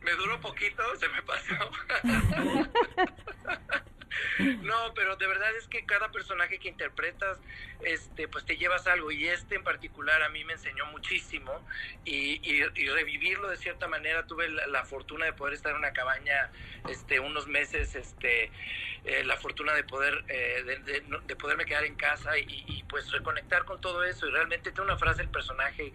Me 0.01 0.11
duró 0.17 0.39
poquito, 0.41 0.83
se 0.97 1.07
me 1.09 1.21
pasó. 1.21 1.55
No, 4.63 4.93
pero 4.95 5.15
de 5.17 5.27
verdad 5.27 5.53
es 5.57 5.67
que 5.67 5.85
cada 5.85 6.11
personaje 6.11 6.57
que 6.59 6.69
interpretas, 6.69 7.37
este, 7.81 8.27
pues 8.27 8.45
te 8.45 8.57
llevas 8.57 8.87
algo 8.87 9.11
y 9.11 9.27
este 9.27 9.55
en 9.55 9.63
particular 9.63 10.21
a 10.23 10.29
mí 10.29 10.43
me 10.45 10.53
enseñó 10.53 10.85
muchísimo 10.87 11.65
y, 12.05 12.39
y- 12.43 12.63
y 12.75 12.87
revivirlo 12.89 13.49
de 13.49 13.57
cierta 13.57 13.87
manera. 13.87 14.25
Tuve 14.25 14.49
la, 14.49 14.67
la 14.67 14.85
fortuna 14.85 15.25
de 15.25 15.33
poder 15.33 15.53
estar 15.53 15.71
en 15.71 15.77
una 15.79 15.91
cabaña, 15.93 16.49
este, 16.89 17.19
unos 17.19 17.47
meses, 17.47 17.95
este, 17.95 18.51
eh, 19.03 19.23
la 19.25 19.35
fortuna 19.37 19.73
de 19.73 19.83
poder, 19.83 20.23
eh, 20.29 20.63
de, 20.65 20.77
de- 20.79 21.03
de 21.25 21.35
poderme 21.35 21.65
quedar 21.65 21.83
en 21.85 21.95
casa 21.95 22.37
y, 22.37 22.45
y, 22.67 22.83
pues 22.83 23.11
reconectar 23.11 23.65
con 23.65 23.81
todo 23.81 24.03
eso 24.03 24.27
y 24.27 24.31
realmente 24.31 24.71
tiene 24.71 24.83
una 24.91 24.97
frase 24.97 25.21
el 25.23 25.29
personaje, 25.29 25.87
eh, 25.87 25.93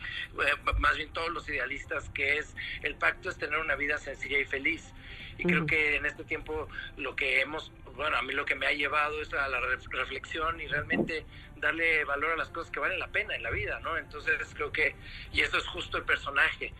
más 0.78 0.96
bien 0.96 1.10
todos 1.12 1.30
los 1.30 1.48
idealistas 1.48 2.08
que 2.10 2.38
es 2.38 2.54
el 2.82 2.96
pacto 2.96 3.30
es 3.30 3.38
tener 3.38 3.58
una 3.58 3.76
vida 3.76 3.98
sencilla 3.98 4.38
y 4.38 4.44
feliz. 4.44 4.92
Y 5.40 5.44
creo 5.44 5.66
que 5.66 5.94
en 5.94 6.04
este 6.04 6.24
tiempo 6.24 6.68
lo 6.96 7.14
que 7.14 7.40
hemos, 7.40 7.70
bueno, 7.98 8.16
a 8.16 8.22
mí 8.22 8.32
lo 8.32 8.44
que 8.44 8.54
me 8.54 8.66
ha 8.66 8.72
llevado 8.72 9.20
es 9.20 9.32
a 9.34 9.48
la 9.48 9.60
ref- 9.60 9.90
reflexión 9.90 10.60
y 10.60 10.66
realmente 10.68 11.26
darle 11.56 12.04
valor 12.04 12.30
a 12.32 12.36
las 12.36 12.48
cosas 12.48 12.70
que 12.70 12.80
valen 12.80 12.98
la 12.98 13.08
pena 13.08 13.34
en 13.34 13.42
la 13.42 13.50
vida, 13.50 13.80
¿no? 13.80 13.98
Entonces 13.98 14.38
creo 14.54 14.72
que, 14.72 14.94
y 15.32 15.42
eso 15.42 15.58
es 15.58 15.66
justo 15.66 15.98
el 15.98 16.04
personaje, 16.04 16.72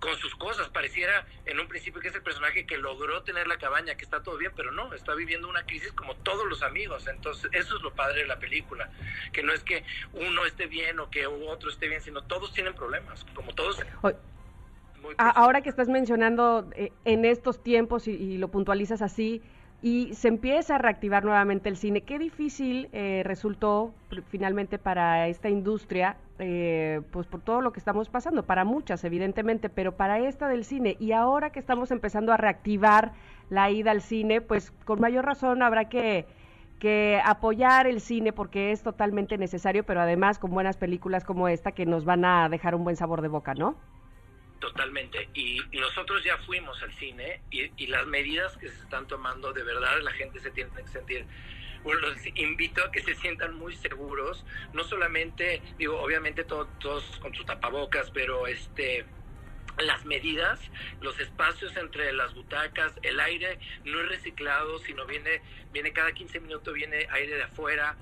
con 0.00 0.16
sus 0.16 0.34
cosas, 0.34 0.68
pareciera 0.68 1.24
en 1.46 1.60
un 1.60 1.68
principio 1.68 2.00
que 2.00 2.08
es 2.08 2.14
el 2.14 2.22
personaje 2.22 2.66
que 2.66 2.76
logró 2.76 3.22
tener 3.22 3.46
la 3.46 3.56
cabaña, 3.56 3.94
que 3.94 4.04
está 4.04 4.22
todo 4.22 4.36
bien, 4.36 4.52
pero 4.54 4.72
no, 4.72 4.92
está 4.92 5.14
viviendo 5.14 5.48
una 5.48 5.64
crisis 5.64 5.92
como 5.92 6.16
todos 6.16 6.46
los 6.46 6.62
amigos, 6.62 7.06
entonces 7.06 7.48
eso 7.52 7.76
es 7.76 7.82
lo 7.82 7.94
padre 7.94 8.22
de 8.22 8.26
la 8.26 8.38
película, 8.38 8.90
que 9.32 9.42
no 9.42 9.52
es 9.54 9.62
que 9.62 9.84
uno 10.12 10.44
esté 10.44 10.66
bien 10.66 10.98
o 10.98 11.08
que 11.08 11.26
otro 11.26 11.70
esté 11.70 11.88
bien, 11.88 12.00
sino 12.02 12.22
todos 12.22 12.52
tienen 12.52 12.74
problemas, 12.74 13.24
como 13.34 13.54
todos... 13.54 13.80
Ahora 15.18 15.62
que 15.62 15.68
estás 15.68 15.88
mencionando 15.88 16.68
eh, 16.74 16.92
en 17.04 17.24
estos 17.24 17.62
tiempos 17.62 18.08
y, 18.08 18.12
y 18.12 18.38
lo 18.38 18.48
puntualizas 18.48 19.00
así, 19.00 19.42
y 19.84 20.14
se 20.14 20.28
empieza 20.28 20.76
a 20.76 20.78
reactivar 20.78 21.26
nuevamente 21.26 21.68
el 21.68 21.76
cine, 21.76 22.00
qué 22.00 22.18
difícil 22.18 22.88
eh, 22.94 23.20
resultó 23.22 23.92
finalmente 24.28 24.78
para 24.78 25.28
esta 25.28 25.50
industria, 25.50 26.16
eh, 26.38 27.02
pues 27.10 27.26
por 27.26 27.42
todo 27.42 27.60
lo 27.60 27.70
que 27.70 27.80
estamos 27.80 28.08
pasando, 28.08 28.44
para 28.44 28.64
muchas 28.64 29.04
evidentemente, 29.04 29.68
pero 29.68 29.94
para 29.94 30.20
esta 30.20 30.48
del 30.48 30.64
cine, 30.64 30.96
y 30.98 31.12
ahora 31.12 31.50
que 31.50 31.58
estamos 31.58 31.90
empezando 31.90 32.32
a 32.32 32.38
reactivar 32.38 33.12
la 33.50 33.70
ida 33.70 33.90
al 33.90 34.00
cine, 34.00 34.40
pues 34.40 34.70
con 34.86 35.02
mayor 35.02 35.26
razón 35.26 35.62
habrá 35.62 35.90
que 35.90 36.24
que 36.78 37.20
apoyar 37.24 37.86
el 37.86 38.00
cine 38.00 38.32
porque 38.32 38.72
es 38.72 38.82
totalmente 38.82 39.36
necesario, 39.38 39.84
pero 39.84 40.00
además 40.00 40.38
con 40.38 40.50
buenas 40.50 40.78
películas 40.78 41.24
como 41.24 41.48
esta 41.48 41.72
que 41.72 41.84
nos 41.84 42.06
van 42.06 42.24
a 42.24 42.48
dejar 42.48 42.74
un 42.74 42.84
buen 42.84 42.96
sabor 42.96 43.20
de 43.22 43.28
boca, 43.28 43.54
¿no? 43.54 43.76
Totalmente. 44.64 45.28
Y 45.34 45.60
nosotros 45.72 46.24
ya 46.24 46.38
fuimos 46.38 46.82
al 46.82 46.90
cine 46.94 47.42
y, 47.50 47.70
y 47.76 47.86
las 47.88 48.06
medidas 48.06 48.56
que 48.56 48.70
se 48.70 48.82
están 48.82 49.06
tomando, 49.06 49.52
de 49.52 49.62
verdad 49.62 50.00
la 50.00 50.10
gente 50.12 50.40
se 50.40 50.50
tiene 50.50 50.70
que 50.74 50.86
sentir. 50.86 51.26
Bueno, 51.82 52.00
los 52.00 52.16
invito 52.36 52.82
a 52.82 52.90
que 52.90 53.02
se 53.02 53.14
sientan 53.14 53.54
muy 53.54 53.76
seguros, 53.76 54.42
no 54.72 54.82
solamente, 54.84 55.60
digo, 55.76 56.00
obviamente 56.00 56.44
to- 56.44 56.66
todos 56.80 57.04
con 57.20 57.34
sus 57.34 57.44
tapabocas, 57.44 58.10
pero 58.10 58.46
este 58.46 59.04
las 59.78 60.04
medidas, 60.06 60.60
los 61.02 61.18
espacios 61.20 61.76
entre 61.76 62.10
las 62.14 62.32
butacas, 62.32 62.94
el 63.02 63.20
aire 63.20 63.58
no 63.84 64.00
es 64.00 64.08
reciclado, 64.08 64.78
sino 64.78 65.04
viene, 65.04 65.42
viene 65.72 65.92
cada 65.92 66.12
15 66.12 66.40
minutos, 66.40 66.72
viene 66.72 67.06
aire 67.10 67.36
de 67.36 67.42
afuera. 67.42 67.96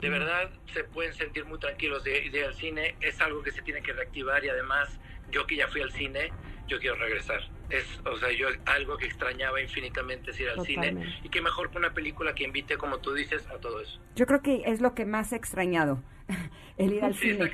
De 0.00 0.10
verdad 0.10 0.50
se 0.74 0.82
pueden 0.82 1.14
sentir 1.14 1.44
muy 1.44 1.58
tranquilos 1.60 2.02
de 2.04 2.26
ir 2.26 2.44
al 2.44 2.54
cine, 2.54 2.96
es 3.00 3.20
algo 3.20 3.40
que 3.42 3.52
se 3.52 3.62
tiene 3.62 3.80
que 3.82 3.92
reactivar 3.92 4.44
y 4.44 4.48
además 4.48 4.98
yo 5.32 5.46
que 5.46 5.56
ya 5.56 5.66
fui 5.68 5.80
al 5.80 5.90
cine, 5.92 6.30
yo 6.68 6.78
quiero 6.78 6.96
regresar. 6.96 7.40
Es, 7.70 7.84
o 8.04 8.16
sea, 8.18 8.30
yo 8.32 8.48
algo 8.66 8.96
que 8.98 9.06
extrañaba 9.06 9.60
infinitamente 9.60 10.30
es 10.30 10.40
ir 10.40 10.48
al 10.50 10.64
cine 10.64 10.94
y 11.24 11.28
que 11.30 11.40
mejor 11.40 11.70
que 11.70 11.78
una 11.78 11.92
película 11.94 12.34
que 12.34 12.44
invite, 12.44 12.76
como 12.76 12.98
tú 12.98 13.14
dices, 13.14 13.46
a 13.48 13.58
todo 13.58 13.80
eso. 13.80 13.98
Yo 14.14 14.26
creo 14.26 14.42
que 14.42 14.62
es 14.66 14.80
lo 14.80 14.94
que 14.94 15.06
más 15.06 15.32
he 15.32 15.36
extrañado, 15.36 16.02
el 16.76 16.92
ir 16.92 17.04
al 17.04 17.14
Sí, 17.14 17.32
cine. 17.32 17.50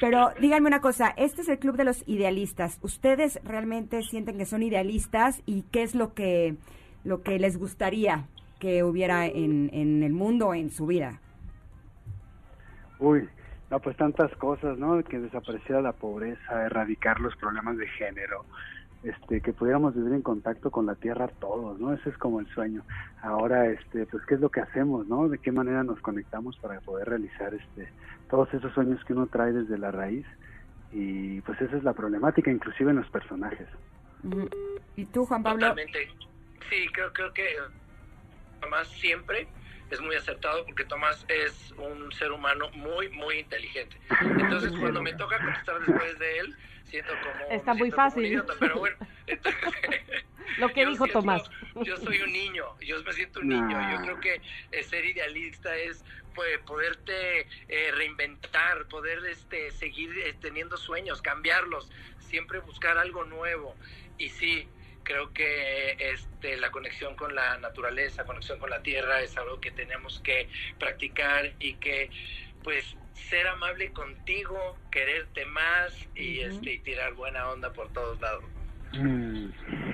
Pero 0.00 0.32
díganme 0.40 0.68
una 0.68 0.80
cosa, 0.82 1.14
este 1.16 1.40
es 1.40 1.48
el 1.48 1.58
club 1.58 1.76
de 1.76 1.84
los 1.84 2.04
idealistas. 2.06 2.78
¿Ustedes 2.82 3.40
realmente 3.44 4.02
sienten 4.02 4.36
que 4.36 4.44
son 4.46 4.62
idealistas 4.62 5.42
y 5.46 5.62
qué 5.72 5.82
es 5.82 5.94
lo 5.94 6.12
que, 6.12 6.56
lo 7.04 7.22
que 7.22 7.38
les 7.38 7.56
gustaría 7.56 8.26
que 8.60 8.84
hubiera 8.84 9.26
en, 9.26 9.70
en 9.72 10.02
el 10.02 10.12
mundo, 10.12 10.52
en 10.54 10.70
su 10.70 10.86
vida? 10.86 11.20
Uy, 12.98 13.28
no, 13.72 13.80
pues 13.80 13.96
tantas 13.96 14.30
cosas, 14.36 14.76
¿no? 14.76 15.02
Que 15.02 15.18
desapareciera 15.18 15.80
la 15.80 15.94
pobreza, 15.94 16.66
erradicar 16.66 17.20
los 17.20 17.34
problemas 17.36 17.78
de 17.78 17.88
género, 17.88 18.44
este, 19.02 19.40
que 19.40 19.54
pudiéramos 19.54 19.94
vivir 19.94 20.12
en 20.12 20.20
contacto 20.20 20.70
con 20.70 20.84
la 20.84 20.94
tierra 20.94 21.28
todos, 21.40 21.80
¿no? 21.80 21.94
Ese 21.94 22.10
es 22.10 22.18
como 22.18 22.40
el 22.40 22.46
sueño. 22.48 22.82
Ahora, 23.22 23.64
este, 23.68 24.04
pues, 24.04 24.26
¿qué 24.26 24.34
es 24.34 24.40
lo 24.42 24.50
que 24.50 24.60
hacemos, 24.60 25.08
no? 25.08 25.26
¿De 25.30 25.38
qué 25.38 25.50
manera 25.52 25.82
nos 25.84 25.98
conectamos 26.00 26.58
para 26.58 26.80
poder 26.82 27.08
realizar, 27.08 27.54
este, 27.54 27.88
todos 28.28 28.52
esos 28.52 28.74
sueños 28.74 29.02
que 29.06 29.14
uno 29.14 29.26
trae 29.26 29.54
desde 29.54 29.78
la 29.78 29.90
raíz? 29.90 30.26
Y, 30.92 31.40
pues, 31.40 31.58
esa 31.62 31.74
es 31.74 31.82
la 31.82 31.94
problemática, 31.94 32.50
inclusive 32.50 32.90
en 32.90 32.98
los 32.98 33.08
personajes. 33.08 33.68
¿Y 34.96 35.06
tú, 35.06 35.24
Juan 35.24 35.42
Pablo? 35.42 35.68
Totalmente. 35.68 36.10
Sí, 36.68 36.86
creo, 36.92 37.10
creo 37.14 37.32
que 37.32 37.46
Tomás 38.60 38.86
siempre 38.88 39.48
es 39.92 40.00
muy 40.00 40.16
acertado 40.16 40.64
porque 40.64 40.84
Tomás 40.84 41.24
es 41.28 41.72
un 41.76 42.10
ser 42.12 42.32
humano 42.32 42.70
muy, 42.70 43.08
muy 43.10 43.38
inteligente. 43.40 43.96
Entonces, 44.20 44.72
cuando 44.80 45.02
me 45.02 45.12
toca 45.12 45.38
contestar 45.38 45.80
después 45.80 46.18
de 46.18 46.38
él, 46.38 46.56
siento 46.84 47.12
como... 47.22 47.50
Está 47.50 47.74
muy 47.74 47.90
fácil. 47.90 48.24
idiota, 48.24 48.54
pero 48.58 48.78
bueno, 48.78 48.96
entonces, 49.26 49.62
Lo 50.58 50.68
que 50.70 50.86
dijo 50.86 51.04
siento- 51.04 51.20
Tomás. 51.20 51.42
Yo 51.84 51.96
soy 51.98 52.20
un 52.22 52.32
niño, 52.32 52.64
yo 52.80 53.02
me 53.02 53.12
siento 53.12 53.40
un 53.40 53.48
niño. 53.48 53.92
Yo 53.92 54.02
creo 54.02 54.20
que 54.20 54.40
eh, 54.72 54.82
ser 54.82 55.04
idealista 55.04 55.76
es 55.76 56.04
pues, 56.34 56.58
poderte 56.60 57.46
eh, 57.68 57.90
reinventar, 57.94 58.86
poder 58.88 59.18
este, 59.26 59.70
seguir 59.72 60.10
eh, 60.18 60.34
teniendo 60.40 60.76
sueños, 60.78 61.20
cambiarlos, 61.20 61.90
siempre 62.18 62.60
buscar 62.60 62.96
algo 62.96 63.24
nuevo. 63.24 63.74
Y 64.18 64.30
sí, 64.30 64.68
creo 65.02 65.32
que 65.32 65.96
este, 65.98 66.56
la 66.56 66.70
conexión 66.70 67.16
con 67.16 67.34
la 67.34 67.58
naturaleza, 67.58 68.24
conexión 68.24 68.58
con 68.58 68.70
la 68.70 68.82
tierra 68.82 69.20
es 69.20 69.36
algo 69.36 69.60
que 69.60 69.70
tenemos 69.70 70.20
que 70.20 70.48
practicar 70.78 71.52
y 71.58 71.74
que 71.74 72.10
pues 72.62 72.96
ser 73.12 73.46
amable 73.48 73.92
contigo, 73.92 74.78
quererte 74.90 75.44
más 75.46 75.92
y, 76.14 76.40
este, 76.40 76.74
y 76.74 76.78
tirar 76.78 77.14
buena 77.14 77.48
onda 77.50 77.72
por 77.72 77.92
todos 77.92 78.20
lados. 78.20 78.44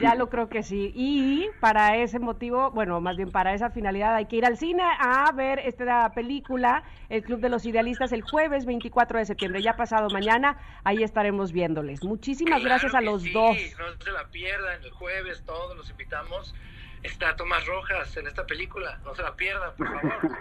Ya 0.01 0.15
lo 0.15 0.29
creo 0.29 0.49
que 0.49 0.63
sí. 0.63 0.93
Y 0.95 1.49
para 1.61 1.97
ese 1.97 2.19
motivo, 2.19 2.71
bueno, 2.71 3.01
más 3.01 3.17
bien 3.17 3.31
para 3.31 3.55
esa 3.55 3.71
finalidad 3.71 4.15
hay 4.15 4.27
que 4.27 4.37
ir 4.37 4.45
al 4.45 4.57
cine 4.57 4.83
a 4.99 5.31
ver 5.33 5.61
esta 5.61 6.11
película, 6.13 6.83
El 7.09 7.23
Club 7.23 7.41
de 7.41 7.49
los 7.49 7.65
Idealistas, 7.65 8.13
el 8.13 8.23
jueves 8.23 8.67
24 8.67 9.19
de 9.19 9.25
septiembre, 9.25 9.63
ya 9.63 9.77
pasado 9.77 10.09
mañana, 10.11 10.59
ahí 10.85 11.03
estaremos 11.03 11.53
viéndoles. 11.53 12.03
Muchísimas 12.05 12.61
Claro 12.61 12.69
gracias 12.69 12.95
a 12.95 13.01
los 13.01 13.23
sí, 13.23 13.33
dos. 13.33 13.57
No 13.79 14.05
se 14.05 14.13
la 14.13 14.25
pierdan, 14.29 14.83
el 14.83 14.91
jueves 14.91 15.43
todos 15.45 15.77
los 15.77 15.91
invitamos. 15.91 16.55
Está 17.03 17.37
Tomás 17.37 17.65
Rojas 17.67 18.17
en 18.17 18.27
esta 18.27 18.45
película, 18.45 18.99
no 19.05 19.15
se 19.15 19.23
la 19.23 19.35
pierdan, 19.37 19.71
por 19.77 19.87
favor. 19.87 20.39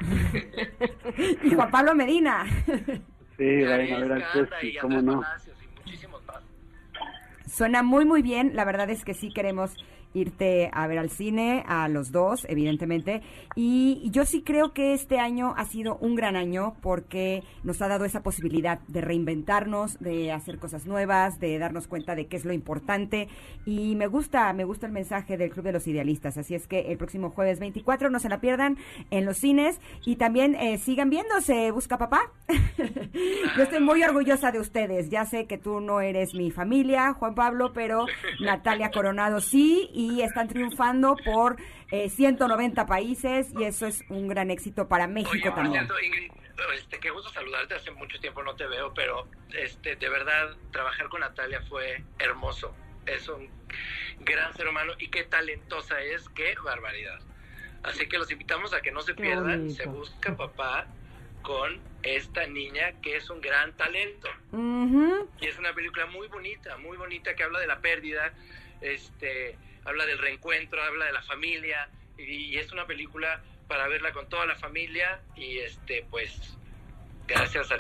Y 1.44 1.54
Juan 1.54 1.72
Pablo 1.72 1.96
Medina. 1.96 2.46
Sí, 3.38 3.64
vayan 3.64 3.94
a 3.94 4.00
ver 4.00 4.12
al 4.12 4.50
cómo 4.82 5.02
no. 5.02 5.24
Suena 7.48 7.82
muy, 7.82 8.06
muy 8.06 8.22
bien. 8.22 8.52
La 8.56 8.66
verdad 8.66 8.90
es 8.90 9.06
que 9.06 9.14
sí 9.14 9.32
queremos 9.32 9.76
irte 10.14 10.70
a 10.74 10.88
ver 10.88 11.00
al 11.00 11.10
cine, 11.10 11.64
a 11.68 11.88
los 11.88 12.12
dos, 12.12 12.46
evidentemente. 12.50 13.22
Y 13.56 14.10
yo 14.12 14.26
sí 14.26 14.42
creo 14.42 14.74
que 14.74 14.94
este 14.94 15.20
año 15.20 15.54
ha 15.58 15.66
sido 15.66 15.98
un 15.98 16.16
gran 16.16 16.36
año 16.36 16.76
porque 16.82 17.44
nos 17.64 17.82
ha 17.82 17.88
dado 17.88 18.06
esa 18.06 18.24
posibilidad 18.24 18.80
de 18.88 19.02
reinventarnos, 19.02 20.00
de 20.00 20.32
hacer 20.32 20.60
cosas 20.60 20.86
nuevas, 20.86 21.40
de 21.40 21.58
darnos 21.60 21.88
cuenta 21.88 22.16
de 22.16 22.28
qué 22.28 22.38
es 22.38 22.46
lo 22.46 22.54
importante. 22.54 23.28
Y 23.66 23.96
me 23.96 24.08
gusta, 24.08 24.52
me 24.54 24.64
gusta 24.64 24.88
el 24.88 24.94
mensaje 24.94 25.38
del 25.38 25.50
Club 25.52 25.66
de 25.66 25.72
los 25.74 25.88
Idealistas. 25.88 26.38
Así 26.38 26.56
es 26.56 26.68
que 26.68 26.92
el 26.92 26.98
próximo 26.98 27.30
jueves 27.30 27.60
24 27.60 28.10
no 28.10 28.20
se 28.20 28.30
la 28.30 28.40
pierdan 28.40 28.78
en 29.12 29.26
los 29.26 29.38
cines 29.38 29.80
y 30.06 30.16
también 30.16 30.56
eh, 30.56 30.78
sigan 30.78 31.10
viéndose. 31.10 31.72
Busca 31.72 31.98
papá. 31.98 32.32
Yo 33.58 33.64
estoy 33.64 33.80
muy 33.80 34.04
orgullosa 34.04 34.52
de 34.52 34.60
ustedes. 34.60 35.10
Ya 35.10 35.26
sé 35.26 35.46
que 35.46 35.58
tú 35.58 35.80
no 35.80 36.02
eres 36.02 36.34
mi 36.34 36.52
familia, 36.52 37.14
Juan 37.14 37.36
Pablo, 37.36 37.74
pero 37.74 38.06
Natalia 38.40 38.92
Coronado 38.92 39.42
sí, 39.42 39.90
y 39.98 40.22
están 40.22 40.48
triunfando 40.48 41.16
por 41.26 41.58
eh, 41.90 42.08
190 42.10 42.86
países, 42.86 43.52
y 43.58 43.64
eso 43.64 43.88
es 43.88 44.04
un 44.10 44.28
gran 44.28 44.52
éxito 44.52 44.88
para 44.88 45.08
México 45.08 45.32
Oye, 45.32 45.52
también. 45.52 45.88
cierto, 45.88 46.00
Ingrid, 46.00 46.32
este, 46.76 47.00
qué 47.00 47.10
gusto 47.10 47.32
saludarte, 47.32 47.74
hace 47.74 47.90
mucho 47.90 48.20
tiempo 48.20 48.44
no 48.44 48.56
te 48.56 48.68
veo, 48.68 48.94
pero 48.94 49.28
este, 49.56 49.96
de 49.96 50.10
verdad, 50.10 50.56
trabajar 50.72 51.10
con 51.10 51.22
Natalia 51.22 51.62
fue 51.68 52.04
hermoso. 52.20 52.76
Es 53.08 53.28
un 53.28 53.50
gran 54.20 54.54
ser 54.54 54.68
humano 54.68 54.94
y 55.00 55.08
qué 55.08 55.24
talentosa 55.24 56.00
es, 56.02 56.30
qué 56.30 56.54
barbaridad. 56.64 57.20
Así 57.82 58.08
que 58.08 58.20
los 58.20 58.30
invitamos 58.32 58.74
a 58.74 58.82
que 58.82 58.92
no 58.92 59.02
se 59.02 59.16
Qué 59.16 59.24
pierdan, 59.24 59.62
bonito. 59.62 59.82
se 59.82 59.88
busca 59.90 60.36
papá 60.38 60.86
con 61.42 61.80
esta 62.04 62.46
niña 62.46 62.92
que 63.02 63.16
es 63.16 63.30
un 63.32 63.42
gran 63.42 63.76
talento. 63.78 64.28
Ujú. 64.52 65.28
Y 65.42 65.48
es 65.48 65.58
una 65.58 65.74
película 65.74 66.06
muy 66.06 66.28
bonita, 66.28 66.78
muy 66.78 66.98
bonita 66.98 67.34
que 67.36 67.44
habla 67.44 67.60
de 67.60 67.68
la 67.68 67.80
pérdida, 67.80 68.34
este, 68.82 69.58
habla 69.86 70.06
del 70.06 70.18
reencuentro, 70.18 70.82
habla 70.82 71.06
de 71.06 71.14
la 71.14 71.24
familia 71.24 71.90
y, 72.18 72.58
es 72.58 72.72
una 72.72 72.86
película 72.86 73.42
para 73.68 73.88
verla 73.88 74.14
con 74.14 74.28
toda 74.30 74.46
la 74.46 74.56
familia 74.56 75.22
y 75.36 75.60
este, 75.60 76.06
pues, 76.10 76.58
gracias 77.28 77.72
a 77.72 77.78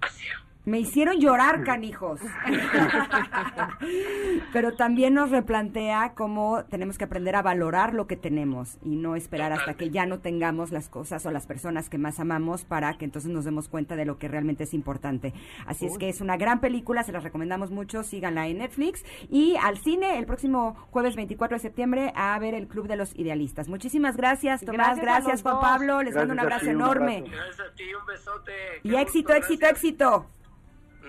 Asia. 0.00 0.44
Me 0.70 0.78
hicieron 0.78 1.18
llorar, 1.18 1.64
canijos. 1.64 2.20
Pero 4.52 4.76
también 4.76 5.14
nos 5.14 5.30
replantea 5.30 6.12
cómo 6.14 6.64
tenemos 6.66 6.96
que 6.96 7.02
aprender 7.02 7.34
a 7.34 7.42
valorar 7.42 7.92
lo 7.92 8.06
que 8.06 8.16
tenemos 8.16 8.78
y 8.84 8.94
no 8.94 9.16
esperar 9.16 9.52
hasta 9.52 9.74
que 9.74 9.90
ya 9.90 10.06
no 10.06 10.20
tengamos 10.20 10.70
las 10.70 10.88
cosas 10.88 11.26
o 11.26 11.32
las 11.32 11.48
personas 11.48 11.90
que 11.90 11.98
más 11.98 12.20
amamos 12.20 12.64
para 12.64 12.96
que 12.98 13.04
entonces 13.04 13.32
nos 13.32 13.44
demos 13.44 13.68
cuenta 13.68 13.96
de 13.96 14.04
lo 14.04 14.18
que 14.18 14.28
realmente 14.28 14.62
es 14.62 14.72
importante. 14.72 15.34
Así 15.66 15.86
es 15.86 15.98
que 15.98 16.08
es 16.08 16.20
una 16.20 16.36
gran 16.36 16.60
película, 16.60 17.02
se 17.02 17.10
las 17.10 17.24
recomendamos 17.24 17.72
mucho, 17.72 18.04
síganla 18.04 18.46
en 18.46 18.58
Netflix 18.58 19.04
y 19.28 19.56
al 19.56 19.76
cine 19.78 20.18
el 20.18 20.26
próximo 20.26 20.76
jueves 20.92 21.16
24 21.16 21.56
de 21.56 21.62
septiembre 21.62 22.12
a 22.14 22.38
ver 22.38 22.54
el 22.54 22.68
Club 22.68 22.86
de 22.86 22.94
los 22.94 23.12
Idealistas. 23.18 23.68
Muchísimas 23.68 24.16
gracias, 24.16 24.64
Tomás, 24.64 25.00
Gracias 25.00 25.42
Juan 25.42 25.54
dos. 25.56 25.64
Pablo, 25.64 26.02
les 26.04 26.14
mando 26.14 26.32
un 26.32 26.38
abrazo 26.38 26.66
ti, 26.66 26.68
un 26.68 26.76
enorme. 26.76 27.16
abrazo. 27.16 27.32
Gracias 27.36 27.60
a 27.60 27.74
ti, 27.74 27.84
un 27.92 28.06
besote. 28.06 28.52
Y 28.84 28.94
éxito, 28.94 29.32
gusto, 29.32 29.34
éxito, 29.34 29.66
gracias. 29.66 29.84
éxito. 29.84 30.26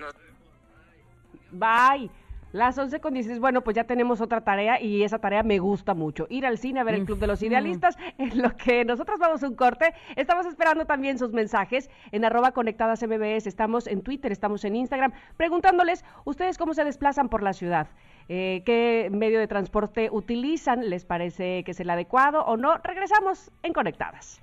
Nos- 0.02 0.14
Bye. 1.52 2.10
Las 2.52 2.76
11 2.76 3.00
con 3.00 3.14
16, 3.14 3.40
bueno, 3.40 3.62
pues 3.62 3.74
ya 3.74 3.84
tenemos 3.84 4.20
otra 4.20 4.42
tarea 4.42 4.78
y 4.78 5.04
esa 5.04 5.18
tarea 5.18 5.42
me 5.42 5.58
gusta 5.58 5.94
mucho. 5.94 6.26
Ir 6.28 6.44
al 6.44 6.58
cine 6.58 6.80
a 6.80 6.84
ver 6.84 6.96
el 6.96 7.06
Club 7.06 7.18
de 7.18 7.26
los 7.26 7.42
Idealistas, 7.42 7.96
en 8.18 8.42
lo 8.42 8.54
que 8.58 8.84
nosotros 8.84 9.18
vamos 9.18 9.42
a 9.42 9.48
un 9.48 9.54
corte. 9.54 9.94
Estamos 10.16 10.44
esperando 10.44 10.84
también 10.84 11.18
sus 11.18 11.32
mensajes 11.32 11.88
en 12.10 12.26
arroba 12.26 12.52
conectadas 12.52 13.02
MBS. 13.02 13.46
Estamos 13.46 13.86
en 13.86 14.02
Twitter, 14.02 14.32
estamos 14.32 14.66
en 14.66 14.76
Instagram, 14.76 15.12
preguntándoles 15.38 16.04
ustedes 16.26 16.58
cómo 16.58 16.74
se 16.74 16.84
desplazan 16.84 17.30
por 17.30 17.42
la 17.42 17.54
ciudad. 17.54 17.86
Eh, 18.28 18.62
¿Qué 18.66 19.08
medio 19.10 19.38
de 19.40 19.46
transporte 19.48 20.10
utilizan? 20.12 20.90
¿Les 20.90 21.06
parece 21.06 21.64
que 21.64 21.70
es 21.70 21.80
el 21.80 21.88
adecuado 21.88 22.44
o 22.44 22.58
no? 22.58 22.76
Regresamos 22.84 23.50
en 23.62 23.72
Conectadas. 23.72 24.42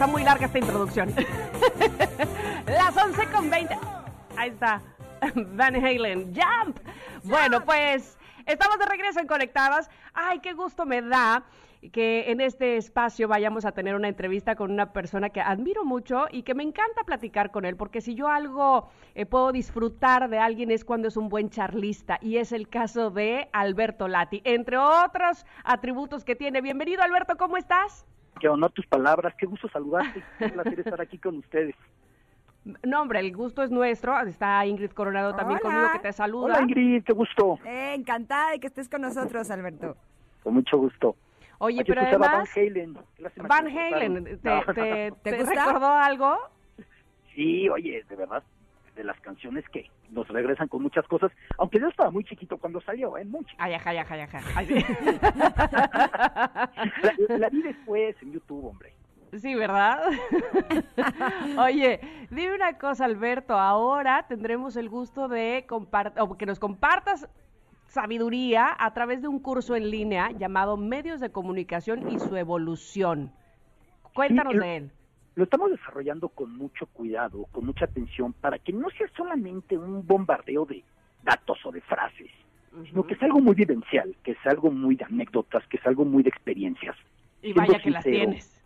Está 0.00 0.10
muy 0.10 0.24
larga 0.24 0.46
esta 0.46 0.58
introducción. 0.58 1.14
Las 2.66 2.96
11 2.96 3.26
con 3.26 3.50
20. 3.50 3.78
Ahí 4.34 4.48
está. 4.48 4.80
Van 5.34 5.76
Halen. 5.76 6.34
Jump. 6.34 6.78
Bueno, 7.24 7.62
pues 7.66 8.16
estamos 8.46 8.78
de 8.78 8.86
regreso 8.86 9.20
en 9.20 9.26
Conectadas. 9.26 9.90
Ay, 10.14 10.38
qué 10.38 10.54
gusto 10.54 10.86
me 10.86 11.02
da 11.02 11.44
que 11.92 12.30
en 12.30 12.40
este 12.40 12.78
espacio 12.78 13.28
vayamos 13.28 13.66
a 13.66 13.72
tener 13.72 13.94
una 13.94 14.08
entrevista 14.08 14.56
con 14.56 14.70
una 14.70 14.90
persona 14.94 15.28
que 15.28 15.42
admiro 15.42 15.84
mucho 15.84 16.28
y 16.30 16.44
que 16.44 16.54
me 16.54 16.62
encanta 16.62 17.04
platicar 17.04 17.50
con 17.50 17.66
él, 17.66 17.76
porque 17.76 18.00
si 18.00 18.14
yo 18.14 18.28
algo 18.28 18.88
eh, 19.14 19.26
puedo 19.26 19.52
disfrutar 19.52 20.30
de 20.30 20.38
alguien 20.38 20.70
es 20.70 20.82
cuando 20.82 21.08
es 21.08 21.18
un 21.18 21.28
buen 21.28 21.50
charlista, 21.50 22.18
y 22.22 22.38
es 22.38 22.52
el 22.52 22.70
caso 22.70 23.10
de 23.10 23.50
Alberto 23.52 24.08
Lati, 24.08 24.40
entre 24.44 24.78
otros 24.78 25.44
atributos 25.62 26.24
que 26.24 26.36
tiene. 26.36 26.62
Bienvenido, 26.62 27.02
Alberto, 27.02 27.36
¿cómo 27.36 27.58
estás? 27.58 28.06
Que 28.40 28.48
honor 28.48 28.72
tus 28.72 28.86
palabras, 28.86 29.34
qué 29.38 29.46
gusto 29.46 29.68
saludarte, 29.68 30.22
qué 30.38 30.48
placer 30.48 30.80
estar 30.80 31.00
aquí 31.00 31.18
con 31.18 31.36
ustedes. 31.38 31.74
No, 32.82 33.00
hombre, 33.02 33.20
el 33.20 33.34
gusto 33.34 33.62
es 33.62 33.70
nuestro. 33.70 34.18
Está 34.20 34.64
Ingrid 34.66 34.90
Coronado 34.90 35.34
también 35.34 35.60
Hola. 35.62 35.70
conmigo 35.74 35.92
que 35.92 35.98
te 36.00 36.12
saluda. 36.12 36.44
Hola 36.46 36.60
Ingrid, 36.62 37.04
qué 37.04 37.12
gusto, 37.12 37.58
Eh, 37.64 37.94
encantada 37.94 38.50
de 38.50 38.60
que 38.60 38.66
estés 38.66 38.88
con 38.88 39.00
nosotros, 39.02 39.50
Alberto. 39.50 39.96
con 40.42 40.54
mucho 40.54 40.76
gusto. 40.78 41.16
Oye, 41.58 41.80
Aquí 41.82 41.90
pero 41.92 42.00
además, 42.02 42.30
Van 42.30 42.46
Halen. 42.56 42.98
qué 43.18 43.42
Van 43.42 43.66
Halen. 43.68 44.24
¿te, 44.24 44.36
te, 44.36 44.40
¿Te 45.22 45.30
te 45.30 45.38
gusta? 45.38 45.66
recordó 45.66 45.88
algo? 45.88 46.38
Sí, 47.34 47.68
oye, 47.68 48.02
de 48.08 48.16
verdad, 48.16 48.42
de 49.00 49.04
las 49.04 49.18
canciones 49.20 49.64
que 49.70 49.88
nos 50.10 50.28
regresan 50.28 50.68
con 50.68 50.82
muchas 50.82 51.06
cosas, 51.08 51.32
aunque 51.56 51.80
yo 51.80 51.88
estaba 51.88 52.10
muy 52.10 52.22
chiquito 52.24 52.58
cuando 52.58 52.82
salió, 52.82 53.16
¿eh? 53.16 53.24
Muy 53.24 53.40
chiquito. 53.46 53.62
Ay, 53.62 53.72
ajá, 53.74 53.90
ajá, 53.98 54.24
ajá. 54.24 54.40
Ay, 54.54 54.66
sí. 54.66 54.74
La, 57.28 57.38
la 57.38 57.48
vi 57.48 57.62
después 57.62 58.14
en 58.22 58.32
YouTube, 58.32 58.66
hombre. 58.66 58.92
Sí, 59.32 59.54
¿verdad? 59.54 60.02
Oye, 61.58 62.00
dime 62.30 62.54
una 62.54 62.76
cosa, 62.78 63.04
Alberto. 63.06 63.54
Ahora 63.54 64.26
tendremos 64.28 64.76
el 64.76 64.88
gusto 64.90 65.28
de 65.28 65.64
o 65.70 66.36
que 66.36 66.44
nos 66.46 66.58
compartas 66.58 67.26
sabiduría 67.86 68.76
a 68.78 68.92
través 68.92 69.22
de 69.22 69.28
un 69.28 69.38
curso 69.40 69.74
en 69.76 69.90
línea 69.90 70.30
llamado 70.32 70.76
Medios 70.76 71.20
de 71.20 71.30
Comunicación 71.32 72.10
y 72.10 72.18
su 72.18 72.36
evolución. 72.36 73.32
Cuéntanos 74.14 74.52
Sí, 74.54 74.58
de 74.58 74.76
él. 74.76 74.90
Lo 75.40 75.44
estamos 75.44 75.70
desarrollando 75.70 76.28
con 76.28 76.54
mucho 76.54 76.84
cuidado, 76.84 77.46
con 77.50 77.64
mucha 77.64 77.86
atención, 77.86 78.34
para 78.34 78.58
que 78.58 78.74
no 78.74 78.90
sea 78.90 79.08
solamente 79.16 79.78
un 79.78 80.06
bombardeo 80.06 80.66
de 80.66 80.84
datos 81.22 81.56
o 81.64 81.72
de 81.72 81.80
frases, 81.80 82.30
sino 82.84 83.06
que 83.06 83.14
es 83.14 83.22
algo 83.22 83.40
muy 83.40 83.54
vivencial, 83.54 84.14
que 84.22 84.32
es 84.32 84.38
algo 84.44 84.70
muy 84.70 84.96
de 84.96 85.06
anécdotas, 85.06 85.66
que 85.68 85.78
es 85.78 85.86
algo 85.86 86.04
muy 86.04 86.22
de 86.22 86.28
experiencias. 86.28 86.94
Y 87.40 87.54
siendo 87.54 87.62
vaya 87.62 87.82
que 87.82 87.90
las 87.90 88.04
tienes. 88.04 88.62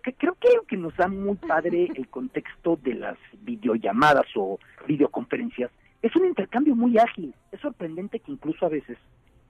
Que, 0.00 0.12
creo 0.12 0.36
que 0.36 0.54
lo 0.54 0.62
que 0.62 0.76
nos 0.76 0.96
da 0.96 1.08
muy 1.08 1.34
padre 1.34 1.88
el 1.96 2.06
contexto 2.06 2.78
de 2.80 2.94
las 2.94 3.18
videollamadas 3.40 4.26
o 4.36 4.60
videoconferencias 4.86 5.72
es 6.02 6.14
un 6.14 6.26
intercambio 6.26 6.76
muy 6.76 6.98
ágil. 6.98 7.34
Es 7.50 7.58
sorprendente 7.58 8.20
que 8.20 8.30
incluso 8.30 8.64
a 8.64 8.68
veces, 8.68 8.96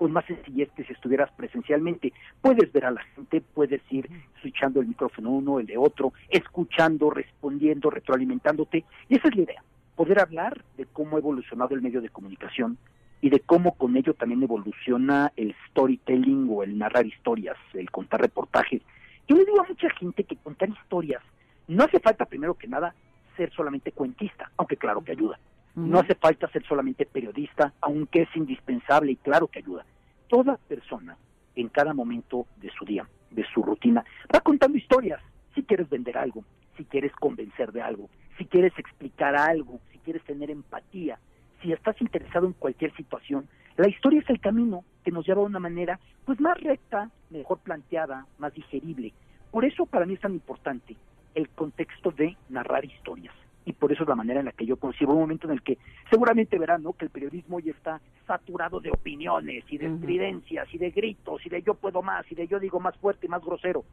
con 0.03 0.11
más 0.11 0.25
sencillez 0.25 0.69
que 0.73 0.83
si 0.83 0.93
estuvieras 0.93 1.31
presencialmente, 1.37 2.13
puedes 2.41 2.73
ver 2.73 2.87
a 2.87 2.91
la 2.91 3.05
gente, 3.15 3.41
puedes 3.41 3.81
ir 3.89 4.11
switchando 4.41 4.81
el 4.81 4.89
micrófono 4.89 5.31
uno, 5.31 5.61
el 5.61 5.67
de 5.67 5.77
otro, 5.77 6.13
escuchando, 6.29 7.09
respondiendo, 7.09 7.89
retroalimentándote. 7.89 8.85
Y 9.09 9.15
esa 9.15 9.29
es 9.29 9.37
la 9.37 9.43
idea, 9.43 9.63
poder 9.95 10.19
hablar 10.19 10.65
de 10.77 10.87
cómo 10.87 11.15
ha 11.15 11.21
evolucionado 11.21 11.77
el 11.77 11.83
medio 11.83 12.01
de 12.01 12.09
comunicación 12.09 12.79
y 13.21 13.31
de 13.31 13.39
cómo 13.39 13.77
con 13.77 13.97
ello 13.97 14.13
también 14.15 14.43
evoluciona 14.43 15.31
el 15.37 15.55
storytelling 15.69 16.49
o 16.51 16.65
el 16.65 16.77
narrar 16.77 17.07
historias, 17.07 17.57
el 17.73 17.89
contar 17.93 18.23
reportajes. 18.23 18.83
Yo 19.29 19.37
le 19.37 19.45
digo 19.45 19.61
a 19.61 19.69
mucha 19.69 19.89
gente 19.91 20.25
que 20.25 20.35
contar 20.35 20.69
historias 20.69 21.23
no 21.69 21.85
hace 21.85 22.01
falta 22.01 22.25
primero 22.25 22.55
que 22.55 22.67
nada 22.67 22.93
ser 23.37 23.53
solamente 23.53 23.93
cuentista, 23.93 24.51
aunque 24.57 24.77
claro 24.77 25.05
que 25.05 25.13
ayuda. 25.13 25.39
No 25.75 26.01
hace 26.01 26.15
falta 26.15 26.49
ser 26.49 26.65
solamente 26.67 27.07
periodista, 27.07 27.73
aunque 27.81 28.23
es 28.23 28.37
indispensable 28.37 29.13
y 29.13 29.17
claro 29.17 29.47
que 29.49 29.61
ayuda. 29.61 29.87
Toda 30.29 30.57
persona 30.57 31.17
en 31.57 31.69
cada 31.69 31.95
momento 31.95 32.47
de 32.57 32.71
su 32.71 32.85
día, 32.85 33.07
de 33.31 33.45
su 33.53 33.63
rutina, 33.63 34.05
va 34.35 34.41
contando 34.41 34.77
historias. 34.77 35.21
Si 35.55 35.63
quieres 35.63 35.89
vender 35.89 36.19
algo, 36.19 36.45
si 36.77 36.85
quieres 36.85 37.13
convencer 37.13 37.73
de 37.73 37.83
algo, 37.83 38.09
si 38.37 38.45
quieres 38.45 38.73
explicar 38.79 39.35
algo, 39.35 39.81
si 39.91 39.99
quieres 39.99 40.23
tener 40.25 40.51
empatía, 40.51 41.19
si 41.63 41.73
estás 41.73 42.01
interesado 42.01 42.47
en 42.47 42.53
cualquier 42.55 42.95
situación, 42.95 43.49
la 43.77 43.89
historia 43.89 44.21
es 44.21 44.29
el 44.29 44.41
camino 44.41 44.85
que 45.05 45.11
nos 45.11 45.27
lleva 45.27 45.41
a 45.41 45.47
una 45.47 45.59
manera 45.59 45.99
pues 46.27 46.41
más 46.41 46.61
recta, 46.61 47.11
mejor 47.31 47.59
planteada, 47.61 48.27
más 48.39 48.53
digerible. 48.53 49.13
Por 49.51 49.65
eso 49.65 49.87
para 49.87 50.07
mí 50.07 50.15
es 50.15 50.21
tan 50.21 50.33
importante 50.33 50.97
el 51.35 51.49
contexto 51.51 52.11
de 52.11 52.37
narrar 52.49 52.85
historias. 52.85 53.35
Y 53.65 53.73
por 53.73 53.93
eso 53.93 54.03
es 54.03 54.09
la 54.09 54.17
manera 54.17 54.41
en 54.41 54.47
la 54.47 54.53
que 54.53 54.67
yo 54.67 54.77
concibo 54.77 55.13
un 55.13 55.21
momento 55.21 55.47
en 55.47 55.53
el 55.53 55.63
que 55.63 55.79
seguramente 56.11 56.59
verán 56.59 56.83
¿no? 56.83 56.95
que 56.95 57.05
el 57.05 57.11
periodismo 57.11 57.61
ya 57.61 57.73
está 57.73 58.01
saturado 58.27 58.81
de 58.81 58.91
opiniones 58.91 59.65
y 59.69 59.79
de 59.79 59.87
estridencias 59.87 60.67
y 60.73 60.79
de 60.79 60.91
gritos 60.91 61.45
y 61.47 61.49
de 61.49 61.63
yo 61.63 61.75
puedo 61.75 62.03
más 62.03 62.31
y 62.31 62.35
de 62.35 62.47
yo 62.49 62.59
digo 62.59 62.81
más 62.81 62.97
fuerte 62.97 63.27
y 63.27 63.29
más 63.29 63.45
grosero. 63.45 63.85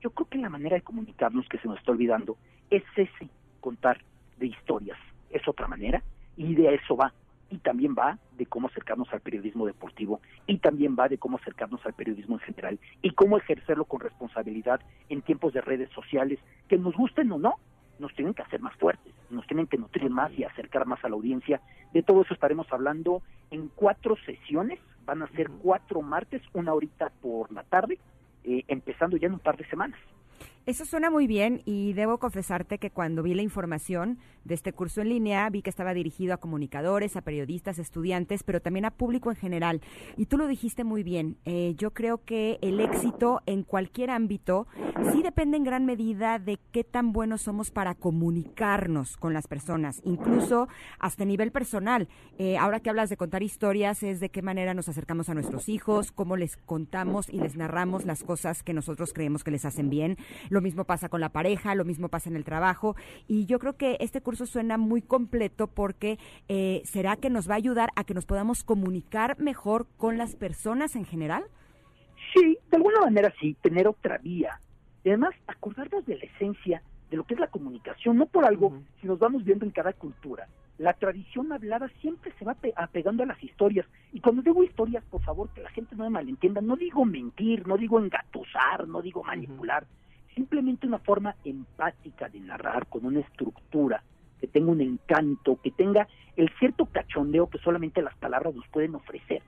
Yo 0.00 0.10
creo 0.10 0.28
que 0.28 0.38
la 0.38 0.48
manera 0.48 0.74
de 0.76 0.82
comunicarnos 0.82 1.48
que 1.48 1.58
se 1.58 1.68
nos 1.68 1.78
está 1.78 1.92
olvidando 1.92 2.36
es 2.70 2.82
ese 2.96 3.28
contar 3.60 3.98
de 4.38 4.46
historias. 4.46 4.98
Es 5.30 5.46
otra 5.46 5.68
manera 5.68 6.02
y 6.36 6.54
de 6.54 6.74
eso 6.74 6.96
va. 6.96 7.12
Y 7.50 7.58
también 7.58 7.94
va 7.96 8.18
de 8.36 8.46
cómo 8.46 8.68
acercarnos 8.68 9.12
al 9.12 9.20
periodismo 9.20 9.66
deportivo 9.66 10.20
y 10.46 10.58
también 10.58 10.96
va 10.98 11.08
de 11.08 11.18
cómo 11.18 11.36
acercarnos 11.36 11.84
al 11.84 11.92
periodismo 11.92 12.36
en 12.36 12.40
general 12.40 12.78
y 13.02 13.10
cómo 13.10 13.36
ejercerlo 13.36 13.84
con 13.84 14.00
responsabilidad 14.00 14.80
en 15.10 15.20
tiempos 15.20 15.52
de 15.52 15.60
redes 15.60 15.90
sociales 15.90 16.38
que 16.68 16.78
nos 16.78 16.94
gusten 16.96 17.30
o 17.30 17.38
no, 17.38 17.56
nos 18.02 18.14
tienen 18.14 18.34
que 18.34 18.42
hacer 18.42 18.60
más 18.60 18.74
fuertes, 18.76 19.14
nos 19.30 19.46
tienen 19.46 19.66
que 19.66 19.78
nutrir 19.78 20.10
más 20.10 20.30
y 20.36 20.44
acercar 20.44 20.86
más 20.86 21.02
a 21.04 21.08
la 21.08 21.14
audiencia. 21.14 21.62
De 21.94 22.02
todo 22.02 22.22
eso 22.22 22.34
estaremos 22.34 22.66
hablando 22.72 23.22
en 23.50 23.68
cuatro 23.68 24.16
sesiones, 24.26 24.80
van 25.06 25.22
a 25.22 25.28
ser 25.28 25.48
cuatro 25.62 26.02
martes, 26.02 26.42
una 26.52 26.74
horita 26.74 27.10
por 27.22 27.50
la 27.52 27.62
tarde, 27.62 27.98
eh, 28.44 28.64
empezando 28.66 29.16
ya 29.16 29.28
en 29.28 29.34
un 29.34 29.38
par 29.38 29.56
de 29.56 29.64
semanas. 29.68 29.98
Eso 30.64 30.84
suena 30.84 31.10
muy 31.10 31.26
bien 31.26 31.60
y 31.64 31.92
debo 31.92 32.18
confesarte 32.18 32.78
que 32.78 32.92
cuando 32.92 33.24
vi 33.24 33.34
la 33.34 33.42
información 33.42 34.20
de 34.44 34.54
este 34.54 34.72
curso 34.72 35.00
en 35.00 35.08
línea 35.08 35.50
vi 35.50 35.60
que 35.60 35.70
estaba 35.70 35.92
dirigido 35.92 36.34
a 36.34 36.36
comunicadores, 36.36 37.16
a 37.16 37.22
periodistas, 37.22 37.80
estudiantes, 37.80 38.44
pero 38.44 38.60
también 38.60 38.84
a 38.84 38.92
público 38.92 39.30
en 39.30 39.36
general. 39.36 39.80
Y 40.16 40.26
tú 40.26 40.38
lo 40.38 40.46
dijiste 40.46 40.84
muy 40.84 41.02
bien. 41.02 41.36
Eh, 41.46 41.74
yo 41.76 41.90
creo 41.92 42.24
que 42.24 42.60
el 42.62 42.78
éxito 42.78 43.42
en 43.46 43.64
cualquier 43.64 44.10
ámbito 44.10 44.68
sí 45.12 45.22
depende 45.22 45.56
en 45.56 45.64
gran 45.64 45.84
medida 45.84 46.38
de 46.38 46.60
qué 46.70 46.84
tan 46.84 47.12
buenos 47.12 47.42
somos 47.42 47.72
para 47.72 47.96
comunicarnos 47.96 49.16
con 49.16 49.34
las 49.34 49.48
personas, 49.48 50.00
incluso 50.04 50.68
hasta 51.00 51.24
nivel 51.24 51.50
personal. 51.50 52.06
Eh, 52.38 52.56
ahora 52.56 52.78
que 52.78 52.88
hablas 52.88 53.10
de 53.10 53.16
contar 53.16 53.42
historias, 53.42 54.04
es 54.04 54.20
de 54.20 54.28
qué 54.28 54.42
manera 54.42 54.74
nos 54.74 54.88
acercamos 54.88 55.28
a 55.28 55.34
nuestros 55.34 55.68
hijos, 55.68 56.12
cómo 56.12 56.36
les 56.36 56.56
contamos 56.56 57.28
y 57.28 57.40
les 57.40 57.56
narramos 57.56 58.04
las 58.04 58.22
cosas 58.22 58.62
que 58.62 58.74
nosotros 58.74 59.12
creemos 59.12 59.42
que 59.42 59.50
les 59.50 59.64
hacen 59.64 59.90
bien. 59.90 60.18
Lo 60.52 60.60
mismo 60.60 60.84
pasa 60.84 61.08
con 61.08 61.22
la 61.22 61.30
pareja, 61.30 61.74
lo 61.74 61.86
mismo 61.86 62.10
pasa 62.10 62.28
en 62.28 62.36
el 62.36 62.44
trabajo. 62.44 62.94
Y 63.26 63.46
yo 63.46 63.58
creo 63.58 63.78
que 63.78 63.96
este 64.00 64.20
curso 64.20 64.44
suena 64.44 64.76
muy 64.76 65.00
completo 65.00 65.66
porque 65.66 66.18
eh, 66.46 66.82
será 66.84 67.16
que 67.16 67.30
nos 67.30 67.48
va 67.48 67.54
a 67.54 67.56
ayudar 67.56 67.88
a 67.96 68.04
que 68.04 68.12
nos 68.12 68.26
podamos 68.26 68.62
comunicar 68.62 69.38
mejor 69.40 69.86
con 69.96 70.18
las 70.18 70.36
personas 70.36 70.94
en 70.94 71.06
general. 71.06 71.44
Sí, 72.34 72.58
de 72.70 72.76
alguna 72.76 73.00
manera 73.00 73.32
sí, 73.40 73.56
tener 73.62 73.88
otra 73.88 74.18
vía. 74.18 74.60
Y 75.04 75.08
además, 75.08 75.34
acordarnos 75.46 76.04
de 76.04 76.18
la 76.18 76.24
esencia 76.24 76.82
de 77.10 77.16
lo 77.16 77.24
que 77.24 77.32
es 77.32 77.40
la 77.40 77.46
comunicación, 77.46 78.18
no 78.18 78.26
por 78.26 78.44
algo, 78.44 78.76
si 79.00 79.06
nos 79.06 79.18
vamos 79.18 79.44
viendo 79.44 79.64
en 79.64 79.70
cada 79.70 79.94
cultura. 79.94 80.48
La 80.76 80.92
tradición 80.92 81.50
hablada 81.50 81.88
siempre 82.02 82.30
se 82.38 82.44
va 82.44 82.52
pe- 82.52 82.74
apegando 82.76 83.22
a 83.22 83.26
las 83.26 83.42
historias. 83.42 83.86
Y 84.12 84.20
cuando 84.20 84.42
digo 84.42 84.62
historias, 84.62 85.02
por 85.04 85.22
favor, 85.22 85.48
que 85.54 85.62
la 85.62 85.70
gente 85.70 85.96
no 85.96 86.04
me 86.04 86.10
malentienda, 86.10 86.60
no 86.60 86.76
digo 86.76 87.06
mentir, 87.06 87.66
no 87.66 87.78
digo 87.78 87.98
engatusar, 87.98 88.86
no 88.86 89.00
digo 89.00 89.24
manipular. 89.24 89.86
Simplemente 90.34 90.86
una 90.86 90.98
forma 90.98 91.36
empática 91.44 92.28
de 92.28 92.40
narrar 92.40 92.86
con 92.86 93.04
una 93.04 93.20
estructura 93.20 94.02
que 94.40 94.48
tenga 94.48 94.72
un 94.72 94.80
encanto, 94.80 95.60
que 95.62 95.70
tenga 95.70 96.08
el 96.36 96.50
cierto 96.58 96.86
cachondeo 96.86 97.48
que 97.48 97.58
solamente 97.58 98.02
las 98.02 98.16
palabras 98.16 98.54
nos 98.54 98.66
pueden 98.68 98.94
ofrecer. 98.94 99.42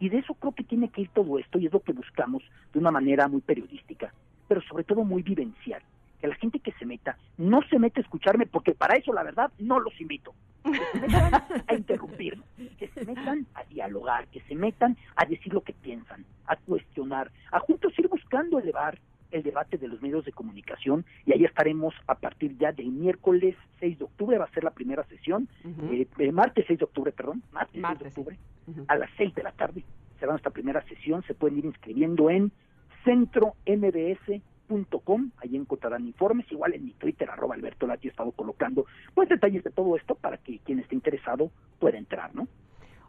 Y 0.00 0.08
de 0.08 0.18
eso 0.18 0.34
creo 0.34 0.52
que 0.52 0.64
tiene 0.64 0.88
que 0.88 1.02
ir 1.02 1.10
todo 1.10 1.38
esto 1.38 1.58
y 1.58 1.66
es 1.66 1.72
lo 1.72 1.80
que 1.80 1.92
buscamos 1.92 2.42
de 2.72 2.78
una 2.78 2.90
manera 2.90 3.28
muy 3.28 3.42
periodística, 3.42 4.12
pero 4.48 4.62
sobre 4.62 4.84
todo 4.84 5.04
muy 5.04 5.22
vivencial. 5.22 5.82
que 6.20 6.28
la 6.28 6.34
gente 6.34 6.58
que 6.58 6.72
se 6.72 6.84
meta 6.84 7.16
no 7.38 7.60
se 7.70 7.78
mete 7.78 8.00
a 8.00 8.02
escucharme 8.02 8.46
porque 8.46 8.74
para 8.74 8.96
eso 8.96 9.12
la 9.12 9.22
verdad 9.22 9.50
no 9.58 9.78
los 9.80 9.98
invito. 10.00 10.34
Que 10.64 10.78
se 10.92 11.00
metan 11.00 11.34
a 11.66 11.74
interrumpirme, 11.74 12.44
que 12.78 12.88
se 12.88 13.04
metan 13.06 13.46
a 13.54 13.64
dialogar, 13.64 14.26
que 14.28 14.40
se 14.42 14.54
metan 14.54 14.96
a 15.16 15.24
decir 15.24 15.54
lo 15.54 15.62
que 15.62 15.72
piensan, 15.72 16.24
a 16.46 16.56
cuestionar, 16.56 17.30
a 17.50 17.60
juntos 17.60 17.98
ir 17.98 18.08
buscando 18.08 18.58
elevar 18.58 18.98
el 19.30 19.42
debate 19.42 19.78
de 19.78 19.88
los 19.88 20.00
medios 20.02 20.24
de 20.24 20.32
comunicación 20.32 21.04
y 21.26 21.32
ahí 21.32 21.44
estaremos 21.44 21.94
a 22.06 22.14
partir 22.16 22.56
ya 22.58 22.72
del 22.72 22.90
miércoles 22.90 23.56
6 23.80 23.98
de 23.98 24.04
octubre, 24.04 24.38
va 24.38 24.44
a 24.46 24.50
ser 24.50 24.64
la 24.64 24.70
primera 24.70 25.04
sesión, 25.04 25.48
Ujú. 25.64 25.92
eh, 25.92 26.08
eh, 26.18 26.32
martes 26.32 26.64
6 26.66 26.78
de 26.78 26.84
octubre, 26.84 27.12
perdón, 27.12 27.42
martes, 27.52 27.72
6 27.72 27.82
Martes, 27.82 27.98
sí. 27.98 28.04
de 28.14 28.20
octubre, 28.20 28.38
a 28.88 28.96
las 28.96 29.10
6 29.16 29.34
de 29.34 29.42
la 29.42 29.52
tarde 29.52 29.84
será 30.18 30.32
nuestra 30.32 30.50
primera 30.50 30.82
sesión, 30.86 31.22
se 31.22 31.34
pueden 31.34 31.58
ir 31.58 31.64
inscribiendo 31.64 32.28
en 32.30 32.52
centrombs.com, 33.04 35.30
ahí 35.38 35.56
encontrarán 35.56 36.06
informes, 36.06 36.50
igual 36.52 36.74
en 36.74 36.84
mi 36.84 36.92
Twitter, 36.92 37.28
arroba 37.30 37.54
Alberto 37.54 37.86
Lati, 37.86 38.08
he 38.08 38.10
estado 38.10 38.30
colocando 38.32 38.86
pues 39.14 39.28
detalles 39.28 39.64
de 39.64 39.70
todo 39.70 39.96
esto 39.96 40.14
para 40.14 40.36
que 40.38 40.58
quien 40.58 40.78
esté 40.78 40.94
interesado 40.94 41.50
pueda 41.78 41.98
entrar, 41.98 42.34
¿no? 42.34 42.46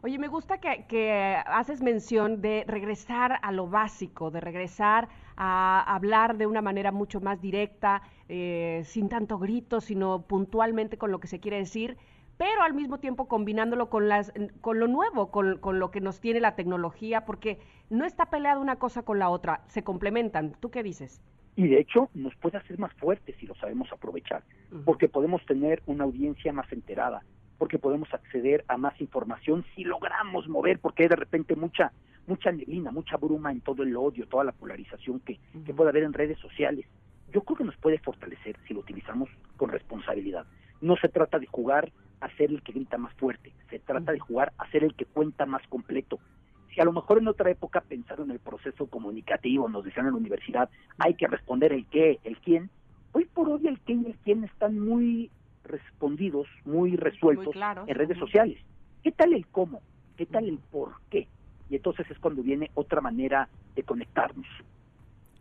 Oye, 0.04 0.18
me 0.18 0.26
gusta 0.26 0.58
que, 0.58 0.84
que 0.88 1.36
haces 1.46 1.80
mención 1.80 2.42
de 2.42 2.64
regresar 2.66 3.38
a 3.40 3.52
lo 3.52 3.68
básico, 3.68 4.32
de 4.32 4.40
regresar 4.40 5.08
a 5.36 5.94
hablar 5.94 6.36
de 6.36 6.48
una 6.48 6.60
manera 6.60 6.90
mucho 6.90 7.20
más 7.20 7.40
directa, 7.40 8.02
eh, 8.28 8.82
sin 8.84 9.08
tanto 9.08 9.38
grito, 9.38 9.80
sino 9.80 10.22
puntualmente 10.22 10.98
con 10.98 11.12
lo 11.12 11.20
que 11.20 11.28
se 11.28 11.38
quiere 11.38 11.58
decir, 11.58 11.96
pero 12.36 12.62
al 12.62 12.74
mismo 12.74 12.98
tiempo 12.98 13.28
combinándolo 13.28 13.90
con, 13.90 14.08
las, 14.08 14.32
con 14.60 14.80
lo 14.80 14.88
nuevo, 14.88 15.30
con, 15.30 15.58
con 15.58 15.78
lo 15.78 15.92
que 15.92 16.00
nos 16.00 16.18
tiene 16.18 16.40
la 16.40 16.56
tecnología, 16.56 17.24
porque 17.24 17.60
no 17.88 18.04
está 18.04 18.26
peleada 18.26 18.58
una 18.58 18.80
cosa 18.80 19.02
con 19.02 19.20
la 19.20 19.28
otra, 19.28 19.62
se 19.68 19.84
complementan. 19.84 20.56
¿Tú 20.58 20.70
qué 20.72 20.82
dices? 20.82 21.22
y 21.54 21.68
de 21.68 21.80
hecho 21.80 22.08
nos 22.14 22.34
puede 22.36 22.56
hacer 22.56 22.78
más 22.78 22.92
fuertes 22.94 23.36
si 23.38 23.46
lo 23.46 23.54
sabemos 23.56 23.92
aprovechar, 23.92 24.42
porque 24.84 25.08
podemos 25.08 25.44
tener 25.44 25.82
una 25.86 26.04
audiencia 26.04 26.52
más 26.52 26.70
enterada, 26.72 27.22
porque 27.62 27.78
podemos 27.78 28.12
acceder 28.12 28.64
a 28.66 28.76
más 28.76 29.00
información 29.00 29.64
si 29.76 29.84
logramos 29.84 30.48
mover, 30.48 30.80
porque 30.80 31.04
hay 31.04 31.08
de 31.08 31.14
repente 31.14 31.54
mucha 31.54 31.92
mucha 32.26 32.50
neblina, 32.50 32.90
mucha 32.90 33.16
bruma 33.16 33.52
en 33.52 33.60
todo 33.60 33.84
el 33.84 33.96
odio, 33.96 34.26
toda 34.26 34.42
la 34.42 34.50
polarización 34.50 35.20
que, 35.20 35.38
que 35.64 35.72
puede 35.72 35.90
haber 35.90 36.02
en 36.02 36.12
redes 36.12 36.40
sociales. 36.40 36.86
Yo 37.32 37.42
creo 37.42 37.58
que 37.58 37.62
nos 37.62 37.76
puede 37.76 37.98
fortalecer 37.98 38.56
si 38.66 38.74
lo 38.74 38.80
utilizamos 38.80 39.28
con 39.56 39.70
responsabilidad. 39.70 40.44
No 40.80 40.96
se 40.96 41.06
trata 41.06 41.38
de 41.38 41.46
jugar 41.46 41.92
a 42.20 42.28
ser 42.30 42.50
el 42.50 42.62
que 42.64 42.72
grita 42.72 42.98
más 42.98 43.14
fuerte, 43.14 43.52
se 43.70 43.78
trata 43.78 44.10
de 44.10 44.18
jugar 44.18 44.52
a 44.58 44.68
ser 44.72 44.82
el 44.82 44.96
que 44.96 45.04
cuenta 45.04 45.46
más 45.46 45.62
completo, 45.68 46.18
si 46.74 46.80
a 46.80 46.84
lo 46.84 46.92
mejor 46.92 47.18
en 47.18 47.28
otra 47.28 47.48
época 47.48 47.80
pensaron 47.80 48.30
en 48.30 48.32
el 48.32 48.40
proceso 48.40 48.88
comunicativo, 48.88 49.68
nos 49.68 49.84
decían 49.84 50.06
en 50.06 50.14
la 50.14 50.18
universidad, 50.18 50.68
hay 50.98 51.14
que 51.14 51.28
responder 51.28 51.72
el 51.72 51.86
qué, 51.86 52.18
el 52.24 52.38
quién, 52.38 52.70
hoy 53.12 53.26
por 53.26 53.48
hoy 53.48 53.68
el 53.68 53.78
qué 53.78 53.92
y 53.92 54.06
el 54.06 54.16
quién 54.24 54.42
están 54.42 54.80
muy 54.80 55.30
respondidos, 55.64 56.46
muy 56.64 56.96
resueltos 56.96 57.54
Muy 57.54 57.90
en 57.90 57.94
redes 57.94 58.18
sociales. 58.18 58.58
¿Qué 59.02 59.12
tal 59.12 59.32
el 59.32 59.46
cómo? 59.46 59.80
¿Qué 60.16 60.26
tal 60.26 60.48
el 60.48 60.58
por 60.58 60.92
qué? 61.10 61.28
Y 61.70 61.76
entonces 61.76 62.10
es 62.10 62.18
cuando 62.18 62.42
viene 62.42 62.70
otra 62.74 63.00
manera 63.00 63.48
de 63.74 63.82
conectarnos. 63.82 64.46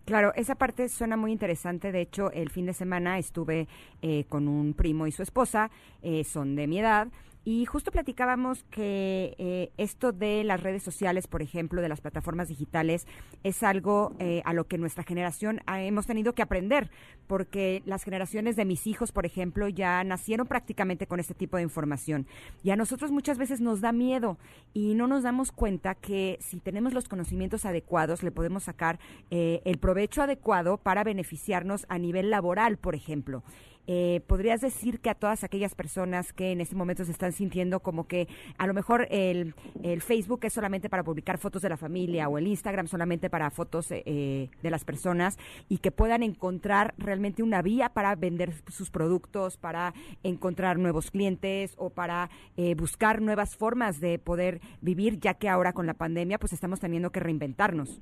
Claro, 0.06 0.34
esa 0.36 0.56
parte 0.56 0.90
suena 0.90 1.16
muy 1.16 1.32
interesante. 1.32 1.92
De 1.92 2.02
hecho, 2.02 2.32
el 2.32 2.50
fin 2.50 2.66
de 2.66 2.74
semana 2.74 3.18
estuve 3.18 3.68
eh, 4.02 4.26
con 4.26 4.48
un 4.48 4.74
primo 4.74 5.08
y 5.08 5.12
su 5.12 5.24
esposa, 5.24 5.70
eh, 6.02 6.24
son 6.24 6.56
de 6.56 6.68
mi 6.68 6.80
edad, 6.80 7.08
y 7.44 7.66
justo 7.66 7.92
platicábamos 7.92 8.64
que 8.66 9.36
eh, 9.40 9.72
esto 9.78 10.12
de 10.12 10.44
las 10.44 10.62
redes 10.62 10.84
sociales, 10.84 11.26
por 11.26 11.42
ejemplo, 11.42 11.82
de 11.82 11.90
las 11.90 12.00
plataformas 12.00 12.50
digitales, 12.50 13.08
es 13.44 13.64
algo 13.64 14.14
eh, 14.20 14.44
a 14.46 14.54
lo 14.54 14.68
que 14.68 14.78
nuestra 14.78 15.04
generación 15.04 15.62
ah, 15.66 15.82
hemos 15.82 16.06
tenido 16.06 16.34
que 16.34 16.44
aprender, 16.44 16.92
porque 17.26 17.82
las 17.86 18.04
generaciones 18.04 18.56
de 18.56 18.66
mis 18.66 18.86
hijos, 18.86 19.12
por 19.12 19.26
ejemplo, 19.26 19.68
ya 19.70 20.04
nacieron 20.04 20.46
prácticamente 20.46 21.08
con 21.08 21.20
este 21.20 21.34
tipo 21.34 21.58
de 21.58 21.64
información. 21.64 22.28
Y 22.64 22.70
a 22.70 22.76
nosotros 22.76 23.12
muchas 23.12 23.40
veces 23.40 23.60
nos 23.60 23.82
da 23.82 23.92
miedo 23.92 24.38
y 24.74 24.94
no 24.94 25.08
nos 25.08 25.24
damos 25.24 25.52
cuenta 25.52 25.96
que 25.96 26.38
si 26.42 26.58
tenemos 26.58 26.94
los 26.94 27.08
conocimientos 27.08 27.66
adecuados, 27.66 28.22
le 28.22 28.32
podemos 28.32 28.64
sacar 28.64 29.00
eh, 29.32 29.62
el 29.66 29.80
provecho 29.80 30.22
adecuado 30.22 30.78
para 30.78 31.04
beneficiarnos 31.04 31.88
a 31.90 31.98
nivel 31.98 32.30
laboral, 32.30 32.78
por 32.78 32.94
ejemplo. 32.94 33.44
Eh, 33.88 34.22
¿Podrías 34.28 34.62
decir 34.62 35.00
que 35.00 35.10
a 35.10 35.16
todas 35.16 35.44
aquellas 35.44 35.76
personas 35.76 36.34
que 36.34 36.52
en 36.52 36.62
este 36.62 36.76
momento 36.76 37.04
se 37.06 37.12
están 37.12 37.32
sintiendo 37.32 37.80
como 37.80 38.08
que 38.08 38.28
a 38.58 38.68
lo 38.68 38.74
mejor 38.74 39.08
el, 39.10 39.56
el 39.84 40.02
Facebook 40.02 40.42
es 40.44 40.54
solamente 40.54 40.90
para 40.90 41.04
publicar 41.04 41.38
fotos 41.38 41.62
de 41.62 41.70
la 41.70 41.78
familia 41.78 42.30
o 42.30 42.38
el 42.38 42.48
Instagram 42.48 42.88
solamente 42.88 43.30
para 43.30 43.50
fotos 43.50 43.92
eh, 43.92 44.04
eh, 44.06 44.50
de 44.62 44.70
las 44.70 44.86
personas 44.86 45.38
y 45.70 45.80
que 45.80 45.92
puedan 45.92 46.24
encontrar 46.24 46.94
realmente 46.98 47.44
una 47.44 47.62
vía 47.62 47.90
para 47.90 48.16
vender 48.16 48.54
sus 48.68 48.90
productos, 48.92 49.58
para 49.58 49.94
encontrar 50.24 50.78
nuevos 50.78 51.12
clientes 51.12 51.74
o 51.78 51.90
para 51.90 52.30
eh, 52.58 52.76
buscar 52.76 53.22
nuevas 53.22 53.56
formas 53.56 54.00
de 54.00 54.20
poder 54.20 54.62
vivir, 54.82 55.20
ya 55.20 55.34
que 55.36 55.50
ahora 55.50 55.74
con 55.74 55.86
la 55.86 55.94
pandemia 55.94 56.40
pues 56.40 56.54
estamos 56.54 56.80
teniendo 56.80 57.12
que 57.12 57.20
reinventarnos? 57.20 58.02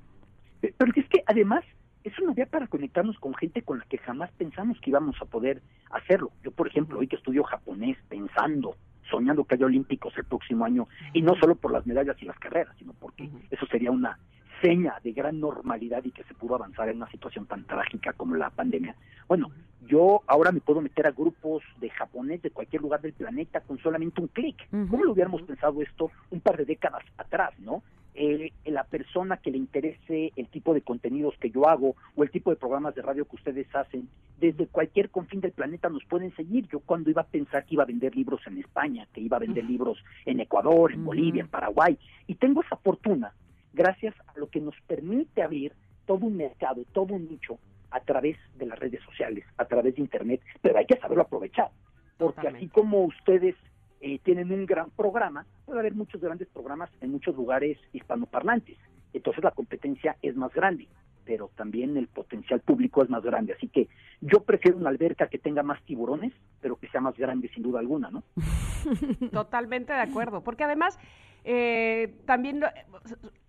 Eh, 0.61 0.73
Pero 0.77 0.91
es 0.95 1.07
que 1.09 1.23
además 1.25 1.63
es 2.03 2.17
una 2.19 2.33
vía 2.33 2.45
para 2.45 2.67
conectarnos 2.67 3.19
con 3.19 3.33
gente 3.33 3.61
con 3.61 3.79
la 3.79 3.85
que 3.85 3.97
jamás 3.97 4.31
pensamos 4.37 4.79
que 4.81 4.89
íbamos 4.89 5.15
a 5.21 5.25
poder 5.25 5.61
hacerlo. 5.91 6.31
Yo, 6.43 6.51
por 6.51 6.67
ejemplo, 6.67 6.99
hoy 6.99 7.07
que 7.07 7.17
estudio 7.17 7.43
japonés, 7.43 7.97
pensando, 8.07 8.75
soñando 9.09 9.43
que 9.43 9.55
haya 9.55 9.65
olímpicos 9.65 10.17
el 10.17 10.25
próximo 10.25 10.65
año, 10.65 10.87
y 11.13 11.21
no 11.21 11.35
solo 11.35 11.55
por 11.55 11.71
las 11.71 11.85
medallas 11.85 12.15
y 12.21 12.25
las 12.25 12.39
carreras, 12.39 12.75
sino 12.77 12.93
porque 12.93 13.29
eso 13.49 13.65
sería 13.67 13.91
una 13.91 14.17
seña 14.61 14.95
de 15.03 15.13
gran 15.13 15.39
normalidad 15.39 16.03
y 16.03 16.11
que 16.11 16.23
se 16.23 16.33
pudo 16.33 16.55
avanzar 16.55 16.89
en 16.89 16.97
una 16.97 17.09
situación 17.09 17.45
tan 17.45 17.65
trágica 17.65 18.13
como 18.13 18.35
la 18.35 18.49
pandemia. 18.49 18.95
Bueno, 19.27 19.51
yo 19.87 20.21
ahora 20.27 20.51
me 20.51 20.59
puedo 20.59 20.81
meter 20.81 21.07
a 21.07 21.11
grupos 21.11 21.63
de 21.79 21.89
japonés 21.89 22.41
de 22.41 22.51
cualquier 22.51 22.81
lugar 22.81 23.01
del 23.01 23.13
planeta 23.13 23.61
con 23.61 23.77
solamente 23.79 24.21
un 24.21 24.27
clic. 24.27 24.67
¿Cómo 24.69 25.03
lo 25.03 25.13
hubiéramos 25.13 25.41
pensado 25.43 25.81
esto 25.81 26.11
un 26.29 26.41
par 26.41 26.57
de 26.57 26.65
décadas 26.65 27.03
atrás, 27.17 27.57
no? 27.59 27.81
Eh, 28.21 28.51
la 28.65 28.83
persona 28.83 29.37
que 29.37 29.49
le 29.49 29.57
interese 29.57 30.33
el 30.35 30.49
tipo 30.49 30.73
de 30.73 30.81
contenidos 30.81 31.35
que 31.39 31.51
yo 31.51 31.69
hago 31.69 31.95
o 32.17 32.23
el 32.23 32.29
tipo 32.29 32.49
de 32.49 32.57
programas 32.57 32.93
de 32.93 33.01
radio 33.01 33.23
que 33.23 33.37
ustedes 33.37 33.73
hacen, 33.73 34.09
desde 34.41 34.67
cualquier 34.67 35.09
confín 35.09 35.39
del 35.39 35.53
planeta 35.53 35.87
nos 35.87 36.03
pueden 36.03 36.35
seguir. 36.35 36.67
Yo 36.67 36.81
cuando 36.81 37.09
iba 37.09 37.21
a 37.21 37.27
pensar 37.27 37.63
que 37.63 37.75
iba 37.75 37.83
a 37.83 37.85
vender 37.85 38.13
libros 38.17 38.41
en 38.45 38.57
España, 38.57 39.07
que 39.13 39.21
iba 39.21 39.37
a 39.37 39.39
vender 39.39 39.63
libros 39.63 40.03
en 40.25 40.41
Ecuador, 40.41 40.91
en. 40.91 41.05
Bolivia, 41.05 41.43
en 41.43 41.47
Paraguay, 41.47 41.97
y 42.27 42.35
tengo 42.35 42.61
esa 42.61 42.75
fortuna 42.75 43.33
gracias 43.71 44.13
a 44.27 44.37
lo 44.37 44.49
que 44.49 44.59
nos 44.59 44.75
permite 44.85 45.41
abrir 45.41 45.71
todo 46.05 46.25
un 46.25 46.35
mercado, 46.35 46.83
todo 46.91 47.13
un 47.13 47.25
nicho 47.29 47.57
a 47.89 48.01
través 48.01 48.35
de 48.57 48.65
las 48.65 48.77
redes 48.77 49.01
sociales, 49.03 49.45
a 49.55 49.63
través 49.63 49.95
de 49.95 50.01
Internet, 50.01 50.41
pero 50.61 50.77
hay 50.77 50.85
que 50.85 50.99
saberlo 50.99 51.23
aprovechar, 51.23 51.69
porque 52.17 52.49
así 52.49 52.67
como 52.67 53.05
ustedes 53.05 53.55
eh, 54.01 54.19
tienen 54.19 54.51
un 54.51 54.65
gran 54.65 54.89
programa, 54.91 55.45
puede 55.65 55.79
haber 55.79 55.93
muchos 55.93 56.21
grandes 56.21 56.47
programas 56.47 56.89
en 57.01 57.11
muchos 57.11 57.35
lugares 57.35 57.77
hispanoparlantes, 57.93 58.77
entonces 59.13 59.43
la 59.43 59.51
competencia 59.51 60.15
es 60.21 60.35
más 60.35 60.53
grande, 60.53 60.87
pero 61.25 61.51
también 61.55 61.97
el 61.97 62.07
potencial 62.07 62.59
público 62.61 63.03
es 63.03 63.09
más 63.09 63.23
grande, 63.23 63.53
así 63.53 63.67
que 63.67 63.87
yo 64.21 64.43
prefiero 64.43 64.77
una 64.77 64.89
alberca 64.89 65.27
que 65.27 65.37
tenga 65.37 65.63
más 65.63 65.81
tiburones, 65.83 66.33
pero 66.61 66.77
que 66.77 66.87
sea 66.89 67.01
más 67.01 67.15
grande 67.17 67.49
sin 67.49 67.63
duda 67.63 67.79
alguna, 67.79 68.09
¿no? 68.09 68.23
Totalmente 69.31 69.93
de 69.93 69.99
acuerdo, 69.99 70.43
porque 70.43 70.63
además 70.63 70.97
eh, 71.43 72.15
también 72.25 72.61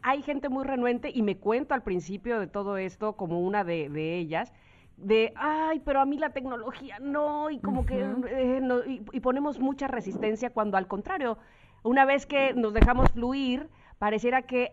hay 0.03 0.23
gente 0.23 0.49
muy 0.49 0.65
renuente 0.65 1.11
y 1.13 1.23
me 1.23 1.39
cuento 1.39 1.75
al 1.75 1.83
principio 1.83 2.39
de 2.39 2.47
todo 2.47 2.77
esto 2.77 3.17
como 3.17 3.41
una 3.41 3.65
de, 3.65 3.89
de 3.89 4.19
ellas, 4.19 4.53
de, 5.01 5.33
ay, 5.37 5.81
pero 5.85 6.01
a 6.01 6.07
mí 6.07 6.19
la 6.19 6.31
tecnología 6.31 6.99
no, 7.01 7.51
y 7.51 7.59
como 7.59 7.87
que, 7.87 8.01
eh, 8.01 8.61
no, 8.63 8.85
y, 8.85 9.03
y 9.13 9.21
ponemos 9.21 9.59
mucha 9.59 9.89
resistencia 9.89 10.51
cuando 10.51 10.77
al 10.77 10.87
contrario, 10.87 11.39
una 11.83 12.05
vez 12.05 12.27
que 12.27 12.53
nos 12.55 12.73
dejamos 12.75 13.11
fluir, 13.11 13.69
pareciera 13.99 14.43
que 14.43 14.73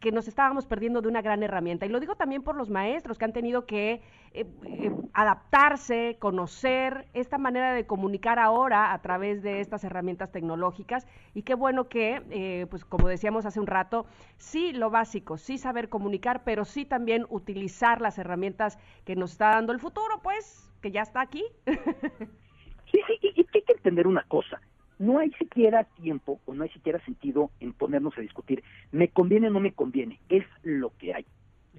que 0.00 0.12
nos 0.12 0.28
estábamos 0.28 0.66
perdiendo 0.66 1.02
de 1.02 1.08
una 1.08 1.22
gran 1.22 1.42
herramienta. 1.42 1.86
Y 1.86 1.90
lo 1.90 2.00
digo 2.00 2.16
también 2.16 2.42
por 2.42 2.56
los 2.56 2.70
maestros 2.70 3.18
que 3.18 3.26
han 3.26 3.32
tenido 3.32 3.66
que 3.66 4.00
eh, 4.32 4.46
eh, 4.64 4.92
adaptarse, 5.12 6.16
conocer 6.18 7.06
esta 7.12 7.36
manera 7.36 7.74
de 7.74 7.86
comunicar 7.86 8.38
ahora 8.38 8.92
a 8.92 9.02
través 9.02 9.42
de 9.42 9.60
estas 9.60 9.84
herramientas 9.84 10.32
tecnológicas. 10.32 11.06
Y 11.34 11.42
qué 11.42 11.54
bueno 11.54 11.88
que, 11.88 12.22
eh, 12.30 12.66
pues 12.70 12.84
como 12.84 13.08
decíamos 13.08 13.44
hace 13.44 13.60
un 13.60 13.66
rato, 13.66 14.06
sí 14.38 14.72
lo 14.72 14.88
básico, 14.90 15.36
sí 15.36 15.58
saber 15.58 15.90
comunicar, 15.90 16.42
pero 16.44 16.64
sí 16.64 16.86
también 16.86 17.26
utilizar 17.28 18.00
las 18.00 18.18
herramientas 18.18 18.78
que 19.04 19.16
nos 19.16 19.32
está 19.32 19.50
dando 19.50 19.72
el 19.72 19.80
futuro, 19.80 20.20
pues, 20.22 20.70
que 20.80 20.90
ya 20.90 21.02
está 21.02 21.20
aquí. 21.20 21.44
Sí, 22.90 22.98
sí, 23.06 23.18
y, 23.22 23.46
hay 23.54 23.62
que 23.62 23.72
entender 23.72 24.08
una 24.08 24.24
cosa. 24.24 24.60
No 25.00 25.18
hay 25.18 25.30
siquiera 25.32 25.84
tiempo 25.84 26.42
o 26.44 26.52
no 26.52 26.62
hay 26.62 26.68
siquiera 26.68 27.02
sentido 27.06 27.50
en 27.58 27.72
ponernos 27.72 28.16
a 28.18 28.20
discutir. 28.20 28.62
¿Me 28.92 29.08
conviene 29.08 29.48
o 29.48 29.50
no 29.50 29.58
me 29.58 29.72
conviene? 29.72 30.20
Es 30.28 30.44
lo 30.62 30.92
que 30.98 31.14
hay. 31.14 31.24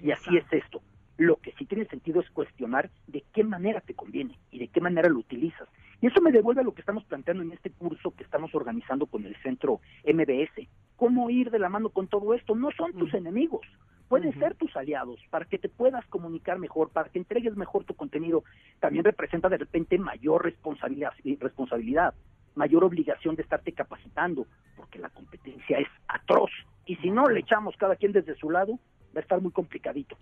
Y 0.02 0.10
así 0.10 0.36
es 0.36 0.44
esto. 0.50 0.82
Lo 1.18 1.36
que 1.36 1.52
sí 1.52 1.64
tiene 1.66 1.86
sentido 1.86 2.20
es 2.20 2.28
cuestionar 2.30 2.90
de 3.06 3.22
qué 3.32 3.44
manera 3.44 3.80
te 3.80 3.94
conviene 3.94 4.40
y 4.50 4.58
de 4.58 4.66
qué 4.66 4.80
manera 4.80 5.08
lo 5.08 5.20
utilizas. 5.20 5.68
Y 6.00 6.08
eso 6.08 6.20
me 6.20 6.32
devuelve 6.32 6.62
a 6.62 6.64
lo 6.64 6.74
que 6.74 6.80
estamos 6.80 7.04
planteando 7.04 7.44
en 7.44 7.52
este 7.52 7.70
curso 7.70 8.10
que 8.10 8.24
estamos 8.24 8.52
organizando 8.56 9.06
con 9.06 9.24
el 9.24 9.36
centro 9.36 9.80
MBS. 10.02 10.68
¿Cómo 10.96 11.30
ir 11.30 11.52
de 11.52 11.60
la 11.60 11.68
mano 11.68 11.90
con 11.90 12.08
todo 12.08 12.34
esto? 12.34 12.56
No 12.56 12.72
son 12.72 12.92
tus 12.94 13.10
Ujú. 13.10 13.18
enemigos, 13.18 13.64
pueden 14.08 14.36
ser 14.40 14.56
tus 14.56 14.76
aliados 14.76 15.20
para 15.30 15.44
que 15.44 15.58
te 15.58 15.68
puedas 15.68 16.04
comunicar 16.08 16.58
mejor, 16.58 16.90
para 16.90 17.08
que 17.08 17.20
entregues 17.20 17.56
mejor 17.56 17.84
tu 17.84 17.94
contenido. 17.94 18.42
También 18.80 19.04
también 19.04 19.04
representa 19.04 19.48
de 19.48 19.58
repente 19.58 19.96
mayor 19.96 20.44
responsabilidad, 20.44 21.12
responsabilidad, 21.38 22.14
mayor 22.54 22.84
obligación 22.84 23.36
de 23.36 23.42
estarte 23.42 23.72
capacitando, 23.72 24.46
porque 24.76 24.98
la 24.98 25.08
competencia 25.10 25.78
es 25.78 25.88
atroz. 26.08 26.50
Y 26.86 26.96
si 26.96 27.10
no 27.10 27.26
le 27.28 27.40
echamos 27.40 27.76
cada 27.76 27.96
quien 27.96 28.12
desde 28.12 28.34
su 28.36 28.50
lado, 28.50 28.74
va 29.14 29.18
a 29.18 29.20
estar 29.20 29.40
muy 29.40 29.52
complicadito. 29.52 30.16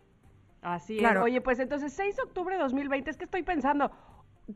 Así 0.63 0.99
Claro. 0.99 1.21
es. 1.21 1.25
Oye, 1.25 1.41
pues 1.41 1.59
entonces 1.59 1.93
6 1.93 2.17
de 2.17 2.23
octubre 2.23 2.55
de 2.55 2.61
2020, 2.63 3.11
es 3.11 3.17
que 3.17 3.25
estoy 3.25 3.43
pensando, 3.43 3.91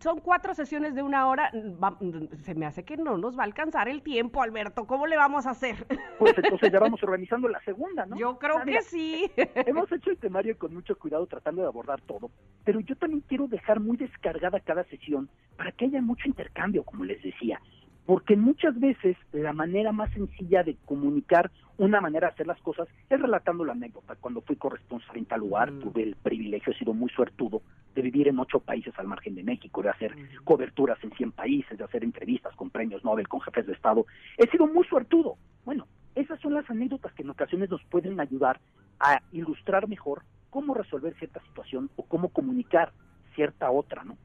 son 0.01 0.21
cuatro 0.21 0.55
sesiones 0.55 0.95
de 0.95 1.03
una 1.03 1.29
hora, 1.29 1.51
va- 1.83 1.99
se 2.43 2.55
me 2.55 2.67
hace 2.67 2.85
que 2.85 2.97
no 2.97 3.17
nos 3.19 3.37
va 3.39 3.43
a 3.43 3.47
alcanzar 3.47 3.89
el 3.89 4.03
tiempo, 4.03 4.43
Alberto, 4.43 4.87
¿cómo 4.87 5.07
le 5.07 5.17
vamos 5.17 5.47
a 5.47 5.51
hacer? 5.51 5.87
Pues 6.19 6.35
entonces 6.37 6.71
ya 6.73 6.79
vamos 6.79 7.03
organizando 7.03 7.49
la 7.49 7.61
segunda, 7.65 8.07
¿no? 8.07 8.17
Yo 8.17 8.39
creo 8.39 8.59
Ah, 8.59 8.65
mira, 8.65 8.81
que 8.81 8.85
sí. 8.85 9.31
Hemos 9.67 9.91
hecho 9.93 10.11
el 10.11 10.19
temario 10.19 10.57
con 10.59 10.73
mucho 10.75 10.97
cuidado 10.99 11.27
tratando 11.27 11.63
de 11.63 11.69
abordar 11.69 12.01
todo, 12.03 12.31
pero 12.65 12.81
yo 12.81 12.97
también 12.97 13.23
quiero 13.29 13.47
dejar 13.49 13.81
muy 13.81 13.97
descargada 13.97 14.61
cada 14.61 14.85
sesión 14.85 15.29
para 15.57 15.73
que 15.73 15.87
haya 15.87 16.01
mucho 16.01 16.29
intercambio, 16.29 16.85
como 16.85 17.05
les 17.05 17.23
decía, 17.23 17.61
porque 18.07 18.37
muchas 18.37 18.79
veces 18.79 19.17
la 19.33 19.53
manera 19.53 19.93
más 19.93 20.13
sencilla 20.13 20.63
de 20.63 20.77
comunicar 20.85 21.51
una 21.79 22.01
manera 22.01 22.29
de 22.29 22.35
hacer 22.35 22.47
las 22.47 22.61
cosas 22.61 22.87
es 23.11 23.21
relatando 23.21 23.65
la 23.65 23.73
anécdota. 23.73 24.15
Cuando 24.21 24.43
fui 24.43 24.57
corresponsal 24.57 25.17
en 25.17 25.25
tal 25.25 25.41
lugar, 25.41 25.73
Mm. 25.73 25.81
tuve 25.81 26.03
el 26.03 26.17
privilegio, 26.17 26.73
he 26.73 26.79
sido 26.79 26.93
muy 26.93 27.09
suertudo, 27.11 27.63
de 27.95 28.03
vivir 28.03 28.29
en 28.29 28.39
ocho 28.39 28.61
países 28.61 28.93
al 28.99 29.07
margen 29.07 29.35
de 29.35 29.43
México, 29.43 29.83
de 29.83 29.89
hacer 29.89 30.15
coberturas 30.45 30.99
en 31.03 31.11
100 31.13 31.33
países, 31.33 31.79
de 31.79 31.85
hacer 31.85 32.05
entrevistas 32.05 32.55
con 32.57 32.71
premios 32.71 33.05
Nobel, 33.05 33.27
con 33.29 33.41
jefes 33.41 33.67
de 33.67 33.73
Estado. 33.73 34.07
He 34.37 34.49
sido 34.49 34.67
muy 34.67 34.85
suertudo. 34.87 35.37
Bueno, 35.65 35.87
esas 36.15 36.39
son 36.41 36.55
las 36.55 36.69
anécdotas 36.69 37.13
que 37.15 37.23
en 37.23 37.31
ocasiones 37.31 37.71
nos 37.71 37.83
pueden 37.85 38.21
ayudar 38.21 38.61
a 39.01 39.21
ilustrar 39.33 39.89
mejor 39.89 40.23
cómo 40.51 40.75
resolver 40.75 41.15
cierta 41.15 41.41
situación 41.43 41.91
o 41.97 42.05
cómo 42.05 42.29
comunicar 42.29 42.93
cierta 43.35 43.71
otra, 43.71 44.05
¿no? 44.05 44.17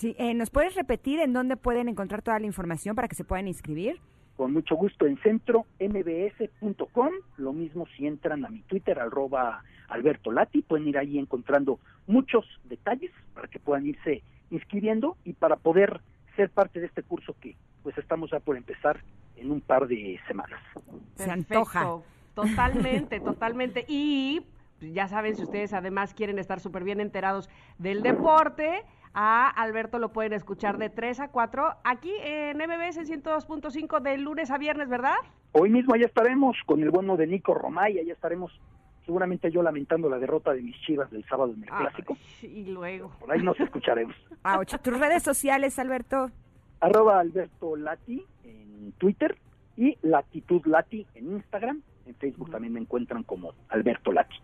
Sí, 0.00 0.16
eh, 0.18 0.32
¿nos 0.32 0.48
puedes 0.48 0.74
repetir 0.76 1.20
en 1.20 1.34
dónde 1.34 1.58
pueden 1.58 1.86
encontrar 1.86 2.22
toda 2.22 2.38
la 2.38 2.46
información 2.46 2.96
para 2.96 3.06
que 3.06 3.14
se 3.14 3.22
puedan 3.22 3.46
inscribir? 3.46 4.00
Con 4.34 4.54
mucho 4.54 4.74
gusto 4.74 5.04
en 5.04 5.18
centrombs.com, 5.18 7.10
lo 7.36 7.52
mismo 7.52 7.86
si 7.94 8.06
entran 8.06 8.46
a 8.46 8.48
mi 8.48 8.62
Twitter, 8.62 8.98
arroba 8.98 9.62
Alberto 9.88 10.32
Lati, 10.32 10.62
pueden 10.62 10.88
ir 10.88 10.96
ahí 10.96 11.18
encontrando 11.18 11.80
muchos 12.06 12.46
detalles 12.64 13.10
para 13.34 13.48
que 13.48 13.58
puedan 13.58 13.84
irse 13.84 14.22
inscribiendo 14.50 15.18
y 15.26 15.34
para 15.34 15.56
poder 15.56 16.00
ser 16.34 16.48
parte 16.48 16.80
de 16.80 16.86
este 16.86 17.02
curso 17.02 17.36
que 17.38 17.54
pues 17.82 17.98
estamos 17.98 18.30
ya 18.30 18.40
por 18.40 18.56
empezar 18.56 19.02
en 19.36 19.50
un 19.50 19.60
par 19.60 19.86
de 19.86 20.18
semanas. 20.26 20.62
Se 21.16 21.30
antoja. 21.30 21.98
Totalmente, 22.34 23.20
totalmente. 23.20 23.84
Y 23.86 24.46
pues, 24.78 24.94
ya 24.94 25.08
saben, 25.08 25.36
si 25.36 25.42
ustedes 25.42 25.74
además 25.74 26.14
quieren 26.14 26.38
estar 26.38 26.58
súper 26.58 26.84
bien 26.84 27.00
enterados 27.00 27.50
del 27.76 28.00
deporte, 28.00 28.82
a 29.14 29.48
Alberto 29.48 29.98
lo 29.98 30.12
pueden 30.12 30.32
escuchar 30.32 30.78
de 30.78 30.90
3 30.90 31.20
a 31.20 31.28
4 31.28 31.76
aquí 31.84 32.12
en 32.22 32.56
MBS 32.56 32.98
102.5 32.98 34.00
de 34.00 34.18
lunes 34.18 34.50
a 34.50 34.58
viernes, 34.58 34.88
¿verdad? 34.88 35.16
Hoy 35.52 35.70
mismo 35.70 35.94
allá 35.94 36.06
estaremos 36.06 36.56
con 36.66 36.82
el 36.82 36.90
bueno 36.90 37.16
de 37.16 37.26
Nico 37.26 37.54
Romay, 37.54 37.98
allá 37.98 38.12
estaremos 38.12 38.52
seguramente 39.04 39.50
yo 39.50 39.62
lamentando 39.62 40.08
la 40.08 40.18
derrota 40.18 40.52
de 40.52 40.62
mis 40.62 40.80
chivas 40.82 41.10
del 41.10 41.24
sábado 41.24 41.52
en 41.52 41.64
el 41.64 41.68
clásico. 41.68 42.16
Y 42.42 42.66
luego. 42.66 43.10
Por 43.18 43.32
ahí 43.32 43.42
nos 43.42 43.58
escucharemos. 43.58 44.14
Ouch. 44.44 44.76
Tus 44.80 44.98
redes 44.98 45.22
sociales, 45.24 45.78
Alberto. 45.78 46.30
Arroba 46.78 47.18
Alberto 47.18 47.76
Lati 47.76 48.24
en 48.44 48.92
Twitter 48.98 49.36
y 49.76 49.98
Latitud 50.02 50.64
Lati 50.66 51.06
en 51.14 51.32
Instagram. 51.32 51.82
En 52.06 52.14
Facebook 52.14 52.50
también 52.50 52.72
me 52.72 52.80
encuentran 52.80 53.24
como 53.24 53.52
Alberto 53.68 54.12
Lati. 54.12 54.36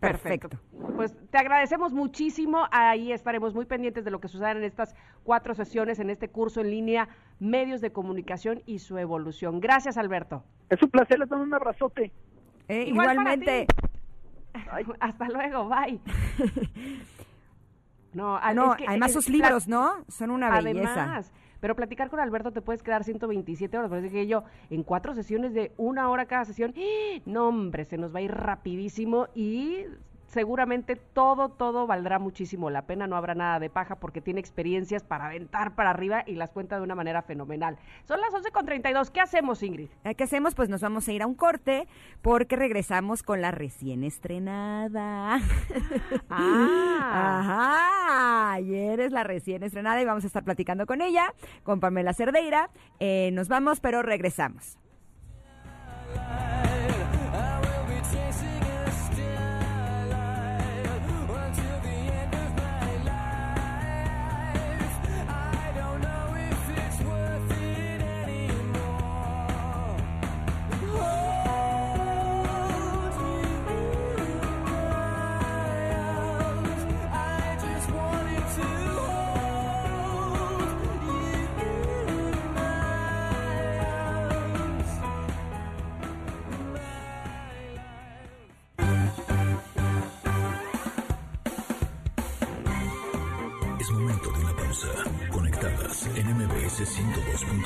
Perfecto. 0.00 0.58
Pues 0.96 1.14
te 1.30 1.38
agradecemos 1.38 1.92
muchísimo. 1.92 2.66
Ahí 2.70 3.12
estaremos 3.12 3.54
muy 3.54 3.66
pendientes 3.66 4.04
de 4.04 4.10
lo 4.10 4.20
que 4.20 4.28
suceda 4.28 4.52
en 4.52 4.64
estas 4.64 4.94
cuatro 5.24 5.54
sesiones, 5.54 5.98
en 5.98 6.08
este 6.10 6.28
curso 6.28 6.60
en 6.62 6.70
línea, 6.70 7.08
medios 7.38 7.80
de 7.80 7.92
comunicación 7.92 8.62
y 8.66 8.78
su 8.78 8.96
evolución. 8.98 9.60
Gracias, 9.60 9.98
Alberto. 9.98 10.42
Es 10.70 10.82
un 10.82 10.90
placer, 10.90 11.18
les 11.18 11.28
doy 11.28 11.40
un 11.40 11.52
abrazote. 11.52 12.12
Eh, 12.68 12.84
Igual 12.88 13.12
igualmente. 13.12 13.66
Hasta 15.00 15.28
luego, 15.28 15.68
bye. 15.68 16.00
No, 18.12 18.40
No, 18.54 18.72
es 18.72 18.78
que- 18.78 18.86
además 18.88 19.08
es- 19.10 19.14
sus 19.14 19.28
libros, 19.28 19.68
¿no? 19.68 20.04
Son 20.08 20.30
una 20.32 20.50
belleza. 20.60 21.22
Pero 21.60 21.76
platicar 21.76 22.10
con 22.10 22.20
Alberto 22.20 22.52
te 22.52 22.62
puedes 22.62 22.82
quedar 22.82 23.04
127 23.04 23.76
horas, 23.76 23.90
pero 23.90 24.02
dije 24.02 24.26
yo, 24.26 24.44
en 24.70 24.82
cuatro 24.82 25.14
sesiones 25.14 25.54
de 25.54 25.72
una 25.76 26.10
hora 26.10 26.26
cada 26.26 26.44
sesión, 26.44 26.72
¡eh! 26.76 27.22
no 27.26 27.48
hombre, 27.48 27.84
se 27.84 27.98
nos 27.98 28.14
va 28.14 28.18
a 28.18 28.22
ir 28.22 28.32
rapidísimo 28.32 29.28
y 29.34 29.84
seguramente 30.30 30.96
todo, 30.96 31.48
todo 31.48 31.86
valdrá 31.86 32.18
muchísimo 32.18 32.70
la 32.70 32.82
pena, 32.82 33.06
no 33.06 33.16
habrá 33.16 33.34
nada 33.34 33.58
de 33.58 33.68
paja 33.68 33.96
porque 33.96 34.20
tiene 34.20 34.40
experiencias 34.40 35.02
para 35.02 35.26
aventar 35.26 35.74
para 35.74 35.90
arriba 35.90 36.22
y 36.26 36.34
las 36.34 36.50
cuenta 36.50 36.76
de 36.76 36.82
una 36.82 36.94
manera 36.94 37.22
fenomenal. 37.22 37.76
Son 38.04 38.20
las 38.20 38.32
11.32, 38.32 39.10
¿qué 39.10 39.20
hacemos 39.20 39.62
Ingrid? 39.62 39.90
Eh, 40.04 40.14
¿Qué 40.14 40.24
hacemos? 40.24 40.54
Pues 40.54 40.68
nos 40.68 40.80
vamos 40.80 41.06
a 41.08 41.12
ir 41.12 41.22
a 41.22 41.26
un 41.26 41.34
corte 41.34 41.88
porque 42.22 42.56
regresamos 42.56 43.22
con 43.22 43.40
la 43.40 43.50
recién 43.50 44.04
estrenada. 44.04 45.40
Ah, 46.32 47.40
Ajá, 47.40 48.52
ayer 48.52 49.00
es 49.00 49.12
la 49.12 49.24
recién 49.24 49.62
estrenada 49.62 50.00
y 50.00 50.04
vamos 50.04 50.24
a 50.24 50.26
estar 50.28 50.44
platicando 50.44 50.86
con 50.86 51.00
ella, 51.00 51.34
con 51.64 51.80
Pamela 51.80 52.12
Cerdeira. 52.12 52.70
Eh, 53.00 53.30
nos 53.32 53.48
vamos, 53.48 53.80
pero 53.80 54.02
regresamos. 54.02 54.78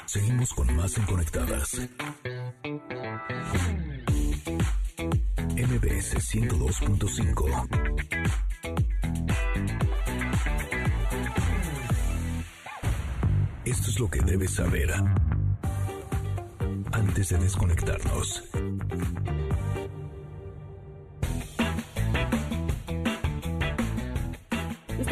Seguimos 0.06 0.54
con 0.54 0.76
más 0.76 0.96
en 0.96 1.04
Conectadas. 1.06 1.88
MBS 5.56 6.34
102.5. 6.34 7.68
Esto 13.64 13.90
es 13.90 13.98
lo 13.98 14.08
que 14.08 14.20
debes 14.20 14.54
saber 14.54 14.94
antes 16.92 17.28
de 17.28 17.38
desconectarnos. 17.38 18.44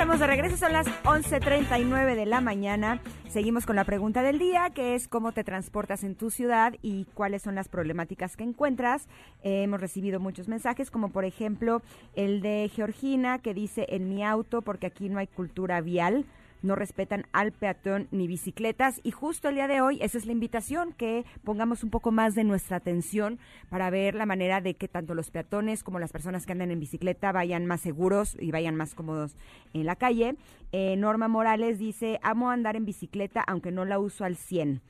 Estamos 0.02 0.18
de 0.18 0.26
regreso, 0.26 0.56
son 0.56 0.72
las 0.72 0.88
11.39 1.04 2.16
de 2.16 2.26
la 2.26 2.40
mañana. 2.40 3.00
Seguimos 3.28 3.66
con 3.66 3.76
la 3.76 3.84
pregunta 3.84 4.24
del 4.24 4.40
día, 4.40 4.70
que 4.70 4.96
es 4.96 5.06
cómo 5.06 5.30
te 5.30 5.44
transportas 5.44 6.02
en 6.02 6.16
tu 6.16 6.32
ciudad 6.32 6.74
y 6.82 7.04
cuáles 7.14 7.42
son 7.42 7.54
las 7.54 7.68
problemáticas 7.68 8.36
que 8.36 8.42
encuentras. 8.42 9.06
Eh, 9.44 9.62
hemos 9.62 9.80
recibido 9.80 10.18
muchos 10.18 10.48
mensajes, 10.48 10.90
como 10.90 11.10
por 11.10 11.24
ejemplo 11.24 11.82
el 12.16 12.42
de 12.42 12.68
Georgina, 12.74 13.38
que 13.38 13.54
dice 13.54 13.86
en 13.90 14.08
mi 14.08 14.24
auto, 14.24 14.62
porque 14.62 14.88
aquí 14.88 15.08
no 15.08 15.20
hay 15.20 15.28
cultura 15.28 15.80
vial 15.80 16.26
no 16.62 16.74
respetan 16.74 17.26
al 17.32 17.52
peatón 17.52 18.08
ni 18.10 18.26
bicicletas 18.26 19.00
y 19.02 19.10
justo 19.10 19.48
el 19.48 19.56
día 19.56 19.68
de 19.68 19.80
hoy 19.80 19.98
esa 20.00 20.18
es 20.18 20.26
la 20.26 20.32
invitación 20.32 20.92
que 20.92 21.24
pongamos 21.44 21.84
un 21.84 21.90
poco 21.90 22.10
más 22.12 22.34
de 22.34 22.44
nuestra 22.44 22.78
atención 22.78 23.38
para 23.68 23.90
ver 23.90 24.14
la 24.14 24.26
manera 24.26 24.60
de 24.60 24.74
que 24.74 24.88
tanto 24.88 25.14
los 25.14 25.30
peatones 25.30 25.82
como 25.82 25.98
las 25.98 26.12
personas 26.12 26.46
que 26.46 26.52
andan 26.52 26.70
en 26.70 26.80
bicicleta 26.80 27.32
vayan 27.32 27.66
más 27.66 27.80
seguros 27.80 28.36
y 28.40 28.50
vayan 28.50 28.76
más 28.76 28.94
cómodos 28.94 29.36
en 29.74 29.86
la 29.86 29.96
calle. 29.96 30.36
Eh, 30.72 30.96
Norma 30.96 31.28
Morales 31.28 31.78
dice, 31.78 32.18
amo 32.22 32.50
andar 32.50 32.76
en 32.76 32.86
bicicleta 32.86 33.42
aunque 33.46 33.70
no 33.70 33.84
la 33.84 33.98
uso 33.98 34.24
al 34.24 34.36
100. 34.36 34.80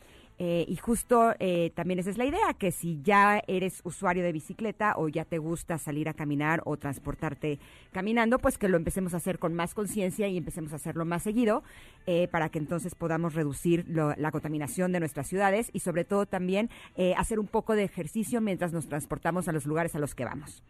Eh, 0.44 0.64
y 0.66 0.74
justo 0.74 1.34
eh, 1.38 1.70
también 1.76 2.00
esa 2.00 2.10
es 2.10 2.18
la 2.18 2.24
idea, 2.24 2.52
que 2.58 2.72
si 2.72 3.00
ya 3.00 3.40
eres 3.46 3.80
usuario 3.84 4.24
de 4.24 4.32
bicicleta 4.32 4.94
o 4.96 5.06
ya 5.06 5.24
te 5.24 5.38
gusta 5.38 5.78
salir 5.78 6.08
a 6.08 6.14
caminar 6.14 6.62
o 6.64 6.76
transportarte 6.76 7.60
caminando, 7.92 8.40
pues 8.40 8.58
que 8.58 8.68
lo 8.68 8.76
empecemos 8.76 9.14
a 9.14 9.18
hacer 9.18 9.38
con 9.38 9.54
más 9.54 9.72
conciencia 9.72 10.26
y 10.26 10.36
empecemos 10.36 10.72
a 10.72 10.76
hacerlo 10.76 11.04
más 11.04 11.22
seguido 11.22 11.62
eh, 12.06 12.26
para 12.26 12.48
que 12.48 12.58
entonces 12.58 12.96
podamos 12.96 13.34
reducir 13.34 13.84
lo- 13.88 14.16
la 14.16 14.32
contaminación 14.32 14.90
de 14.90 14.98
nuestras 14.98 15.28
ciudades 15.28 15.70
y 15.72 15.78
sobre 15.78 16.04
todo 16.04 16.26
también 16.26 16.70
eh, 16.96 17.14
hacer 17.16 17.38
un 17.38 17.46
poco 17.46 17.76
de 17.76 17.84
ejercicio 17.84 18.40
mientras 18.40 18.72
nos 18.72 18.88
transportamos 18.88 19.46
a 19.46 19.52
los 19.52 19.64
lugares 19.64 19.94
a 19.94 20.00
los 20.00 20.16
que 20.16 20.24
vamos. 20.24 20.64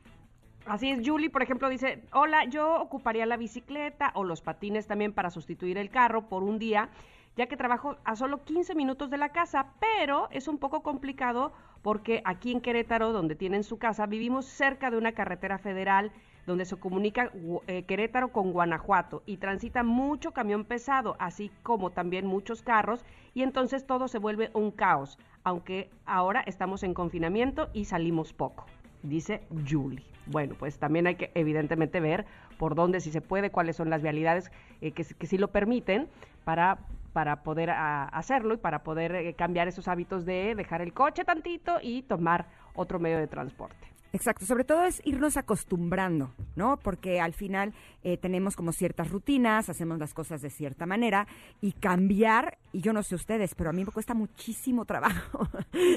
Así 0.67 0.91
es, 0.91 1.01
Julie, 1.03 1.31
por 1.31 1.43
ejemplo, 1.43 1.71
dice, 1.71 2.03
hola, 2.13 2.45
yo 2.45 2.79
ocuparía 2.79 3.25
la 3.25 3.39
bicicleta 3.39 4.13
o 4.15 4.23
los 4.23 4.43
patines 4.43 4.87
también 4.87 5.15
para 5.15 5.31
sustituir 5.31 5.79
el 5.79 5.89
carro 5.89 6.29
por 6.29 6.43
un 6.43 6.59
día, 6.59 6.91
ya 7.37 7.47
que 7.47 7.57
trabajo 7.57 7.97
a 8.05 8.17
solo 8.17 8.45
15 8.45 8.75
minutos 8.75 9.11
de 9.11 9.19
la 9.19 9.31
casa, 9.31 9.67
pero 9.81 10.29
es 10.31 10.49
un 10.49 10.59
poco 10.59 10.83
complicado 10.83 11.53
porque 11.83 12.23
aquí 12.25 12.53
en 12.53 12.61
Querétaro, 12.61 13.13
donde 13.13 13.35
tienen 13.35 13.65
su 13.65 13.79
casa, 13.79 14.07
vivimos 14.07 14.47
cerca 14.47 14.91
de 14.91 14.99
una 14.99 15.13
carretera 15.13 15.59
federal 15.59 16.13
donde 16.47 16.65
se 16.65 16.77
comunica 16.77 17.31
eh, 17.67 17.85
Querétaro 17.85 18.33
con 18.33 18.53
Guanajuato 18.53 19.23
y 19.27 19.37
transita 19.37 19.83
mucho 19.83 20.33
camión 20.33 20.65
pesado, 20.65 21.17
así 21.19 21.51
como 21.63 21.91
también 21.91 22.27
muchos 22.27 22.63
carros, 22.63 23.05
y 23.35 23.43
entonces 23.43 23.87
todo 23.87 24.09
se 24.09 24.19
vuelve 24.19 24.51
un 24.55 24.71
caos, 24.71 25.19
aunque 25.45 25.91
ahora 26.05 26.43
estamos 26.47 26.83
en 26.83 26.95
confinamiento 26.95 27.69
y 27.73 27.85
salimos 27.85 28.33
poco 28.33 28.67
dice 29.03 29.43
Julie. 29.69 30.05
Bueno, 30.27 30.55
pues 30.59 30.79
también 30.79 31.07
hay 31.07 31.17
que 31.17 31.31
evidentemente 31.35 32.01
ver 32.01 32.25
por 32.59 32.75
dónde 32.75 33.01
si 33.01 33.11
se 33.11 33.21
puede, 33.21 33.51
cuáles 33.51 33.77
son 33.77 33.91
las 33.91 34.03
vialidades 34.03 34.51
eh, 34.81 34.93
que, 34.93 35.05
que 35.05 35.27
sí 35.27 35.37
lo 35.37 35.49
permiten 35.49 36.09
para, 36.45 36.79
para 37.13 37.43
poder 37.43 37.71
ah, 37.71 38.05
hacerlo 38.13 38.55
y 38.55 38.57
para 38.57 38.83
poder 38.83 39.15
eh, 39.15 39.35
cambiar 39.35 39.69
esos 39.69 39.89
hábitos 39.89 40.25
de 40.25 40.55
dejar 40.55 40.81
el 40.83 40.93
coche 40.93 41.25
tantito 41.25 41.79
y 41.83 42.03
tomar 42.03 42.47
otro 42.75 42.99
medio 42.99 43.19
de 43.19 43.27
transporte. 43.27 43.92
Exacto, 44.13 44.45
sobre 44.45 44.65
todo 44.65 44.85
es 44.85 45.01
irnos 45.05 45.39
acostumbrando, 45.39 46.33
¿no? 46.55 46.77
Porque 46.77 47.19
al 47.19 47.33
final 47.33 47.73
eh, 48.05 48.19
tenemos 48.19 48.57
como 48.57 48.73
ciertas 48.73 49.11
rutinas, 49.11 49.71
hacemos 49.71 49.99
las 49.99 50.13
cosas 50.13 50.43
de 50.43 50.51
cierta 50.51 50.85
manera 50.85 51.27
y 51.63 51.73
cambiar, 51.73 52.59
y 52.73 52.83
yo 52.83 52.93
no 52.93 53.03
sé 53.03 53.15
ustedes, 53.15 53.55
pero 53.55 53.71
a 53.71 53.73
mí 53.73 53.85
me 53.85 53.91
cuesta 53.91 54.13
muchísimo 54.13 54.85
trabajo. 54.85 55.49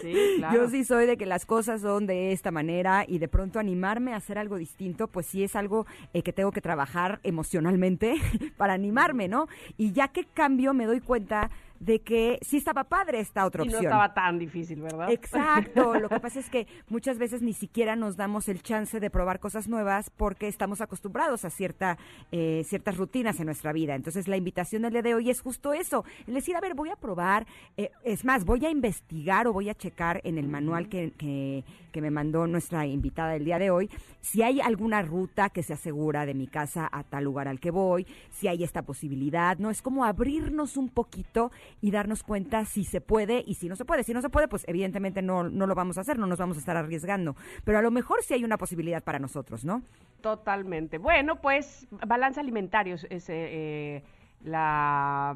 Sí, 0.01 0.15
claro. 0.37 0.55
Yo 0.55 0.69
sí 0.69 0.85
soy 0.85 1.07
de 1.07 1.17
que 1.17 1.25
las 1.25 1.45
cosas 1.45 1.81
son 1.81 2.07
de 2.07 2.31
esta 2.31 2.51
manera 2.51 3.03
y 3.05 3.17
de 3.17 3.27
pronto 3.27 3.59
animarme 3.59 4.13
a 4.13 4.17
hacer 4.17 4.37
algo 4.37 4.55
distinto, 4.55 5.07
pues 5.07 5.25
sí 5.25 5.43
es 5.43 5.57
algo 5.57 5.85
eh, 6.13 6.21
que 6.23 6.31
tengo 6.31 6.53
que 6.53 6.61
trabajar 6.61 7.19
emocionalmente 7.23 8.15
para 8.57 8.73
animarme, 8.73 9.27
¿no? 9.27 9.47
Y 9.77 9.91
ya 9.91 10.07
que 10.07 10.23
cambio 10.23 10.73
me 10.73 10.85
doy 10.85 11.01
cuenta 11.01 11.51
de 11.85 11.99
que 11.99 12.39
sí 12.41 12.57
estaba 12.57 12.83
padre 12.85 13.19
esta 13.19 13.45
otra 13.45 13.63
Y 13.63 13.67
no 13.67 13.75
opción. 13.75 13.93
estaba 13.93 14.13
tan 14.13 14.39
difícil, 14.39 14.81
¿verdad? 14.81 15.11
Exacto, 15.11 15.93
lo 15.99 16.09
que 16.09 16.19
pasa 16.19 16.39
es 16.39 16.49
que 16.49 16.67
muchas 16.89 17.19
veces 17.19 17.41
ni 17.41 17.53
siquiera 17.53 17.95
nos 17.95 18.17
damos 18.17 18.49
el 18.49 18.63
chance 18.63 18.99
de 18.99 19.09
probar 19.11 19.39
cosas 19.39 19.67
nuevas 19.67 20.09
porque 20.09 20.47
estamos 20.47 20.81
acostumbrados 20.81 21.45
a 21.45 21.49
cierta, 21.51 21.97
eh, 22.31 22.63
ciertas 22.65 22.97
rutinas 22.97 23.39
en 23.39 23.45
nuestra 23.45 23.71
vida. 23.71 23.95
Entonces 23.95 24.27
la 24.27 24.35
invitación 24.35 24.81
del 24.81 24.93
día 24.93 25.01
de 25.03 25.13
hoy 25.13 25.29
es 25.29 25.41
justo 25.41 25.73
eso, 25.73 26.03
el 26.25 26.33
decir, 26.33 26.55
a 26.55 26.61
ver, 26.61 26.73
voy 26.73 26.89
a 26.89 26.95
probar, 26.95 27.45
eh, 27.77 27.91
es 28.03 28.25
más, 28.25 28.45
voy 28.45 28.65
a 28.65 28.69
investigar 28.71 29.47
o 29.47 29.53
voy 29.53 29.69
a 29.69 29.75
checar 29.75 30.21
en 30.23 30.39
el 30.39 30.47
manual 30.47 30.89
que, 30.89 31.11
que, 31.11 31.63
que 31.95 32.01
me 32.01 32.11
mandó 32.11 32.45
nuestra 32.45 32.85
invitada 32.85 33.31
del 33.31 33.45
día 33.45 33.57
de 33.57 33.72
hoy, 33.72 33.89
si 34.19 34.43
hay 34.43 34.59
alguna 34.59 35.01
ruta 35.01 35.49
que 35.49 35.63
se 35.63 35.72
asegura 35.72 36.26
de 36.26 36.34
mi 36.34 36.45
casa 36.45 36.89
a 36.91 37.03
tal 37.05 37.23
lugar 37.23 37.47
al 37.47 37.61
que 37.61 37.72
voy, 37.72 38.05
si 38.31 38.49
hay 38.49 38.65
esta 38.65 38.81
posibilidad, 38.81 39.57
¿no? 39.59 39.69
Es 39.69 39.81
como 39.81 40.03
abrirnos 40.03 40.76
un 40.76 40.89
poquito 40.89 41.53
y 41.80 41.91
darnos 41.91 42.22
cuenta 42.22 42.65
si 42.65 42.84
se 42.84 42.99
puede 42.99 43.45
y 43.47 43.53
si 43.53 43.69
no 43.69 43.77
se 43.77 43.85
puede. 43.85 44.03
Si 44.03 44.13
no 44.13 44.22
se 44.22 44.27
puede, 44.27 44.49
pues 44.49 44.65
evidentemente 44.67 45.22
no, 45.22 45.45
no 45.45 45.67
lo 45.67 45.73
vamos 45.73 45.97
a 45.97 46.01
hacer, 46.01 46.19
no 46.19 46.27
nos 46.27 46.38
vamos 46.38 46.57
a 46.57 46.59
estar 46.59 46.76
arriesgando. 46.76 47.38
Pero 47.63 47.77
a 47.77 47.81
lo 47.81 47.91
mejor 47.91 48.22
sí 48.23 48.34
hay 48.34 48.43
una 48.43 48.57
posibilidad 48.57 49.01
para 49.01 49.17
nosotros, 49.17 49.63
¿no? 49.63 49.81
Totalmente. 50.19 50.97
Bueno, 50.97 51.39
pues 51.39 51.88
balance 52.05 52.41
alimentario 52.41 52.95
es 52.95 53.30
eh, 53.30 53.30
eh, 53.30 54.03
la, 54.41 55.34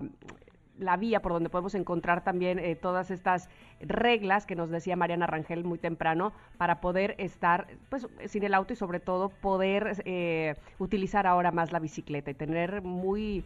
la 0.80 0.97
vía 0.97 1.22
por 1.22 1.34
donde 1.34 1.49
podemos 1.49 1.76
encontrar 1.76 2.23
también 2.23 2.57
eh, 2.57 2.76
todas 2.76 3.11
estas 3.11 3.49
reglas 3.81 4.45
que 4.45 4.56
nos 4.56 4.69
decía 4.69 4.95
Mariana 4.95 5.27
Rangel 5.27 5.64
muy 5.64 5.77
temprano 5.77 6.34
para 6.57 6.81
poder 6.81 7.15
estar 7.18 7.68
pues 7.89 8.07
sin 8.26 8.43
el 8.43 8.53
auto 8.53 8.73
y 8.73 8.76
sobre 8.76 8.99
todo 8.99 9.30
poder 9.30 10.01
eh, 10.06 10.56
utilizar 10.80 11.27
ahora 11.27 11.51
más 11.51 11.72
la 11.72 11.80
bicicleta 11.80 12.31
y 12.31 12.34
tener 12.34 12.81
muy 12.81 13.43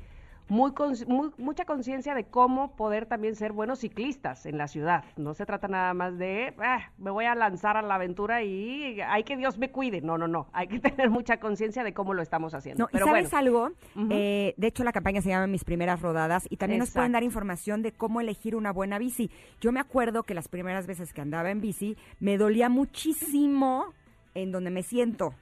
muy, 0.49 0.71
muy- 1.07 1.31
mucha 1.37 1.65
conciencia 1.65 2.13
de 2.15 2.25
cómo 2.25 2.75
poder 2.75 3.05
también 3.05 3.35
ser 3.35 3.51
buenos 3.53 3.79
ciclistas 3.79 4.45
en 4.45 4.57
la 4.57 4.67
ciudad. 4.67 5.03
No 5.17 5.33
se 5.33 5.45
trata 5.45 5.67
nada 5.67 5.93
más 5.93 6.17
de, 6.17 6.53
"Ah, 6.59 6.91
me 6.97 7.11
voy 7.11 7.25
a 7.25 7.35
lanzar 7.35 7.77
a 7.77 7.81
la 7.81 7.95
aventura 7.95 8.43
y 8.43 8.99
hay 9.01 9.23
que 9.23 9.37
Dios 9.37 9.57
me 9.57 9.71
cuide. 9.71 10.01
No, 10.01 10.17
no, 10.17 10.27
no. 10.27 10.47
Hay 10.53 10.67
que 10.67 10.79
tener 10.97 11.09
mucha 11.09 11.37
conciencia 11.37 11.83
de 11.83 11.93
cómo 11.93 12.13
lo 12.13 12.21
estamos 12.21 12.53
haciendo. 12.53 12.83
No, 12.83 12.89
y 12.89 12.93
Pero 12.93 13.05
sabes 13.05 13.31
bueno, 13.31 13.37
algo. 13.37 13.71
Eh, 14.11 14.53
de 14.57 14.67
hecho 14.67 14.83
la 14.83 14.91
campaña 14.91 15.21
se 15.21 15.29
llama 15.29 15.47
Mis 15.47 15.63
primeras 15.63 16.01
rodadas 16.01 16.45
y 16.49 16.57
también 16.57 16.79
nos 16.79 16.91
pueden 16.91 17.11
dar 17.13 17.23
información 17.23 17.81
de 17.81 17.91
cómo 17.91 18.21
elegir 18.21 18.55
una 18.55 18.71
buena 18.71 18.99
bici. 18.99 19.31
Yo 19.61 19.71
me 19.71 19.79
acuerdo 19.79 20.23
que 20.23 20.33
las 20.33 20.47
primeras 20.47 20.87
veces 20.87 21.13
que 21.13 21.21
andaba 21.21 21.51
en 21.51 21.61
bici 21.61 21.97
me 22.19 22.37
dolía 22.37 22.69
muchísimo 22.69 23.93
en 24.35 24.51
donde 24.51 24.71
me 24.71 24.83
siento. 24.83 25.33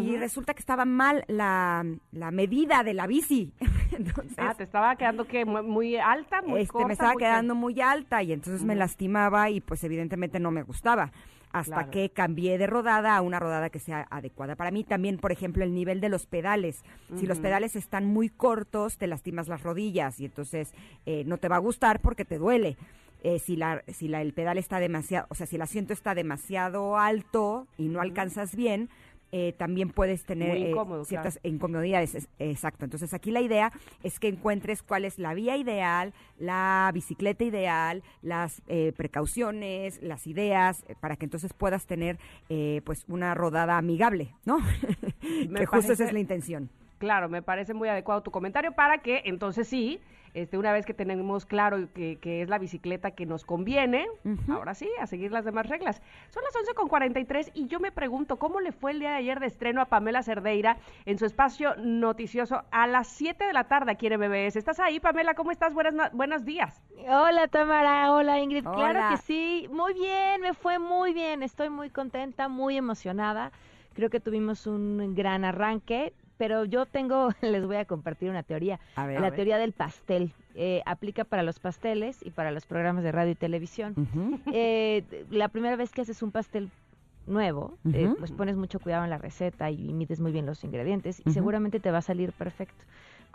Y 0.00 0.16
resulta 0.16 0.54
que 0.54 0.60
estaba 0.60 0.84
mal 0.84 1.24
la, 1.26 1.84
la 2.12 2.30
medida 2.30 2.82
de 2.84 2.94
la 2.94 3.06
bici. 3.06 3.52
Entonces, 3.92 4.34
Ah, 4.38 4.54
te 4.56 4.62
estaba 4.64 4.94
quedando 4.96 5.26
que 5.26 5.44
muy, 5.44 5.62
muy 5.62 5.96
alta, 5.96 6.42
muy 6.42 6.60
este, 6.60 6.72
corta, 6.72 6.86
me 6.86 6.92
estaba 6.92 7.12
muy- 7.14 7.22
quedando 7.22 7.54
muy 7.54 7.80
alta 7.80 8.22
y 8.22 8.32
entonces 8.32 8.62
me 8.64 8.76
lastimaba 8.76 9.50
y 9.50 9.60
pues 9.60 9.82
evidentemente 9.84 10.38
no 10.38 10.50
me 10.50 10.62
gustaba. 10.62 11.10
Hasta 11.50 11.74
Claro. 11.76 11.90
que 11.90 12.10
cambié 12.10 12.58
de 12.58 12.66
rodada 12.66 13.16
a 13.16 13.22
una 13.22 13.40
rodada 13.40 13.70
que 13.70 13.78
sea 13.78 14.06
adecuada 14.10 14.54
para 14.54 14.70
mí. 14.70 14.84
También, 14.84 15.16
por 15.16 15.32
ejemplo, 15.32 15.64
el 15.64 15.72
nivel 15.74 15.98
de 16.00 16.10
los 16.10 16.26
pedales. 16.26 16.84
Si 17.16 17.26
los 17.26 17.40
pedales 17.40 17.74
están 17.74 18.04
muy 18.04 18.28
cortos, 18.28 18.98
te 18.98 19.06
lastimas 19.06 19.48
las 19.48 19.62
rodillas 19.62 20.20
y 20.20 20.26
entonces 20.26 20.74
eh, 21.06 21.24
no 21.26 21.38
te 21.38 21.48
va 21.48 21.56
a 21.56 21.60
gustar 21.60 22.00
porque 22.00 22.26
te 22.26 22.36
duele. 22.36 22.76
Eh, 23.24 23.38
si 23.40 23.56
la, 23.56 23.82
si 23.88 24.06
la, 24.08 24.20
el 24.22 24.32
pedal 24.34 24.58
está 24.58 24.78
demasiado, 24.78 25.26
o 25.30 25.34
sea, 25.34 25.46
si 25.46 25.56
el 25.56 25.62
asiento 25.62 25.92
está 25.94 26.14
demasiado 26.14 26.98
alto 26.98 27.66
y 27.78 27.88
no 27.88 28.00
alcanzas 28.02 28.54
bien, 28.54 28.90
eh, 29.32 29.52
también 29.58 29.90
puedes 29.90 30.24
tener 30.24 30.56
eh, 30.56 30.72
ciertas 31.04 31.38
incomodidades. 31.42 32.14
es- 32.14 32.28
exacto. 32.38 32.84
Entonces 32.84 33.12
aquí 33.14 33.30
la 33.30 33.40
idea 33.40 33.72
es 34.02 34.18
que 34.18 34.28
encuentres 34.28 34.82
cuál 34.82 35.04
es 35.04 35.18
la 35.18 35.34
vía 35.34 35.56
ideal, 35.56 36.14
la 36.38 36.90
bicicleta 36.94 37.44
ideal, 37.44 38.02
las 38.22 38.62
eh, 38.68 38.92
precauciones, 38.96 40.00
las 40.02 40.26
ideas, 40.26 40.84
eh, 40.88 40.94
para 40.98 41.16
que 41.16 41.24
entonces 41.26 41.52
puedas 41.52 41.86
tener 41.86 42.18
eh, 42.48 42.80
pues 42.84 43.04
una 43.08 43.34
rodada 43.34 43.76
amigable, 43.76 44.34
¿no? 44.44 44.58
Me 45.48 45.60
que 45.60 45.66
justo 45.66 45.92
esa 45.92 46.04
es 46.04 46.12
la 46.12 46.18
intención. 46.20 46.70
Claro, 46.98 47.28
me 47.28 47.42
parece 47.42 47.74
muy 47.74 47.88
adecuado 47.88 48.22
tu 48.22 48.30
comentario 48.32 48.72
para 48.72 48.98
que 48.98 49.22
entonces 49.24 49.68
sí, 49.68 50.00
este, 50.34 50.58
una 50.58 50.72
vez 50.72 50.86
que 50.86 50.94
tenemos 50.94 51.46
claro 51.46 51.88
que, 51.94 52.16
que 52.20 52.42
es 52.42 52.48
la 52.48 52.58
bicicleta 52.58 53.10
que 53.12 53.26
nos 53.26 53.44
conviene, 53.44 54.06
ahora 54.48 54.74
sí, 54.74 54.88
a 55.00 55.06
seguir 55.06 55.32
las 55.32 55.44
demás 55.44 55.68
reglas. 55.68 56.02
Son 56.30 56.42
las 56.44 56.54
11 56.56 56.74
con 56.74 56.88
43 56.88 57.50
y 57.54 57.66
yo 57.66 57.80
me 57.80 57.92
pregunto 57.92 58.36
cómo 58.38 58.60
le 58.60 58.72
fue 58.72 58.92
el 58.92 59.00
día 59.00 59.10
de 59.10 59.16
ayer 59.16 59.40
de 59.40 59.46
estreno 59.46 59.80
a 59.80 59.86
Pamela 59.86 60.22
Cerdeira 60.22 60.76
en 61.06 61.18
su 61.18 61.24
espacio 61.26 61.74
noticioso 61.76 62.62
a 62.70 62.86
las 62.86 63.08
7 63.08 63.44
de 63.46 63.52
la 63.52 63.64
tarde 63.64 63.92
aquí 63.92 64.06
en 64.06 64.18
MBS. 64.20 64.56
¿Estás 64.56 64.80
ahí, 64.80 65.00
Pamela? 65.00 65.34
¿Cómo 65.34 65.50
estás? 65.50 65.74
Buenas, 65.74 65.94
na- 65.94 66.10
buenos 66.12 66.44
días. 66.44 66.82
Hola 67.08 67.48
Tamara, 67.48 68.12
hola 68.12 68.40
Ingrid, 68.40 68.66
Hola. 68.66 68.74
claro 68.76 69.00
que 69.10 69.22
sí, 69.22 69.68
muy 69.70 69.94
bien, 69.94 70.40
me 70.40 70.52
fue 70.54 70.78
muy 70.78 71.12
bien, 71.12 71.42
estoy 71.42 71.70
muy 71.70 71.90
contenta, 71.90 72.48
muy 72.48 72.76
emocionada, 72.76 73.52
creo 73.94 74.10
que 74.10 74.20
tuvimos 74.20 74.66
un 74.66 75.14
gran 75.14 75.44
arranque, 75.44 76.12
pero 76.38 76.64
yo 76.64 76.86
tengo, 76.86 77.28
les 77.42 77.66
voy 77.66 77.76
a 77.76 77.84
compartir 77.84 78.30
una 78.30 78.42
teoría, 78.42 78.80
A 78.96 79.06
ver. 79.06 79.20
la 79.20 79.30
teoría 79.32 79.58
del 79.58 79.72
pastel, 79.72 80.32
eh, 80.54 80.82
aplica 80.86 81.24
para 81.24 81.42
los 81.42 81.58
pasteles 81.58 82.24
y 82.24 82.30
para 82.30 82.50
los 82.50 82.64
programas 82.64 83.04
de 83.04 83.12
radio 83.12 83.32
y 83.32 83.36
televisión. 83.36 83.94
Eh, 84.50 85.04
la 85.30 85.48
primera 85.48 85.76
vez 85.76 85.90
que 85.90 86.00
haces 86.00 86.22
un 86.22 86.30
pastel 86.32 86.70
nuevo, 87.26 87.76
eh, 87.92 88.08
pues 88.18 88.32
pones 88.32 88.56
mucho 88.56 88.80
cuidado 88.80 89.04
en 89.04 89.10
la 89.10 89.18
receta 89.18 89.70
y 89.70 89.92
mides 89.92 90.20
muy 90.20 90.32
bien 90.32 90.46
los 90.46 90.64
ingredientes 90.64 91.20
y 91.20 91.30
seguramente 91.32 91.80
te 91.80 91.90
va 91.90 91.98
a 91.98 92.02
salir 92.02 92.32
perfecto. 92.32 92.84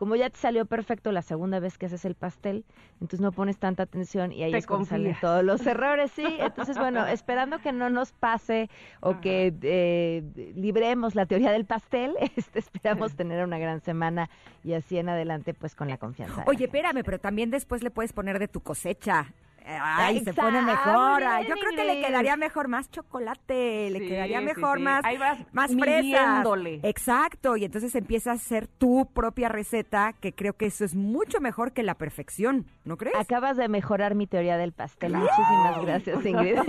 Como 0.04 0.18
ya 0.18 0.30
te 0.30 0.38
salió 0.38 0.66
perfecto 0.66 1.14
la 1.14 1.22
segunda 1.22 1.62
vez 1.62 1.78
que 1.78 1.86
haces 1.86 2.04
el 2.04 2.14
pastel, 2.14 2.66
entonces 2.96 3.22
no 3.22 3.32
pones 3.32 3.58
tanta 3.58 3.84
atención 3.84 4.34
y 4.34 4.44
ahí 4.44 4.52
Te 4.52 4.58
es 4.58 4.68
cuando 4.68 4.86
salen 4.86 5.16
todos 5.22 5.46
los 5.46 5.66
errores, 5.66 6.12
sí. 6.12 6.26
Entonces, 6.42 6.78
bueno, 6.78 7.08
esperando 7.08 7.60
que 7.60 7.72
no 7.72 7.90
nos 7.90 8.12
pase 8.12 8.70
o 9.00 9.12
Ajá. 9.12 9.22
que 9.22 9.54
eh, 9.62 10.52
libremos 10.56 11.16
la 11.16 11.26
teoría 11.26 11.54
del 11.54 11.64
pastel, 11.64 12.16
este, 12.36 12.60
esperamos 12.60 13.14
tener 13.16 13.46
una 13.46 13.58
gran 13.58 13.80
semana 13.80 14.30
y 14.62 14.74
así 14.74 14.98
en 14.98 15.08
adelante, 15.08 15.54
pues 15.54 15.74
con 15.74 15.88
la 15.88 15.98
confianza. 15.98 16.44
Oye, 16.48 16.66
espérame, 16.66 17.02
pero 17.06 17.18
también 17.18 17.50
después 17.50 17.82
le 17.82 17.90
puedes 17.90 18.12
poner 18.12 18.40
de 18.40 18.50
tu 18.50 18.60
cosecha. 18.60 19.34
Ay, 19.66 20.24
se 20.24 20.34
pone 20.34 20.62
mejor. 20.62 21.24
Ay, 21.24 21.48
yo 21.48 21.56
creo 21.56 21.72
que 21.76 21.84
le 21.86 22.02
quedaría 22.06 22.36
mejor 22.38 22.68
más 22.68 22.90
chocolate, 22.92 23.90
le 23.90 24.00
Sí, 24.00 24.08
quedaría 24.08 24.40
sí, 24.40 24.46
mejor 24.46 24.78
sí. 24.78 24.84
más, 24.84 25.06
Ahí 25.06 25.18
vas 25.18 25.40
más 25.52 25.76
fresas. 25.76 26.46
Exacto, 26.84 27.58
y 27.58 27.66
entonces 27.66 27.96
empiezas 27.96 28.28
a 28.28 28.44
hacer 28.44 28.68
tu 28.68 29.10
propia 29.14 29.50
receta, 29.50 30.14
que 30.20 30.34
creo 30.34 30.54
que 30.54 30.66
eso 30.66 30.86
es 30.86 30.96
mucho 30.96 31.40
mejor 31.40 31.72
que 31.74 31.84
la 31.84 31.96
perfección. 31.96 32.66
¿no 32.86 32.98
crees? 32.98 33.16
Acabas 33.16 33.58
de 33.58 33.68
mejorar 33.70 34.16
mi 34.16 34.28
teoría 34.28 34.58
del 34.58 34.74
pastel. 34.74 35.14
Muchísimas 35.14 35.82
gracias, 35.86 36.26
Ingrid. 36.26 36.58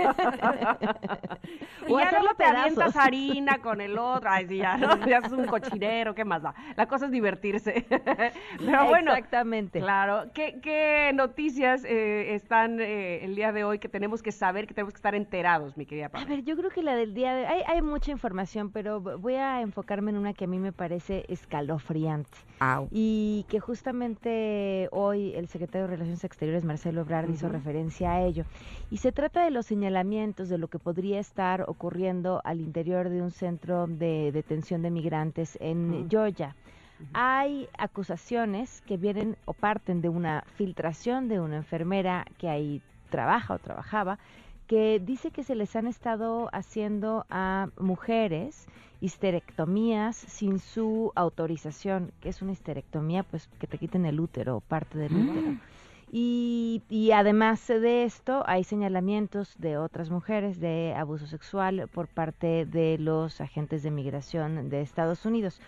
Y 1.87 1.93
ya 1.93 2.11
luego 2.13 2.35
te 2.37 2.45
avientas 2.45 2.97
harina 2.97 3.59
con 3.59 3.81
el 3.81 3.99
otro. 3.99 4.31
Ay, 4.31 4.47
sí, 4.49 4.57
ya, 4.57 4.77
¿no? 4.79 5.07
ya 5.07 5.19
es 5.19 5.31
un 5.33 5.45
cochinero, 5.45 6.15
¿qué 6.15 6.25
más 6.25 6.43
da? 6.43 6.55
La 6.77 6.87
cosa 6.87 7.07
es 7.07 7.11
divertirse. 7.13 7.85
Pero 7.89 8.87
bueno. 8.87 9.13
Exactamente. 9.13 9.81
Claro. 9.81 10.31
¿Qué, 10.33 10.61
qué 10.63 11.11
noticias 11.15 11.85
eh, 11.85 12.35
están 12.35 12.81
eh, 12.85 13.25
el 13.25 13.35
día 13.35 13.51
de 13.53 13.65
hoy 13.65 13.79
que 13.79 13.89
tenemos 13.89 14.23
que 14.23 14.31
saber, 14.31 14.67
que 14.67 14.75
tenemos 14.75 14.93
que 14.93 14.99
estar 14.99 15.15
enterados, 15.15 15.77
mi 15.77 15.87
querida 15.87 16.07
A 16.07 16.09
Pamela? 16.11 16.31
ver, 16.31 16.45
yo 16.45 16.57
creo 16.57 16.71
que 16.71 16.83
la 16.83 16.95
del 16.95 17.15
día 17.15 17.35
de 17.35 17.47
hay, 17.47 17.63
hay 17.67 17.83
mucha 17.83 18.11
información, 18.13 18.71
pero 18.71 19.01
voy 19.01 19.35
a 19.35 19.61
enfocarme 19.61 20.11
en 20.11 20.19
una 20.19 20.33
que 20.35 20.45
a 20.45 20.47
mí 20.49 20.59
me 20.59 20.73
parece 20.73 21.25
escalofriante. 21.29 22.31
Au. 22.61 22.89
Y 22.91 23.45
que 23.49 23.59
justamente 23.61 24.89
hoy 24.93 25.35
el 25.35 25.49
secretario 25.49 25.83
de 25.87 25.93
Relaciones 25.95 26.25
Exteriores, 26.25 26.65
Marcelo 26.65 27.01
Ebrard, 27.01 27.31
hizo 27.31 27.49
referencia 27.49 28.13
a 28.13 28.23
ello. 28.23 28.45
Y 28.91 28.99
se 28.99 29.13
trata 29.13 29.45
de 29.45 29.51
los 29.51 29.67
señalamientos 29.67 30.49
de 30.49 30.59
lo 30.59 30.69
que 30.69 30.79
podría 30.79 31.19
estar 31.21 31.65
ocurriendo 31.69 32.41
al 32.45 32.61
interior 32.61 33.09
de 33.09 33.23
un 33.23 33.31
centro 33.31 33.87
de 33.87 34.31
detención 34.33 34.83
de 34.83 34.91
migrantes 34.91 35.59
en 35.61 35.91
Ujú. 35.93 36.07
Georgia. 36.11 36.55
Hay 37.13 37.69
acusaciones 37.79 38.83
que 38.87 38.97
vienen 38.97 39.37
o 39.45 39.53
parten 39.53 40.01
de 40.01 40.09
una 40.09 40.45
filtración 40.55 41.29
de 41.29 41.41
una 41.41 41.57
enfermera 41.57 42.27
que 42.39 42.49
ahí 42.49 42.83
trabaja 43.11 43.55
o 43.55 43.59
trabajaba, 43.59 44.19
que 44.67 45.01
dice 45.05 45.31
que 45.31 45.45
se 45.45 45.55
les 45.55 45.77
han 45.77 45.87
estado 45.87 46.49
haciendo 46.53 47.27
a 47.31 47.69
mujeres 47.79 48.67
histerectomías 49.01 50.17
sin 50.17 50.59
su 50.59 51.13
autorización, 51.15 52.13
que 52.21 52.31
es 52.31 52.41
una 52.41 52.53
histerectomía, 52.53 53.23
pues 53.23 53.49
que 53.59 53.67
te 53.67 53.79
quiten 53.79 54.07
el 54.07 54.19
útero 54.19 54.57
o 54.57 54.61
parte 54.61 54.99
del 54.99 55.15
útero. 55.15 55.57
Y, 56.11 56.83
y 56.89 57.11
además 57.11 57.67
de 57.67 58.05
esto, 58.05 58.45
hay 58.47 58.65
señalamientos 58.65 59.55
de 59.59 59.77
otras 59.77 60.11
mujeres 60.11 60.61
de 60.61 60.95
abuso 60.97 61.27
sexual 61.27 61.89
por 61.93 62.09
parte 62.09 62.67
de 62.67 62.99
los 62.99 63.41
agentes 63.41 63.83
de 63.83 63.91
migración 63.91 64.71
de 64.71 64.81
Estados 64.81 65.27
Unidos. 65.27 65.61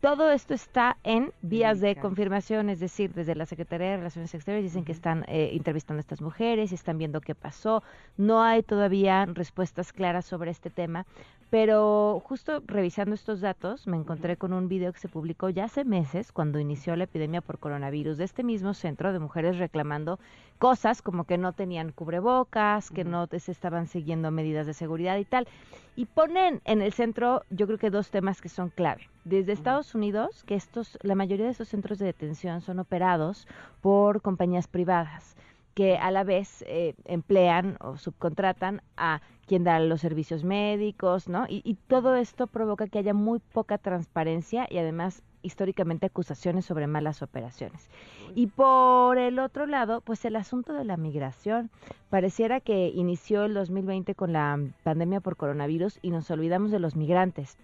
Todo 0.00 0.30
esto 0.30 0.54
está 0.54 0.96
en 1.04 1.30
vías 1.42 1.78
de 1.80 1.94
confirmación, 1.94 2.70
es 2.70 2.80
decir, 2.80 3.12
desde 3.12 3.34
la 3.34 3.44
Secretaría 3.44 3.90
de 3.90 3.96
Relaciones 3.98 4.34
Exteriores 4.34 4.64
dicen 4.64 4.86
que 4.86 4.92
están 4.92 5.26
eh, 5.28 5.50
entrevistando 5.52 5.98
a 5.98 6.00
estas 6.00 6.22
mujeres 6.22 6.72
y 6.72 6.74
están 6.74 6.96
viendo 6.96 7.20
qué 7.20 7.34
pasó. 7.34 7.82
No 8.16 8.42
hay 8.42 8.62
todavía 8.62 9.26
respuestas 9.26 9.92
claras 9.92 10.24
sobre 10.24 10.52
este 10.52 10.70
tema, 10.70 11.04
pero 11.50 12.22
justo 12.24 12.62
revisando 12.64 13.14
estos 13.14 13.40
datos 13.40 13.88
me 13.88 13.96
encontré 13.96 14.36
con 14.36 14.52
un 14.52 14.68
video 14.68 14.92
que 14.92 15.00
se 15.00 15.08
publicó 15.08 15.48
ya 15.50 15.64
hace 15.64 15.84
meses 15.84 16.30
cuando 16.30 16.60
inició 16.60 16.94
la 16.94 17.04
epidemia 17.04 17.40
por 17.40 17.58
coronavirus 17.58 18.18
de 18.18 18.24
este 18.24 18.44
mismo 18.44 18.72
centro 18.72 19.12
de 19.12 19.18
mujeres 19.18 19.58
reclamando 19.58 20.20
cosas 20.58 21.02
como 21.02 21.24
que 21.24 21.38
no 21.38 21.52
tenían 21.52 21.90
cubrebocas, 21.90 22.90
que 22.90 23.02
no 23.02 23.26
se 23.26 23.50
estaban 23.50 23.88
siguiendo 23.88 24.30
medidas 24.30 24.66
de 24.66 24.74
seguridad 24.74 25.16
y 25.16 25.24
tal. 25.24 25.48
Y 25.96 26.06
ponen 26.06 26.60
en 26.64 26.82
el 26.82 26.92
centro, 26.92 27.42
yo 27.50 27.66
creo 27.66 27.78
que 27.78 27.90
dos 27.90 28.10
temas 28.10 28.40
que 28.40 28.48
son 28.48 28.68
clave. 28.68 29.08
Desde 29.24 29.52
Estados 29.52 29.94
Unidos, 29.94 30.44
que 30.44 30.54
estos, 30.54 30.98
la 31.02 31.14
mayoría 31.14 31.46
de 31.46 31.52
estos 31.52 31.68
centros 31.68 31.98
de 31.98 32.06
detención 32.06 32.60
son 32.60 32.78
operados 32.78 33.48
por 33.80 34.22
compañías 34.22 34.68
privadas 34.68 35.34
que 35.80 35.96
a 35.96 36.10
la 36.10 36.24
vez 36.24 36.62
eh, 36.66 36.94
emplean 37.06 37.78
o 37.80 37.96
subcontratan 37.96 38.82
a 38.98 39.22
quien 39.46 39.64
da 39.64 39.80
los 39.80 40.02
servicios 40.02 40.44
médicos, 40.44 41.26
¿no? 41.26 41.46
Y, 41.48 41.62
y 41.64 41.76
todo 41.76 42.16
esto 42.16 42.48
provoca 42.48 42.86
que 42.86 42.98
haya 42.98 43.14
muy 43.14 43.38
poca 43.38 43.78
transparencia 43.78 44.66
y 44.68 44.76
además 44.76 45.22
históricamente 45.40 46.04
acusaciones 46.04 46.66
sobre 46.66 46.86
malas 46.86 47.22
operaciones. 47.22 47.88
Y 48.34 48.48
por 48.48 49.16
el 49.16 49.38
otro 49.38 49.64
lado, 49.64 50.02
pues 50.02 50.22
el 50.26 50.36
asunto 50.36 50.74
de 50.74 50.84
la 50.84 50.98
migración. 50.98 51.70
Pareciera 52.10 52.60
que 52.60 52.88
inició 52.88 53.46
el 53.46 53.54
2020 53.54 54.14
con 54.14 54.34
la 54.34 54.58
pandemia 54.82 55.20
por 55.20 55.38
coronavirus 55.38 55.98
y 56.02 56.10
nos 56.10 56.30
olvidamos 56.30 56.70
de 56.72 56.78
los 56.78 56.94
migrantes. 56.94 57.56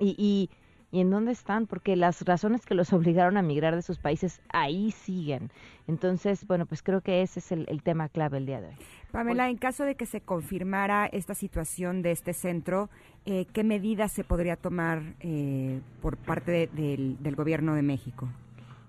Y, 0.00 0.16
y, 0.18 0.50
¿Y 0.94 1.00
en 1.00 1.10
dónde 1.10 1.32
están? 1.32 1.66
Porque 1.66 1.96
las 1.96 2.22
razones 2.22 2.64
que 2.64 2.74
los 2.74 2.92
obligaron 2.92 3.36
a 3.36 3.42
migrar 3.42 3.74
de 3.74 3.82
sus 3.82 3.98
países 3.98 4.40
ahí 4.50 4.92
siguen. 4.92 5.50
Entonces, 5.88 6.46
bueno, 6.46 6.66
pues 6.66 6.82
creo 6.84 7.00
que 7.00 7.22
ese 7.22 7.40
es 7.40 7.50
el, 7.50 7.66
el 7.68 7.82
tema 7.82 8.08
clave 8.08 8.38
el 8.38 8.46
día 8.46 8.60
de 8.60 8.68
hoy. 8.68 8.74
Pamela, 9.10 9.50
en 9.50 9.56
caso 9.56 9.84
de 9.84 9.96
que 9.96 10.06
se 10.06 10.20
confirmara 10.20 11.06
esta 11.06 11.34
situación 11.34 12.02
de 12.02 12.12
este 12.12 12.32
centro, 12.32 12.90
eh, 13.26 13.46
¿qué 13.52 13.64
medidas 13.64 14.12
se 14.12 14.22
podría 14.22 14.54
tomar 14.56 15.02
eh, 15.20 15.80
por 16.00 16.16
parte 16.16 16.52
de- 16.52 16.66
del, 16.68 17.16
del 17.20 17.34
gobierno 17.36 17.74
de 17.74 17.82
México? 17.82 18.28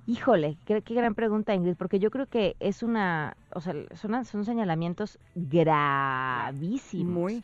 Híjole, 0.07 0.57
qué, 0.65 0.83
qué 0.83 0.93
gran 0.93 1.15
pregunta, 1.15 1.55
Ingrid, 1.55 1.75
porque 1.75 1.97
yo 1.99 2.11
creo 2.11 2.27
que 2.27 2.55
es 2.59 2.83
una, 2.83 3.35
o 3.55 3.61
sea, 3.61 3.73
son, 3.95 4.23
son 4.25 4.45
señalamientos 4.45 5.17
gravísimos. 5.33 7.13
Muy. 7.13 7.43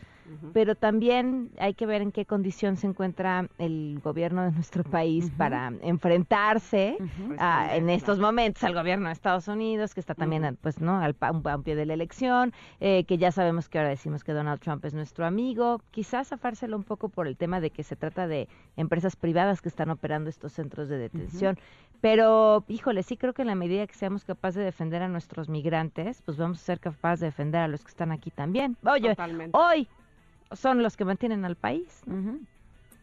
Pero 0.53 0.75
también 0.75 1.49
hay 1.59 1.73
que 1.73 1.85
ver 1.85 2.01
en 2.01 2.11
qué 2.11 2.25
condición 2.25 2.75
se 2.77 2.87
encuentra 2.87 3.47
el 3.57 3.99
gobierno 4.03 4.43
de 4.43 4.51
nuestro 4.51 4.83
país 4.83 5.31
para 5.37 5.71
enfrentarse 5.81 6.97
a- 7.37 7.75
en 7.75 7.89
estos 7.89 8.19
momentos 8.19 8.63
al 8.63 8.73
gobierno 8.73 9.07
de 9.07 9.13
Estados 9.13 9.47
Unidos, 9.47 9.93
que 9.93 9.99
está 9.99 10.13
también, 10.15 10.57
pues, 10.61 10.79
¿no? 10.81 10.97
Al, 10.99 11.15
un- 11.33 11.41
a 11.47 11.55
un 11.55 11.63
pie 11.63 11.75
de 11.75 11.85
la 11.85 11.93
elección, 11.93 12.53
eh, 12.79 13.03
que 13.05 13.17
ya 13.17 13.31
sabemos 13.31 13.69
que 13.69 13.77
ahora 13.79 13.89
decimos 13.89 14.23
que 14.23 14.33
Donald 14.33 14.59
Trump 14.61 14.83
es 14.85 14.93
nuestro 14.93 15.25
amigo. 15.25 15.81
Quizás 15.91 16.27
zafárselo 16.29 16.75
un 16.77 16.83
poco 16.83 17.09
por 17.09 17.27
el 17.27 17.37
tema 17.37 17.59
de 17.59 17.69
que 17.69 17.83
se 17.83 17.95
trata 17.95 18.27
de 18.27 18.47
empresas 18.77 19.15
privadas 19.15 19.61
que 19.61 19.69
están 19.69 19.89
operando 19.89 20.29
estos 20.29 20.53
centros 20.53 20.89
de 20.89 20.97
detención. 20.97 21.57
Pero, 22.01 22.63
híjole, 22.67 23.03
sí 23.03 23.15
creo 23.15 23.33
que 23.33 23.43
en 23.43 23.47
la 23.47 23.55
medida 23.55 23.85
que 23.85 23.93
seamos 23.93 24.25
capaces 24.25 24.55
de 24.55 24.63
defender 24.63 25.01
a 25.03 25.07
nuestros 25.07 25.49
migrantes, 25.49 26.21
pues 26.23 26.37
vamos 26.37 26.59
a 26.61 26.63
ser 26.65 26.79
capaces 26.79 27.19
de 27.21 27.25
defender 27.27 27.61
a 27.61 27.67
los 27.67 27.83
que 27.83 27.89
están 27.89 28.11
aquí 28.11 28.31
también. 28.31 28.75
Oye, 28.85 29.09
Totalmente. 29.09 29.57
hoy 29.57 29.87
son 30.53 30.83
los 30.83 30.97
que 30.97 31.05
mantienen 31.05 31.45
al 31.45 31.55
país. 31.55 32.01
¿no? 32.05 32.15
Ujú. 32.15 32.39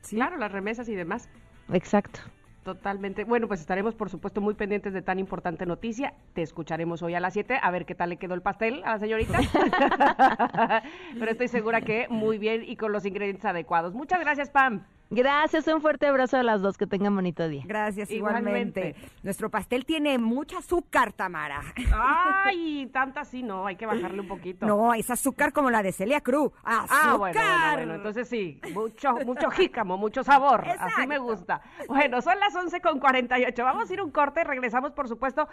Claro, 0.08 0.36
las 0.36 0.52
remesas 0.52 0.88
y 0.88 0.94
demás. 0.94 1.28
Exacto. 1.72 2.20
Totalmente. 2.64 3.24
Bueno, 3.24 3.48
pues 3.48 3.60
estaremos, 3.60 3.94
por 3.94 4.10
supuesto, 4.10 4.40
muy 4.40 4.54
pendientes 4.54 4.92
de 4.92 5.00
tan 5.00 5.18
importante 5.18 5.64
noticia. 5.64 6.12
Te 6.34 6.42
escucharemos 6.42 7.02
hoy 7.02 7.14
a 7.14 7.20
las 7.20 7.32
7 7.32 7.58
a 7.62 7.70
ver 7.70 7.86
qué 7.86 7.94
tal 7.94 8.10
le 8.10 8.18
quedó 8.18 8.34
el 8.34 8.42
pastel 8.42 8.82
a 8.84 8.92
la 8.92 8.98
señorita. 8.98 9.38
Pero 11.18 11.30
estoy 11.30 11.48
segura 11.48 11.80
que 11.80 12.08
muy 12.10 12.36
bien 12.36 12.62
y 12.66 12.76
con 12.76 12.92
los 12.92 13.06
ingredientes 13.06 13.46
adecuados. 13.46 13.94
Muchas 13.94 14.20
gracias, 14.20 14.50
Pam. 14.50 14.84
Gracias, 15.10 15.66
un 15.68 15.80
fuerte 15.80 16.06
abrazo 16.06 16.36
a 16.36 16.42
las 16.42 16.60
dos, 16.60 16.76
que 16.76 16.86
tengan 16.86 17.14
bonito 17.14 17.48
día. 17.48 17.62
Gracias, 17.66 18.10
Igualmente. 18.10 18.80
igualmente. 18.90 19.10
Nuestro 19.22 19.50
pastel 19.50 19.86
tiene 19.86 20.18
mucha 20.18 20.58
azúcar, 20.58 21.12
Tamara. 21.14 21.62
Ay, 21.94 22.86
tanta 22.92 23.24
sí, 23.24 23.42
no, 23.42 23.66
hay 23.66 23.76
que 23.76 23.86
bajarle 23.86 24.20
un 24.20 24.28
poquito. 24.28 24.66
No, 24.66 24.92
es 24.92 25.10
azúcar 25.10 25.52
como 25.54 25.70
la 25.70 25.82
de 25.82 25.92
Celia 25.92 26.20
Cruz. 26.20 26.52
¡Azúcar! 26.62 26.88
Ah, 26.90 27.16
bueno, 27.16 27.40
bueno, 27.40 27.72
bueno, 27.76 27.94
entonces 27.94 28.28
sí, 28.28 28.60
mucho, 28.74 29.14
mucho 29.24 29.50
jícamo, 29.50 29.96
mucho 29.96 30.22
sabor, 30.22 30.64
así 30.78 31.06
me 31.06 31.16
gusta. 31.18 31.62
Bueno, 31.88 32.20
son 32.20 32.38
las 32.38 32.54
11 32.54 32.80
con 32.82 33.00
48, 33.00 33.64
vamos 33.64 33.88
a 33.88 33.92
ir 33.94 34.02
un 34.02 34.10
corte, 34.10 34.44
regresamos 34.44 34.92
por 34.92 35.08
supuesto 35.08 35.48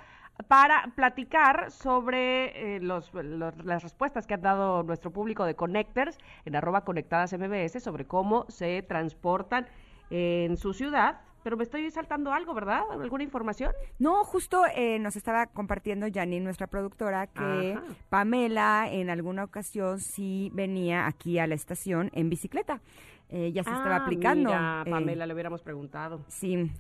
para 0.48 0.91
platicar 0.95 1.72
sobre 1.72 2.76
eh, 2.76 2.80
los, 2.82 3.14
los- 3.14 3.56
las 3.65 3.84
respuestas 3.84 4.27
que 4.27 4.34
han 4.34 4.41
dado 4.41 4.84
nuestro 4.84 5.11
público 5.11 5.45
de 5.45 5.56
Connectors 5.56 6.18
en 6.44 6.56
arroba 6.57 6.82
conectadas 6.84 7.32
MBS 7.32 7.82
sobre 7.82 8.06
cómo 8.06 8.45
se 8.49 8.84
transportan 9.45 9.67
en 10.09 10.57
su 10.57 10.73
ciudad, 10.73 11.22
pero 11.43 11.57
me 11.57 11.63
estoy 11.63 11.89
saltando 11.91 12.31
algo, 12.34 12.53
¿verdad? 12.53 12.81
¿Alguna 12.91 13.23
información? 13.23 13.72
No, 13.99 14.23
justo 14.23 14.63
eh, 14.76 14.99
nos 14.99 15.15
estaba 15.15 15.47
compartiendo 15.47 16.07
Janine, 16.13 16.43
nuestra 16.43 16.67
productora, 16.67 17.27
que 17.27 17.73
Ajá. 17.77 17.84
Pamela 18.09 18.88
en 18.91 19.09
alguna 19.09 19.43
ocasión 19.43 19.99
sí 19.99 20.51
venía 20.53 21.05
aquí 21.07 21.38
a 21.39 21.47
la 21.47 21.55
estación 21.55 22.09
en 22.13 22.30
bicicleta. 22.30 22.81
Eh, 23.30 23.51
ya 23.51 23.63
se 23.63 23.72
estaba 23.72 23.95
Ah, 23.97 24.03
aplicando. 24.03 24.49
Mira, 24.49 24.84
eh, 24.85 24.89
Pamela, 24.91 25.26
le 25.26 25.34
hubiéramos 25.34 25.61
preguntado. 25.61 26.22
sí. 26.27 26.72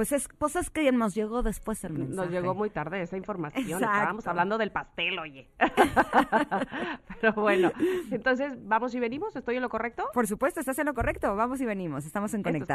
Pues 0.00 0.12
es, 0.12 0.28
pues 0.38 0.56
es 0.56 0.70
que 0.70 0.90
nos 0.92 1.14
llegó 1.14 1.42
después 1.42 1.84
el 1.84 1.92
mensaje. 1.92 2.16
Nos 2.16 2.30
llegó 2.30 2.54
muy 2.54 2.70
tarde 2.70 3.02
esa 3.02 3.18
información. 3.18 3.64
Exacto. 3.64 3.84
Estábamos 3.84 4.26
hablando 4.26 4.56
del 4.56 4.72
pastel, 4.72 5.18
oye. 5.18 5.46
Pero 7.20 7.34
bueno, 7.34 7.70
entonces, 8.10 8.54
¿vamos 8.66 8.94
y 8.94 8.98
venimos? 8.98 9.36
¿Estoy 9.36 9.56
en 9.56 9.62
lo 9.62 9.68
correcto? 9.68 10.08
Por 10.14 10.26
supuesto, 10.26 10.58
estás 10.58 10.78
en 10.78 10.86
lo 10.86 10.94
correcto. 10.94 11.36
Vamos 11.36 11.60
y 11.60 11.66
venimos. 11.66 12.06
Estamos 12.06 12.32
en 12.32 12.40
Esto 12.46 12.72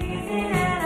es 0.00 0.85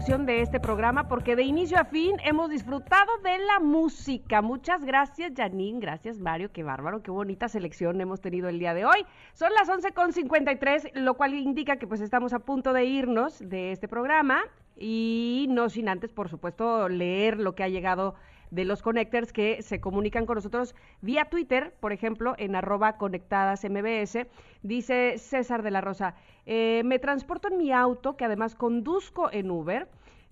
De 0.00 0.40
este 0.40 0.60
programa 0.60 1.08
porque 1.08 1.36
de 1.36 1.42
inicio 1.42 1.78
a 1.78 1.84
fin 1.84 2.16
hemos 2.24 2.48
disfrutado 2.48 3.18
de 3.22 3.38
la 3.38 3.60
música. 3.60 4.40
Muchas 4.40 4.82
gracias, 4.82 5.32
Janine. 5.36 5.78
Gracias, 5.78 6.18
Mario. 6.18 6.50
Qué 6.52 6.62
bárbaro, 6.62 7.02
qué 7.02 7.10
bonita 7.10 7.48
selección 7.48 8.00
hemos 8.00 8.20
tenido 8.20 8.48
el 8.48 8.58
día 8.58 8.72
de 8.72 8.86
hoy. 8.86 9.04
Son 9.34 9.50
las 9.52 9.68
11.53, 9.68 10.94
lo 10.94 11.14
cual 11.14 11.34
indica 11.34 11.76
que 11.76 11.86
pues 11.86 12.00
estamos 12.00 12.32
a 12.32 12.38
punto 12.38 12.72
de 12.72 12.86
irnos 12.86 13.40
de 13.40 13.72
este 13.72 13.88
programa 13.88 14.40
y 14.74 15.46
no 15.50 15.68
sin 15.68 15.88
antes, 15.90 16.12
por 16.12 16.30
supuesto, 16.30 16.88
leer 16.88 17.38
lo 17.38 17.54
que 17.54 17.62
ha 17.62 17.68
llegado 17.68 18.14
de 18.50 18.64
los 18.64 18.82
connectors 18.82 19.32
que 19.32 19.62
se 19.62 19.80
comunican 19.80 20.26
con 20.26 20.36
nosotros 20.36 20.74
vía 21.00 21.26
Twitter, 21.26 21.74
por 21.80 21.92
ejemplo, 21.92 22.34
en 22.38 22.56
arroba 22.56 22.96
conectadas 22.96 23.64
MBS. 23.64 24.26
Dice 24.62 25.18
César 25.18 25.62
de 25.62 25.70
la 25.70 25.80
Rosa, 25.80 26.14
eh, 26.46 26.82
me 26.84 26.98
transporto 26.98 27.48
en 27.48 27.58
mi 27.58 27.72
auto, 27.72 28.16
que 28.16 28.24
además 28.24 28.54
conduzco 28.54 29.30
en 29.32 29.50
Uber. 29.50 29.88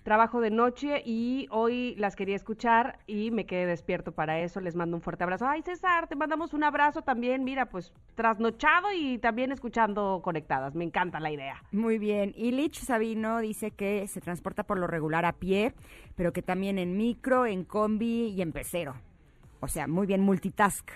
Trabajo 0.09 0.41
de 0.41 0.49
noche 0.49 1.03
y 1.05 1.49
hoy 1.51 1.95
las 1.99 2.17
quería 2.17 2.35
escuchar 2.35 2.99
y 3.07 3.31
me 3.31 3.45
quedé 3.45 3.67
despierto 3.67 4.13
para 4.13 4.41
eso. 4.41 4.59
Les 4.59 4.75
mando 4.75 4.97
un 4.97 5.03
fuerte 5.03 5.23
abrazo. 5.23 5.47
Ay, 5.47 5.61
César, 5.61 6.09
te 6.09 6.17
mandamos 6.17 6.55
un 6.55 6.65
abrazo 6.65 7.03
también. 7.03 7.45
Mira, 7.45 7.67
pues 7.67 7.93
trasnochado 8.15 8.87
y 8.97 9.19
también 9.19 9.53
escuchando 9.53 10.23
conectadas. 10.25 10.75
Me 10.75 10.85
encanta 10.85 11.21
la 11.21 11.31
idea. 11.31 11.63
Muy 11.73 11.99
bien. 11.99 12.33
Y 12.39 12.53
Lich 12.53 12.79
Sabino 12.79 13.41
dice 13.41 13.71
que 13.71 14.09
se 14.09 14.23
transporta 14.23 14.63
por 14.63 14.79
lo 14.79 14.87
regular 14.87 15.27
a 15.27 15.35
pie, 15.35 15.75
pero 16.17 16.33
que 16.33 16.41
también 16.41 16.79
en 16.79 16.97
micro, 16.97 17.45
en 17.45 17.65
combi 17.65 18.29
y 18.29 18.41
en 18.41 18.53
pecero. 18.53 18.95
O 19.61 19.69
sea, 19.69 19.89
muy 19.89 20.07
bien 20.07 20.21
multitask. 20.21 20.89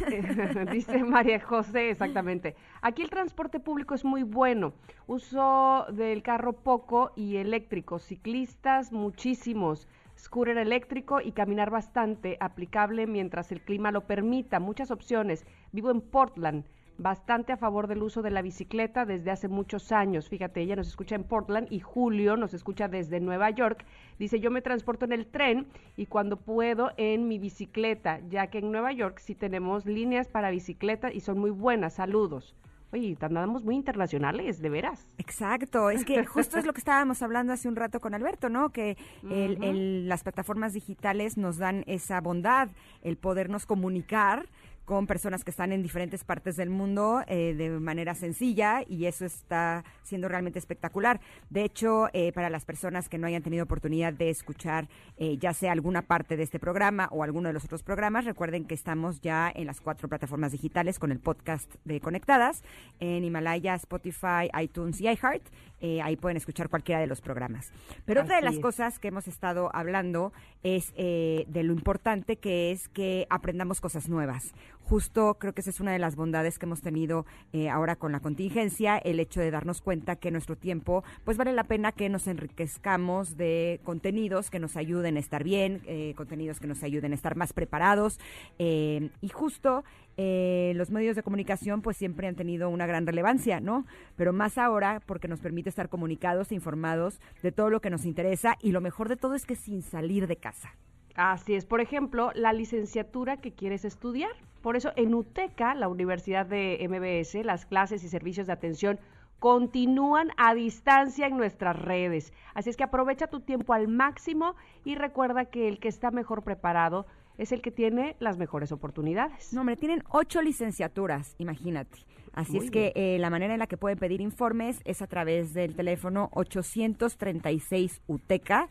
Dice 0.72 1.04
María 1.04 1.40
José, 1.40 1.90
exactamente. 1.90 2.54
Aquí 2.82 3.02
el 3.02 3.10
transporte 3.10 3.60
público 3.60 3.94
es 3.94 4.04
muy 4.04 4.22
bueno. 4.22 4.74
Uso 5.06 5.86
del 5.92 6.22
carro 6.22 6.52
poco 6.52 7.12
y 7.16 7.36
eléctrico. 7.36 7.98
Ciclistas, 7.98 8.92
muchísimos. 8.92 9.88
Scooter 10.18 10.58
eléctrico 10.58 11.22
y 11.22 11.32
caminar 11.32 11.70
bastante, 11.70 12.36
aplicable 12.40 13.06
mientras 13.06 13.52
el 13.52 13.62
clima 13.62 13.90
lo 13.90 14.02
permita. 14.02 14.60
Muchas 14.60 14.90
opciones. 14.90 15.46
Vivo 15.72 15.90
en 15.90 16.02
Portland. 16.02 16.64
Bastante 17.02 17.52
a 17.52 17.56
favor 17.56 17.86
del 17.86 18.02
uso 18.02 18.20
de 18.20 18.30
la 18.30 18.42
bicicleta 18.42 19.06
desde 19.06 19.30
hace 19.30 19.48
muchos 19.48 19.90
años. 19.90 20.28
Fíjate, 20.28 20.60
ella 20.60 20.76
nos 20.76 20.88
escucha 20.88 21.14
en 21.14 21.24
Portland 21.24 21.66
y 21.70 21.80
Julio 21.80 22.36
nos 22.36 22.52
escucha 22.52 22.88
desde 22.88 23.20
Nueva 23.20 23.48
York. 23.48 23.86
Dice, 24.18 24.38
yo 24.38 24.50
me 24.50 24.60
transporto 24.60 25.06
en 25.06 25.12
el 25.12 25.26
tren 25.26 25.66
y 25.96 26.04
cuando 26.06 26.36
puedo 26.36 26.90
en 26.98 27.26
mi 27.26 27.38
bicicleta, 27.38 28.20
ya 28.28 28.48
que 28.48 28.58
en 28.58 28.70
Nueva 28.70 28.92
York 28.92 29.18
sí 29.18 29.34
tenemos 29.34 29.86
líneas 29.86 30.28
para 30.28 30.50
bicicleta 30.50 31.10
y 31.10 31.20
son 31.20 31.38
muy 31.38 31.50
buenas. 31.50 31.94
Saludos. 31.94 32.54
Oye, 32.92 33.16
andamos 33.20 33.64
muy 33.64 33.76
internacionales, 33.76 34.60
de 34.60 34.68
veras. 34.68 35.06
Exacto, 35.16 35.90
es 35.90 36.04
que 36.04 36.26
justo 36.26 36.58
es 36.58 36.66
lo 36.66 36.72
que 36.72 36.80
estábamos 36.80 37.22
hablando 37.22 37.52
hace 37.52 37.68
un 37.68 37.76
rato 37.76 38.00
con 38.00 38.14
Alberto, 38.14 38.48
¿no? 38.48 38.70
Que 38.70 38.96
el- 39.30 39.62
el- 39.62 40.08
las 40.08 40.24
plataformas 40.24 40.72
digitales 40.72 41.38
nos 41.38 41.56
dan 41.56 41.84
esa 41.86 42.20
bondad, 42.20 42.68
el 43.02 43.16
podernos 43.16 43.64
comunicar 43.64 44.48
con 44.84 45.06
personas 45.06 45.44
que 45.44 45.50
están 45.50 45.72
en 45.72 45.82
diferentes 45.82 46.24
partes 46.24 46.56
del 46.56 46.70
mundo 46.70 47.22
eh, 47.26 47.54
de 47.54 47.70
manera 47.70 48.14
sencilla 48.14 48.82
y 48.88 49.06
eso 49.06 49.24
está 49.24 49.84
siendo 50.02 50.28
realmente 50.28 50.58
espectacular. 50.58 51.20
De 51.48 51.64
hecho, 51.64 52.08
eh, 52.12 52.32
para 52.32 52.50
las 52.50 52.64
personas 52.64 53.08
que 53.08 53.18
no 53.18 53.26
hayan 53.26 53.42
tenido 53.42 53.64
oportunidad 53.64 54.12
de 54.12 54.30
escuchar 54.30 54.88
eh, 55.16 55.38
ya 55.38 55.52
sea 55.52 55.72
alguna 55.72 56.02
parte 56.02 56.36
de 56.36 56.42
este 56.42 56.58
programa 56.58 57.08
o 57.12 57.22
alguno 57.22 57.48
de 57.48 57.52
los 57.52 57.64
otros 57.64 57.82
programas, 57.82 58.24
recuerden 58.24 58.64
que 58.64 58.74
estamos 58.74 59.20
ya 59.20 59.50
en 59.54 59.66
las 59.66 59.80
cuatro 59.80 60.08
plataformas 60.08 60.52
digitales 60.52 60.98
con 60.98 61.12
el 61.12 61.20
podcast 61.20 61.72
de 61.84 62.00
Conectadas, 62.00 62.62
en 62.98 63.24
Himalaya, 63.24 63.74
Spotify, 63.74 64.50
iTunes 64.60 65.00
y 65.00 65.08
iHeart. 65.08 65.42
Eh, 65.80 66.02
ahí 66.02 66.16
pueden 66.16 66.36
escuchar 66.36 66.68
cualquiera 66.68 67.00
de 67.00 67.06
los 67.06 67.20
programas. 67.20 67.72
Pero 68.04 68.22
otra 68.22 68.36
de 68.36 68.42
las 68.42 68.56
es. 68.56 68.60
cosas 68.60 68.98
que 68.98 69.08
hemos 69.08 69.28
estado 69.28 69.70
hablando 69.74 70.32
es 70.62 70.92
eh, 70.96 71.46
de 71.48 71.62
lo 71.62 71.72
importante 71.72 72.36
que 72.36 72.70
es 72.70 72.88
que 72.88 73.26
aprendamos 73.30 73.80
cosas 73.80 74.08
nuevas. 74.08 74.52
Justo 74.82 75.36
creo 75.38 75.52
que 75.52 75.60
esa 75.60 75.70
es 75.70 75.80
una 75.80 75.92
de 75.92 75.98
las 75.98 76.16
bondades 76.16 76.58
que 76.58 76.66
hemos 76.66 76.80
tenido 76.80 77.24
eh, 77.52 77.68
ahora 77.68 77.96
con 77.96 78.12
la 78.12 78.20
contingencia, 78.20 78.98
el 78.98 79.20
hecho 79.20 79.40
de 79.40 79.50
darnos 79.50 79.80
cuenta 79.80 80.16
que 80.16 80.30
nuestro 80.30 80.56
tiempo, 80.56 81.04
pues 81.24 81.36
vale 81.36 81.52
la 81.52 81.64
pena 81.64 81.92
que 81.92 82.08
nos 82.08 82.26
enriquezcamos 82.26 83.36
de 83.36 83.80
contenidos 83.84 84.50
que 84.50 84.58
nos 84.58 84.76
ayuden 84.76 85.16
a 85.16 85.20
estar 85.20 85.44
bien, 85.44 85.82
eh, 85.86 86.14
contenidos 86.16 86.58
que 86.58 86.66
nos 86.66 86.82
ayuden 86.82 87.12
a 87.12 87.14
estar 87.14 87.36
más 87.36 87.52
preparados. 87.52 88.18
eh, 88.58 89.10
y 89.20 89.28
justo 89.28 89.84
eh, 90.16 90.72
los 90.76 90.90
medios 90.90 91.16
de 91.16 91.22
comunicación 91.22 91.80
pues 91.80 91.96
siempre 91.96 92.26
han 92.26 92.34
tenido 92.34 92.68
una 92.68 92.86
gran 92.86 93.06
relevancia, 93.06 93.58
¿no? 93.58 93.86
Pero 94.16 94.34
más 94.34 94.58
ahora 94.58 95.00
porque 95.06 95.28
nos 95.28 95.40
permite 95.40 95.70
estar 95.70 95.88
comunicados 95.88 96.52
e 96.52 96.54
informados 96.54 97.20
de 97.42 97.52
todo 97.52 97.70
lo 97.70 97.80
que 97.80 97.88
nos 97.88 98.04
interesa 98.04 98.56
y 98.60 98.72
lo 98.72 98.82
mejor 98.82 99.08
de 99.08 99.16
todo 99.16 99.34
es 99.34 99.46
que 99.46 99.56
sin 99.56 99.82
salir 99.82 100.26
de 100.26 100.36
casa. 100.36 100.74
Así 101.14 101.54
es, 101.54 101.66
por 101.66 101.80
ejemplo, 101.80 102.30
la 102.34 102.52
licenciatura 102.52 103.38
que 103.38 103.52
quieres 103.52 103.84
estudiar. 103.84 104.30
Por 104.62 104.76
eso 104.76 104.92
en 104.96 105.14
UTECA, 105.14 105.74
la 105.74 105.88
Universidad 105.88 106.46
de 106.46 106.86
MBS, 106.88 107.44
las 107.44 107.66
clases 107.66 108.04
y 108.04 108.08
servicios 108.08 108.46
de 108.46 108.52
atención 108.52 108.98
continúan 109.38 110.30
a 110.36 110.54
distancia 110.54 111.26
en 111.26 111.36
nuestras 111.36 111.74
redes. 111.74 112.32
Así 112.54 112.70
es 112.70 112.76
que 112.76 112.84
aprovecha 112.84 113.26
tu 113.26 113.40
tiempo 113.40 113.72
al 113.72 113.88
máximo 113.88 114.54
y 114.84 114.94
recuerda 114.94 115.46
que 115.46 115.66
el 115.66 115.80
que 115.80 115.88
está 115.88 116.10
mejor 116.10 116.42
preparado 116.42 117.06
es 117.38 117.52
el 117.52 117.62
que 117.62 117.70
tiene 117.70 118.16
las 118.20 118.36
mejores 118.36 118.70
oportunidades. 118.70 119.54
No, 119.54 119.62
hombre, 119.62 119.76
tienen 119.76 120.04
ocho 120.10 120.42
licenciaturas, 120.42 121.34
imagínate. 121.38 122.04
Así 122.34 122.56
Muy 122.56 122.66
es 122.66 122.70
que 122.70 122.92
eh, 122.94 123.18
la 123.18 123.30
manera 123.30 123.54
en 123.54 123.58
la 123.58 123.66
que 123.66 123.78
pueden 123.78 123.98
pedir 123.98 124.20
informes 124.20 124.80
es 124.84 125.00
a 125.00 125.06
través 125.06 125.54
del 125.54 125.74
teléfono 125.74 126.28
836 126.34 128.02
UTECA, 128.06 128.68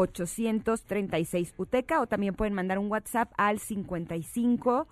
836 0.00 1.54
UTECA, 1.56 2.00
o 2.00 2.06
también 2.06 2.34
pueden 2.34 2.54
mandar 2.54 2.78
un 2.78 2.88
WhatsApp 2.90 3.30
al 3.36 3.58
55 3.58 4.86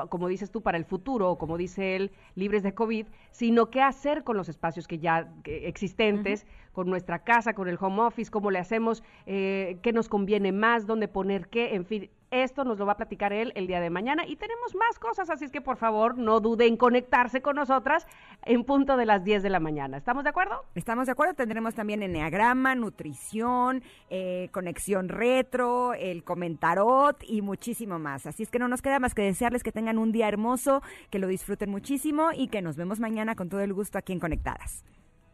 como 0.08 0.28
dices 0.28 0.52
tú, 0.52 0.62
para 0.62 0.78
el 0.78 0.86
futuro, 0.86 1.32
o 1.32 1.38
como 1.38 1.58
dice 1.58 1.96
él, 1.96 2.12
libres 2.36 2.64
de 2.64 2.74
COVID, 2.74 3.08
sino 3.32 3.70
qué 3.70 3.82
hacer 3.82 4.24
con 4.24 4.38
los 4.38 4.50
espacios 4.50 4.88
que 4.88 5.00
ya 5.00 5.34
existentes, 5.46 6.46
con 6.72 6.90
nuestra 6.90 7.20
casa, 7.20 7.54
con 7.54 7.68
el 7.68 7.78
home 7.80 8.02
office, 8.02 8.32
cómo 8.32 8.52
le 8.52 8.60
hacemos, 8.60 9.04
eh, 9.26 9.80
qué 9.82 9.92
nos 9.92 10.08
conviene 10.08 10.52
más, 10.52 10.86
dónde 10.86 11.08
poner 11.08 11.50
qué, 11.50 11.76
en 11.76 11.86
fin, 11.86 12.10
esto 12.32 12.64
nos 12.64 12.78
lo 12.78 12.86
va 12.86 12.94
a 12.94 12.98
platicar 12.98 13.34
él 13.34 13.52
el 13.56 13.68
día 13.68 13.80
de 13.80 13.90
mañana 13.90 14.26
y 14.28 14.36
tenemos 14.36 14.76
más 14.76 15.00
cosas, 15.00 15.30
así 15.30 15.46
es 15.46 15.52
que 15.52 15.62
por 15.62 15.78
favor 15.78 16.18
no 16.18 16.40
dude 16.40 16.68
en 16.68 16.78
conectarse 16.78 17.42
con 17.42 17.56
nosotras 17.56 18.08
en 18.46 18.64
punto 18.64 18.98
de 18.98 19.06
las 19.06 19.24
10 19.24 19.44
de 19.44 19.50
la 19.50 19.60
mañana. 19.60 19.98
¿Estamos 19.98 20.24
de 20.24 20.30
acuerdo? 20.30 20.64
Estamos 20.76 21.08
de 21.08 21.14
acuerdo, 21.14 21.34
tendremos 21.34 21.76
también 21.76 22.04
enneagrama, 22.04 22.76
nutrición, 22.76 23.84
eh, 24.10 24.50
conexión 24.52 25.10
retro, 25.10 25.94
el 25.94 26.24
comentarot 26.24 27.24
y 27.24 27.42
muchísimo 27.42 28.00
más. 28.00 28.26
Así 28.26 28.44
es 28.44 28.52
que 28.52 28.60
no 28.60 28.68
nos 28.68 28.82
queda 28.82 29.00
más 29.00 29.16
que 29.16 29.24
desearles 29.24 29.64
que 29.64 29.72
tengan 29.72 29.98
un 29.98 30.12
día 30.12 30.28
hermoso, 30.28 30.82
que 31.10 31.20
lo 31.20 31.28
disfruten 31.28 31.70
muchísimo 31.70 32.30
y 32.34 32.48
que 32.48 32.62
nos 32.62 32.76
vemos 32.76 33.00
mañana 33.00 33.36
con 33.36 33.50
todo 33.50 33.62
el 33.62 33.74
gusto 33.74 33.98
aquí 33.98 34.14
en 34.14 34.20
Conectadas. 34.20 34.84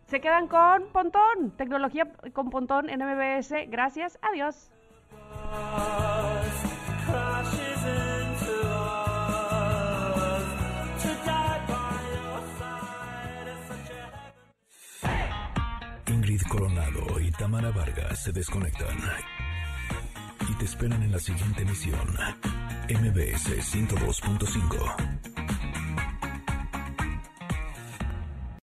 Se 0.07 0.21
quedan 0.21 0.47
con 0.47 0.87
Pontón, 0.91 1.51
tecnología 1.57 2.11
con 2.33 2.49
Pontón 2.49 2.89
en 2.89 2.99
MBS. 2.99 3.53
Gracias, 3.69 4.19
adiós. 4.21 4.71
Ingrid 16.07 16.41
Coronado 16.49 17.19
y 17.19 17.31
Tamara 17.31 17.71
Vargas 17.71 18.23
se 18.23 18.31
desconectan 18.31 18.97
y 20.49 20.53
te 20.53 20.65
esperan 20.65 21.03
en 21.03 21.11
la 21.11 21.19
siguiente 21.19 21.63
emisión. 21.63 22.07
MBS 22.89 23.75
102.5. 23.75 26.14